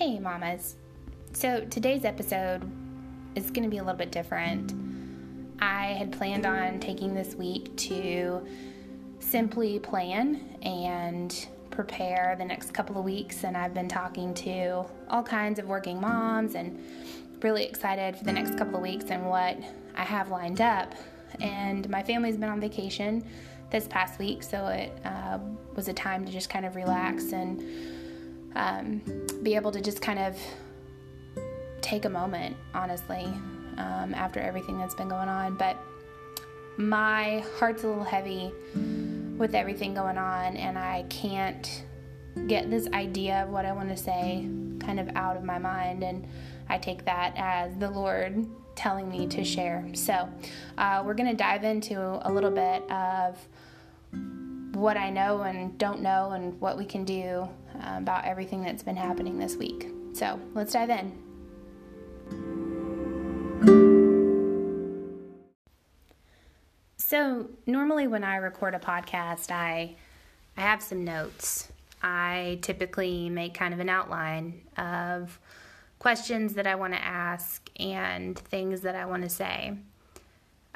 Hey, 0.05 0.19
mamas. 0.19 0.77
So 1.33 1.65
today's 1.71 2.05
episode 2.05 2.71
is 3.35 3.51
going 3.51 3.63
to 3.63 3.71
be 3.71 3.79
a 3.79 3.83
little 3.83 3.97
bit 3.97 4.13
different. 4.13 4.75
I 5.61 5.95
had 5.95 6.13
planned 6.13 6.45
on 6.45 6.79
taking 6.79 7.15
this 7.15 7.35
week 7.35 7.75
to 7.89 8.47
simply 9.19 9.79
plan 9.79 10.59
and 10.61 11.49
prepare 11.71 12.35
the 12.37 12.45
next 12.45 12.75
couple 12.75 12.99
of 12.99 13.05
weeks, 13.07 13.45
and 13.45 13.57
I've 13.57 13.73
been 13.73 13.89
talking 13.89 14.35
to 14.35 14.85
all 15.09 15.23
kinds 15.23 15.59
of 15.59 15.69
working 15.69 15.99
moms 16.03 16.55
and 16.55 16.85
really 17.41 17.65
excited 17.65 18.15
for 18.15 18.25
the 18.25 18.33
next 18.33 18.59
couple 18.59 18.77
of 18.77 18.83
weeks 18.83 19.07
and 19.09 19.25
what 19.25 19.57
I 19.97 20.05
have 20.05 20.29
lined 20.29 20.61
up. 20.61 20.95
And 21.41 21.89
my 21.89 22.03
family's 22.03 22.37
been 22.37 22.51
on 22.51 22.61
vacation 22.61 23.25
this 23.71 23.89
past 23.89 24.19
week, 24.19 24.43
so 24.43 24.67
it 24.67 24.93
uh, 25.07 25.39
was 25.75 25.89
a 25.89 25.95
time 25.95 26.27
to 26.27 26.31
just 26.31 26.51
kind 26.51 26.67
of 26.67 26.77
relax 26.77 27.33
and 27.33 27.65
um, 28.57 29.03
be 29.43 29.55
able 29.55 29.73
to 29.73 29.81
just 29.81 30.01
kind 30.01 30.19
of 30.19 30.39
take 31.81 32.05
a 32.05 32.09
moment, 32.09 32.57
honestly, 32.75 33.25
um, 33.77 34.15
after 34.15 34.41
everything 34.41 34.79
that's 34.79 34.95
been 34.95 35.09
going 35.09 35.29
on. 35.29 35.57
But 35.57 35.77
my 36.77 37.45
heart's 37.59 37.85
a 37.85 37.89
little 37.89 38.05
heavy 38.05 38.53
with 39.37 39.55
everything 39.55 39.95
going 39.95 40.19
on, 40.19 40.57
and 40.57 40.79
I 40.79 41.05
can't 41.09 41.85
get 42.47 42.71
this 42.71 42.89
idea 42.89 43.45
of 43.45 43.51
what 43.51 43.65
I 43.65 43.73
want 43.73 43.91
to 43.91 43.97
say 43.97 44.49
kind 44.81 44.99
of 44.99 45.09
out 45.15 45.37
of 45.37 45.45
my 45.45 45.59
mind. 45.59 46.03
And 46.03 46.27
I 46.69 46.79
take 46.79 47.05
that 47.05 47.35
as 47.37 47.77
the 47.77 47.91
Lord 47.91 48.47
telling 48.75 49.09
me 49.09 49.27
to 49.29 49.45
share. 49.45 49.87
So, 49.95 50.29
uh, 50.79 51.03
we're 51.05 51.15
going 51.15 51.31
to 51.31 51.37
dive 51.37 51.65
into 51.65 51.99
a 52.27 52.31
little 52.31 52.51
bit 52.51 52.83
of 52.91 53.39
what 54.75 54.97
I 54.97 55.11
know 55.11 55.43
and 55.43 55.79
don't 55.79 56.01
know 56.01 56.33
and 56.33 56.61
what 56.61 56.77
we 56.77 56.85
can 56.85 57.05
do 57.05 57.49
about 57.83 58.25
everything 58.25 58.63
that's 58.63 58.83
been 58.83 58.97
happening 58.97 59.39
this 59.39 59.57
week. 59.57 59.89
So, 60.13 60.41
let's 60.55 60.73
dive 60.73 60.91
in. 60.91 61.25
So, 66.97 67.49
normally 67.67 68.07
when 68.07 68.25
I 68.25 68.37
record 68.37 68.75
a 68.75 68.79
podcast, 68.79 69.51
I 69.51 69.97
I 70.57 70.61
have 70.61 70.83
some 70.83 71.05
notes. 71.05 71.71
I 72.03 72.59
typically 72.63 73.29
make 73.29 73.55
kind 73.55 73.75
of 73.75 73.81
an 73.81 73.89
outline 73.89 74.63
of 74.77 75.39
questions 75.99 76.55
that 76.55 76.67
I 76.67 76.75
want 76.75 76.93
to 76.93 77.03
ask 77.03 77.69
and 77.81 78.39
things 78.39 78.83
that 78.83 78.95
I 78.95 79.07
want 79.07 79.23
to 79.23 79.29
say. 79.29 79.73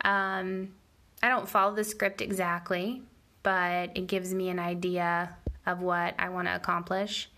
Um, 0.04 0.74
I 1.22 1.28
don't 1.28 1.48
follow 1.48 1.74
the 1.74 1.84
script 1.84 2.22
exactly, 2.22 3.02
but 3.42 3.90
it 3.94 4.06
gives 4.06 4.32
me 4.32 4.48
an 4.48 4.58
idea 4.58 5.36
of 5.68 5.82
what 5.82 6.14
I 6.18 6.30
want 6.30 6.48
to 6.48 6.56
accomplish. 6.56 7.28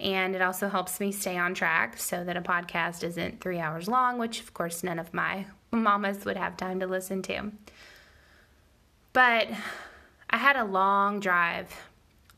And 0.00 0.34
it 0.34 0.42
also 0.42 0.68
helps 0.68 0.98
me 0.98 1.12
stay 1.12 1.36
on 1.36 1.54
track 1.54 1.98
so 1.98 2.24
that 2.24 2.36
a 2.36 2.40
podcast 2.40 3.04
isn't 3.04 3.40
three 3.40 3.58
hours 3.58 3.86
long, 3.86 4.18
which 4.18 4.40
of 4.40 4.52
course 4.52 4.82
none 4.82 4.98
of 4.98 5.14
my 5.14 5.46
mamas 5.70 6.24
would 6.24 6.36
have 6.36 6.56
time 6.56 6.80
to 6.80 6.86
listen 6.86 7.22
to. 7.22 7.52
But 9.12 9.48
I 10.28 10.36
had 10.36 10.56
a 10.56 10.64
long 10.64 11.20
drive 11.20 11.72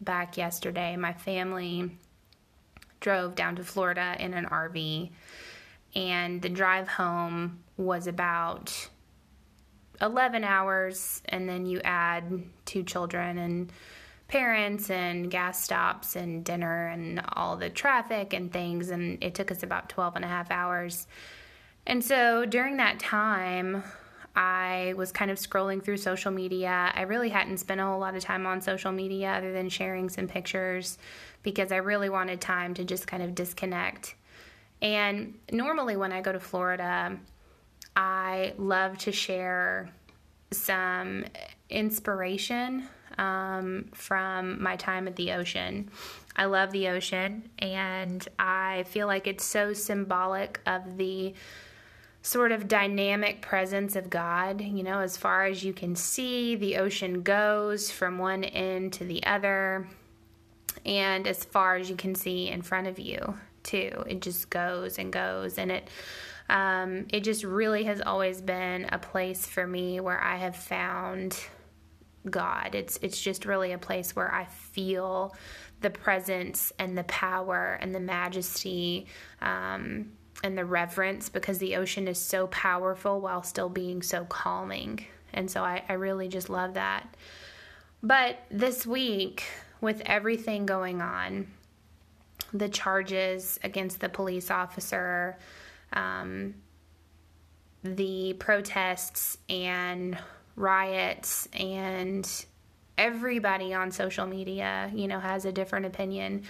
back 0.01 0.37
yesterday. 0.37 0.97
My 0.97 1.13
family 1.13 1.97
drove 3.01 3.35
down 3.35 3.57
to 3.57 3.65
Florida 3.65 4.17
in 4.19 4.35
an 4.35 4.47
RV, 4.47 5.11
and 5.95 6.43
the 6.43 6.49
drive 6.49 6.89
home 6.89 7.63
was 7.77 8.07
about 8.07 8.89
11 10.01 10.43
hours, 10.45 11.23
and 11.27 11.49
then 11.49 11.67
you 11.67 11.81
add 11.85 12.43
two 12.65 12.83
children 12.83 13.39
and 13.39 13.73
parents 14.33 14.89
and 14.89 15.31
gas 15.31 15.63
stops 15.63 16.17
and 16.17 16.43
dinner 16.43 16.89
and 16.89 17.21
all 17.35 17.55
the 17.55 17.69
traffic 17.69 18.33
and 18.33 18.51
things, 18.51 18.89
and 18.89 19.23
it 19.23 19.35
took 19.35 19.51
us 19.51 19.63
about 19.63 19.91
12 19.91 20.17
and 20.17 20.25
a 20.25 20.29
half 20.29 20.51
hours. 20.51 21.07
And 21.87 22.03
so 22.03 22.47
during 22.47 22.79
that 22.79 22.99
time, 22.99 23.83
I 24.35 24.95
was 24.97 25.13
kind 25.13 25.31
of 25.31 25.37
scrolling 25.37 25.85
through 25.85 25.99
social 25.99 26.31
media. 26.31 26.91
I 26.95 27.03
really 27.03 27.29
hadn't 27.29 27.59
spent 27.59 27.79
a 27.83 27.85
whole 27.85 27.99
lot 27.99 28.17
of 28.17 28.23
time 28.23 28.47
on 28.47 28.63
social 28.63 28.91
media 28.91 29.33
other 29.33 29.53
than 29.53 29.69
sharing 29.69 30.09
some 30.09 30.29
pictures 30.29 30.97
because 31.43 31.71
I 31.71 31.77
really 31.77 32.09
wanted 32.09 32.41
time 32.41 32.73
to 32.75 32.85
just 32.85 33.07
kind 33.07 33.23
of 33.23 33.35
disconnect. 33.35 34.15
And 34.81 35.35
normally, 35.53 35.97
when 35.97 36.11
I 36.11 36.23
go 36.23 36.33
to 36.33 36.41
Florida, 36.41 37.19
I 37.95 38.55
love 38.57 38.97
to 38.99 39.13
share 39.13 39.91
some 40.53 41.27
inspiration 41.69 42.89
um, 43.19 43.87
from 43.93 44.63
my 44.63 44.77
time 44.77 45.09
at 45.09 45.17
the 45.17 45.33
ocean. 45.33 45.91
I 46.35 46.47
love 46.47 46.71
the 46.71 46.89
ocean, 46.89 47.51
and 47.59 48.27
I 48.39 48.85
feel 48.85 49.07
like 49.07 49.27
it's 49.27 49.45
so 49.45 49.73
symbolic 49.73 50.61
of 50.67 50.97
the 50.97 51.35
sort 52.23 52.53
of 52.53 52.69
dynamic 52.69 53.43
presence 53.43 53.97
of 53.97 54.09
God. 54.09 54.61
You 54.61 54.83
know, 54.83 55.01
as 55.01 55.17
far 55.17 55.45
as 55.45 55.65
you 55.65 55.73
can 55.73 55.97
see, 55.97 56.55
the 56.55 56.77
ocean 56.79 57.23
goes 57.23 57.91
from 57.91 58.19
one 58.19 58.45
end 58.45 58.93
to 58.95 59.05
the 59.05 59.25
other 59.25 59.89
and 60.85 61.27
as 61.27 61.45
far 61.45 61.77
as 61.77 61.89
you 61.89 61.97
can 61.97 62.15
see 62.15 62.49
in 62.49 62.63
front 62.63 62.87
of 62.87 62.99
you 62.99 63.35
too 63.63 64.05
it 64.07 64.21
just 64.21 64.51
goes 64.51 64.99
and 64.99 65.13
goes 65.13 65.59
and 65.59 65.71
it 65.71 65.89
um, 66.49 67.07
it 67.11 67.21
just 67.21 67.45
really 67.45 67.85
has 67.85 68.03
always 68.03 68.43
been 68.43 68.87
a 68.93 68.99
place 68.99 69.47
for 69.47 69.67
me 69.67 70.01
where 70.01 70.21
I 70.21 70.37
have 70.37 70.57
found 70.57 71.39
God. 72.31 72.75
It's 72.75 72.99
it's 73.03 73.21
just 73.21 73.45
really 73.45 73.73
a 73.73 73.79
place 73.79 74.15
where 74.15 74.33
I 74.33 74.45
feel 74.45 75.35
the 75.81 75.91
presence 75.91 76.73
and 76.79 76.97
the 76.97 77.05
power 77.05 77.79
and 77.81 77.95
the 77.95 78.01
majesty 78.01 79.07
um, 79.41 80.13
and 80.45 80.57
the 80.57 80.65
reverence 80.65 81.29
because 81.29 81.59
the 81.59 81.77
ocean 81.77 82.09
is 82.09 82.19
so 82.19 82.47
powerful 82.49 83.21
while 83.21 83.43
still 83.43 83.69
being 83.69 84.03
so 84.03 84.25
calming. 84.25 85.05
And 85.33 85.51
so 85.51 85.63
I, 85.63 85.83
I 85.89 85.95
really 85.95 86.29
just 86.29 86.49
love 86.49 86.75
that. 86.75 87.17
But 88.03 88.39
this 88.51 88.87
week, 88.87 89.45
with 89.81 90.03
everything 90.07 90.67
going 90.67 91.01
on, 91.01 91.49
the 92.53 92.69
charges 92.69 93.59
against 93.63 94.01
the 94.01 94.09
police 94.09 94.51
officer, 94.51 95.39
um, 95.93 96.55
the 97.83 98.35
protests 98.35 99.39
and 99.49 100.19
riots, 100.57 101.49
and 101.53 102.29
everybody 102.99 103.73
on 103.75 103.91
social 103.91 104.27
media, 104.27 104.91
you 104.95 105.09
know, 105.09 105.21
has 105.21 105.45
a 105.45 105.53
different 105.53 105.87
opinion. 105.87 106.45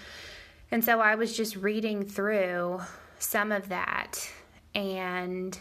And 0.71 0.85
so 0.85 1.01
I 1.01 1.15
was 1.15 1.37
just 1.37 1.57
reading 1.57 2.05
through 2.05 2.81
some 3.19 3.53
of 3.53 3.69
that 3.69 4.31
and 4.75 5.59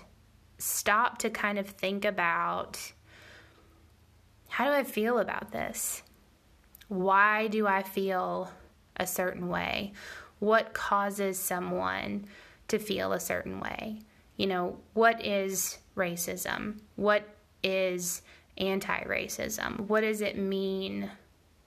stopped 0.58 1.22
to 1.22 1.30
kind 1.30 1.60
of 1.60 1.68
think 1.68 2.06
about 2.06 2.80
how 4.48 4.66
do 4.66 4.72
I 4.72 4.84
feel 4.84 5.20
about 5.20 5.52
this? 5.52 6.04
Why 6.88 7.48
do 7.48 7.68
I 7.68 7.84
feel 7.84 8.52
a 8.98 9.08
certain 9.08 9.48
way? 9.48 9.94
What 10.40 10.74
causes 10.74 11.40
someone 11.40 12.26
to 12.68 12.80
feel 12.80 13.14
a 13.14 13.20
certain 13.20 13.60
way? 13.60 14.00
You 14.36 14.48
know, 14.48 14.78
what 14.94 15.26
is 15.26 15.78
racism? 15.96 16.80
What 16.96 17.24
is 17.64 18.22
anti 18.58 19.04
racism? 19.04 19.82
What 19.82 20.02
does 20.02 20.22
it 20.22 20.38
mean 20.38 21.10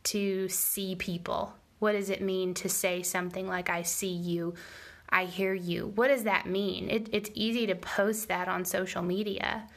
to 0.05 0.49
see 0.49 0.95
people? 0.95 1.55
What 1.79 1.93
does 1.93 2.11
it 2.11 2.23
mean 2.23 2.55
to 2.55 2.69
say 2.69 3.03
something 3.03 3.47
like, 3.47 3.69
I 3.69 3.83
see 3.83 4.13
you, 4.13 4.55
I 5.09 5.25
hear 5.25 5.55
you? 5.55 5.93
What 5.95 6.09
does 6.09 6.25
that 6.25 6.47
mean? 6.47 6.89
It, 6.89 7.09
it's 7.13 7.31
easy 7.35 7.67
to 7.67 7.75
post 7.75 8.29
that 8.29 8.49
on 8.49 8.65
social 8.65 9.03
media. 9.03 9.69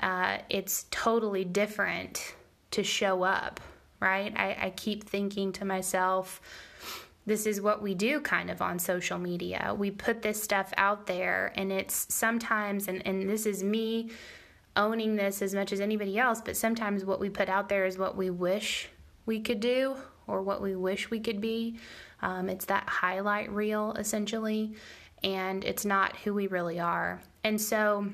Uh, 0.00 0.38
it's 0.48 0.86
totally 0.90 1.44
different 1.44 2.34
to 2.70 2.84
show 2.84 3.22
up, 3.22 3.60
right? 4.00 4.32
I, 4.36 4.56
I 4.66 4.70
keep 4.76 5.04
thinking 5.04 5.52
to 5.52 5.64
myself, 5.64 6.40
this 7.26 7.44
is 7.44 7.60
what 7.60 7.82
we 7.82 7.94
do 7.94 8.20
kind 8.20 8.50
of 8.50 8.62
on 8.62 8.78
social 8.78 9.18
media. 9.18 9.74
We 9.76 9.90
put 9.90 10.22
this 10.22 10.42
stuff 10.42 10.72
out 10.76 11.06
there, 11.06 11.52
and 11.56 11.70
it's 11.72 12.06
sometimes, 12.12 12.88
and, 12.88 13.06
and 13.06 13.28
this 13.28 13.44
is 13.46 13.62
me 13.62 14.10
owning 14.78 15.16
this 15.16 15.42
as 15.42 15.54
much 15.54 15.72
as 15.72 15.80
anybody 15.80 16.18
else, 16.18 16.40
but 16.42 16.56
sometimes 16.56 17.04
what 17.04 17.20
we 17.20 17.28
put 17.28 17.48
out 17.50 17.68
there 17.68 17.84
is 17.84 17.98
what 17.98 18.16
we 18.16 18.30
wish 18.30 18.88
we 19.26 19.40
could 19.40 19.60
do 19.60 19.96
or 20.26 20.40
what 20.40 20.62
we 20.62 20.74
wish 20.74 21.10
we 21.10 21.20
could 21.20 21.40
be. 21.40 21.76
Um, 22.22 22.48
it's 22.48 22.64
that 22.66 22.88
highlight 22.88 23.50
reel 23.50 23.92
essentially, 23.98 24.74
and 25.22 25.64
it's 25.64 25.84
not 25.84 26.16
who 26.18 26.32
we 26.32 26.46
really 26.46 26.78
are. 26.78 27.20
And 27.44 27.60
so 27.60 28.06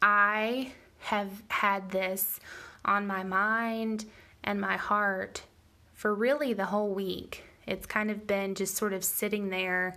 I 0.00 0.72
have 1.00 1.30
had 1.48 1.90
this 1.90 2.38
on 2.84 3.06
my 3.06 3.24
mind 3.24 4.04
and 4.44 4.60
my 4.60 4.76
heart 4.76 5.42
for 5.94 6.14
really 6.14 6.52
the 6.52 6.66
whole 6.66 6.94
week. 6.94 7.44
It's 7.66 7.86
kind 7.86 8.10
of 8.10 8.26
been 8.26 8.54
just 8.54 8.76
sort 8.76 8.92
of 8.92 9.04
sitting 9.04 9.50
there 9.50 9.96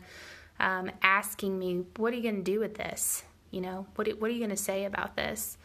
um, 0.60 0.91
asking 1.02 1.57
me, 1.57 1.85
What 1.98 2.11
are 2.11 2.15
you 2.15 2.23
going 2.23 2.43
to 2.43 2.52
do 2.52 2.60
with 2.60 2.76
this? 2.76 3.23
You 3.52 3.61
know, 3.61 3.86
what, 3.95 4.07
what 4.19 4.30
are 4.30 4.34
you 4.34 4.40
going 4.40 4.49
to 4.49 4.57
say 4.57 4.86
about 4.86 5.15
this? 5.15 5.57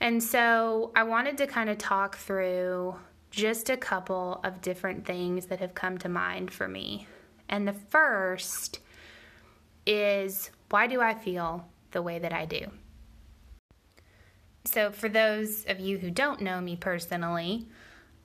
And 0.00 0.22
so 0.22 0.92
I 0.94 1.02
wanted 1.04 1.38
to 1.38 1.46
kind 1.46 1.70
of 1.70 1.78
talk 1.78 2.16
through 2.16 2.96
just 3.30 3.70
a 3.70 3.76
couple 3.76 4.40
of 4.44 4.60
different 4.60 5.04
things 5.04 5.46
that 5.46 5.60
have 5.60 5.74
come 5.74 5.98
to 5.98 6.08
mind 6.08 6.50
for 6.50 6.68
me. 6.68 7.06
And 7.48 7.66
the 7.66 7.72
first 7.72 8.80
is 9.86 10.50
why 10.70 10.86
do 10.86 11.00
I 11.00 11.14
feel 11.14 11.66
the 11.92 12.02
way 12.02 12.18
that 12.18 12.32
I 12.32 12.44
do? 12.44 12.66
So, 14.64 14.90
for 14.90 15.08
those 15.08 15.64
of 15.66 15.78
you 15.78 15.98
who 15.98 16.10
don't 16.10 16.40
know 16.40 16.60
me 16.60 16.74
personally, 16.74 17.68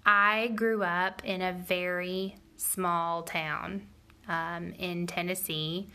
I 0.06 0.48
grew 0.56 0.82
up 0.82 1.24
in 1.24 1.42
a 1.42 1.54
very 1.54 2.36
small 2.58 3.22
town 3.22 3.88
um, 4.28 4.74
in 4.80 5.06
Tennessee. 5.06 5.90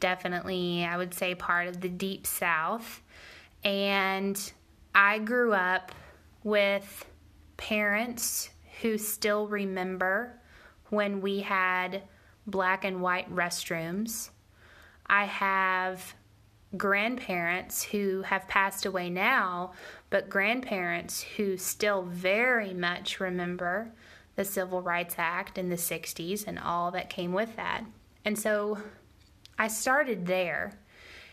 Definitely, 0.00 0.84
I 0.84 0.96
would 0.96 1.14
say 1.14 1.34
part 1.34 1.68
of 1.68 1.80
the 1.80 1.88
deep 1.88 2.26
south. 2.26 3.02
And 3.64 4.52
I 4.94 5.18
grew 5.18 5.52
up 5.52 5.92
with 6.44 7.06
parents 7.56 8.50
who 8.82 8.98
still 8.98 9.48
remember 9.48 10.38
when 10.90 11.20
we 11.20 11.40
had 11.40 12.02
black 12.46 12.84
and 12.84 13.02
white 13.02 13.34
restrooms. 13.34 14.30
I 15.06 15.24
have 15.24 16.14
grandparents 16.76 17.82
who 17.82 18.22
have 18.22 18.48
passed 18.48 18.86
away 18.86 19.08
now, 19.08 19.72
but 20.10 20.28
grandparents 20.28 21.22
who 21.22 21.56
still 21.56 22.02
very 22.02 22.74
much 22.74 23.20
remember 23.20 23.92
the 24.36 24.44
Civil 24.44 24.82
Rights 24.82 25.14
Act 25.18 25.58
in 25.58 25.70
the 25.70 25.76
60s 25.76 26.46
and 26.46 26.58
all 26.58 26.90
that 26.90 27.08
came 27.08 27.32
with 27.32 27.56
that. 27.56 27.84
And 28.24 28.38
so 28.38 28.78
I 29.58 29.68
started 29.68 30.26
there 30.26 30.72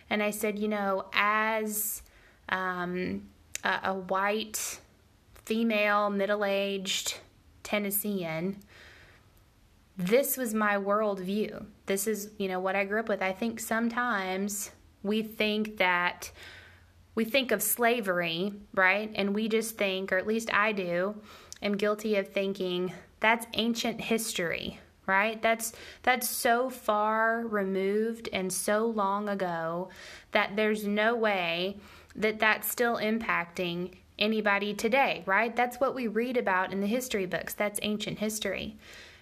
and 0.10 0.22
I 0.22 0.32
said, 0.32 0.60
you 0.60 0.68
know, 0.68 1.06
as 1.14 2.02
um, 2.50 3.24
a, 3.64 3.80
a 3.86 3.94
white, 3.94 4.80
female, 5.46 6.10
middle 6.10 6.46
aged 6.46 7.20
Tennessean, 7.64 8.58
this 9.98 10.38
was 10.38 10.54
my 10.54 10.76
worldview. 10.76 11.66
This 11.86 12.08
is, 12.08 12.32
you 12.38 12.48
know, 12.48 12.60
what 12.60 12.76
I 12.76 12.86
grew 12.86 13.00
up 13.00 13.10
with. 13.10 13.22
I 13.22 13.32
think 13.32 13.60
sometimes 13.60 14.72
we 15.04 15.22
think 15.22 15.78
that 15.78 16.32
we 17.16 17.26
think 17.26 17.52
of 17.52 17.62
slavery, 17.62 18.54
right? 18.74 19.12
And 19.16 19.36
we 19.36 19.48
just 19.48 19.78
think, 19.78 20.12
or 20.12 20.18
at 20.18 20.26
least 20.26 20.52
I 20.54 20.72
do, 20.72 21.16
am 21.62 21.78
guilty 21.78 22.16
of 22.16 22.30
thinking 22.30 22.94
that's 23.20 23.46
ancient 23.54 24.02
history, 24.02 24.80
right? 25.06 25.42
That's 25.42 25.74
that's 26.04 26.30
so 26.30 26.70
far 26.70 27.46
removed 27.48 28.30
and 28.32 28.52
so 28.52 28.86
long 28.86 29.30
ago 29.30 29.90
that 30.32 30.56
there's 30.56 30.86
no 30.86 31.16
way 31.16 31.78
that 32.16 32.40
that's 32.40 32.70
still 32.70 32.98
impacting 32.98 33.96
anybody 34.20 34.74
today, 34.74 35.24
right? 35.26 35.56
That's 35.56 35.80
what 35.80 35.96
we 35.96 36.08
read 36.08 36.38
about 36.38 36.72
in 36.72 36.82
the 36.82 36.88
history 36.88 37.26
books. 37.26 37.54
That's 37.54 37.80
ancient 37.82 38.20
history. 38.20 38.78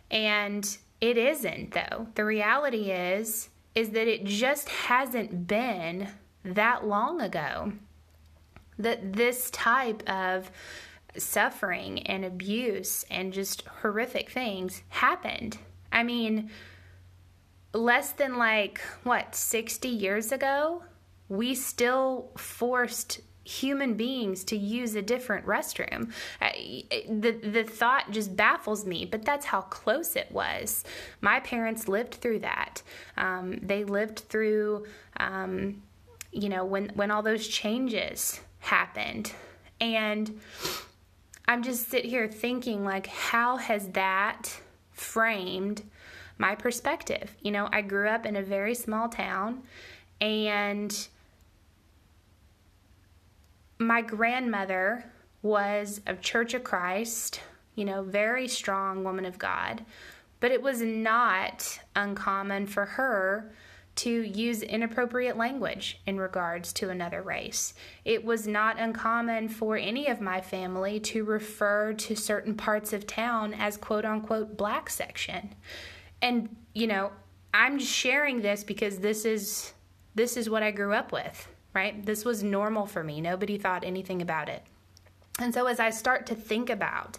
And 0.09 0.77
it 0.99 1.17
isn't 1.17 1.71
though. 1.71 2.07
The 2.15 2.25
reality 2.25 2.91
is 2.91 3.49
is 3.73 3.91
that 3.91 4.07
it 4.07 4.25
just 4.25 4.67
hasn't 4.67 5.47
been 5.47 6.09
that 6.43 6.85
long 6.85 7.21
ago 7.21 7.71
that 8.77 9.13
this 9.13 9.49
type 9.51 10.07
of 10.09 10.51
suffering 11.17 12.01
and 12.03 12.25
abuse 12.25 13.05
and 13.09 13.33
just 13.33 13.63
horrific 13.81 14.29
things 14.29 14.81
happened. 14.89 15.57
I 15.91 16.03
mean, 16.03 16.49
less 17.73 18.11
than 18.11 18.37
like, 18.37 18.81
what, 19.03 19.35
60 19.35 19.87
years 19.87 20.31
ago, 20.31 20.83
we 21.29 21.55
still 21.55 22.31
forced 22.37 23.21
human 23.43 23.95
beings 23.95 24.43
to 24.45 24.55
use 24.55 24.95
a 24.95 25.01
different 25.01 25.45
restroom. 25.45 26.11
the 27.09 27.31
the 27.31 27.63
thought 27.63 28.11
just 28.11 28.35
baffles 28.35 28.85
me, 28.85 29.05
but 29.05 29.25
that's 29.25 29.45
how 29.45 29.61
close 29.61 30.15
it 30.15 30.31
was. 30.31 30.83
My 31.21 31.39
parents 31.39 31.87
lived 31.87 32.15
through 32.15 32.39
that. 32.39 32.81
Um, 33.17 33.59
they 33.61 33.83
lived 33.83 34.19
through, 34.19 34.85
um, 35.17 35.81
you 36.31 36.49
know, 36.49 36.65
when 36.65 36.91
when 36.95 37.11
all 37.11 37.23
those 37.23 37.47
changes 37.47 38.39
happened, 38.59 39.31
and 39.79 40.39
I'm 41.47 41.63
just 41.63 41.89
sit 41.89 42.05
here 42.05 42.27
thinking 42.27 42.85
like, 42.85 43.07
how 43.07 43.57
has 43.57 43.87
that 43.89 44.59
framed 45.01 45.83
my 46.37 46.55
perspective? 46.55 47.35
You 47.41 47.51
know, 47.51 47.69
I 47.71 47.81
grew 47.81 48.07
up 48.07 48.25
in 48.25 48.35
a 48.35 48.43
very 48.43 48.75
small 48.75 49.09
town, 49.09 49.63
and 50.19 51.07
my 53.79 54.01
grandmother 54.01 55.05
was 55.41 56.01
of 56.05 56.21
Church 56.21 56.53
of 56.53 56.63
Christ, 56.63 57.41
you 57.75 57.85
know, 57.85 58.03
very 58.03 58.47
strong 58.47 59.03
woman 59.03 59.25
of 59.25 59.39
God, 59.39 59.83
but 60.39 60.51
it 60.51 60.61
was 60.61 60.81
not 60.81 61.79
uncommon 61.95 62.67
for 62.67 62.85
her 62.85 63.51
to 64.01 64.21
use 64.23 64.61
inappropriate 64.61 65.37
language 65.37 65.99
in 66.05 66.17
regards 66.17 66.71
to 66.73 66.89
another 66.89 67.21
race. 67.21 67.73
It 68.05 68.23
was 68.23 68.47
not 68.47 68.79
uncommon 68.79 69.49
for 69.49 69.77
any 69.77 70.07
of 70.07 70.21
my 70.21 70.41
family 70.41 70.99
to 71.01 71.23
refer 71.23 71.93
to 71.93 72.15
certain 72.15 72.55
parts 72.55 72.93
of 72.93 73.07
town 73.07 73.53
as 73.53 73.77
quote 73.77 74.05
unquote 74.05 74.57
black 74.57 74.89
section. 74.89 75.55
And, 76.21 76.55
you 76.73 76.87
know, 76.87 77.11
I'm 77.53 77.79
sharing 77.79 78.41
this 78.41 78.63
because 78.63 78.99
this 78.99 79.25
is 79.25 79.73
this 80.13 80.35
is 80.35 80.49
what 80.49 80.61
I 80.61 80.71
grew 80.71 80.93
up 80.93 81.11
with 81.11 81.47
right? 81.73 82.05
This 82.05 82.25
was 82.25 82.43
normal 82.43 82.85
for 82.85 83.03
me. 83.03 83.21
Nobody 83.21 83.57
thought 83.57 83.83
anything 83.83 84.21
about 84.21 84.49
it. 84.49 84.63
And 85.39 85.53
so 85.53 85.67
as 85.67 85.79
I 85.79 85.89
start 85.89 86.25
to 86.27 86.35
think 86.35 86.69
about 86.69 87.17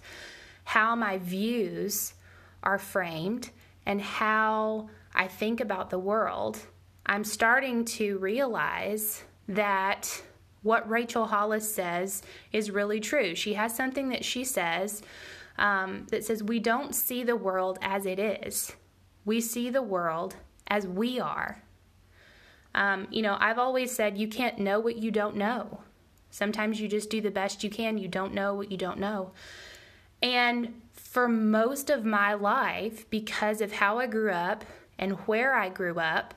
how 0.64 0.94
my 0.94 1.18
views 1.18 2.14
are 2.62 2.78
framed 2.78 3.50
and 3.86 4.00
how 4.00 4.88
I 5.14 5.26
think 5.26 5.60
about 5.60 5.90
the 5.90 5.98
world, 5.98 6.58
I'm 7.06 7.24
starting 7.24 7.84
to 7.86 8.18
realize 8.18 9.24
that 9.48 10.22
what 10.62 10.88
Rachel 10.88 11.26
Hollis 11.26 11.72
says 11.72 12.22
is 12.52 12.70
really 12.70 13.00
true. 13.00 13.34
She 13.34 13.54
has 13.54 13.74
something 13.74 14.08
that 14.10 14.24
she 14.24 14.44
says 14.44 15.02
um, 15.58 16.06
that 16.10 16.24
says, 16.24 16.42
We 16.42 16.60
don't 16.60 16.94
see 16.94 17.24
the 17.24 17.36
world 17.36 17.78
as 17.82 18.06
it 18.06 18.18
is, 18.18 18.72
we 19.24 19.40
see 19.40 19.70
the 19.70 19.82
world 19.82 20.36
as 20.68 20.86
we 20.86 21.20
are. 21.20 21.62
Um, 22.74 23.06
you 23.10 23.20
know, 23.20 23.36
I've 23.38 23.58
always 23.58 23.94
said 23.94 24.16
you 24.16 24.28
can't 24.28 24.58
know 24.58 24.80
what 24.80 24.96
you 24.96 25.10
don't 25.10 25.36
know. 25.36 25.80
Sometimes 26.30 26.80
you 26.80 26.88
just 26.88 27.10
do 27.10 27.20
the 27.20 27.30
best 27.30 27.62
you 27.62 27.68
can. 27.68 27.98
You 27.98 28.08
don't 28.08 28.32
know 28.32 28.54
what 28.54 28.70
you 28.70 28.78
don't 28.78 28.98
know. 28.98 29.32
And 30.22 30.80
for 30.94 31.28
most 31.28 31.90
of 31.90 32.06
my 32.06 32.32
life, 32.32 33.08
because 33.10 33.60
of 33.60 33.72
how 33.72 33.98
I 33.98 34.06
grew 34.06 34.30
up 34.30 34.64
and 34.98 35.12
where 35.26 35.54
I 35.54 35.68
grew 35.68 35.98
up, 35.98 36.34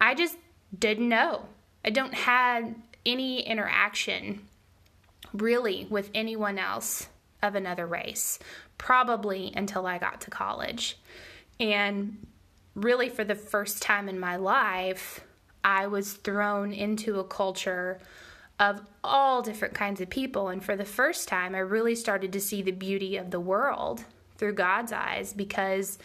I 0.00 0.14
just 0.14 0.36
didn't 0.76 1.08
know. 1.08 1.46
I 1.84 1.90
don't 1.90 2.14
have 2.14 2.74
any 3.06 3.40
interaction 3.40 4.46
really 5.32 5.86
with 5.90 6.10
anyone 6.14 6.58
else 6.58 7.08
of 7.42 7.54
another 7.54 7.86
race, 7.86 8.38
probably 8.76 9.52
until 9.54 9.86
I 9.86 9.98
got 9.98 10.20
to 10.22 10.30
college. 10.30 10.98
And 11.60 12.26
really, 12.74 13.08
for 13.08 13.24
the 13.24 13.34
first 13.34 13.82
time 13.82 14.08
in 14.08 14.18
my 14.18 14.36
life, 14.36 15.20
I 15.64 15.86
was 15.86 16.14
thrown 16.14 16.72
into 16.72 17.18
a 17.18 17.24
culture 17.24 18.00
of 18.58 18.80
all 19.04 19.42
different 19.42 19.74
kinds 19.74 20.00
of 20.00 20.10
people. 20.10 20.48
And 20.48 20.64
for 20.64 20.76
the 20.76 20.84
first 20.84 21.28
time, 21.28 21.54
I 21.54 21.58
really 21.58 21.94
started 21.94 22.32
to 22.32 22.40
see 22.40 22.62
the 22.62 22.72
beauty 22.72 23.16
of 23.16 23.30
the 23.30 23.40
world 23.40 24.04
through 24.36 24.54
God's 24.54 24.92
eyes 24.92 25.32
because 25.32 25.98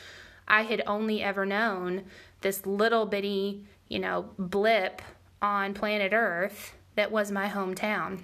I 0.48 0.64
had 0.64 0.84
only 0.86 1.24
ever 1.24 1.46
known 1.46 2.04
this 2.42 2.66
little 2.66 3.06
bitty, 3.06 3.66
you 3.94 4.00
know, 4.00 4.26
blip 4.40 5.04
on 5.40 5.76
planet 5.76 6.14
Earth 6.14 6.74
that 6.96 7.12
was 7.12 7.32
my 7.32 7.48
hometown. 7.48 8.22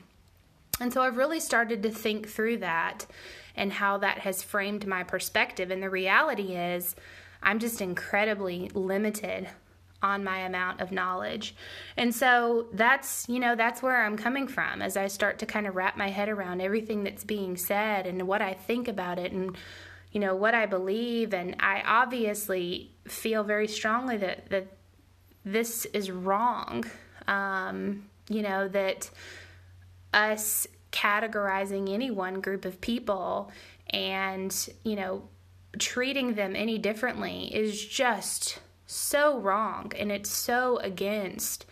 And 0.82 0.92
so 0.92 1.04
I've 1.04 1.18
really 1.18 1.40
started 1.40 1.84
to 1.84 1.92
think 1.92 2.28
through 2.28 2.58
that 2.58 3.06
and 3.56 3.72
how 3.72 4.00
that 4.00 4.20
has 4.20 4.42
framed 4.42 4.88
my 4.88 5.04
perspective. 5.04 5.70
And 5.70 5.84
the 5.84 5.90
reality 5.90 6.56
is, 6.56 6.96
I'm 7.44 7.60
just 7.60 7.82
incredibly 7.82 8.72
limited 8.74 9.48
on 10.02 10.24
my 10.24 10.40
amount 10.40 10.82
of 10.82 10.92
knowledge. 10.92 11.56
And 11.96 12.16
so 12.16 12.68
that's, 12.74 13.28
you 13.30 13.40
know, 13.40 13.56
that's 13.56 13.84
where 13.84 14.04
I'm 14.04 14.18
coming 14.18 14.48
from 14.48 14.82
as 14.82 14.98
I 14.98 15.08
start 15.08 15.38
to 15.40 15.46
kind 15.46 15.68
of 15.68 15.76
wrap 15.76 15.98
my 15.98 16.10
head 16.10 16.30
around 16.30 16.62
everything 16.62 17.04
that's 17.04 17.24
being 17.24 17.58
said 17.58 18.08
and 18.08 18.28
what 18.28 18.42
I 18.42 18.54
think 18.54 18.88
about 18.88 19.20
it 19.20 19.34
and 19.34 19.56
you 20.12 20.20
know 20.20 20.36
what 20.36 20.56
I 20.56 20.66
believe 20.66 21.36
and 21.36 21.56
I 21.60 21.84
obviously 21.86 22.92
feel 23.08 23.44
very 23.44 23.68
strongly 23.68 24.18
that 24.18 24.50
that 24.50 24.79
this 25.46 25.86
is 25.86 26.12
wrong. 26.12 26.86
Um, 27.28 28.10
you 28.30 28.42
know 28.42 28.68
that 28.68 29.10
us 30.14 30.68
categorizing 30.92 31.94
any 31.94 32.12
one 32.12 32.42
group 32.42 32.66
of 32.66 32.82
people 32.82 33.52
and, 33.90 34.70
you 34.84 34.96
know, 34.96 35.24
treating 35.78 36.34
them 36.34 36.56
any 36.56 36.78
differently 36.78 37.54
is 37.54 37.86
just 37.86 38.60
so 38.86 39.40
wrong 39.40 39.92
and 39.98 40.12
it's 40.12 40.32
so 40.32 40.78
against 40.78 41.66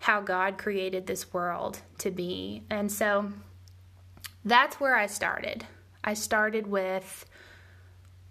how 0.00 0.20
God 0.20 0.58
created 0.58 1.06
this 1.06 1.32
world 1.32 1.80
to 1.98 2.10
be. 2.10 2.62
And 2.70 2.92
so 2.92 3.32
that's 4.44 4.78
where 4.78 4.94
I 4.94 5.06
started. 5.06 5.66
I 6.04 6.14
started 6.14 6.66
with 6.66 7.26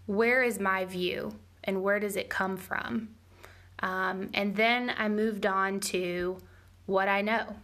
where 0.05 0.43
is 0.43 0.59
my 0.59 0.85
view 0.85 1.35
and 1.63 1.83
where 1.83 1.99
does 1.99 2.15
it 2.15 2.29
come 2.29 2.57
from? 2.57 3.09
Um, 3.79 4.29
and 4.33 4.55
then 4.55 4.93
I 4.97 5.07
moved 5.07 5.45
on 5.45 5.79
to 5.81 6.37
what 6.85 7.07
I 7.07 7.21
know. 7.21 7.55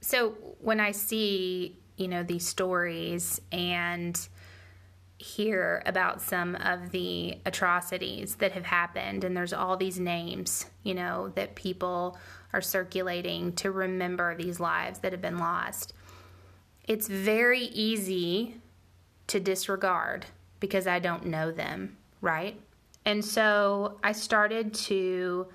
So 0.00 0.30
when 0.60 0.78
I 0.78 0.92
see, 0.92 1.78
you 1.96 2.08
know, 2.08 2.22
these 2.22 2.46
stories 2.46 3.40
and 3.50 4.28
hear 5.18 5.82
about 5.86 6.20
some 6.20 6.54
of 6.56 6.90
the 6.90 7.38
atrocities 7.46 8.36
that 8.36 8.52
have 8.52 8.66
happened, 8.66 9.24
and 9.24 9.36
there's 9.36 9.52
all 9.52 9.76
these 9.76 9.98
names, 9.98 10.66
you 10.82 10.94
know, 10.94 11.32
that 11.34 11.54
people 11.54 12.18
are 12.52 12.60
circulating 12.60 13.52
to 13.54 13.70
remember 13.70 14.36
these 14.36 14.60
lives 14.60 15.00
that 15.00 15.12
have 15.12 15.22
been 15.22 15.38
lost. 15.38 15.92
It's 16.86 17.08
very 17.08 17.62
easy 17.62 18.60
to 19.26 19.40
disregard 19.40 20.26
because 20.60 20.86
I 20.86 20.98
don't 20.98 21.26
know 21.26 21.50
them, 21.50 21.96
right? 22.20 22.60
And 23.06 23.24
so 23.24 23.98
I 24.02 24.12
started 24.12 24.74
to 24.74 25.46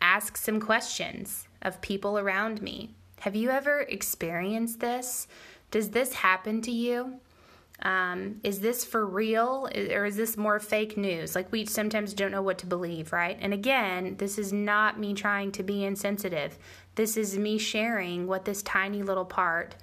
ask 0.00 0.36
some 0.38 0.58
questions 0.58 1.46
of 1.62 1.80
people 1.82 2.18
around 2.18 2.62
me. 2.62 2.94
Have 3.20 3.36
you 3.36 3.50
ever 3.50 3.80
experienced 3.80 4.80
this? 4.80 5.28
Does 5.70 5.90
this 5.90 6.14
happen 6.14 6.62
to 6.62 6.70
you? 6.70 7.20
Um, 7.82 8.40
is 8.42 8.60
this 8.60 8.84
for 8.84 9.06
real 9.06 9.68
or 9.72 10.06
is 10.06 10.16
this 10.16 10.36
more 10.36 10.58
fake 10.58 10.96
news? 10.96 11.36
Like, 11.36 11.52
we 11.52 11.66
sometimes 11.66 12.14
don't 12.14 12.32
know 12.32 12.42
what 12.42 12.58
to 12.58 12.66
believe, 12.66 13.12
right? 13.12 13.36
And 13.40 13.52
again, 13.52 14.16
this 14.16 14.38
is 14.38 14.52
not 14.52 14.98
me 14.98 15.14
trying 15.14 15.52
to 15.52 15.62
be 15.62 15.84
insensitive. 15.84 16.58
This 16.94 17.16
is 17.16 17.38
me 17.38 17.58
sharing 17.58 18.26
what 18.26 18.46
this 18.46 18.62
tiny 18.62 19.02
little 19.02 19.26
part 19.26 19.76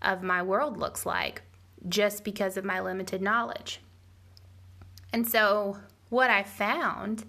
of 0.00 0.22
my 0.22 0.42
world 0.42 0.78
looks 0.78 1.04
like 1.04 1.42
just 1.88 2.24
because 2.24 2.56
of 2.56 2.64
my 2.64 2.80
limited 2.80 3.20
knowledge. 3.20 3.80
And 5.12 5.28
so, 5.28 5.76
what 6.08 6.30
I 6.30 6.42
found 6.42 7.24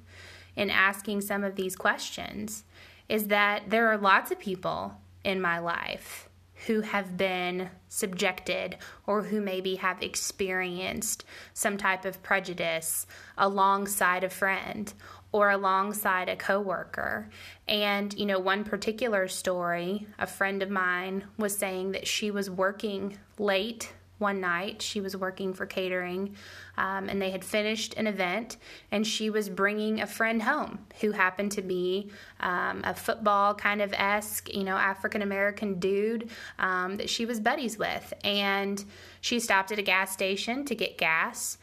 in 0.55 0.69
asking 0.69 1.21
some 1.21 1.43
of 1.43 1.55
these 1.55 1.75
questions 1.75 2.63
is 3.07 3.27
that 3.27 3.69
there 3.69 3.87
are 3.87 3.97
lots 3.97 4.31
of 4.31 4.39
people 4.39 4.99
in 5.23 5.41
my 5.41 5.59
life 5.59 6.29
who 6.67 6.81
have 6.81 7.15
been 7.15 7.69
subjected 7.87 8.77
or 9.07 9.23
who 9.23 9.39
maybe 9.39 9.75
have 9.75 10.01
experienced 10.01 11.23
some 11.53 11.77
type 11.77 12.03
of 12.03 12.21
prejudice 12.21 13.07
alongside 13.37 14.23
a 14.23 14.29
friend 14.29 14.93
or 15.31 15.49
alongside 15.49 16.27
a 16.27 16.35
coworker. 16.35 17.29
And 17.67 18.13
you 18.17 18.25
know, 18.25 18.39
one 18.39 18.63
particular 18.63 19.27
story, 19.27 20.07
a 20.17 20.27
friend 20.27 20.61
of 20.61 20.69
mine 20.69 21.25
was 21.37 21.57
saying 21.57 21.93
that 21.93 22.07
she 22.07 22.29
was 22.29 22.49
working 22.49 23.17
late 23.37 23.93
one 24.19 24.39
night. 24.39 24.81
She 24.81 25.01
was 25.01 25.17
working 25.17 25.53
for 25.53 25.65
catering, 25.65 26.35
um, 26.77 27.09
and 27.09 27.21
they 27.21 27.31
had 27.31 27.43
finished 27.43 27.95
an 27.95 28.05
event, 28.07 28.57
and 28.91 29.05
she 29.05 29.29
was 29.29 29.49
bringing 29.49 30.01
a 30.01 30.07
friend 30.07 30.43
home 30.43 30.85
who 31.01 31.11
happened 31.11 31.51
to 31.53 31.61
be 31.61 32.11
um, 32.39 32.81
a 32.83 32.93
football 32.93 33.55
kind 33.55 33.81
of 33.81 33.93
esque, 33.93 34.53
you 34.53 34.63
know, 34.63 34.77
African 34.77 35.21
American 35.21 35.79
dude 35.79 36.29
um, 36.59 36.97
that 36.97 37.09
she 37.09 37.25
was 37.25 37.39
buddies 37.39 37.77
with. 37.77 38.13
And 38.23 38.83
she 39.21 39.39
stopped 39.39 39.71
at 39.71 39.79
a 39.79 39.83
gas 39.83 40.11
station 40.11 40.65
to 40.65 40.75
get 40.75 40.97
gas, 40.97 41.57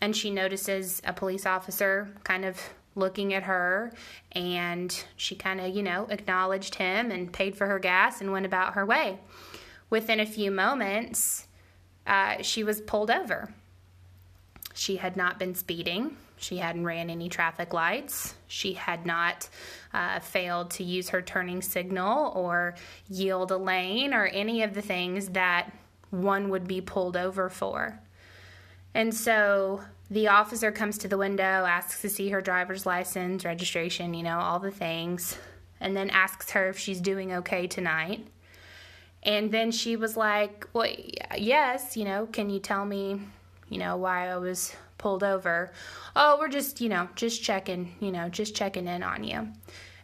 and 0.00 0.16
she 0.16 0.30
notices 0.30 1.02
a 1.04 1.12
police 1.12 1.46
officer 1.46 2.14
kind 2.24 2.44
of 2.44 2.60
looking 2.94 3.32
at 3.32 3.44
her 3.44 3.92
and 4.32 5.04
she 5.16 5.34
kind 5.34 5.60
of, 5.60 5.74
you 5.74 5.82
know, 5.82 6.06
acknowledged 6.10 6.74
him 6.74 7.10
and 7.10 7.32
paid 7.32 7.56
for 7.56 7.66
her 7.66 7.78
gas 7.78 8.20
and 8.20 8.32
went 8.32 8.46
about 8.46 8.74
her 8.74 8.84
way. 8.84 9.18
Within 9.90 10.20
a 10.20 10.26
few 10.26 10.50
moments, 10.50 11.46
uh, 12.06 12.42
she 12.42 12.64
was 12.64 12.80
pulled 12.80 13.10
over. 13.10 13.52
She 14.74 14.96
had 14.96 15.16
not 15.16 15.38
been 15.38 15.54
speeding. 15.54 16.16
She 16.36 16.56
hadn't 16.56 16.84
ran 16.84 17.08
any 17.08 17.28
traffic 17.28 17.72
lights. 17.72 18.34
She 18.48 18.72
had 18.72 19.06
not 19.06 19.48
uh, 19.94 20.18
failed 20.18 20.70
to 20.72 20.84
use 20.84 21.10
her 21.10 21.22
turning 21.22 21.62
signal 21.62 22.32
or 22.34 22.74
yield 23.08 23.52
a 23.52 23.56
lane 23.56 24.12
or 24.12 24.26
any 24.26 24.62
of 24.62 24.74
the 24.74 24.82
things 24.82 25.28
that 25.28 25.70
one 26.10 26.48
would 26.50 26.66
be 26.66 26.80
pulled 26.80 27.16
over 27.16 27.48
for. 27.48 28.00
And 28.94 29.14
so 29.14 29.82
the 30.10 30.28
officer 30.28 30.72
comes 30.72 30.98
to 30.98 31.08
the 31.08 31.16
window, 31.16 31.44
asks 31.44 32.02
to 32.02 32.08
see 32.08 32.28
her 32.30 32.42
driver's 32.42 32.84
license, 32.84 33.44
registration, 33.44 34.12
you 34.12 34.22
know, 34.22 34.38
all 34.38 34.58
the 34.58 34.70
things, 34.70 35.38
and 35.80 35.96
then 35.96 36.10
asks 36.10 36.50
her 36.50 36.68
if 36.68 36.78
she's 36.78 37.00
doing 37.00 37.32
okay 37.32 37.66
tonight. 37.66 38.26
And 39.22 39.52
then 39.52 39.70
she 39.70 39.96
was 39.96 40.16
like, 40.16 40.66
Well, 40.72 40.88
yes, 41.36 41.96
you 41.96 42.04
know, 42.04 42.26
can 42.26 42.50
you 42.50 42.58
tell 42.58 42.84
me, 42.84 43.20
you 43.68 43.78
know, 43.78 43.96
why 43.96 44.28
I 44.28 44.36
was 44.36 44.74
pulled 44.98 45.22
over? 45.22 45.72
Oh, 46.16 46.36
we're 46.38 46.48
just, 46.48 46.80
you 46.80 46.88
know, 46.88 47.08
just 47.14 47.42
checking, 47.42 47.94
you 48.00 48.10
know, 48.10 48.28
just 48.28 48.54
checking 48.54 48.86
in 48.86 49.02
on 49.02 49.24
you. 49.24 49.48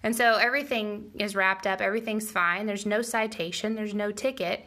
And 0.03 0.15
so 0.15 0.36
everything 0.36 1.11
is 1.15 1.35
wrapped 1.35 1.66
up, 1.66 1.81
everything's 1.81 2.31
fine. 2.31 2.66
There's 2.66 2.86
no 2.86 3.03
citation, 3.03 3.74
there's 3.74 3.95
no 3.95 4.12
ticket. 4.12 4.65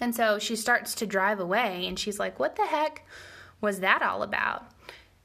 And 0.00 0.14
so 0.14 0.38
she 0.38 0.54
starts 0.54 0.94
to 0.96 1.06
drive 1.06 1.40
away 1.40 1.86
and 1.86 1.98
she's 1.98 2.18
like, 2.18 2.38
What 2.38 2.56
the 2.56 2.66
heck 2.66 3.06
was 3.60 3.80
that 3.80 4.02
all 4.02 4.22
about? 4.22 4.66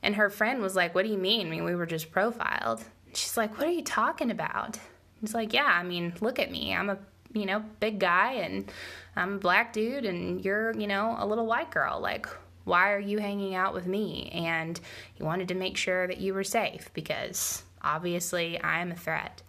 And 0.02 0.16
her 0.16 0.30
friend 0.30 0.62
was 0.62 0.76
like, 0.76 0.96
What 0.96 1.06
do 1.06 1.12
you 1.12 1.18
mean? 1.18 1.48
I 1.48 1.50
mean, 1.50 1.64
we 1.64 1.76
were 1.76 1.86
just 1.86 2.12
profiled. 2.12 2.84
She's 3.14 3.38
like, 3.38 3.58
What 3.58 3.68
are 3.68 3.72
you 3.72 3.84
talking 3.84 4.32
about? 4.32 4.80
He's 5.20 5.34
like, 5.34 5.54
Yeah, 5.54 5.66
I 5.66 5.84
mean, 5.84 6.14
look 6.22 6.40
at 6.40 6.52
me. 6.52 6.74
I'm 6.74 6.90
a 6.90 6.98
you 7.34 7.46
know, 7.46 7.64
big 7.80 8.00
guy 8.00 8.34
and 8.34 8.72
I'm 9.16 9.36
a 9.36 9.38
black 9.38 9.74
dude 9.74 10.06
and 10.06 10.44
you're, 10.44 10.74
you 10.74 10.88
know, 10.88 11.16
a 11.20 11.26
little 11.26 11.46
white 11.46 11.72
girl. 11.72 12.00
Like, 12.00 12.28
why 12.64 12.92
are 12.92 13.00
you 13.00 13.20
hanging 13.20 13.56
out 13.56 13.74
with 13.74 13.88
me? 13.88 14.30
And 14.34 14.80
he 15.14 15.24
wanted 15.24 15.48
to 15.50 15.56
make 15.56 15.78
sure 15.78 16.08
that 16.08 16.20
you 16.20 16.34
were 16.34 16.44
safe 16.44 16.90
because 16.94 17.64
obviously 17.82 18.60
I 18.60 18.82
am 18.82 18.92
a 18.92 18.96
threat. 18.96 19.42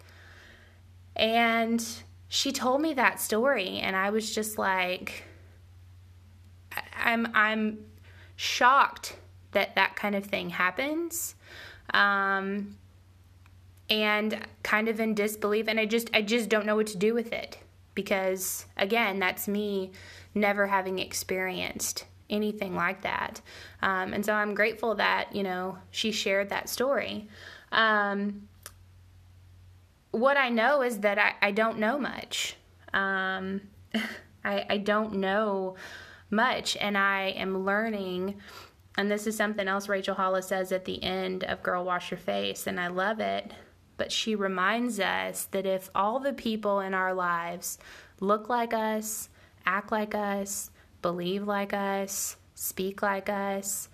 And 1.15 1.85
she 2.27 2.51
told 2.51 2.81
me 2.81 2.93
that 2.95 3.21
story, 3.21 3.79
and 3.79 3.95
I 3.95 4.09
was 4.09 4.35
just 4.35 4.57
like, 4.57 5.23
I'm, 6.97 7.27
I'm 7.33 7.85
shocked 8.35 9.15
that 9.51 9.75
that 9.75 9.95
kind 9.95 10.15
of 10.15 10.25
thing 10.25 10.49
happens. 10.49 11.35
Um, 11.93 12.75
and 13.89 14.45
kind 14.63 14.89
of 14.89 14.99
in 14.99 15.13
disbelief 15.13 15.67
and 15.67 15.79
I 15.79 15.85
just 15.85 16.09
I 16.11 16.23
just 16.23 16.49
don't 16.49 16.65
know 16.65 16.75
what 16.75 16.87
to 16.87 16.97
do 16.97 17.13
with 17.13 17.31
it 17.31 17.59
because 17.95 18.65
again 18.77 19.19
that's 19.19 19.47
me 19.47 19.91
never 20.35 20.67
having 20.67 20.99
experienced 20.99 22.05
anything 22.29 22.75
like 22.75 23.01
that. 23.01 23.41
Um, 23.81 24.13
and 24.13 24.25
so 24.25 24.33
I'm 24.33 24.53
grateful 24.53 24.95
that, 24.95 25.35
you 25.35 25.43
know, 25.43 25.77
she 25.91 26.11
shared 26.11 26.49
that 26.49 26.69
story. 26.69 27.27
Um, 27.71 28.47
what 30.11 30.37
I 30.37 30.49
know 30.49 30.81
is 30.81 30.99
that 30.99 31.17
I, 31.19 31.33
I 31.41 31.51
don't 31.51 31.77
know 31.77 31.99
much. 31.99 32.55
Um, 32.93 33.61
I, 34.43 34.65
I 34.69 34.77
don't 34.77 35.15
know 35.15 35.75
much, 36.29 36.77
and 36.77 36.97
I 36.97 37.29
am 37.29 37.65
learning. 37.65 38.39
And 38.97 39.11
this 39.11 39.27
is 39.27 39.35
something 39.35 39.67
else 39.67 39.89
Rachel 39.89 40.15
Hollis 40.15 40.47
says 40.47 40.71
at 40.71 40.85
the 40.85 41.03
end 41.03 41.43
of 41.43 41.63
Girl 41.63 41.83
Wash 41.83 42.11
Your 42.11 42.17
Face, 42.17 42.67
and 42.67 42.79
I 42.79 42.87
love 42.87 43.19
it. 43.19 43.53
But 43.97 44.11
she 44.11 44.35
reminds 44.35 44.99
us 44.99 45.45
that 45.51 45.65
if 45.65 45.89
all 45.95 46.19
the 46.19 46.33
people 46.33 46.79
in 46.79 46.93
our 46.93 47.13
lives 47.13 47.77
look 48.19 48.49
like 48.49 48.73
us, 48.73 49.29
act 49.65 49.91
like 49.91 50.13
us, 50.13 50.71
believe 51.01 51.43
like 51.43 51.73
us, 51.73 52.37
speak 52.55 53.01
like 53.01 53.29
us, 53.29 53.89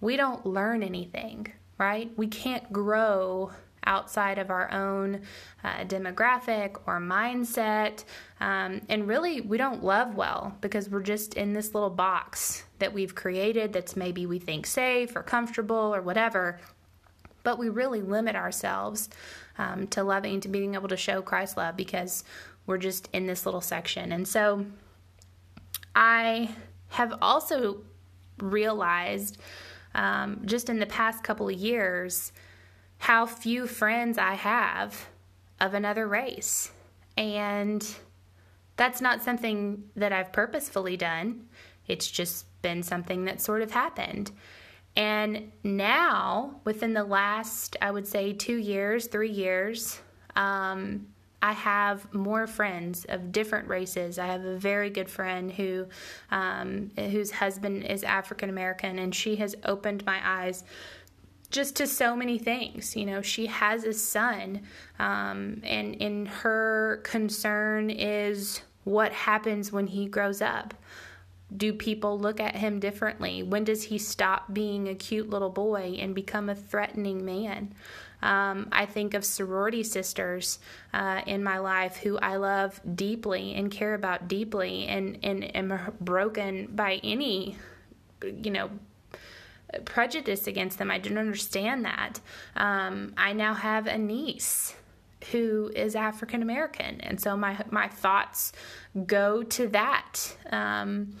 we 0.00 0.16
don't 0.16 0.44
learn 0.44 0.82
anything, 0.82 1.46
right? 1.78 2.10
We 2.16 2.26
can't 2.26 2.72
grow 2.72 3.50
outside 3.86 4.38
of 4.38 4.50
our 4.50 4.70
own 4.72 5.22
uh, 5.64 5.84
demographic 5.84 6.76
or 6.86 7.00
mindset. 7.00 8.04
Um, 8.40 8.80
and 8.88 9.06
really, 9.06 9.40
we 9.40 9.56
don't 9.56 9.82
love 9.82 10.14
well 10.16 10.56
because 10.60 10.90
we're 10.90 11.02
just 11.02 11.34
in 11.34 11.52
this 11.52 11.72
little 11.72 11.90
box 11.90 12.64
that 12.78 12.92
we've 12.92 13.14
created 13.14 13.72
that's 13.72 13.96
maybe 13.96 14.26
we 14.26 14.38
think 14.38 14.66
safe 14.66 15.14
or 15.16 15.22
comfortable 15.22 15.94
or 15.94 16.02
whatever. 16.02 16.58
But 17.46 17.60
we 17.60 17.68
really 17.68 18.02
limit 18.02 18.34
ourselves 18.34 19.08
um, 19.56 19.86
to 19.88 20.02
loving, 20.02 20.40
to 20.40 20.48
being 20.48 20.74
able 20.74 20.88
to 20.88 20.96
show 20.96 21.22
Christ 21.22 21.56
love 21.56 21.76
because 21.76 22.24
we're 22.66 22.76
just 22.76 23.08
in 23.12 23.28
this 23.28 23.46
little 23.46 23.60
section. 23.60 24.10
And 24.10 24.26
so, 24.26 24.66
I 25.94 26.50
have 26.88 27.14
also 27.22 27.82
realized 28.38 29.38
um, 29.94 30.42
just 30.44 30.68
in 30.68 30.80
the 30.80 30.86
past 30.86 31.22
couple 31.22 31.48
of 31.48 31.54
years 31.54 32.32
how 32.98 33.26
few 33.26 33.68
friends 33.68 34.18
I 34.18 34.34
have 34.34 35.06
of 35.60 35.72
another 35.72 36.08
race. 36.08 36.72
And 37.16 37.86
that's 38.76 39.00
not 39.00 39.22
something 39.22 39.84
that 39.94 40.12
I've 40.12 40.32
purposefully 40.32 40.96
done. 40.96 41.46
It's 41.86 42.10
just 42.10 42.46
been 42.62 42.82
something 42.82 43.24
that 43.26 43.40
sort 43.40 43.62
of 43.62 43.70
happened. 43.70 44.32
And 44.96 45.52
now, 45.62 46.60
within 46.64 46.94
the 46.94 47.04
last, 47.04 47.76
I 47.82 47.90
would 47.90 48.06
say, 48.06 48.32
two 48.32 48.56
years, 48.56 49.06
three 49.06 49.30
years, 49.30 50.00
um, 50.34 51.08
I 51.42 51.52
have 51.52 52.12
more 52.14 52.46
friends 52.46 53.04
of 53.08 53.30
different 53.30 53.68
races. 53.68 54.18
I 54.18 54.26
have 54.26 54.44
a 54.44 54.56
very 54.56 54.88
good 54.88 55.08
friend 55.08 55.52
who, 55.52 55.86
um, 56.30 56.90
whose 56.96 57.30
husband 57.30 57.84
is 57.84 58.02
African 58.04 58.48
American, 58.48 58.98
and 58.98 59.14
she 59.14 59.36
has 59.36 59.54
opened 59.64 60.04
my 60.06 60.18
eyes 60.24 60.64
just 61.50 61.76
to 61.76 61.86
so 61.86 62.16
many 62.16 62.38
things. 62.38 62.96
You 62.96 63.06
know, 63.06 63.22
she 63.22 63.46
has 63.46 63.84
a 63.84 63.92
son, 63.92 64.62
um, 64.98 65.60
and 65.62 66.00
and 66.00 66.26
her 66.26 67.00
concern 67.04 67.90
is 67.90 68.62
what 68.84 69.12
happens 69.12 69.72
when 69.72 69.86
he 69.88 70.06
grows 70.06 70.40
up. 70.40 70.74
Do 71.54 71.72
people 71.72 72.18
look 72.18 72.40
at 72.40 72.56
him 72.56 72.80
differently? 72.80 73.42
When 73.42 73.64
does 73.64 73.84
he 73.84 73.98
stop 73.98 74.52
being 74.52 74.88
a 74.88 74.94
cute 74.94 75.30
little 75.30 75.50
boy 75.50 75.96
and 76.00 76.14
become 76.14 76.48
a 76.48 76.54
threatening 76.54 77.24
man? 77.24 77.72
Um, 78.22 78.68
I 78.72 78.86
think 78.86 79.14
of 79.14 79.24
sorority 79.24 79.82
sisters 79.82 80.58
uh, 80.92 81.20
in 81.26 81.44
my 81.44 81.58
life 81.58 81.98
who 81.98 82.18
I 82.18 82.36
love 82.36 82.80
deeply 82.94 83.54
and 83.54 83.70
care 83.70 83.94
about 83.94 84.26
deeply, 84.26 84.86
and 84.86 85.18
and 85.22 85.56
am 85.56 85.94
broken 86.00 86.68
by 86.74 87.00
any, 87.04 87.56
you 88.22 88.50
know, 88.50 88.70
prejudice 89.84 90.46
against 90.46 90.78
them. 90.78 90.90
I 90.90 90.98
don't 90.98 91.18
understand 91.18 91.84
that. 91.84 92.20
Um, 92.56 93.12
I 93.16 93.32
now 93.32 93.54
have 93.54 93.86
a 93.86 93.98
niece 93.98 94.74
who 95.32 95.70
is 95.74 95.96
African 95.96 96.42
American, 96.42 97.00
and 97.00 97.20
so 97.20 97.36
my 97.36 97.58
my 97.70 97.88
thoughts 97.88 98.52
go 99.06 99.42
to 99.42 99.68
that 99.68 100.36
um, 100.50 101.16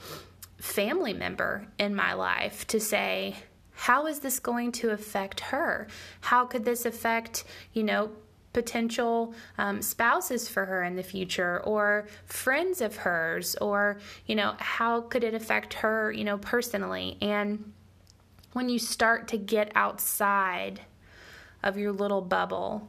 family 0.58 1.12
member 1.12 1.66
in 1.78 1.94
my 1.94 2.14
life 2.14 2.66
to 2.68 2.80
say 2.80 3.36
how 3.76 4.06
is 4.06 4.20
this 4.20 4.40
going 4.40 4.72
to 4.72 4.90
affect 4.90 5.40
her? 5.40 5.86
How 6.22 6.46
could 6.46 6.64
this 6.64 6.86
affect, 6.86 7.44
you 7.74 7.82
know, 7.82 8.10
potential 8.54 9.34
um, 9.58 9.82
spouses 9.82 10.48
for 10.48 10.64
her 10.64 10.82
in 10.82 10.96
the 10.96 11.02
future 11.02 11.60
or 11.62 12.06
friends 12.24 12.80
of 12.80 12.96
hers 12.96 13.54
or 13.56 13.98
you 14.24 14.34
know 14.34 14.54
how 14.56 15.02
could 15.02 15.22
it 15.22 15.34
affect 15.34 15.74
her 15.74 16.10
you 16.10 16.24
know 16.24 16.38
personally 16.38 17.18
and 17.20 17.70
when 18.54 18.70
you 18.70 18.78
start 18.78 19.28
to 19.28 19.36
get 19.36 19.70
outside 19.74 20.80
of 21.62 21.76
your 21.76 21.92
little 21.92 22.22
bubble 22.22 22.88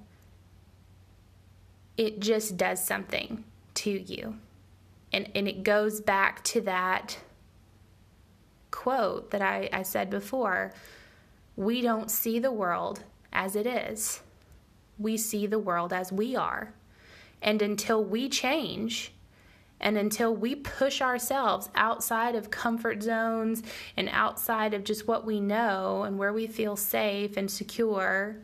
it 1.97 2.19
just 2.19 2.57
does 2.57 2.83
something 2.83 3.43
to 3.73 3.91
you 3.91 4.37
and 5.11 5.29
and 5.35 5.47
it 5.47 5.63
goes 5.63 6.01
back 6.01 6.43
to 6.43 6.61
that 6.61 7.17
quote 8.71 9.31
that 9.31 9.41
I, 9.41 9.69
I 9.73 9.83
said 9.83 10.09
before 10.09 10.73
we 11.57 11.81
don't 11.81 12.11
see 12.11 12.39
the 12.39 12.51
world 12.51 13.03
as 13.33 13.55
it 13.55 13.65
is, 13.65 14.21
we 14.99 15.17
see 15.17 15.47
the 15.47 15.59
world 15.59 15.91
as 15.91 16.11
we 16.11 16.35
are. 16.35 16.73
And 17.41 17.61
until 17.61 18.03
we 18.03 18.29
change, 18.29 19.11
and 19.79 19.97
until 19.97 20.35
we 20.35 20.55
push 20.55 21.01
ourselves 21.01 21.69
outside 21.75 22.35
of 22.35 22.49
comfort 22.49 23.03
zones 23.03 23.61
and 23.95 24.09
outside 24.11 24.73
of 24.73 24.83
just 24.83 25.07
what 25.07 25.25
we 25.25 25.39
know 25.39 26.03
and 26.03 26.17
where 26.17 26.33
we 26.33 26.47
feel 26.47 26.75
safe 26.75 27.37
and 27.37 27.49
secure, 27.49 28.37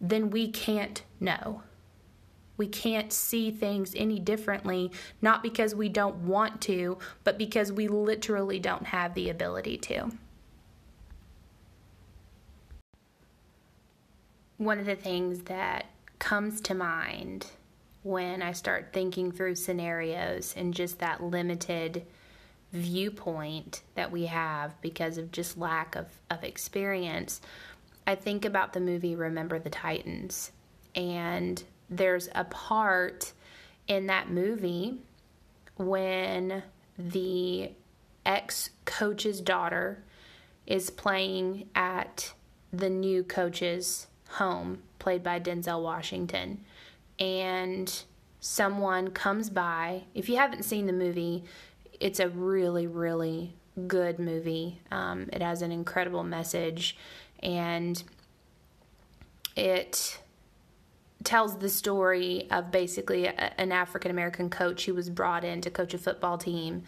then 0.00 0.30
we 0.30 0.50
can't 0.50 1.02
know. 1.20 1.62
We 2.56 2.66
can't 2.68 3.12
see 3.12 3.50
things 3.50 3.94
any 3.96 4.18
differently, 4.18 4.92
not 5.20 5.42
because 5.42 5.74
we 5.74 5.88
don't 5.88 6.16
want 6.26 6.60
to, 6.62 6.98
but 7.24 7.38
because 7.38 7.72
we 7.72 7.88
literally 7.88 8.60
don't 8.60 8.86
have 8.86 9.14
the 9.14 9.28
ability 9.28 9.78
to. 9.78 10.12
One 14.56 14.78
of 14.78 14.86
the 14.86 14.94
things 14.94 15.42
that 15.42 15.86
comes 16.20 16.60
to 16.62 16.74
mind 16.74 17.46
when 18.04 18.42
I 18.42 18.52
start 18.52 18.90
thinking 18.92 19.32
through 19.32 19.56
scenarios 19.56 20.54
and 20.56 20.72
just 20.72 21.00
that 21.00 21.22
limited 21.22 22.06
viewpoint 22.72 23.82
that 23.94 24.12
we 24.12 24.26
have 24.26 24.80
because 24.80 25.16
of 25.16 25.32
just 25.32 25.56
lack 25.56 25.96
of, 25.96 26.06
of 26.30 26.44
experience, 26.44 27.40
I 28.06 28.14
think 28.14 28.44
about 28.44 28.74
the 28.74 28.80
movie 28.80 29.16
Remember 29.16 29.58
the 29.58 29.70
Titans. 29.70 30.52
And 30.94 31.62
there's 31.90 32.28
a 32.34 32.44
part 32.44 33.32
in 33.86 34.06
that 34.06 34.30
movie 34.30 34.98
when 35.76 36.62
the 36.98 37.70
ex 38.24 38.70
coach's 38.84 39.40
daughter 39.40 40.02
is 40.66 40.90
playing 40.90 41.68
at 41.74 42.32
the 42.72 42.88
new 42.88 43.22
coach's 43.22 44.06
home, 44.30 44.82
played 44.98 45.22
by 45.22 45.38
Denzel 45.38 45.82
Washington. 45.82 46.64
And 47.18 48.04
someone 48.40 49.10
comes 49.10 49.50
by. 49.50 50.04
If 50.14 50.28
you 50.28 50.36
haven't 50.36 50.64
seen 50.64 50.86
the 50.86 50.92
movie, 50.92 51.44
it's 52.00 52.20
a 52.20 52.28
really, 52.28 52.86
really 52.86 53.54
good 53.86 54.18
movie. 54.18 54.80
Um, 54.90 55.28
it 55.32 55.42
has 55.42 55.62
an 55.62 55.72
incredible 55.72 56.24
message 56.24 56.96
and 57.40 58.02
it 59.56 60.20
tells 61.24 61.58
the 61.58 61.68
story 61.68 62.46
of 62.50 62.70
basically 62.70 63.26
a, 63.26 63.60
an 63.60 63.72
African 63.72 64.10
American 64.10 64.50
coach 64.50 64.84
who 64.86 64.94
was 64.94 65.10
brought 65.10 65.44
in 65.44 65.60
to 65.62 65.70
coach 65.70 65.94
a 65.94 65.98
football 65.98 66.38
team. 66.38 66.82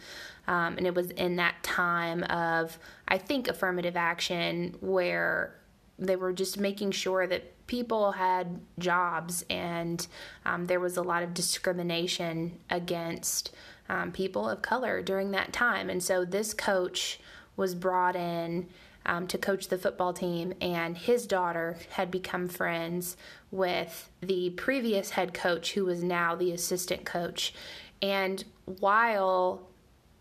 Um, 0.47 0.77
and 0.77 0.87
it 0.87 0.95
was 0.95 1.11
in 1.11 1.37
that 1.37 1.63
time 1.63 2.23
of, 2.25 2.79
I 3.09 3.19
think, 3.19 3.49
affirmative 3.49 3.97
action 3.97 4.77
where 4.81 5.57
they 5.99 6.17
were 6.17 6.33
just 6.33 6.59
making 6.59 6.93
sure 6.93 7.27
that 7.27 7.67
people 7.67 8.13
had 8.13 8.61
jobs 8.79 9.45
and 9.51 10.07
um, 10.45 10.67
there 10.67 10.79
was 10.79 10.97
a 10.97 11.03
lot 11.03 11.23
of 11.23 11.35
discrimination 11.35 12.59
against 12.71 13.55
um, 13.89 14.13
people 14.13 14.49
of 14.49 14.63
color 14.63 15.03
during 15.03 15.33
that 15.33 15.53
time. 15.53 15.91
And 15.91 16.03
so 16.03 16.25
this 16.25 16.55
coach 16.55 17.19
was 17.57 17.75
brought 17.75 18.15
in 18.15 18.69
um, 19.07 19.27
to 19.29 19.39
coach 19.39 19.69
the 19.69 19.79
football 19.79 20.13
team, 20.13 20.53
and 20.61 20.97
his 20.97 21.27
daughter 21.27 21.79
had 21.91 22.11
become 22.11 22.49
friends 22.49 23.17
with 23.51 24.11
the 24.21 24.51
previous 24.51 25.11
head 25.11 25.33
coach, 25.33 25.73
who 25.73 25.85
was 25.87 26.03
now 26.03 26.35
the 26.35 26.53
assistant 26.53 27.05
coach. 27.05 27.55
And 28.03 28.45
while 28.65 29.69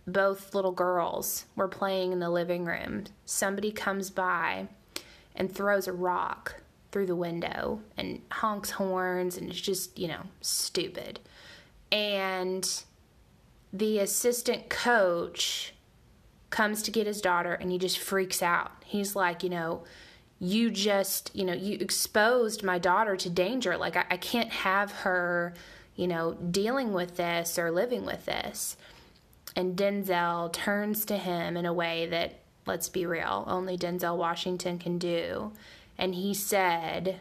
both 0.07 0.53
little 0.53 0.71
girls 0.71 1.45
were 1.55 1.67
playing 1.67 2.11
in 2.11 2.19
the 2.19 2.29
living 2.29 2.65
room, 2.65 3.05
somebody 3.25 3.71
comes 3.71 4.09
by 4.09 4.67
and 5.35 5.53
throws 5.53 5.87
a 5.87 5.93
rock 5.93 6.55
through 6.91 7.07
the 7.07 7.15
window 7.15 7.81
and 7.97 8.21
honks 8.31 8.71
horns, 8.71 9.37
and 9.37 9.49
it's 9.49 9.59
just, 9.59 9.99
you 9.99 10.07
know, 10.07 10.21
stupid. 10.41 11.19
And 11.91 12.83
the 13.73 13.99
assistant 13.99 14.69
coach 14.69 15.73
comes 16.55 16.81
to 16.81 16.89
get 16.89 17.05
his 17.05 17.19
daughter 17.19 17.53
and 17.53 17.69
he 17.69 17.77
just 17.77 17.99
freaks 17.99 18.41
out. 18.41 18.71
He's 18.85 19.13
like, 19.13 19.43
you 19.43 19.49
know, 19.49 19.83
you 20.39 20.71
just, 20.71 21.29
you 21.35 21.43
know, 21.43 21.51
you 21.51 21.77
exposed 21.81 22.63
my 22.63 22.79
daughter 22.79 23.17
to 23.17 23.29
danger. 23.29 23.75
Like, 23.75 23.97
I, 23.97 24.05
I 24.11 24.15
can't 24.15 24.49
have 24.49 24.89
her, 25.03 25.53
you 25.97 26.07
know, 26.07 26.35
dealing 26.35 26.93
with 26.93 27.17
this 27.17 27.59
or 27.59 27.71
living 27.71 28.05
with 28.05 28.25
this. 28.25 28.77
And 29.53 29.75
Denzel 29.75 30.53
turns 30.53 31.03
to 31.05 31.17
him 31.17 31.57
in 31.57 31.65
a 31.65 31.73
way 31.73 32.05
that, 32.05 32.39
let's 32.65 32.87
be 32.87 33.05
real, 33.05 33.43
only 33.47 33.77
Denzel 33.77 34.15
Washington 34.15 34.79
can 34.79 34.97
do. 34.97 35.51
And 35.97 36.15
he 36.15 36.33
said, 36.33 37.19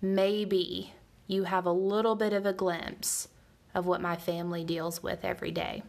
maybe 0.00 0.92
you 1.26 1.42
have 1.42 1.66
a 1.66 1.72
little 1.72 2.14
bit 2.14 2.32
of 2.32 2.46
a 2.46 2.52
glimpse 2.52 3.26
of 3.74 3.84
what 3.84 4.00
my 4.00 4.14
family 4.14 4.62
deals 4.62 5.02
with 5.02 5.24
every 5.24 5.50
day. 5.50 5.82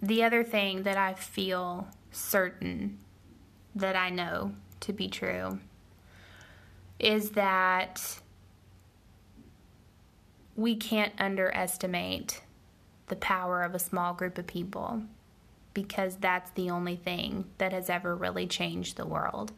The 0.00 0.22
other 0.22 0.44
thing 0.44 0.84
that 0.84 0.96
I 0.96 1.14
feel 1.14 1.88
certain 2.10 2.98
that 3.74 3.96
I 3.96 4.10
know 4.10 4.52
to 4.80 4.92
be 4.92 5.08
true 5.08 5.58
is 6.98 7.30
that 7.30 8.20
we 10.56 10.74
can't 10.74 11.12
underestimate 11.18 12.42
the 13.06 13.16
power 13.16 13.62
of 13.62 13.74
a 13.74 13.78
small 13.78 14.14
group 14.14 14.38
of 14.38 14.46
people 14.46 15.02
because 15.74 16.16
that's 16.16 16.50
the 16.52 16.70
only 16.70 16.96
thing 16.96 17.44
that 17.58 17.72
has 17.72 17.88
ever 17.88 18.14
really 18.14 18.46
changed 18.46 18.96
the 18.96 19.06
world. 19.06 19.52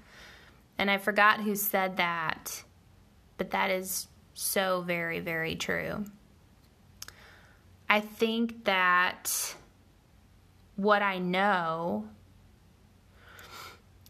And 0.77 0.91
I 0.91 0.99
forgot 0.99 1.41
who 1.41 1.55
said 1.55 1.97
that, 1.97 2.63
but 3.39 3.51
that 3.51 3.71
is 3.71 4.09
so 4.35 4.83
very, 4.83 5.21
very 5.21 5.57
true. 5.57 6.05
I 7.89 8.01
think 8.01 8.65
that 8.65 9.55
what 10.81 11.03
I 11.03 11.19
know 11.19 12.09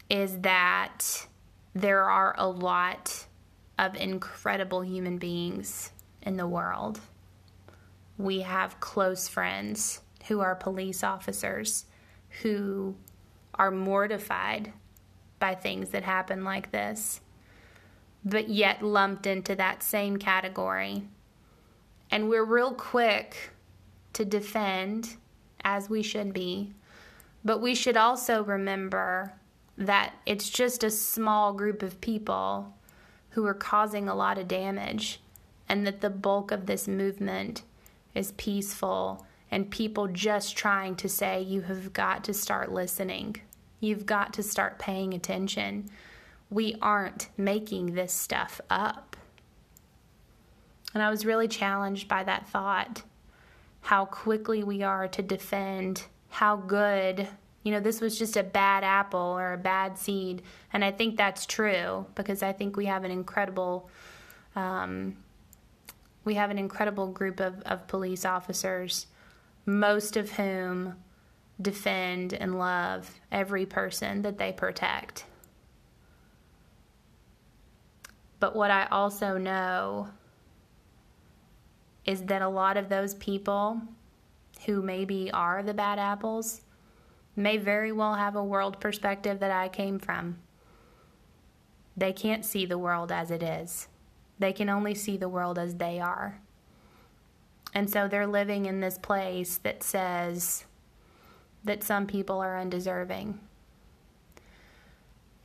is 0.09 0.39
that 0.39 1.27
there 1.73 2.09
are 2.09 2.33
a 2.37 2.47
lot 2.47 3.25
of 3.77 3.95
incredible 3.95 4.81
human 4.81 5.17
beings 5.17 5.91
in 6.21 6.37
the 6.37 6.47
world. 6.47 7.01
We 8.17 8.41
have 8.41 8.79
close 8.79 9.27
friends 9.27 9.99
who 10.27 10.39
are 10.39 10.55
police 10.55 11.03
officers 11.03 11.85
who 12.41 12.95
are 13.55 13.71
mortified 13.71 14.71
by 15.39 15.55
things 15.55 15.89
that 15.89 16.03
happen 16.03 16.45
like 16.45 16.71
this, 16.71 17.19
but 18.23 18.47
yet 18.47 18.81
lumped 18.81 19.27
into 19.27 19.55
that 19.55 19.83
same 19.83 20.15
category. 20.15 21.03
And 22.09 22.29
we're 22.29 22.45
real 22.45 22.73
quick 22.73 23.51
to 24.13 24.23
defend 24.23 25.17
as 25.63 25.89
we 25.89 26.03
should 26.03 26.33
be. 26.33 26.73
But 27.43 27.61
we 27.61 27.75
should 27.75 27.97
also 27.97 28.43
remember 28.43 29.33
that 29.77 30.13
it's 30.25 30.49
just 30.49 30.83
a 30.83 30.91
small 30.91 31.53
group 31.53 31.81
of 31.81 32.01
people 32.01 32.73
who 33.29 33.45
are 33.45 33.53
causing 33.53 34.07
a 34.07 34.15
lot 34.15 34.37
of 34.37 34.47
damage, 34.47 35.21
and 35.67 35.87
that 35.87 36.01
the 36.01 36.09
bulk 36.09 36.51
of 36.51 36.65
this 36.65 36.87
movement 36.87 37.63
is 38.13 38.33
peaceful 38.33 39.25
and 39.49 39.69
people 39.69 40.07
just 40.07 40.55
trying 40.55 40.95
to 40.95 41.09
say, 41.09 41.41
You 41.41 41.61
have 41.61 41.93
got 41.93 42.23
to 42.25 42.33
start 42.33 42.71
listening. 42.71 43.37
You've 43.79 44.05
got 44.05 44.33
to 44.33 44.43
start 44.43 44.79
paying 44.79 45.13
attention. 45.13 45.89
We 46.49 46.75
aren't 46.81 47.29
making 47.37 47.93
this 47.93 48.13
stuff 48.13 48.61
up. 48.69 49.17
And 50.93 51.01
I 51.01 51.09
was 51.09 51.25
really 51.25 51.47
challenged 51.47 52.07
by 52.07 52.23
that 52.23 52.47
thought 52.47 53.03
how 53.81 54.05
quickly 54.05 54.63
we 54.63 54.83
are 54.83 55.07
to 55.07 55.21
defend 55.21 56.03
how 56.29 56.55
good 56.55 57.27
you 57.63 57.71
know 57.71 57.79
this 57.79 58.01
was 58.01 58.17
just 58.17 58.37
a 58.37 58.43
bad 58.43 58.83
apple 58.83 59.19
or 59.19 59.53
a 59.53 59.57
bad 59.57 59.97
seed. 59.97 60.41
And 60.73 60.83
i 60.83 60.91
think 60.91 61.17
that's 61.17 61.45
true 61.45 62.05
because 62.15 62.41
i 62.41 62.51
think 62.53 62.77
we 62.77 62.85
have 62.85 63.03
an 63.03 63.11
incredible 63.11 63.89
um, 64.55 65.17
we 66.23 66.35
have 66.35 66.51
an 66.51 66.59
incredible 66.59 67.07
group 67.07 67.39
of, 67.39 67.61
of 67.61 67.87
police 67.87 68.25
officers 68.25 69.07
most 69.65 70.17
of 70.17 70.31
whom 70.31 70.95
defend 71.61 72.33
and 72.33 72.57
love 72.57 73.19
every 73.31 73.65
person 73.65 74.23
that 74.23 74.37
they 74.37 74.51
protect. 74.51 75.25
But 78.39 78.55
what 78.55 78.71
i 78.71 78.87
also 78.91 79.37
know 79.37 80.09
is 82.05 82.23
that 82.23 82.41
a 82.41 82.49
lot 82.49 82.77
of 82.77 82.89
those 82.89 83.13
people 83.15 83.81
who 84.65 84.81
maybe 84.81 85.31
are 85.31 85.63
the 85.63 85.73
bad 85.73 85.99
apples 85.99 86.61
may 87.35 87.57
very 87.57 87.91
well 87.91 88.15
have 88.15 88.35
a 88.35 88.43
world 88.43 88.79
perspective 88.79 89.39
that 89.39 89.51
I 89.51 89.69
came 89.69 89.99
from. 89.99 90.37
They 91.95 92.13
can't 92.13 92.45
see 92.45 92.65
the 92.65 92.77
world 92.77 93.11
as 93.11 93.31
it 93.31 93.43
is, 93.43 93.87
they 94.39 94.53
can 94.53 94.69
only 94.69 94.95
see 94.95 95.17
the 95.17 95.29
world 95.29 95.59
as 95.59 95.75
they 95.75 95.99
are. 95.99 96.41
And 97.73 97.89
so 97.89 98.07
they're 98.07 98.27
living 98.27 98.65
in 98.65 98.81
this 98.81 98.97
place 98.97 99.57
that 99.57 99.83
says 99.83 100.65
that 101.63 101.83
some 101.83 102.05
people 102.05 102.39
are 102.39 102.57
undeserving. 102.57 103.39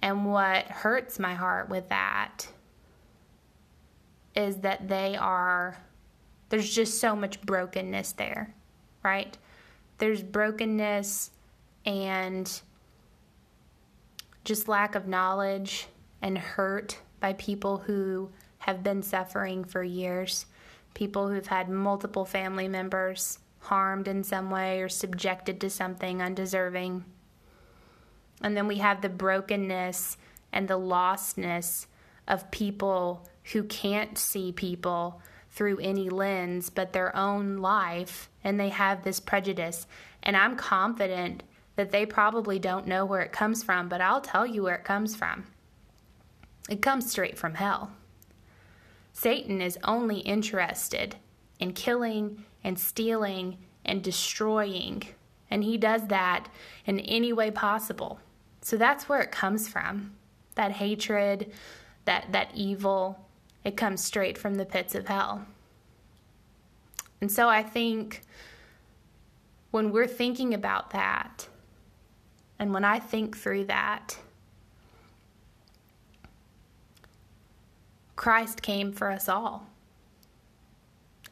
And 0.03 0.27
what 0.27 0.67
hurts 0.67 1.19
my 1.19 1.35
heart 1.35 1.69
with 1.69 1.89
that 1.89 2.49
is 4.35 4.57
that 4.59 4.89
they 4.89 5.17
are 5.17 5.79
there's 6.49 6.73
just 6.73 7.01
so 7.01 7.17
much 7.17 7.41
brokenness 7.43 8.13
there, 8.13 8.55
right? 9.03 9.37
There's 9.99 10.23
brokenness 10.23 11.31
and 11.85 12.61
just 14.45 14.69
lack 14.69 14.95
of 14.95 15.09
knowledge 15.09 15.89
and 16.23 16.39
hurt 16.39 16.99
by 17.21 17.33
people 17.35 17.79
who 17.79 18.31
have 18.59 18.83
been 18.83 19.03
suffering 19.03 19.65
for 19.65 19.83
years, 19.83 20.47
people 20.95 21.29
who've 21.29 21.47
had 21.47 21.69
multiple 21.69 22.25
family 22.25 22.69
members 22.69 23.39
harmed 23.61 24.07
in 24.07 24.23
some 24.23 24.51
way 24.51 24.81
or 24.81 24.89
subjected 24.89 25.61
to 25.61 25.71
something 25.71 26.23
undeserving. 26.23 27.05
And 28.43 28.57
then 28.57 28.69
we 28.69 28.79
have 28.79 29.01
the 29.01 29.09
brokenness 29.09 30.17
and 30.53 30.69
the 30.69 30.79
lostness 30.79 31.87
of 32.29 32.51
people 32.51 33.27
who 33.53 33.65
can't 33.65 34.17
see 34.19 34.53
people 34.53 35.21
through 35.57 35.79
any 35.79 36.11
lens 36.11 36.71
but 36.71 36.93
their 36.93 37.17
own 37.17 37.57
life, 37.57 38.29
and 38.45 38.61
they 38.61 38.69
have 38.69 39.03
this 39.03 39.19
prejudice. 39.19 39.87
And 40.23 40.37
I'm 40.37 40.55
confident 40.55 41.43
that 41.77 41.91
they 41.91 42.07
probably 42.07 42.59
don't 42.59 42.87
know 42.87 43.05
where 43.05 43.23
it 43.23 43.33
comes 43.33 43.65
from, 43.65 43.89
but 43.89 44.01
I'll 44.01 44.21
tell 44.21 44.47
you 44.47 44.63
where 44.63 44.77
it 44.77 44.85
comes 44.85 45.17
from. 45.17 45.47
It 46.69 46.83
comes 46.83 47.11
straight 47.11 47.39
from 47.39 47.55
hell. 47.55 47.93
Satan 49.13 49.63
is 49.63 49.79
only 49.83 50.19
interested 50.19 51.17
in 51.59 51.73
killing 51.73 52.45
and 52.63 52.79
stealing 52.79 53.57
and 53.85 54.05
destroying, 54.05 55.03
and 55.51 55.65
he 55.65 55.79
does 55.79 56.07
that 56.09 56.49
in 56.85 57.01
any 57.01 57.33
way 57.33 57.51
possible. 57.51 58.21
So 58.61 58.77
that's 58.77 59.09
where 59.09 59.23
it 59.23 59.33
comes 59.33 59.69
from. 59.69 60.13
That 60.57 60.73
hatred, 60.73 61.53
that 62.05 62.33
that 62.33 62.51
evil, 62.55 63.26
it 63.67 63.77
comes 63.77 64.01
straight 64.01 64.39
from 64.39 64.55
the 64.55 64.65
pits 64.65 64.95
of 64.95 65.09
hell. 65.09 65.45
And 67.21 67.33
so 67.33 67.49
I 67.49 67.65
think 67.65 68.23
when 69.73 69.91
we're 69.91 70.07
thinking 70.07 70.55
about 70.55 70.91
that, 70.91 71.49
and 72.61 72.73
when 72.73 72.85
I 72.85 73.01
think 73.01 73.37
through 73.37 73.65
that, 73.65 74.19
Christ 78.15 78.63
came 78.63 78.93
for 78.93 79.11
us 79.11 79.29
all. 79.29 79.67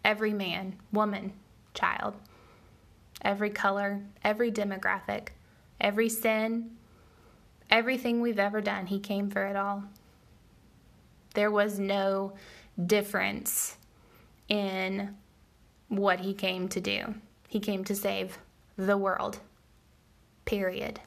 Every 0.04 0.32
man, 0.32 0.74
woman, 0.90 1.34
child, 1.72 2.16
every 3.22 3.50
color, 3.50 4.00
every 4.24 4.50
demographic, 4.50 5.28
every 5.80 6.08
sin, 6.08 6.72
everything 7.70 8.20
we've 8.20 8.40
ever 8.40 8.60
done, 8.60 8.86
He 8.86 8.98
came 8.98 9.30
for 9.30 9.44
it 9.44 9.54
all. 9.54 9.84
There 11.34 11.50
was 11.50 11.78
no 11.78 12.32
difference 12.86 13.76
in 14.48 15.16
what 15.88 16.20
he 16.20 16.32
came 16.34 16.68
to 16.68 16.80
do. 16.80 17.14
He 17.48 17.60
came 17.60 17.84
to 17.84 17.94
save 17.94 18.38
the 18.76 18.96
world, 18.96 19.40
period. 20.44 21.00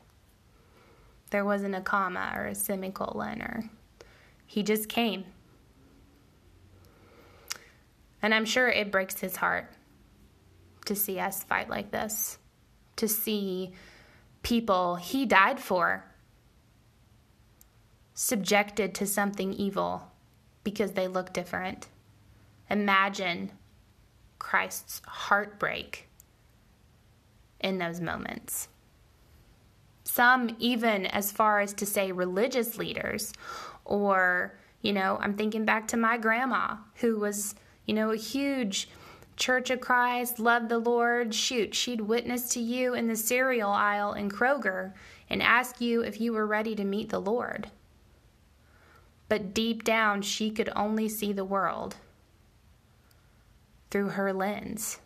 There 1.30 1.44
wasn't 1.44 1.76
a 1.76 1.82
comma 1.82 2.32
or 2.36 2.46
a 2.46 2.56
semicolon 2.56 3.42
or 3.42 3.70
he 4.46 4.64
just 4.64 4.88
came. 4.88 5.26
And 8.22 8.34
I'm 8.34 8.46
sure 8.46 8.70
it 8.70 8.92
breaks 8.92 9.20
his 9.20 9.36
heart 9.36 9.72
to 10.86 10.96
see 10.96 11.20
us 11.20 11.44
fight 11.44 11.70
like 11.70 11.92
this, 11.92 12.38
to 12.96 13.08
see 13.08 13.74
people 14.42 14.96
he 14.96 15.26
died 15.26 15.60
for 15.60 16.06
subjected 18.14 18.96
to 18.96 19.06
something 19.06 19.54
evil 19.54 20.12
because 20.68 20.92
they 20.92 21.08
look 21.08 21.32
different. 21.32 21.88
Imagine 22.70 23.54
Christ's 24.38 25.02
heartbreak 25.08 26.10
in 27.62 27.78
those 27.78 28.02
moments. 28.02 28.68
Some, 30.04 30.58
even 30.60 31.06
as 31.06 31.32
far 31.32 31.62
as 31.62 31.72
to 31.76 31.86
say 31.86 32.12
religious 32.12 32.78
leaders, 32.78 33.32
or, 33.86 34.60
you 34.82 34.92
know, 34.92 35.18
I'm 35.22 35.38
thinking 35.38 35.64
back 35.64 35.88
to 35.88 35.98
my 35.98 36.18
grandma 36.18 36.76
who 36.96 37.18
was, 37.18 37.56
you 37.86 37.94
know, 37.94 38.12
a 38.12 38.18
huge 38.18 38.90
Church 39.38 39.70
of 39.70 39.80
Christ, 39.80 40.38
loved 40.38 40.68
the 40.68 40.80
Lord. 40.80 41.34
Shoot, 41.34 41.74
she'd 41.74 42.02
witness 42.02 42.50
to 42.50 42.60
you 42.60 42.94
in 42.94 43.08
the 43.08 43.16
cereal 43.16 43.70
aisle 43.70 44.12
in 44.12 44.30
Kroger 44.30 44.92
and 45.30 45.42
ask 45.42 45.80
you 45.80 46.02
if 46.02 46.20
you 46.20 46.34
were 46.34 46.46
ready 46.46 46.76
to 46.76 46.84
meet 46.84 47.08
the 47.08 47.22
Lord. 47.22 47.72
But 49.30 49.54
deep 49.54 49.84
down, 49.84 50.22
she 50.22 50.50
could 50.50 50.70
only 50.76 51.10
see 51.10 51.34
the 51.34 51.46
world 51.46 51.98
through 53.92 54.10
her 54.10 54.32
lens. 54.32 55.00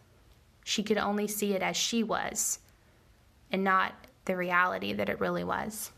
She 0.64 0.84
could 0.84 0.98
only 0.98 1.28
see 1.28 1.54
it 1.54 1.62
as 1.62 1.76
she 1.76 2.04
was 2.04 2.60
and 3.52 3.64
not 3.64 3.94
the 4.26 4.38
reality 4.38 4.94
that 4.94 5.10
it 5.10 5.20
really 5.20 5.44
was. 5.44 5.92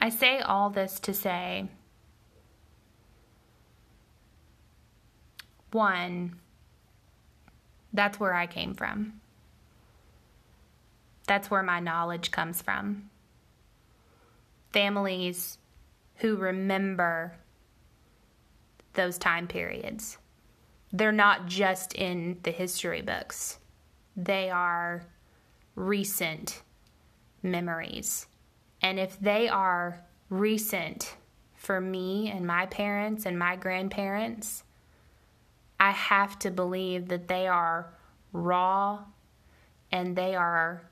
I 0.00 0.08
say 0.08 0.40
all 0.40 0.70
this 0.70 0.98
to 1.00 1.12
say 1.12 1.68
one, 5.72 6.36
that's 7.92 8.18
where 8.18 8.34
I 8.34 8.46
came 8.46 8.74
from. 8.74 9.20
That's 11.26 11.50
where 11.50 11.62
my 11.62 11.80
knowledge 11.80 12.30
comes 12.30 12.60
from. 12.62 13.09
Families 14.72 15.58
who 16.16 16.36
remember 16.36 17.34
those 18.94 19.18
time 19.18 19.46
periods. 19.46 20.18
They're 20.92 21.12
not 21.12 21.46
just 21.46 21.94
in 21.94 22.38
the 22.42 22.50
history 22.50 23.02
books, 23.02 23.58
they 24.16 24.50
are 24.50 25.06
recent 25.74 26.62
memories. 27.42 28.26
And 28.82 28.98
if 28.98 29.18
they 29.20 29.48
are 29.48 30.04
recent 30.28 31.16
for 31.54 31.80
me 31.80 32.30
and 32.30 32.46
my 32.46 32.66
parents 32.66 33.26
and 33.26 33.38
my 33.38 33.56
grandparents, 33.56 34.64
I 35.78 35.90
have 35.92 36.38
to 36.40 36.50
believe 36.50 37.08
that 37.08 37.28
they 37.28 37.46
are 37.46 37.92
raw 38.32 39.04
and 39.92 40.16
they 40.16 40.34
are 40.34 40.88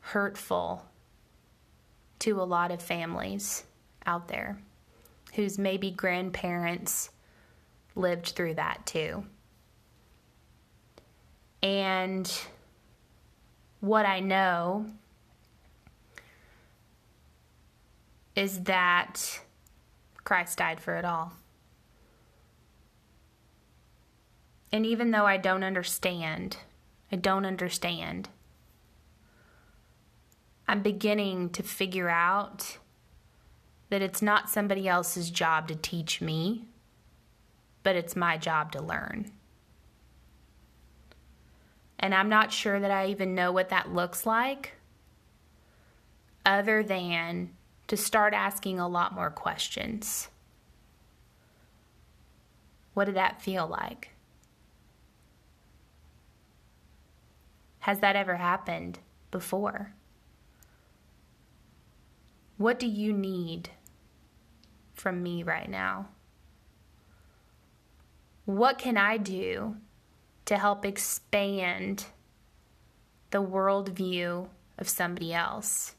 hurtful 0.00 0.89
to 2.20 2.40
a 2.40 2.44
lot 2.44 2.70
of 2.70 2.80
families 2.80 3.64
out 4.06 4.28
there 4.28 4.58
whose 5.34 5.58
maybe 5.58 5.90
grandparents 5.90 7.10
lived 7.94 8.28
through 8.28 8.54
that 8.54 8.84
too. 8.86 9.24
And 11.62 12.32
what 13.80 14.06
I 14.06 14.20
know 14.20 14.86
is 18.34 18.62
that 18.62 19.40
Christ 20.24 20.58
died 20.58 20.80
for 20.80 20.96
it 20.96 21.04
all. 21.04 21.32
And 24.72 24.86
even 24.86 25.10
though 25.10 25.26
I 25.26 25.36
don't 25.36 25.64
understand, 25.64 26.56
I 27.10 27.16
don't 27.16 27.44
understand, 27.44 28.28
I'm 30.70 30.82
beginning 30.82 31.50
to 31.50 31.64
figure 31.64 32.08
out 32.08 32.78
that 33.88 34.02
it's 34.02 34.22
not 34.22 34.48
somebody 34.48 34.86
else's 34.86 35.28
job 35.28 35.66
to 35.66 35.74
teach 35.74 36.20
me, 36.20 36.66
but 37.82 37.96
it's 37.96 38.14
my 38.14 38.36
job 38.36 38.70
to 38.70 38.80
learn. 38.80 39.32
And 41.98 42.14
I'm 42.14 42.28
not 42.28 42.52
sure 42.52 42.78
that 42.78 42.92
I 42.92 43.06
even 43.06 43.34
know 43.34 43.50
what 43.50 43.70
that 43.70 43.92
looks 43.92 44.24
like, 44.24 44.74
other 46.46 46.84
than 46.84 47.50
to 47.88 47.96
start 47.96 48.32
asking 48.32 48.78
a 48.78 48.86
lot 48.86 49.12
more 49.12 49.30
questions. 49.30 50.28
What 52.94 53.06
did 53.06 53.16
that 53.16 53.42
feel 53.42 53.66
like? 53.66 54.10
Has 57.80 57.98
that 57.98 58.14
ever 58.14 58.36
happened 58.36 59.00
before? 59.32 59.94
What 62.60 62.78
do 62.78 62.86
you 62.86 63.14
need 63.14 63.70
from 64.92 65.22
me 65.22 65.42
right 65.42 65.70
now? 65.70 66.08
What 68.44 68.76
can 68.76 68.98
I 68.98 69.16
do 69.16 69.76
to 70.44 70.58
help 70.58 70.84
expand 70.84 72.04
the 73.30 73.42
worldview 73.42 74.48
of 74.76 74.88
somebody 74.90 75.32
else? 75.32 75.94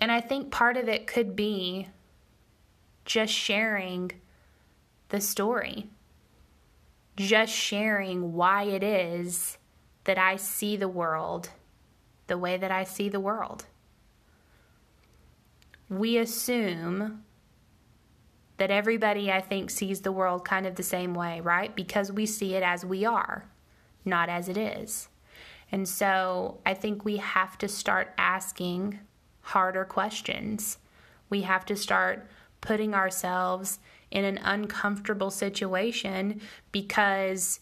And 0.00 0.10
I 0.10 0.22
think 0.22 0.50
part 0.50 0.78
of 0.78 0.88
it 0.88 1.06
could 1.06 1.36
be 1.36 1.88
just 3.04 3.34
sharing 3.34 4.12
the 5.10 5.20
story, 5.20 5.88
just 7.18 7.52
sharing 7.52 8.32
why 8.32 8.62
it 8.62 8.82
is 8.82 9.58
that 10.04 10.16
I 10.16 10.36
see 10.36 10.74
the 10.74 10.88
world 10.88 11.50
the 12.26 12.38
way 12.38 12.56
that 12.56 12.70
I 12.70 12.84
see 12.84 13.10
the 13.10 13.20
world. 13.20 13.66
We 15.88 16.18
assume 16.18 17.24
that 18.56 18.70
everybody, 18.70 19.30
I 19.30 19.40
think, 19.40 19.70
sees 19.70 20.00
the 20.00 20.12
world 20.12 20.44
kind 20.44 20.66
of 20.66 20.76
the 20.76 20.82
same 20.82 21.14
way, 21.14 21.40
right? 21.40 21.74
Because 21.74 22.12
we 22.12 22.26
see 22.26 22.54
it 22.54 22.62
as 22.62 22.84
we 22.84 23.04
are, 23.04 23.46
not 24.04 24.28
as 24.28 24.48
it 24.48 24.56
is. 24.56 25.08
And 25.72 25.88
so 25.88 26.60
I 26.64 26.74
think 26.74 27.04
we 27.04 27.16
have 27.16 27.58
to 27.58 27.68
start 27.68 28.14
asking 28.16 29.00
harder 29.40 29.84
questions. 29.84 30.78
We 31.30 31.42
have 31.42 31.64
to 31.66 31.76
start 31.76 32.28
putting 32.60 32.94
ourselves 32.94 33.80
in 34.10 34.24
an 34.24 34.38
uncomfortable 34.38 35.30
situation 35.30 36.40
because 36.70 37.60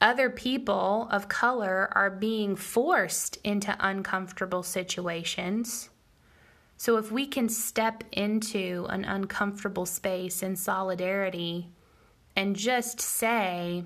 other 0.00 0.30
people 0.30 1.08
of 1.10 1.28
color 1.28 1.90
are 1.92 2.10
being 2.10 2.56
forced 2.56 3.36
into 3.44 3.76
uncomfortable 3.78 4.62
situations. 4.62 5.90
So, 6.78 6.96
if 6.96 7.12
we 7.12 7.26
can 7.26 7.50
step 7.50 8.04
into 8.12 8.86
an 8.88 9.04
uncomfortable 9.04 9.84
space 9.84 10.42
in 10.42 10.56
solidarity 10.56 11.68
and 12.34 12.56
just 12.56 13.00
say, 13.00 13.84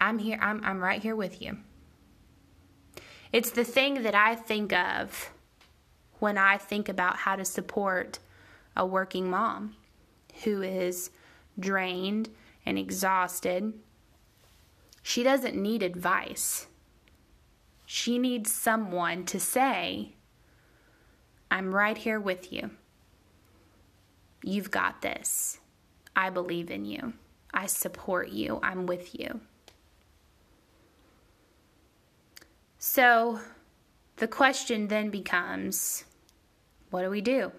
I'm 0.00 0.18
here, 0.18 0.38
I'm, 0.40 0.64
I'm 0.64 0.80
right 0.80 1.00
here 1.00 1.14
with 1.14 1.40
you. 1.40 1.58
It's 3.32 3.50
the 3.50 3.64
thing 3.64 4.02
that 4.02 4.14
I 4.16 4.34
think 4.34 4.72
of 4.72 5.30
when 6.18 6.36
I 6.36 6.56
think 6.56 6.88
about 6.88 7.18
how 7.18 7.36
to 7.36 7.44
support 7.44 8.18
a 8.74 8.84
working 8.84 9.30
mom 9.30 9.76
who 10.42 10.62
is 10.62 11.10
drained 11.58 12.30
and 12.66 12.76
exhausted 12.76 13.74
she 15.02 15.22
doesn't 15.22 15.56
need 15.56 15.82
advice. 15.82 16.66
She 17.86 18.18
needs 18.18 18.52
someone 18.52 19.24
to 19.26 19.40
say, 19.40 20.14
I'm 21.50 21.74
right 21.74 21.98
here 21.98 22.20
with 22.20 22.52
you. 22.52 22.70
You've 24.42 24.70
got 24.70 25.02
this. 25.02 25.58
I 26.14 26.30
believe 26.30 26.70
in 26.70 26.84
you. 26.84 27.12
I 27.52 27.66
support 27.66 28.28
you. 28.30 28.60
I'm 28.62 28.86
with 28.86 29.18
you. 29.18 29.40
So 32.78 33.40
the 34.16 34.28
question 34.28 34.88
then 34.88 35.10
becomes 35.10 36.04
what 36.90 37.02
do 37.02 37.10
we 37.10 37.20
do? 37.20 37.52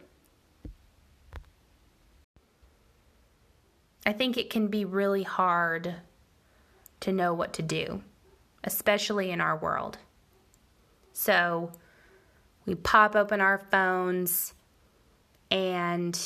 I 4.06 4.14
think 4.14 4.38
it 4.38 4.50
can 4.50 4.68
be 4.68 4.84
really 4.84 5.24
hard 5.24 5.96
to 7.02 7.12
know 7.12 7.34
what 7.34 7.54
to 7.54 7.62
do, 7.62 8.02
especially 8.64 9.32
in 9.32 9.40
our 9.40 9.58
world. 9.58 9.98
So 11.14 11.72
we 12.66 12.76
pop 12.76 13.16
open 13.16 13.42
our 13.42 13.60
phones 13.72 14.54
and 15.50 16.20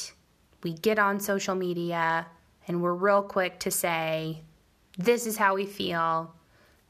we 0.64 0.74
get 0.74 1.00
on 1.00 1.20
social 1.20 1.56
media 1.56 2.28
and 2.68 2.82
we're 2.82 2.94
real 2.94 3.22
quick 3.22 3.60
to 3.60 3.72
say, 3.72 4.42
this 4.98 5.26
is 5.26 5.38
how 5.38 5.56
we 5.56 5.66
feel, 5.66 6.34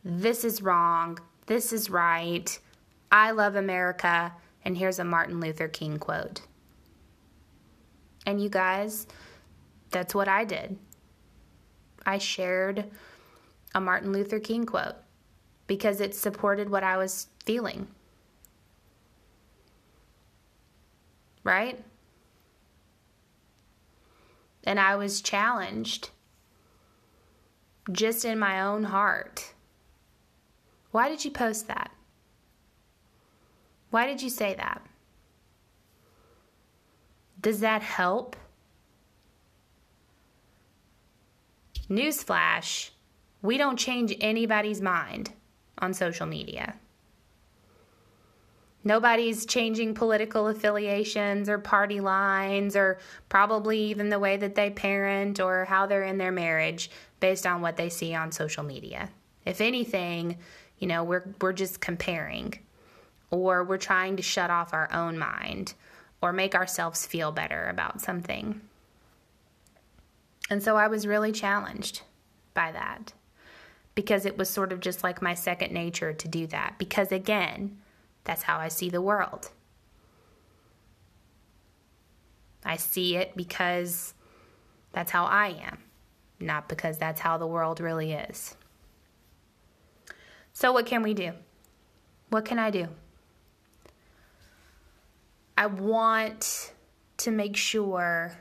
this 0.04 0.44
is 0.44 0.62
wrong, 0.62 1.20
this 1.48 1.74
is 1.74 1.90
right, 1.90 2.58
I 3.12 3.32
love 3.32 3.56
America, 3.56 4.34
and 4.64 4.78
here's 4.78 5.00
a 5.00 5.04
Martin 5.04 5.40
Luther 5.40 5.68
King 5.68 5.98
quote. 5.98 6.42
And 8.26 8.42
you 8.42 8.50
guys, 8.50 9.08
that's 9.92 10.16
what 10.16 10.28
I 10.28 10.46
did. 10.46 10.78
I 12.06 12.18
shared 12.18 12.86
a 13.74 13.82
Martin 13.82 14.12
Luther 14.12 14.40
King 14.40 14.66
quote 14.66 14.96
because 15.68 16.00
it 16.00 16.16
supported 16.16 16.70
what 16.70 16.84
I 16.84 16.98
was 16.98 17.28
feeling. 17.44 17.88
Right? 21.46 21.82
And 24.66 24.80
I 24.80 24.98
was 24.98 25.22
challenged 25.22 26.10
just 27.92 28.26
in 28.26 28.40
my 28.40 28.62
own 28.62 28.84
heart. 28.84 29.54
Why 30.92 31.08
did 31.08 31.24
you 31.24 31.32
post 31.32 31.68
that? 31.68 31.92
Why 33.92 34.08
did 34.08 34.22
you 34.22 34.30
say 34.30 34.56
that? 34.56 34.82
Does 37.40 37.60
that 37.60 37.84
help? 37.84 38.36
Newsflash, 41.88 42.90
we 43.44 43.60
don't 43.60 43.78
change 43.78 44.16
anybody's 44.20 44.82
mind 44.82 45.32
on 45.78 45.94
social 45.94 46.26
media. 46.26 46.76
Nobody's 48.88 49.48
changing 49.48 49.96
political 49.96 50.48
affiliations 50.48 51.50
or 51.50 51.58
party 51.58 52.00
lines 52.00 52.76
or 52.76 53.00
probably 53.30 53.80
even 53.86 54.10
the 54.10 54.20
way 54.20 54.38
that 54.38 54.54
they 54.54 54.70
parent 54.70 55.40
or 55.40 55.66
how 55.66 55.88
they're 55.88 56.04
in 56.04 56.20
their 56.20 56.32
marriage 56.32 56.92
based 57.20 57.48
on 57.48 57.62
what 57.62 57.78
they 57.78 57.90
see 57.90 58.14
on 58.14 58.32
social 58.32 58.64
media. 58.64 59.10
If 59.44 59.60
anything, 59.60 60.38
you 60.78 60.88
know, 60.88 61.04
we're 61.04 61.24
we're 61.42 61.52
just 61.52 61.82
comparing 61.82 62.60
or 63.32 63.64
we're 63.64 63.78
trying 63.78 64.18
to 64.18 64.24
shut 64.24 64.52
off 64.52 64.72
our 64.72 64.92
own 64.94 65.18
mind 65.18 65.74
or 66.22 66.32
make 66.32 66.54
ourselves 66.54 67.08
feel 67.08 67.32
better 67.32 67.68
about 67.68 68.02
something. 68.02 68.62
And 70.48 70.62
so 70.62 70.78
I 70.78 70.88
was 70.88 71.08
really 71.08 71.32
challenged 71.32 72.04
by 72.54 72.72
that 72.72 73.14
because 73.96 74.28
it 74.28 74.38
was 74.38 74.48
sort 74.48 74.72
of 74.72 74.80
just 74.80 75.04
like 75.04 75.24
my 75.24 75.34
second 75.34 75.74
nature 75.74 76.14
to 76.14 76.28
do 76.28 76.46
that 76.48 76.76
because 76.78 77.12
again, 77.12 77.80
that's 78.26 78.44
how 78.44 78.58
I 78.58 78.68
see 78.68 78.90
the 78.90 79.02
world. 79.02 79.50
I 82.66 82.78
see 82.78 83.16
it 83.16 83.36
because 83.38 84.14
that's 84.92 85.12
how 85.12 85.26
I 85.26 85.60
am, 85.64 85.78
not 86.40 86.68
because 86.68 86.98
that's 86.98 87.22
how 87.22 87.38
the 87.38 87.48
world 87.48 87.80
really 87.80 88.14
is. 88.14 88.56
So, 90.52 90.72
what 90.72 90.86
can 90.86 91.04
we 91.04 91.14
do? 91.14 91.34
What 92.30 92.46
can 92.46 92.58
I 92.60 92.72
do? 92.72 92.88
I 95.58 95.68
want 95.68 96.74
to 97.18 97.32
make 97.32 97.56
sure 97.56 98.34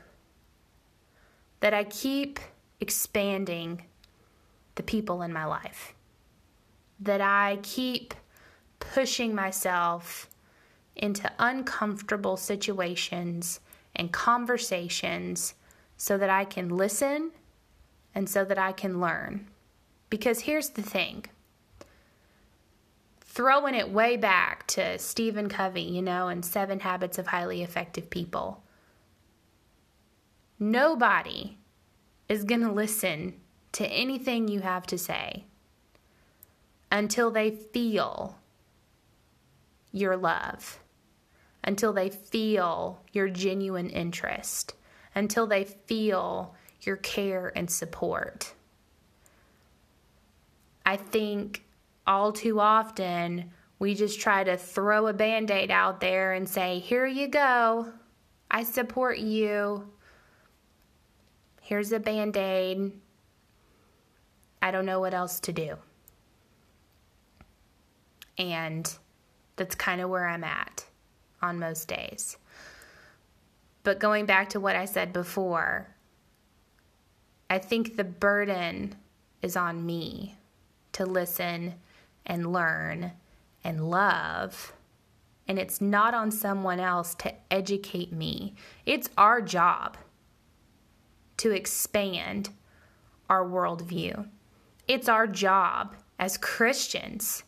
that 1.59 1.73
I 1.73 1.83
keep 1.83 2.39
expanding 2.79 3.83
the 4.75 4.83
people 4.83 5.21
in 5.21 5.31
my 5.31 5.45
life, 5.45 5.93
that 6.99 7.21
I 7.21 7.59
keep 7.61 8.13
pushing 8.93 9.35
myself 9.35 10.29
into 10.95 11.31
uncomfortable 11.39 12.37
situations 12.37 13.59
and 13.95 14.11
conversations 14.11 15.53
so 15.97 16.17
that 16.17 16.29
I 16.29 16.45
can 16.45 16.69
listen 16.69 17.31
and 18.13 18.29
so 18.29 18.45
that 18.45 18.57
I 18.57 18.71
can 18.71 18.99
learn. 18.99 19.47
Because 20.09 20.41
here's 20.41 20.69
the 20.69 20.81
thing 20.81 21.25
throwing 23.21 23.75
it 23.75 23.91
way 23.91 24.15
back 24.15 24.65
to 24.65 24.97
Stephen 24.97 25.49
Covey, 25.49 25.81
you 25.81 26.01
know, 26.01 26.29
and 26.29 26.45
Seven 26.45 26.79
Habits 26.79 27.17
of 27.17 27.27
Highly 27.27 27.61
Effective 27.61 28.09
People. 28.09 28.63
Nobody 30.57 31.57
is 32.29 32.45
going 32.45 32.61
to 32.61 32.71
listen 32.71 33.33
to 33.73 33.85
anything 33.87 34.47
you 34.47 34.61
have 34.61 34.87
to 34.87 34.97
say 34.97 35.43
until 36.89 37.29
they 37.29 37.51
feel 37.51 38.37
your 39.95 40.17
love, 40.17 40.79
until 41.63 41.93
they 41.93 42.09
feel 42.09 43.01
your 43.13 43.29
genuine 43.29 43.89
interest, 43.89 44.75
until 45.15 45.47
they 45.47 45.63
feel 45.63 46.53
your 46.81 46.97
care 46.97 47.53
and 47.55 47.71
support. 47.71 48.53
I 50.85 50.97
think 50.97 51.63
all 52.05 52.33
too 52.33 52.59
often 52.59 53.51
we 53.79 53.95
just 53.95 54.19
try 54.19 54.43
to 54.43 54.57
throw 54.57 55.07
a 55.07 55.13
band 55.13 55.49
aid 55.49 55.71
out 55.71 56.01
there 56.01 56.33
and 56.33 56.47
say, 56.47 56.79
Here 56.79 57.05
you 57.05 57.29
go. 57.29 57.93
I 58.51 58.63
support 58.63 59.17
you. 59.17 59.89
Here's 61.61 61.93
a 61.93 61.99
band 61.99 62.35
aid. 62.35 62.91
I 64.61 64.71
don't 64.71 64.85
know 64.85 64.99
what 64.99 65.13
else 65.13 65.39
to 65.41 65.53
do. 65.53 65.77
And 68.37 68.93
that's 69.55 69.75
kind 69.75 70.01
of 70.01 70.09
where 70.09 70.27
I'm 70.27 70.43
at 70.43 70.85
on 71.41 71.59
most 71.59 71.87
days. 71.87 72.37
But 73.83 73.99
going 73.99 74.25
back 74.25 74.49
to 74.49 74.59
what 74.59 74.75
I 74.75 74.85
said 74.85 75.13
before, 75.13 75.87
I 77.49 77.59
think 77.59 77.95
the 77.95 78.03
burden 78.03 78.95
is 79.41 79.55
on 79.55 79.85
me 79.85 80.35
to 80.93 81.05
listen 81.05 81.75
and 82.25 82.51
learn 82.51 83.11
and 83.63 83.89
love. 83.89 84.73
And 85.47 85.59
it's 85.59 85.79
not 85.79 86.15
on 86.15 86.31
someone 86.31 86.79
else 86.79 87.13
to 87.15 87.33
educate 87.51 88.11
me. 88.11 88.55
It's 88.85 89.09
our 89.17 89.41
job 89.41 89.97
to 91.37 91.51
expand 91.51 92.49
our 93.29 93.45
worldview. 93.45 94.27
It's 94.87 95.07
our 95.07 95.27
job 95.27 95.95
as 96.17 96.37
Christians 96.37 97.43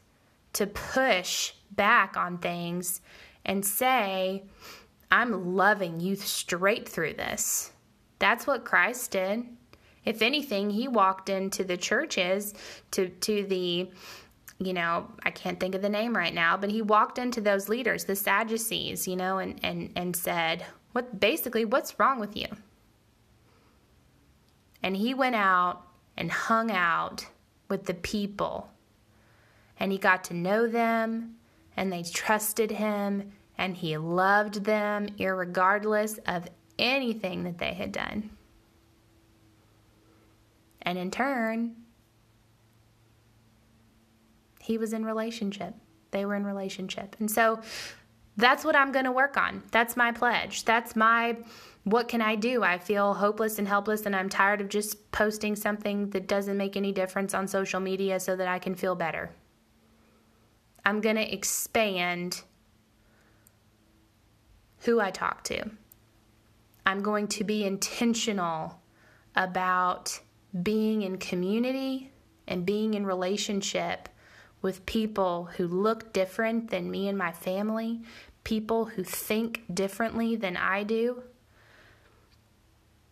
to 0.53 0.67
push 0.67 1.53
back 1.71 2.17
on 2.17 2.37
things 2.37 3.01
and 3.45 3.65
say, 3.65 4.43
I'm 5.11 5.55
loving 5.55 5.99
you 5.99 6.15
straight 6.15 6.87
through 6.87 7.13
this. 7.13 7.71
That's 8.19 8.47
what 8.47 8.65
Christ 8.65 9.11
did. 9.11 9.45
If 10.05 10.21
anything, 10.21 10.69
he 10.69 10.87
walked 10.87 11.29
into 11.29 11.63
the 11.63 11.77
churches 11.77 12.53
to 12.91 13.09
to 13.09 13.45
the 13.45 13.89
you 14.59 14.73
know, 14.73 15.11
I 15.23 15.29
can't 15.29 15.59
think 15.59 15.75
of 15.75 15.83
the 15.83 15.89
name 15.89 16.15
right 16.15 16.33
now, 16.33 16.57
but 16.57 16.71
he 16.71 16.81
walked 16.81 17.19
into 17.19 17.41
those 17.41 17.69
leaders, 17.69 18.05
the 18.05 18.15
Sadducees, 18.15 19.07
you 19.07 19.15
know, 19.15 19.37
and 19.37 19.59
and 19.63 19.91
and 19.95 20.15
said, 20.15 20.65
"What 20.93 21.19
basically 21.19 21.65
what's 21.65 21.99
wrong 21.99 22.19
with 22.19 22.35
you?" 22.35 22.47
And 24.81 24.95
he 24.95 25.13
went 25.13 25.35
out 25.35 25.83
and 26.15 26.31
hung 26.31 26.71
out 26.71 27.27
with 27.69 27.85
the 27.85 27.93
people. 27.93 28.69
And 29.79 29.91
he 29.91 29.97
got 29.97 30.23
to 30.25 30.33
know 30.33 30.67
them 30.67 31.35
and 31.77 31.93
they 31.93 32.03
trusted 32.03 32.71
him 32.71 33.31
and 33.57 33.77
he 33.77 33.97
loved 33.97 34.65
them 34.65 35.07
regardless 35.19 36.19
of 36.27 36.47
anything 36.77 37.43
that 37.43 37.57
they 37.57 37.73
had 37.73 37.91
done. 37.91 38.29
And 40.81 40.97
in 40.97 41.11
turn, 41.11 41.75
he 44.59 44.77
was 44.77 44.93
in 44.93 45.05
relationship. 45.05 45.75
They 46.11 46.25
were 46.25 46.35
in 46.35 46.45
relationship. 46.45 47.15
And 47.19 47.29
so 47.29 47.59
that's 48.37 48.63
what 48.63 48.75
I'm 48.75 48.91
going 48.91 49.05
to 49.05 49.11
work 49.11 49.37
on. 49.37 49.63
That's 49.71 49.97
my 49.97 50.11
pledge. 50.11 50.65
That's 50.65 50.95
my 50.95 51.37
what 51.83 52.09
can 52.09 52.21
I 52.21 52.35
do? 52.35 52.63
I 52.63 52.79
feel 52.79 53.13
hopeless 53.13 53.59
and 53.59 53.67
helpless 53.67 54.05
and 54.05 54.13
I'm 54.13 54.27
tired 54.27 54.59
of 54.59 54.67
just 54.67 55.09
posting 55.11 55.55
something 55.55 56.09
that 56.09 56.27
doesn't 56.27 56.57
make 56.57 56.75
any 56.75 56.91
difference 56.91 57.33
on 57.33 57.47
social 57.47 57.79
media 57.79 58.19
so 58.19 58.35
that 58.35 58.47
I 58.49 58.59
can 58.59 58.75
feel 58.75 58.93
better. 58.93 59.31
I'm 60.87 61.01
going 61.01 61.17
to 61.17 61.33
expand 61.33 62.43
who 64.85 65.01
I 65.01 65.11
talk 65.11 65.43
to. 65.43 65.69
I'm 66.85 67.03
going 67.03 67.27
to 67.27 67.43
be 67.43 67.65
intentional 67.65 68.79
about 69.35 70.17
being 70.63 71.01
in 71.01 71.17
community 71.17 72.13
and 72.47 72.65
being 72.65 72.93
in 72.93 73.05
relationship 73.05 74.07
with 74.61 74.85
people 74.85 75.49
who 75.57 75.67
look 75.67 76.13
different 76.13 76.69
than 76.69 76.89
me 76.89 77.09
and 77.09 77.17
my 77.17 77.33
family, 77.33 77.99
people 78.45 78.85
who 78.85 79.03
think 79.03 79.63
differently 79.73 80.37
than 80.37 80.55
I 80.55 80.83
do, 80.83 81.21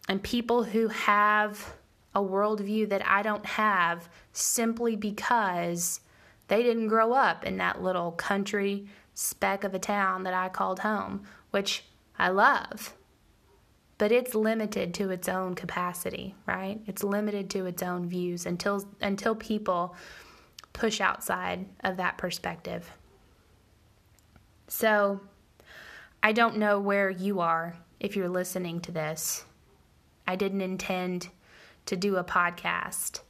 and 0.07 0.23
people 0.23 0.63
who 0.63 0.87
have 0.87 1.73
a 2.13 2.21
worldview 2.21 2.87
that 2.87 3.05
I 3.05 3.21
don't 3.21 3.45
have 3.45 4.07
simply 4.31 4.95
because 4.95 5.99
they 6.47 6.61
didn't 6.63 6.87
grow 6.89 7.13
up 7.13 7.45
in 7.45 7.57
that 7.57 7.81
little 7.81 8.11
country 8.11 8.87
speck 9.13 9.63
of 9.63 9.73
a 9.73 9.79
town 9.79 10.23
that 10.23 10.33
I 10.33 10.49
called 10.49 10.79
home, 10.79 11.23
which 11.51 11.85
I 12.19 12.29
love. 12.29 12.93
but 13.97 14.11
it's 14.11 14.35
limited 14.35 14.93
to 14.95 15.09
its 15.09 15.29
own 15.29 15.55
capacity, 15.55 16.35
right? 16.45 16.81
It's 16.85 17.03
limited 17.03 17.49
to 17.51 17.65
its 17.65 17.81
own 17.81 18.07
views 18.09 18.45
until 18.45 18.85
until 19.01 19.35
people 19.35 19.95
push 20.73 20.99
outside 20.99 21.65
of 21.83 21.97
that 21.97 22.17
perspective. 22.17 22.91
So, 24.67 25.21
I 26.21 26.31
don't 26.33 26.57
know 26.57 26.79
where 26.79 27.09
you 27.09 27.39
are 27.39 27.77
if 27.99 28.15
you're 28.15 28.27
listening 28.29 28.81
to 28.81 28.91
this. 28.91 29.45
I 30.27 30.35
didn't 30.35 30.61
intend 30.61 31.29
to 31.85 31.95
do 31.95 32.17
a 32.17 32.23
podcast 32.23 33.21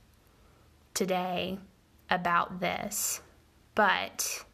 today 0.94 1.60
about 2.10 2.60
this, 2.60 3.22
but 3.74 4.46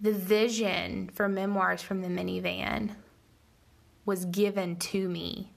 the 0.00 0.12
vision 0.12 1.10
for 1.12 1.28
Memoirs 1.28 1.82
from 1.82 2.02
the 2.02 2.08
Minivan 2.08 2.94
was 4.04 4.24
given 4.26 4.76
to 4.76 5.08
me 5.08 5.52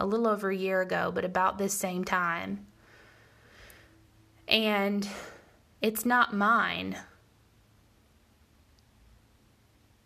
a 0.00 0.06
little 0.06 0.26
over 0.26 0.50
a 0.50 0.56
year 0.56 0.80
ago, 0.80 1.10
but 1.14 1.24
about 1.24 1.58
this 1.58 1.74
same 1.74 2.04
time. 2.04 2.66
And 4.48 5.08
it's 5.82 6.04
not 6.04 6.34
mine 6.34 6.96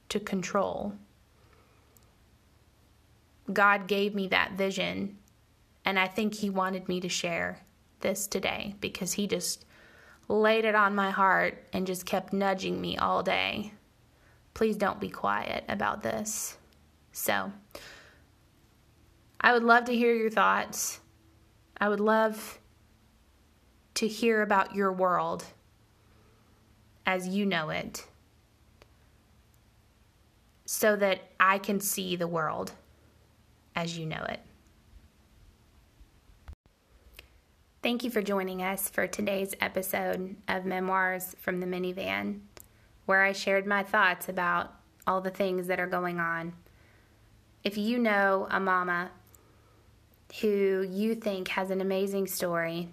to 0.08 0.20
control. 0.20 0.94
God 3.52 3.86
gave 3.86 4.14
me 4.14 4.28
that 4.28 4.52
vision, 4.52 5.18
and 5.84 5.98
I 5.98 6.06
think 6.06 6.34
He 6.34 6.50
wanted 6.50 6.88
me 6.88 7.00
to 7.00 7.08
share 7.08 7.60
this 8.00 8.26
today 8.26 8.74
because 8.80 9.12
He 9.12 9.26
just 9.26 9.64
laid 10.28 10.64
it 10.64 10.74
on 10.74 10.94
my 10.94 11.10
heart 11.10 11.64
and 11.72 11.86
just 11.86 12.06
kept 12.06 12.32
nudging 12.32 12.80
me 12.80 12.96
all 12.96 13.22
day. 13.22 13.72
Please 14.54 14.76
don't 14.76 15.00
be 15.00 15.08
quiet 15.08 15.64
about 15.68 16.02
this. 16.02 16.56
So, 17.12 17.52
I 19.40 19.52
would 19.52 19.64
love 19.64 19.84
to 19.86 19.96
hear 19.96 20.14
your 20.14 20.30
thoughts. 20.30 21.00
I 21.80 21.88
would 21.88 22.00
love 22.00 22.58
to 23.94 24.06
hear 24.06 24.42
about 24.42 24.74
your 24.74 24.92
world 24.92 25.44
as 27.06 27.26
you 27.26 27.46
know 27.46 27.70
it 27.70 28.06
so 30.64 30.94
that 30.94 31.20
I 31.40 31.58
can 31.58 31.80
see 31.80 32.14
the 32.14 32.28
world 32.28 32.72
as 33.74 33.98
you 33.98 34.06
know 34.06 34.24
it. 34.28 34.40
Thank 37.82 38.04
you 38.04 38.10
for 38.10 38.20
joining 38.20 38.62
us 38.62 38.90
for 38.90 39.06
today's 39.06 39.54
episode 39.58 40.36
of 40.48 40.66
Memoirs 40.66 41.34
from 41.40 41.60
the 41.60 41.66
Minivan, 41.66 42.40
where 43.06 43.22
I 43.22 43.32
shared 43.32 43.66
my 43.66 43.82
thoughts 43.82 44.28
about 44.28 44.74
all 45.06 45.22
the 45.22 45.30
things 45.30 45.66
that 45.68 45.80
are 45.80 45.86
going 45.86 46.20
on. 46.20 46.52
If 47.64 47.78
you 47.78 47.98
know 47.98 48.46
a 48.50 48.60
mama 48.60 49.10
who 50.42 50.86
you 50.90 51.14
think 51.14 51.48
has 51.48 51.70
an 51.70 51.80
amazing 51.80 52.26
story, 52.26 52.90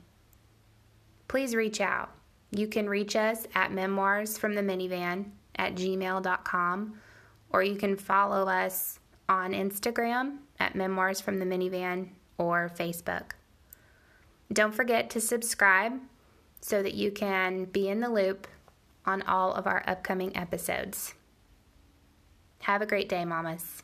please 1.28 1.54
reach 1.54 1.82
out. 1.82 2.10
You 2.52 2.68
can 2.68 2.88
reach 2.88 3.18
us 3.18 3.46
at 3.56 3.72
memoirsfromtheminivan 3.72 5.26
at 5.58 5.76
gmail.com 5.76 7.00
or 7.50 7.62
you 7.62 7.76
can 7.76 7.98
follow 7.98 8.48
us 8.48 9.00
on 9.28 9.52
Instagram 9.52 10.38
at 10.62 10.76
Memoirs 10.76 11.20
from 11.20 11.40
the 11.40 11.46
Minivan 11.46 12.08
or 12.38 12.72
Facebook. 12.74 13.32
Don't 14.52 14.74
forget 14.74 15.10
to 15.12 15.22
subscribe 15.22 16.00
so 16.62 16.82
that 16.82 16.94
you 16.94 17.12
can 17.12 17.66
be 17.66 17.88
in 17.90 18.00
the 18.00 18.10
loop 18.10 18.48
on 19.06 19.22
all 19.24 19.54
of 19.54 19.68
our 19.68 19.84
upcoming 19.88 20.36
episodes. 20.36 21.14
Have 22.62 22.82
a 22.82 22.86
great 22.86 23.10
day, 23.10 23.24
mamas. 23.26 23.84